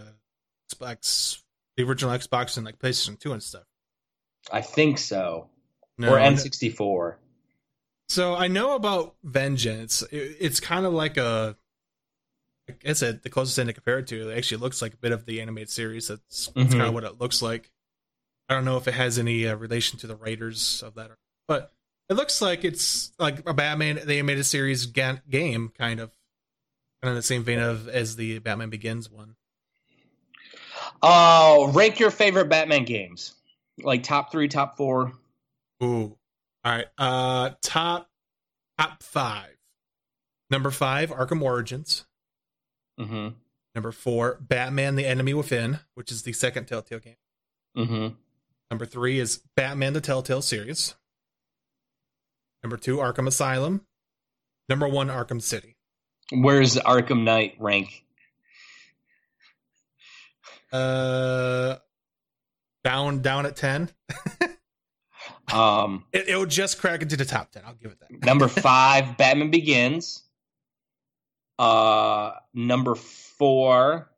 Xbox, 0.72 1.40
the 1.76 1.84
original 1.84 2.16
Xbox 2.16 2.56
and 2.56 2.66
like 2.66 2.78
PlayStation 2.78 3.18
2 3.18 3.32
and 3.32 3.42
stuff. 3.42 3.64
I 4.52 4.60
think 4.60 4.98
so. 4.98 5.48
No, 5.96 6.12
or 6.12 6.18
N64. 6.18 7.16
So 8.08 8.34
I 8.34 8.48
know 8.48 8.74
about 8.74 9.14
Vengeance. 9.24 10.02
It, 10.12 10.36
it's 10.40 10.60
kind 10.60 10.84
of 10.84 10.92
like 10.92 11.16
a, 11.16 11.56
I 12.68 12.72
guess 12.80 13.00
it, 13.02 13.22
the 13.22 13.30
closest 13.30 13.56
thing 13.56 13.68
to 13.68 13.72
compare 13.72 14.00
it 14.00 14.06
to. 14.08 14.30
It 14.30 14.36
actually 14.36 14.58
looks 14.58 14.82
like 14.82 14.94
a 14.94 14.98
bit 14.98 15.12
of 15.12 15.24
the 15.24 15.40
animated 15.40 15.70
series. 15.70 16.08
That's, 16.08 16.48
that's 16.54 16.68
Mhm. 16.68 16.70
kind 16.72 16.82
of 16.82 16.94
what 16.94 17.04
it 17.04 17.20
looks 17.20 17.40
like. 17.40 17.70
I 18.48 18.54
don't 18.54 18.64
know 18.66 18.76
if 18.76 18.86
it 18.88 18.94
has 18.94 19.18
any 19.18 19.46
uh, 19.46 19.54
relation 19.56 19.98
to 20.00 20.06
the 20.06 20.16
writers 20.16 20.82
of 20.82 20.94
that, 20.96 21.10
but 21.46 21.72
it 22.08 22.14
looks 22.14 22.42
like 22.42 22.64
it's 22.64 23.12
like 23.18 23.48
a 23.48 23.54
Batman 23.54 24.00
the 24.04 24.14
animated 24.14 24.46
series 24.46 24.86
ga- 24.86 25.22
game, 25.28 25.72
kind 25.76 26.00
of, 26.00 26.10
kind 27.02 27.10
of 27.10 27.16
the 27.16 27.22
same 27.22 27.44
vein 27.44 27.58
of 27.58 27.88
as 27.88 28.16
the 28.16 28.38
Batman 28.40 28.70
Begins 28.70 29.10
one. 29.10 29.36
Oh, 31.02 31.70
rank 31.72 31.98
your 31.98 32.10
favorite 32.10 32.48
Batman 32.48 32.84
games. 32.84 33.34
Like 33.82 34.02
top 34.02 34.30
three, 34.30 34.48
top 34.48 34.76
four. 34.76 35.12
Ooh, 35.82 36.16
all 36.64 36.72
right. 36.72 36.86
Uh, 36.96 37.50
top 37.62 38.08
top 38.78 39.02
five. 39.02 39.56
Number 40.50 40.70
five, 40.70 41.10
Arkham 41.10 41.42
Origins. 41.42 42.04
Mm-hmm. 43.00 43.28
Number 43.74 43.92
four, 43.92 44.38
Batman: 44.40 44.94
The 44.94 45.06
Enemy 45.06 45.34
Within, 45.34 45.80
which 45.94 46.12
is 46.12 46.22
the 46.22 46.32
second 46.32 46.66
Telltale 46.66 47.00
game. 47.00 47.16
Mm-hmm. 47.76 48.14
Number 48.70 48.86
three 48.86 49.18
is 49.18 49.40
Batman: 49.56 49.94
The 49.94 50.00
Telltale 50.00 50.42
Series. 50.42 50.94
Number 52.64 52.78
two, 52.78 52.96
Arkham 52.96 53.28
Asylum. 53.28 53.82
Number 54.70 54.88
one, 54.88 55.08
Arkham 55.08 55.42
City. 55.42 55.76
Where's 56.32 56.76
Arkham 56.76 57.22
Knight 57.22 57.56
rank? 57.60 58.02
Uh, 60.72 61.76
down 62.82 63.20
down 63.20 63.44
at 63.46 63.54
ten. 63.56 63.90
Um, 65.52 66.04
It, 66.10 66.30
it'll 66.30 66.46
just 66.46 66.80
crack 66.80 67.02
into 67.02 67.16
the 67.18 67.24
top 67.26 67.52
ten. 67.52 67.62
I'll 67.66 67.74
give 67.74 67.92
it 67.92 68.00
that. 68.00 68.24
number 68.24 68.48
five, 68.62 69.18
Batman 69.18 69.50
Begins. 69.50 70.22
Uh, 71.58 72.32
number 72.54 72.94
four. 72.94 74.10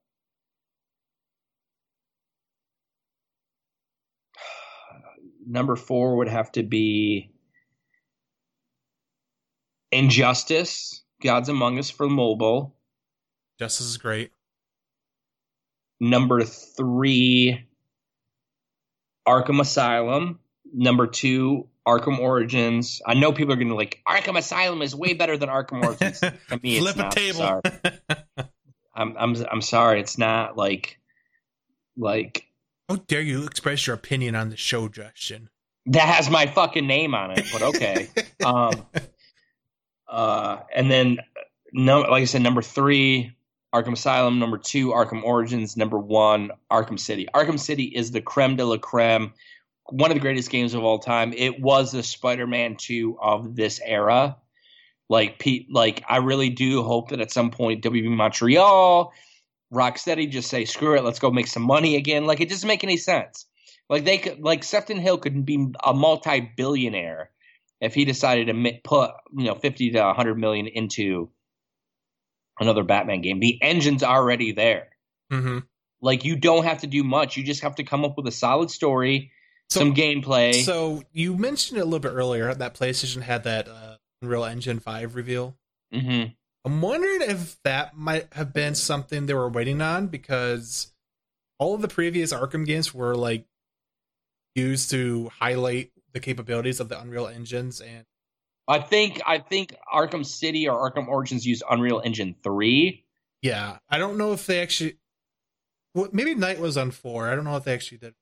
Number 5.46 5.74
four 5.76 6.16
would 6.16 6.28
have 6.28 6.52
to 6.52 6.62
be 6.62 7.32
Injustice, 9.92 11.02
Gods 11.22 11.48
Among 11.48 11.78
Us 11.78 11.90
for 11.90 12.08
mobile. 12.08 12.74
Justice 13.58 13.86
is 13.86 13.96
great. 13.96 14.32
Number 16.00 16.42
three, 16.44 17.66
Arkham 19.26 19.60
Asylum. 19.60 20.40
Number 20.74 21.06
two, 21.06 21.68
Arkham 21.86 22.18
Origins. 22.18 23.00
I 23.06 23.14
know 23.14 23.32
people 23.32 23.54
are 23.54 23.56
going 23.56 23.68
to 23.68 23.74
like 23.74 24.02
Arkham 24.06 24.36
Asylum 24.36 24.82
is 24.82 24.94
way 24.94 25.14
better 25.14 25.38
than 25.38 25.48
Arkham 25.48 25.84
Origins. 25.84 26.20
To 26.48 26.60
me, 26.62 26.76
it's 26.76 26.92
Flip 26.92 27.06
a 27.06 27.10
table. 27.10 27.62
I'm 28.94 29.16
I'm 29.16 29.36
I'm 29.50 29.62
sorry. 29.62 30.00
It's 30.00 30.18
not 30.18 30.56
like 30.56 30.98
like 31.96 32.46
How 32.88 32.96
dare 32.96 33.22
you 33.22 33.44
express 33.44 33.86
your 33.86 33.94
opinion 33.94 34.34
on 34.34 34.50
the 34.50 34.56
show, 34.56 34.88
Justin? 34.88 35.48
that 35.86 36.14
has 36.14 36.28
my 36.28 36.46
fucking 36.46 36.86
name 36.86 37.14
on 37.14 37.30
it. 37.30 37.46
But 37.52 37.62
okay. 37.62 38.08
um. 38.44 38.72
Uh. 40.08 40.58
And 40.74 40.90
then 40.90 41.18
no, 41.72 42.00
like 42.00 42.22
I 42.22 42.24
said, 42.24 42.42
number 42.42 42.62
three, 42.62 43.36
Arkham 43.74 43.92
Asylum. 43.92 44.38
Number 44.38 44.58
two, 44.58 44.88
Arkham 44.88 45.22
Origins. 45.22 45.76
Number 45.76 45.98
one, 45.98 46.50
Arkham 46.70 46.98
City. 46.98 47.28
Arkham 47.34 47.58
City 47.58 47.84
is 47.84 48.10
the 48.10 48.20
creme 48.20 48.56
de 48.56 48.64
la 48.64 48.78
creme. 48.78 49.32
One 49.90 50.10
of 50.10 50.16
the 50.16 50.20
greatest 50.20 50.50
games 50.50 50.74
of 50.74 50.82
all 50.82 50.98
time. 50.98 51.32
It 51.32 51.60
was 51.60 51.92
the 51.92 52.02
Spider-Man 52.02 52.76
2 52.76 53.18
of 53.20 53.54
this 53.54 53.80
era. 53.84 54.36
Like 55.08 55.38
Pete, 55.38 55.68
like 55.70 56.02
I 56.08 56.16
really 56.16 56.50
do 56.50 56.82
hope 56.82 57.10
that 57.10 57.20
at 57.20 57.30
some 57.30 57.50
point 57.50 57.84
WB 57.84 58.08
Montreal, 58.08 59.12
Rocksteady 59.72 60.28
just 60.28 60.50
say 60.50 60.64
screw 60.64 60.96
it, 60.96 61.04
let's 61.04 61.20
go 61.20 61.30
make 61.30 61.46
some 61.46 61.62
money 61.62 61.94
again. 61.94 62.26
Like 62.26 62.40
it 62.40 62.48
doesn't 62.48 62.66
make 62.66 62.82
any 62.82 62.96
sense. 62.96 63.46
Like 63.88 64.04
they 64.04 64.18
could, 64.18 64.40
like 64.40 64.64
Sefton 64.64 64.98
Hill 64.98 65.18
could 65.18 65.46
be 65.46 65.72
a 65.84 65.94
multi-billionaire 65.94 67.30
if 67.80 67.94
he 67.94 68.04
decided 68.04 68.46
to 68.48 68.72
put 68.84 69.10
you 69.36 69.44
know 69.44 69.54
fifty 69.54 69.90
to 69.92 70.12
hundred 70.12 70.36
million 70.36 70.66
into 70.66 71.30
another 72.58 72.82
Batman 72.84 73.20
game. 73.20 73.38
The 73.40 73.62
engine's 73.62 74.02
already 74.02 74.52
there. 74.52 74.88
hmm 75.30 75.58
Like 76.00 76.24
you 76.24 76.36
don't 76.36 76.64
have 76.64 76.80
to 76.80 76.86
do 76.86 77.04
much. 77.04 77.36
You 77.36 77.44
just 77.44 77.62
have 77.62 77.76
to 77.76 77.84
come 77.84 78.04
up 78.04 78.16
with 78.16 78.26
a 78.26 78.32
solid 78.32 78.70
story, 78.70 79.30
So- 79.70 79.80
some 79.80 79.94
gameplay. 79.94 80.54
So 80.64 81.02
you 81.12 81.36
mentioned 81.36 81.78
it 81.78 81.82
a 81.82 81.84
little 81.84 81.98
bit 82.00 82.12
earlier 82.14 82.52
that 82.54 82.74
PlayStation 82.74 83.22
had 83.22 83.44
that 83.44 83.68
uh, 83.68 83.96
Unreal 84.22 84.44
Engine 84.44 84.80
Five 84.80 85.14
reveal. 85.14 85.56
hmm 85.92 86.24
I'm 86.64 86.80
wondering 86.82 87.20
if 87.30 87.62
that 87.62 87.96
might 87.96 88.26
have 88.32 88.52
been 88.52 88.74
something 88.74 89.26
they 89.26 89.34
were 89.34 89.48
waiting 89.48 89.80
on 89.80 90.08
because 90.08 90.88
all 91.60 91.74
of 91.76 91.80
the 91.80 91.86
previous 91.86 92.32
Arkham 92.32 92.66
games 92.66 92.92
were 92.92 93.14
like 93.14 93.44
used 94.56 94.90
to 94.90 95.30
highlight 95.38 95.92
the 96.16 96.20
capabilities 96.20 96.80
of 96.80 96.88
the 96.88 96.98
Unreal 96.98 97.28
engines 97.28 97.82
and 97.82 98.06
I 98.66 98.80
think 98.80 99.20
I 99.26 99.38
think 99.38 99.76
Arkham 99.94 100.24
City 100.24 100.66
or 100.66 100.90
Arkham 100.90 101.08
Origins 101.08 101.46
used 101.46 101.62
Unreal 101.70 102.00
Engine 102.04 102.34
three. 102.42 103.04
yeah, 103.42 103.78
I 103.88 103.98
don't 103.98 104.16
know 104.16 104.32
if 104.32 104.46
they 104.46 104.60
actually 104.60 104.96
well, 105.94 106.08
maybe 106.12 106.34
Knight 106.34 106.58
was 106.58 106.76
on 106.76 106.90
4. 106.90 107.28
I 107.28 107.34
don't 107.34 107.44
know 107.44 107.56
if 107.56 107.64
they 107.64 107.72
actually 107.72 107.98
did. 107.98 108.14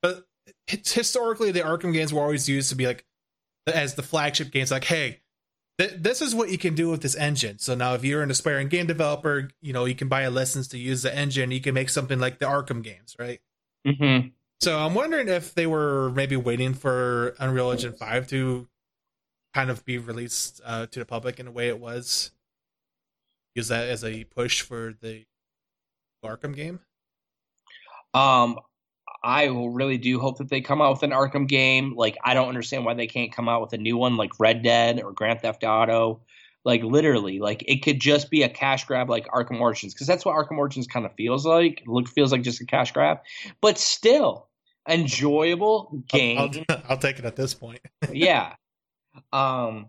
But 0.00 0.24
it's 0.68 0.92
historically 0.92 1.52
the 1.52 1.60
Arkham 1.60 1.92
games 1.92 2.12
were 2.12 2.22
always 2.22 2.48
used 2.48 2.68
to 2.68 2.76
be 2.76 2.86
like 2.86 3.04
as 3.66 3.94
the 3.94 4.02
flagship 4.02 4.52
games 4.52 4.70
like 4.70 4.84
hey, 4.84 5.22
th- 5.78 5.94
this 5.96 6.20
is 6.20 6.34
what 6.34 6.50
you 6.50 6.58
can 6.58 6.74
do 6.74 6.90
with 6.90 7.00
this 7.00 7.16
engine. 7.16 7.58
So 7.58 7.74
now 7.74 7.94
if 7.94 8.04
you're 8.04 8.22
an 8.22 8.30
aspiring 8.30 8.68
game 8.68 8.86
developer, 8.86 9.48
you 9.62 9.72
know, 9.72 9.86
you 9.86 9.94
can 9.94 10.08
buy 10.08 10.22
a 10.22 10.30
license 10.30 10.68
to 10.68 10.78
use 10.78 11.02
the 11.02 11.16
engine, 11.16 11.50
you 11.50 11.62
can 11.62 11.72
make 11.72 11.88
something 11.88 12.20
like 12.20 12.38
the 12.38 12.46
Arkham 12.46 12.82
games, 12.82 13.16
right? 13.18 13.40
Mm-hmm. 13.86 14.28
So 14.60 14.78
I'm 14.78 14.94
wondering 14.94 15.28
if 15.28 15.54
they 15.54 15.66
were 15.66 16.10
maybe 16.14 16.36
waiting 16.36 16.74
for 16.74 17.34
Unreal 17.38 17.70
Engine 17.70 17.92
5 17.92 18.26
to 18.28 18.68
kind 19.54 19.70
of 19.70 19.84
be 19.84 19.98
released 19.98 20.60
uh, 20.64 20.86
to 20.86 20.98
the 20.98 21.04
public 21.04 21.38
in 21.38 21.46
a 21.46 21.50
way 21.50 21.68
it 21.68 21.78
was. 21.78 22.30
Use 23.54 23.68
that 23.68 23.88
as 23.88 24.04
a 24.04 24.24
push 24.24 24.62
for 24.62 24.94
the 25.00 25.24
Arkham 26.24 26.54
game. 26.54 26.80
Um, 28.12 28.58
I 29.22 29.46
really 29.46 29.98
do 29.98 30.18
hope 30.18 30.38
that 30.38 30.48
they 30.48 30.60
come 30.60 30.80
out 30.80 30.92
with 30.92 31.02
an 31.02 31.10
Arkham 31.10 31.46
game. 31.48 31.94
Like, 31.94 32.16
I 32.24 32.34
don't 32.34 32.48
understand 32.48 32.84
why 32.84 32.94
they 32.94 33.06
can't 33.06 33.32
come 33.32 33.48
out 33.48 33.60
with 33.60 33.72
a 33.72 33.78
new 33.78 33.96
one 33.96 34.16
like 34.16 34.38
Red 34.38 34.62
Dead 34.62 35.02
or 35.02 35.12
Grand 35.12 35.40
Theft 35.40 35.64
Auto. 35.64 36.20
Like, 36.64 36.82
literally, 36.82 37.38
like 37.38 37.62
it 37.68 37.82
could 37.82 38.00
just 38.00 38.30
be 38.30 38.42
a 38.42 38.48
cash 38.48 38.84
grab 38.84 39.08
like 39.08 39.26
Arkham 39.28 39.60
Origins 39.60 39.94
because 39.94 40.06
that's 40.06 40.24
what 40.24 40.34
Arkham 40.34 40.58
Origins 40.58 40.86
kind 40.86 41.06
of 41.06 41.14
feels 41.14 41.46
like. 41.46 41.82
Look, 41.86 42.08
feels 42.08 42.32
like 42.32 42.42
just 42.42 42.60
a 42.60 42.66
cash 42.66 42.92
grab, 42.92 43.20
but 43.60 43.78
still 43.78 44.45
enjoyable 44.88 45.88
I'll, 45.92 45.98
game. 46.08 46.64
I'll, 46.68 46.82
I'll 46.90 46.98
take 46.98 47.18
it 47.18 47.24
at 47.24 47.36
this 47.36 47.54
point. 47.54 47.80
yeah. 48.12 48.54
Um 49.32 49.88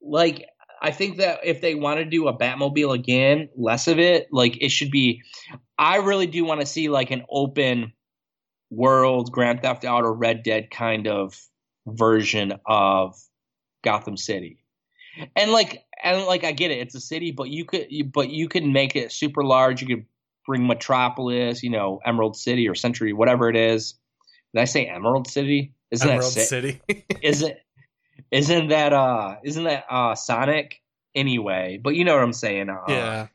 like 0.00 0.46
I 0.80 0.92
think 0.92 1.18
that 1.18 1.40
if 1.44 1.60
they 1.60 1.74
want 1.74 1.98
to 1.98 2.04
do 2.04 2.28
a 2.28 2.36
Batmobile 2.36 2.94
again, 2.94 3.48
less 3.56 3.88
of 3.88 3.98
it, 3.98 4.28
like 4.30 4.62
it 4.62 4.70
should 4.70 4.90
be 4.90 5.22
I 5.78 5.96
really 5.96 6.26
do 6.26 6.44
want 6.44 6.60
to 6.60 6.66
see 6.66 6.88
like 6.88 7.10
an 7.10 7.24
open 7.30 7.92
world 8.70 9.32
Grand 9.32 9.62
Theft 9.62 9.84
Auto 9.84 10.10
Red 10.10 10.42
Dead 10.42 10.70
kind 10.70 11.06
of 11.06 11.40
version 11.86 12.54
of 12.66 13.16
Gotham 13.82 14.16
City. 14.16 14.62
And 15.34 15.50
like 15.50 15.84
and 16.02 16.24
like 16.26 16.44
I 16.44 16.52
get 16.52 16.70
it, 16.70 16.78
it's 16.78 16.94
a 16.94 17.00
city, 17.00 17.32
but 17.32 17.48
you 17.48 17.64
could 17.64 17.86
you, 17.90 18.04
but 18.04 18.30
you 18.30 18.48
can 18.48 18.72
make 18.72 18.94
it 18.94 19.12
super 19.12 19.42
large. 19.42 19.82
You 19.82 19.88
could 19.88 20.06
Metropolis, 20.56 21.62
you 21.62 21.70
know, 21.70 22.00
Emerald 22.04 22.36
City 22.36 22.68
or 22.68 22.74
Century, 22.74 23.12
whatever 23.12 23.48
it 23.50 23.56
is. 23.56 23.94
Did 24.54 24.62
I 24.62 24.64
say 24.64 24.86
Emerald 24.86 25.28
City? 25.28 25.74
Isn't 25.90 26.08
Emerald 26.08 26.34
that? 26.34 26.48
City. 26.48 26.80
isn't 27.22 27.56
isn't 28.30 28.68
that 28.68 28.92
uh 28.92 29.36
isn't 29.44 29.64
that 29.64 29.84
uh 29.90 30.14
Sonic 30.14 30.80
anyway? 31.14 31.78
But 31.82 31.94
you 31.94 32.04
know 32.04 32.14
what 32.14 32.22
I'm 32.22 32.32
saying. 32.32 32.70
Uh, 32.70 32.84
yeah. 32.88 33.26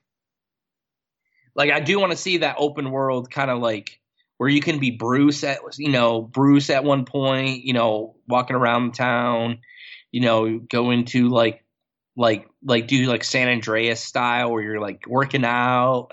Like 1.55 1.71
I 1.71 1.79
do 1.79 1.99
want 1.99 2.11
to 2.11 2.17
see 2.17 2.37
that 2.37 2.55
open 2.57 2.89
world 2.89 3.29
kind 3.29 3.51
of 3.51 3.59
like 3.59 3.99
where 4.37 4.49
you 4.49 4.61
can 4.61 4.79
be 4.79 4.91
Bruce 4.91 5.43
at 5.43 5.59
you 5.77 5.91
know 5.91 6.21
Bruce 6.21 6.69
at 6.69 6.83
one 6.83 7.05
point, 7.05 7.63
you 7.63 7.73
know, 7.73 8.15
walking 8.27 8.55
around 8.55 8.95
town, 8.95 9.59
you 10.11 10.21
know, 10.21 10.57
go 10.57 10.91
into 10.91 11.29
like 11.29 11.63
like 12.15 12.47
like 12.63 12.87
do 12.87 13.05
like 13.05 13.23
San 13.23 13.47
Andreas 13.47 14.01
style 14.01 14.51
where 14.51 14.61
you're 14.61 14.81
like 14.81 15.05
working 15.07 15.45
out. 15.45 16.09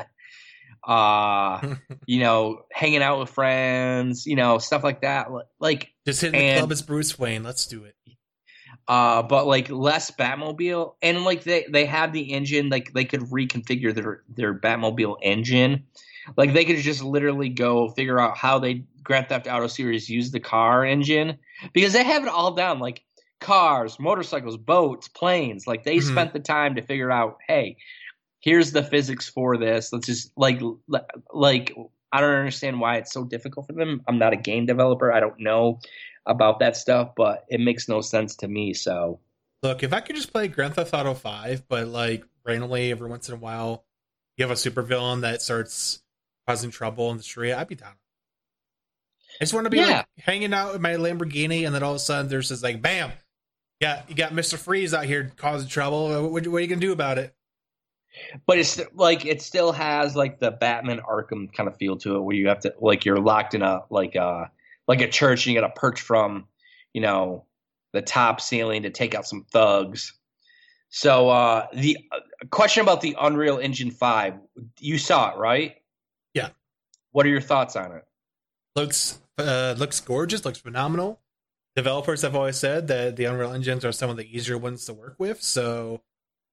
Uh, 0.91 1.61
you 2.07 2.21
know, 2.21 2.63
hanging 2.73 3.03
out 3.03 3.21
with 3.21 3.31
friends, 3.31 4.27
you 4.27 4.37
know, 4.37 4.59
stuff 4.59 4.83
like 4.85 5.03
that. 5.03 5.29
Like, 5.61 5.93
Just 6.07 6.21
hitting 6.21 6.39
the 6.41 6.55
club 6.59 6.73
as 6.73 6.83
Bruce 6.83 7.19
Wayne. 7.19 7.43
Let's 7.45 7.67
do 7.67 7.85
it. 7.85 7.95
uh, 8.89 9.23
but 9.23 9.47
like 9.47 9.71
less 9.71 10.11
Batmobile, 10.11 10.95
and 11.03 11.25
like 11.25 11.45
they 11.45 11.67
they 11.71 11.87
have 11.87 12.13
the 12.13 12.33
engine, 12.33 12.69
like 12.69 12.93
they 12.93 13.05
could 13.05 13.21
reconfigure 13.23 13.95
their 13.95 14.23
their 14.29 14.59
Batmobile 14.59 15.17
engine. 15.23 15.85
Like 16.37 16.53
they 16.53 16.65
could 16.65 16.77
just 16.79 17.03
literally 17.03 17.49
go 17.49 17.89
figure 17.91 18.19
out 18.21 18.37
how 18.37 18.59
they 18.59 18.85
Grand 19.03 19.29
Theft 19.29 19.47
Auto 19.49 19.67
series 19.69 20.09
use 20.11 20.31
the 20.31 20.41
car 20.41 20.85
engine 20.85 21.39
because 21.73 21.93
they 21.93 22.05
have 22.05 22.23
it 22.23 22.29
all 22.29 22.53
down, 22.55 22.79
like 22.79 23.03
cars, 23.41 23.99
motorcycles, 23.99 24.57
boats, 24.59 25.09
planes. 25.09 25.67
Like 25.67 25.85
they 25.85 25.97
Mhm. 25.97 26.03
spent 26.03 26.33
the 26.35 26.41
time 26.41 26.75
to 26.75 26.83
figure 26.83 27.11
out, 27.11 27.39
hey, 27.49 27.79
here's 28.41 28.73
the 28.73 28.83
physics 28.83 29.29
for 29.29 29.57
this. 29.57 29.93
Let's 29.93 30.07
just 30.07 30.33
like 30.37 30.61
like 31.33 31.75
I 32.13 32.21
don't 32.21 32.35
understand 32.35 32.81
why 32.81 32.97
it's 32.97 33.13
so 33.13 33.25
difficult 33.25 33.67
for 33.67 33.73
them. 33.73 34.03
I'm 34.09 34.19
not 34.19 34.33
a 34.33 34.37
game 34.37 34.67
developer. 34.67 35.13
I 35.13 35.21
don't 35.21 35.39
know 35.39 35.79
about 36.27 36.59
that 36.61 36.77
stuff, 36.77 37.13
but 37.17 37.45
it 37.49 37.61
makes 37.61 37.89
no 37.89 38.01
sense 38.01 38.37
to 38.37 38.49
me. 38.49 38.75
So 38.75 39.21
Look, 39.63 39.83
if 39.83 39.93
I 39.93 40.01
could 40.01 40.17
just 40.17 40.33
play 40.33 40.49
Grand 40.49 40.75
Theft 40.75 40.95
Auto 40.95 41.13
5, 41.15 41.69
but 41.69 41.87
like 41.89 42.25
randomly 42.45 42.91
every 42.91 43.09
once 43.09 43.29
in 43.29 43.35
a 43.35 43.39
while 43.39 43.85
you 44.37 44.45
have 44.47 44.51
a 44.51 44.55
supervillain 44.55 45.21
that 45.21 45.43
starts 45.43 46.03
causing 46.49 46.71
trouble 46.71 47.11
in 47.11 47.19
the 47.19 47.23
street, 47.23 47.53
I'd 47.53 47.69
be 47.69 47.75
down. 47.75 47.93
I 49.41 49.45
just 49.45 49.55
want 49.55 49.65
to 49.67 49.71
be 49.71 49.79
Yeah. 49.79 49.99
like 49.99 50.07
hanging 50.19 50.53
out 50.55 50.73
with 50.73 50.81
my 50.81 50.95
Lamborghini, 50.95 51.65
and 51.67 51.75
then 51.75 51.83
all 51.83 51.93
of 51.93 51.97
a 51.97 52.01
sudden 52.01 52.29
there's 52.29 52.49
this 52.49 52.63
like, 52.63 52.83
bam, 52.83 53.13
yeah, 53.81 54.03
you 54.09 54.15
got 54.15 54.33
Mister 54.35 54.57
Freeze 54.57 54.93
out 54.95 55.05
here 55.05 55.31
causing 55.37 55.69
trouble. 55.69 56.31
What, 56.31 56.47
what 56.47 56.57
are 56.59 56.61
you 56.61 56.67
gonna 56.67 56.81
do 56.81 56.93
about 56.93 57.19
it? 57.19 57.35
But 58.47 58.59
it's 58.59 58.81
like 58.95 59.25
it 59.25 59.43
still 59.43 59.73
has 59.73 60.17
like 60.17 60.41
the 60.41 60.51
Batman 60.51 61.01
Arkham 61.01 61.53
kind 61.53 61.69
of 61.69 61.77
feel 61.77 61.97
to 61.99 62.17
it, 62.17 62.21
where 62.21 62.37
you 62.37 62.49
have 62.49 62.61
to 62.61 62.75
like 62.81 63.05
you're 63.05 63.21
locked 63.21 63.55
in 63.55 63.63
a 63.63 63.83
like 63.91 64.15
a 64.15 64.51
like 64.89 65.01
a 65.01 65.09
church, 65.09 65.47
and 65.47 65.55
you 65.55 65.61
got 65.61 65.67
to 65.67 65.81
perch 65.81 66.01
from 66.01 66.47
you 66.93 67.01
know 67.01 67.45
the 67.93 68.03
top 68.03 68.41
ceiling 68.41 68.83
to 68.83 68.91
take 68.91 69.15
out 69.15 69.27
some 69.27 69.45
thugs. 69.51 70.13
So 70.91 71.29
uh 71.29 71.67
the 71.73 71.99
uh, 72.13 72.47
question 72.51 72.83
about 72.83 73.01
the 73.01 73.17
Unreal 73.21 73.59
Engine 73.59 73.91
Five, 73.91 74.35
you 74.79 74.99
saw 74.99 75.33
it 75.33 75.39
right? 75.39 75.77
Yeah. 76.35 76.51
What 77.13 77.27
are 77.27 77.31
your 77.31 77.41
thoughts 77.41 77.77
on 77.77 77.93
it? 77.93 78.05
Looks 78.77 79.21
uh, 79.39 79.75
looks 79.79 80.01
gorgeous, 80.01 80.45
looks 80.45 80.59
phenomenal. 80.59 81.21
Developers 81.77 82.23
have 82.23 82.35
always 82.37 82.57
said 82.57 82.89
that 82.89 83.17
the 83.17 83.25
Unreal 83.25 83.53
Engines 83.53 83.85
are 83.85 83.93
some 83.93 84.11
of 84.11 84.17
the 84.17 84.37
easier 84.37 84.59
ones 84.59 84.85
to 84.85 84.93
work 84.93 85.15
with, 85.19 85.43
so 85.43 86.03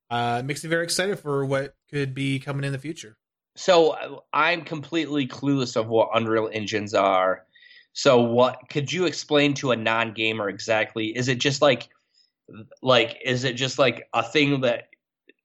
uh, 0.10 0.38
it 0.40 0.46
makes 0.46 0.64
me 0.64 0.70
very 0.70 0.84
excited 0.84 1.20
for 1.20 1.46
what 1.46 1.76
could 1.90 2.14
be 2.14 2.40
coming 2.40 2.64
in 2.64 2.72
the 2.72 2.80
future. 2.80 3.18
So 3.56 3.90
uh, 3.92 4.20
I'm 4.32 4.64
completely 4.64 5.28
clueless 5.28 5.76
of 5.76 5.88
what 5.88 6.10
Unreal 6.14 6.50
Engines 6.52 6.94
are. 6.94 7.46
So 7.94 8.22
what 8.22 8.60
could 8.70 8.94
you 8.94 9.06
explain 9.06 9.56
to 9.56 9.72
a 9.72 9.76
non-gamer 9.76 10.50
exactly? 10.50 11.08
Is 11.08 11.28
it 11.28 11.40
just 11.40 11.62
like 11.62 11.90
like 12.82 13.18
is 13.26 13.44
it 13.44 13.54
just 13.54 13.80
like 13.80 14.08
a 14.14 14.24
thing 14.24 14.62
that 14.62 14.90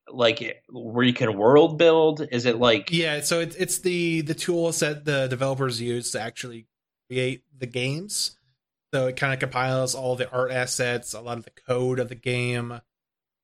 like 0.08 0.62
where 0.68 1.04
you 1.04 1.14
can 1.14 1.36
world 1.36 1.78
build? 1.78 2.26
Is 2.30 2.44
it 2.44 2.58
like 2.58 2.90
Yeah, 2.90 3.22
so 3.22 3.40
it's 3.40 3.56
it's 3.56 3.78
the 3.78 4.20
the 4.20 4.34
tools 4.34 4.80
that 4.80 5.04
the 5.04 5.26
developers 5.28 5.80
use 5.80 6.10
to 6.12 6.20
actually 6.20 6.66
create 7.08 7.44
the 7.58 7.66
games. 7.66 8.36
So 8.92 9.06
it 9.06 9.16
kind 9.16 9.32
of 9.32 9.40
compiles 9.40 9.94
all 9.94 10.16
the 10.16 10.30
art 10.30 10.50
assets, 10.52 11.14
a 11.14 11.20
lot 11.20 11.38
of 11.38 11.44
the 11.44 11.52
code 11.66 11.98
of 11.98 12.10
the 12.10 12.14
game. 12.14 12.80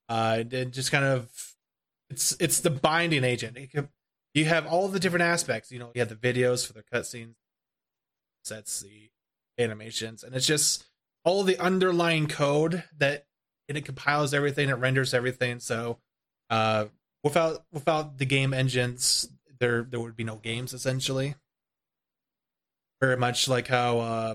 Uh, 0.09 0.44
it 0.51 0.72
just 0.72 0.90
kind 0.90 1.05
of 1.05 1.30
it's 2.10 2.36
it's 2.40 2.60
the 2.60 2.70
binding 2.70 3.24
agent. 3.24 3.59
Can, 3.70 3.89
you 4.35 4.44
have 4.47 4.66
all 4.66 4.89
the 4.89 5.01
different 5.01 5.24
aspects. 5.24 5.70
You 5.70 5.78
know, 5.78 5.90
you 5.94 6.01
have 6.01 6.09
the 6.09 6.14
videos 6.14 6.66
for 6.66 6.72
the 6.72 6.82
cutscenes, 6.82 7.35
sets 8.44 8.80
the 8.80 9.10
animations, 9.59 10.22
and 10.22 10.35
it's 10.35 10.47
just 10.47 10.85
all 11.24 11.43
the 11.43 11.59
underlying 11.59 12.26
code 12.28 12.85
that 12.97 13.26
and 13.68 13.76
it 13.76 13.85
compiles 13.85 14.32
everything, 14.32 14.70
it 14.70 14.74
renders 14.74 15.12
everything. 15.12 15.60
So 15.60 15.98
uh, 16.48 16.86
without 17.22 17.64
without 17.72 18.18
the 18.18 18.24
game 18.24 18.55
engines, 18.55 19.28
there 19.60 19.82
there 19.82 20.01
would 20.01 20.16
be 20.16 20.24
no 20.24 20.36
games 20.36 20.72
essentially. 20.72 21.35
Very 23.01 23.16
much 23.16 23.47
like 23.47 23.68
how 23.68 23.98
uh, 23.98 24.35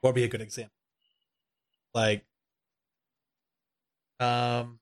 what 0.00 0.10
would 0.10 0.14
be 0.14 0.24
a 0.24 0.28
good 0.28 0.40
example? 0.40 0.72
Like, 1.94 2.24
um, 4.20 4.78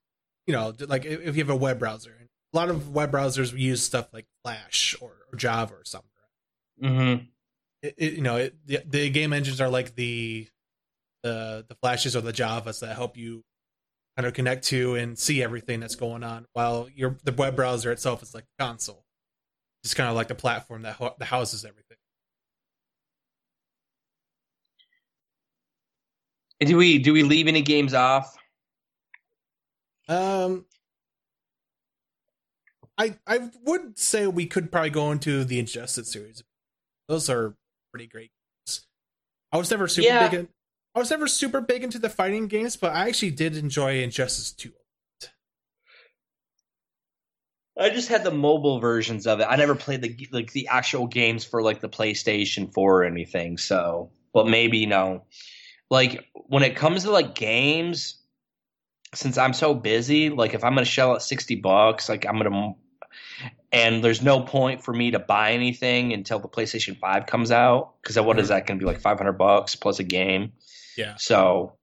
you 0.46 0.52
know, 0.52 0.74
like 0.86 1.04
if 1.04 1.36
you 1.36 1.42
have 1.42 1.50
a 1.50 1.56
web 1.56 1.78
browser, 1.78 2.16
a 2.52 2.56
lot 2.56 2.70
of 2.70 2.90
web 2.90 3.12
browsers 3.12 3.56
use 3.56 3.82
stuff 3.84 4.08
like 4.12 4.26
Flash 4.44 4.96
or, 5.00 5.12
or 5.30 5.36
Java 5.36 5.74
or 5.74 5.84
something. 5.84 6.08
Mhm. 6.82 7.28
It, 7.82 7.94
it, 7.96 8.12
you 8.14 8.22
know, 8.22 8.36
it, 8.36 8.54
the, 8.66 8.80
the 8.86 9.10
game 9.10 9.32
engines 9.32 9.60
are 9.60 9.68
like 9.68 9.94
the 9.94 10.48
the 11.22 11.64
the 11.68 11.74
flashes 11.76 12.16
or 12.16 12.20
the 12.20 12.32
Javas 12.32 12.80
that 12.80 12.94
help 12.96 13.16
you 13.16 13.44
kind 14.16 14.26
of 14.26 14.34
connect 14.34 14.64
to 14.64 14.94
and 14.94 15.18
see 15.18 15.42
everything 15.42 15.80
that's 15.80 15.96
going 15.96 16.24
on. 16.24 16.46
While 16.52 16.88
your 16.94 17.16
the 17.24 17.32
web 17.32 17.56
browser 17.56 17.92
itself 17.92 18.22
is 18.22 18.34
like 18.34 18.44
the 18.58 18.64
console, 18.64 19.04
it's 19.84 19.94
kind 19.94 20.08
of 20.08 20.16
like 20.16 20.28
the 20.28 20.34
platform 20.34 20.82
that 20.82 20.94
ho- 20.94 21.14
that 21.18 21.26
houses 21.26 21.64
everything. 21.64 21.96
do 26.60 26.76
we 26.76 26.98
do 26.98 27.12
we 27.12 27.22
leave 27.22 27.46
any 27.48 27.62
games 27.62 27.94
off? 27.94 28.37
Um, 30.08 30.64
I 32.96 33.16
I 33.26 33.50
would 33.64 33.98
say 33.98 34.26
we 34.26 34.46
could 34.46 34.72
probably 34.72 34.90
go 34.90 35.12
into 35.12 35.44
the 35.44 35.58
Injustice 35.58 36.10
series. 36.10 36.42
Those 37.08 37.28
are 37.30 37.56
pretty 37.92 38.06
great. 38.06 38.30
Games. 38.66 38.86
I 39.52 39.58
was 39.58 39.70
never 39.70 39.86
super 39.88 40.06
Yeah. 40.08 40.28
big. 40.28 40.40
In, 40.40 40.48
I 40.94 40.98
was 40.98 41.10
never 41.10 41.26
super 41.28 41.60
big 41.60 41.84
into 41.84 41.98
the 41.98 42.10
fighting 42.10 42.48
games, 42.48 42.76
but 42.76 42.94
I 42.94 43.08
actually 43.08 43.30
did 43.30 43.56
enjoy 43.56 44.02
Injustice 44.02 44.52
Two. 44.52 44.72
I 47.78 47.90
just 47.90 48.08
had 48.08 48.24
the 48.24 48.32
mobile 48.32 48.80
versions 48.80 49.26
of 49.28 49.38
it. 49.38 49.46
I 49.48 49.54
never 49.54 49.76
played 49.76 50.02
the 50.02 50.28
like 50.32 50.52
the 50.52 50.66
actual 50.66 51.06
games 51.06 51.44
for 51.44 51.62
like 51.62 51.80
the 51.80 51.88
PlayStation 51.88 52.72
4 52.74 53.02
or 53.02 53.04
anything. 53.04 53.56
So, 53.56 54.10
but 54.34 54.48
maybe 54.48 54.78
you 54.78 54.88
know, 54.88 55.22
like 55.88 56.24
when 56.34 56.64
it 56.64 56.74
comes 56.74 57.04
to 57.04 57.12
like 57.12 57.36
games, 57.36 58.18
since 59.14 59.38
I'm 59.38 59.52
so 59.52 59.74
busy, 59.74 60.30
like 60.30 60.54
if 60.54 60.64
I'm 60.64 60.74
gonna 60.74 60.84
shell 60.84 61.12
out 61.12 61.22
sixty 61.22 61.56
bucks, 61.56 62.08
like 62.08 62.26
I'm 62.26 62.36
gonna, 62.38 62.74
and 63.72 64.02
there's 64.02 64.22
no 64.22 64.40
point 64.40 64.82
for 64.82 64.92
me 64.92 65.12
to 65.12 65.18
buy 65.18 65.52
anything 65.52 66.12
until 66.12 66.38
the 66.38 66.48
PlayStation 66.48 66.98
5 66.98 67.26
comes 67.26 67.50
out 67.50 67.94
because 68.02 68.18
what 68.18 68.38
is 68.38 68.48
that 68.48 68.66
gonna 68.66 68.78
be 68.78 68.86
like 68.86 69.00
500 69.00 69.32
bucks 69.32 69.76
plus 69.76 69.98
a 69.98 70.04
game? 70.04 70.52
Yeah. 70.96 71.14
So, 71.16 71.74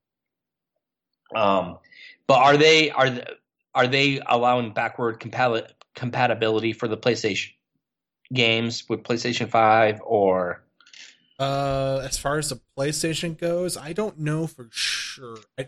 um, 1.35 1.79
but 2.27 2.37
are 2.39 2.57
they 2.57 2.91
are 2.91 3.09
are 3.73 3.87
they 3.87 4.21
allowing 4.25 4.73
backward 4.73 5.19
compali- 5.19 5.69
compatibility 5.95 6.73
for 6.73 6.87
the 6.87 6.97
PlayStation 6.97 7.51
games 8.33 8.87
with 8.89 9.03
PlayStation 9.03 9.49
Five 9.49 10.01
or? 10.03 10.63
Uh, 11.37 12.01
as 12.03 12.17
far 12.17 12.37
as 12.37 12.49
the 12.49 12.61
PlayStation 12.77 13.37
goes, 13.37 13.75
I 13.75 13.91
don't 13.91 14.19
know 14.19 14.47
for 14.47 14.69
sure. 14.71 15.37
I, 15.59 15.67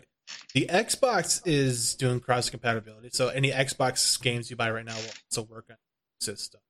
the 0.54 0.66
Xbox 0.70 1.40
is 1.44 1.94
doing 1.94 2.20
cross 2.20 2.50
compatibility, 2.50 3.10
so 3.12 3.28
any 3.28 3.50
Xbox 3.50 4.20
games 4.20 4.50
you 4.50 4.56
buy 4.56 4.70
right 4.70 4.84
now 4.84 4.96
will 4.96 5.12
also 5.30 5.42
work 5.42 5.66
on 5.70 5.76
the 6.20 6.24
system. 6.24 6.60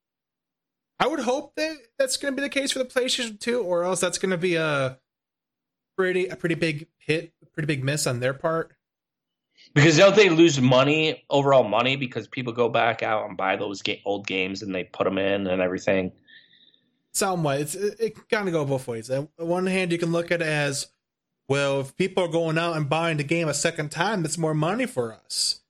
I 1.01 1.06
would 1.06 1.20
hope 1.20 1.55
that 1.56 1.76
that's 1.98 2.16
going 2.16 2.35
to 2.35 2.36
be 2.36 2.43
the 2.43 2.48
case 2.48 2.72
for 2.72 2.80
the 2.80 2.85
PlayStation 2.85 3.39
2, 3.39 3.62
or 3.62 3.85
else 3.85 4.01
that's 4.01 4.18
going 4.18 4.30
to 4.30 4.36
be 4.36 4.56
a 4.56 4.98
pretty 5.97 6.26
a 6.26 6.36
pretty 6.36 6.56
big 6.56 6.89
hit, 6.98 7.32
a 7.43 7.47
pretty 7.47 7.66
big 7.66 7.85
miss 7.85 8.06
on 8.06 8.20
their 8.20 8.35
part. 8.35 8.72
Because 9.74 9.97
don't 9.97 10.14
they 10.14 10.28
lose 10.28 10.60
money, 10.60 11.24
overall 11.30 11.64
money, 11.64 11.97
because 11.97 12.26
people 12.28 12.52
go 12.52 12.68
back 12.68 13.02
out 13.02 13.28
and 13.28 13.36
buy 13.36 13.56
those 13.56 13.82
ga- 13.82 14.01
old 14.05 14.26
games 14.26 14.62
and 14.62 14.74
they 14.74 14.85
put 14.85 15.05
them 15.05 15.18
in 15.18 15.47
and 15.48 15.60
everything. 15.60 16.12
somewhat. 17.12 17.60
It's, 17.60 17.74
it, 17.74 17.97
it 17.98 18.28
kind 18.28 18.47
of 18.47 18.52
go 18.55 18.64
both 18.64 18.86
ways. 18.86 19.10
On 19.10 19.28
one 19.36 19.66
hand, 19.66 19.90
you 19.93 19.98
can 19.98 20.12
look 20.12 20.30
at 20.30 20.40
it 20.40 20.47
as, 20.47 20.86
well, 21.48 21.80
if 21.80 21.96
people 21.96 22.24
are 22.24 22.28
going 22.28 22.58
out 22.58 22.76
and 22.76 22.88
buying 22.88 23.16
the 23.16 23.24
game 23.24 23.48
a 23.48 23.54
second 23.54 23.90
time, 23.90 24.22
that's 24.22 24.38
more 24.38 24.54
money 24.54 24.86
for 24.86 25.12
us. 25.12 25.60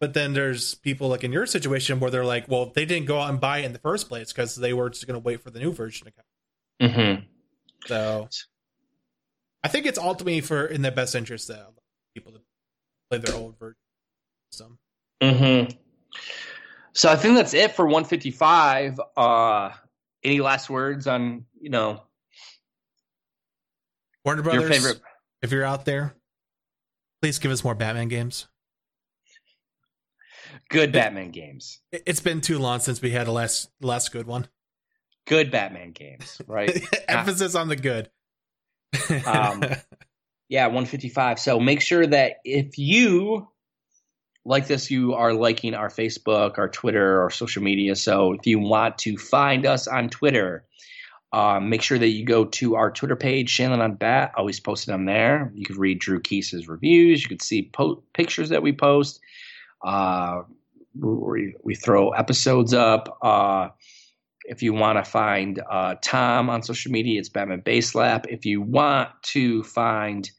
But 0.00 0.14
then 0.14 0.32
there's 0.32 0.74
people 0.74 1.08
like 1.08 1.24
in 1.24 1.32
your 1.32 1.46
situation 1.46 1.98
where 1.98 2.10
they're 2.10 2.24
like, 2.24 2.48
well, 2.48 2.72
they 2.74 2.84
didn't 2.84 3.06
go 3.06 3.20
out 3.20 3.30
and 3.30 3.40
buy 3.40 3.58
it 3.58 3.64
in 3.64 3.72
the 3.72 3.80
first 3.80 4.08
place 4.08 4.32
because 4.32 4.54
they 4.54 4.72
were 4.72 4.90
just 4.90 5.06
going 5.06 5.20
to 5.20 5.24
wait 5.24 5.42
for 5.42 5.50
the 5.50 5.58
new 5.58 5.72
version 5.72 6.06
to 6.06 6.12
come. 6.12 6.90
Mm-hmm. 6.90 7.24
So 7.86 8.28
I 9.64 9.68
think 9.68 9.86
it's 9.86 9.98
ultimately 9.98 10.40
for 10.40 10.66
in 10.66 10.82
their 10.82 10.92
best 10.92 11.14
interest 11.14 11.48
that 11.48 11.66
people 12.14 12.32
to 12.32 12.40
play 13.10 13.18
their 13.18 13.34
old 13.34 13.58
version. 13.58 13.76
So 14.52 14.78
Mm-hmm. 15.20 15.76
So 16.92 17.10
I 17.10 17.16
think 17.16 17.36
that's 17.36 17.54
it 17.54 17.74
for 17.74 17.84
155. 17.86 19.00
Uh, 19.16 19.70
any 20.24 20.40
last 20.40 20.68
words 20.68 21.06
on 21.06 21.44
you 21.60 21.70
know 21.70 22.02
Warner 24.28 24.42
Brothers, 24.42 24.60
your 24.62 24.70
favorite? 24.70 25.00
if 25.40 25.52
you're 25.52 25.64
out 25.64 25.86
there, 25.86 26.14
please 27.22 27.38
give 27.38 27.50
us 27.50 27.64
more 27.64 27.74
Batman 27.74 28.08
games. 28.08 28.46
Good 30.68 30.92
Batman 30.92 31.30
games. 31.30 31.80
It- 31.92 32.02
It's 32.04 32.20
been 32.20 32.42
too 32.42 32.58
long 32.58 32.80
since 32.80 33.00
we 33.00 33.10
had 33.10 33.26
a 33.26 33.32
last 33.32 33.70
last 33.80 34.12
good 34.12 34.26
one. 34.26 34.46
Good 35.26 35.50
Batman 35.50 35.92
games, 35.92 36.42
right? 36.46 36.78
Emphasis 37.08 37.54
on 37.54 37.68
the 37.68 37.76
good. 37.76 38.10
Um, 39.26 39.64
Yeah, 40.50 40.66
155. 40.66 41.38
So 41.38 41.58
make 41.58 41.80
sure 41.80 42.06
that 42.06 42.34
if 42.44 42.76
you 42.76 43.48
like 44.44 44.66
this, 44.66 44.90
you 44.90 45.14
are 45.14 45.32
liking 45.32 45.72
our 45.74 45.88
Facebook, 45.88 46.58
our 46.58 46.68
Twitter, 46.68 47.22
our 47.22 47.30
social 47.30 47.62
media. 47.62 47.96
So 47.96 48.32
if 48.34 48.46
you 48.46 48.58
want 48.58 48.98
to 48.98 49.16
find 49.16 49.64
us 49.64 49.88
on 49.88 50.08
Twitter, 50.10 50.64
um, 51.32 51.68
make 51.68 51.82
sure 51.82 51.98
that 51.98 52.08
you 52.08 52.24
go 52.24 52.46
to 52.46 52.76
our 52.76 52.90
Twitter 52.90 53.16
page, 53.16 53.50
Shannon 53.50 53.80
on 53.80 53.94
Bat. 53.94 54.32
Always 54.36 54.60
posted 54.60 54.94
on 54.94 55.04
there. 55.04 55.52
You 55.54 55.66
can 55.66 55.76
read 55.76 55.98
Drew 55.98 56.20
Keese's 56.20 56.68
reviews. 56.68 57.22
You 57.22 57.28
can 57.28 57.40
see 57.40 57.70
po- 57.72 58.02
pictures 58.14 58.48
that 58.48 58.62
we 58.62 58.72
post. 58.72 59.20
Uh, 59.84 60.42
we, 60.98 61.54
we 61.62 61.74
throw 61.74 62.10
episodes 62.10 62.72
up. 62.72 63.18
Uh, 63.22 63.68
if 64.44 64.62
you 64.62 64.72
want 64.72 65.04
to 65.04 65.08
find 65.08 65.62
uh, 65.70 65.96
Tom 66.00 66.48
on 66.48 66.62
social 66.62 66.90
media, 66.90 67.20
it's 67.20 67.28
Batman 67.28 67.60
Base 67.60 67.94
Lap. 67.94 68.24
If 68.30 68.46
you 68.46 68.62
want 68.62 69.10
to 69.24 69.62
find 69.64 70.30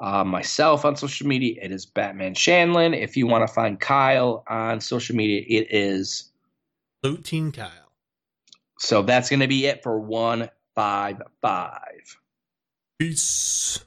uh, 0.00 0.24
myself 0.24 0.84
on 0.84 0.96
social 0.96 1.28
media, 1.28 1.54
it 1.62 1.70
is 1.70 1.86
Batman 1.86 2.34
Shanlin. 2.34 3.00
If 3.00 3.16
you 3.16 3.28
want 3.28 3.46
to 3.46 3.54
find 3.54 3.78
Kyle 3.78 4.42
on 4.48 4.80
social 4.80 5.14
media, 5.14 5.44
it 5.46 5.68
is. 5.70 6.32
Loot 7.04 7.24
Teen 7.24 7.52
Kyle. 7.52 7.85
So 8.78 9.02
that's 9.02 9.30
going 9.30 9.40
to 9.40 9.48
be 9.48 9.66
it 9.66 9.82
for 9.82 9.98
155. 9.98 11.80
Peace. 12.98 13.84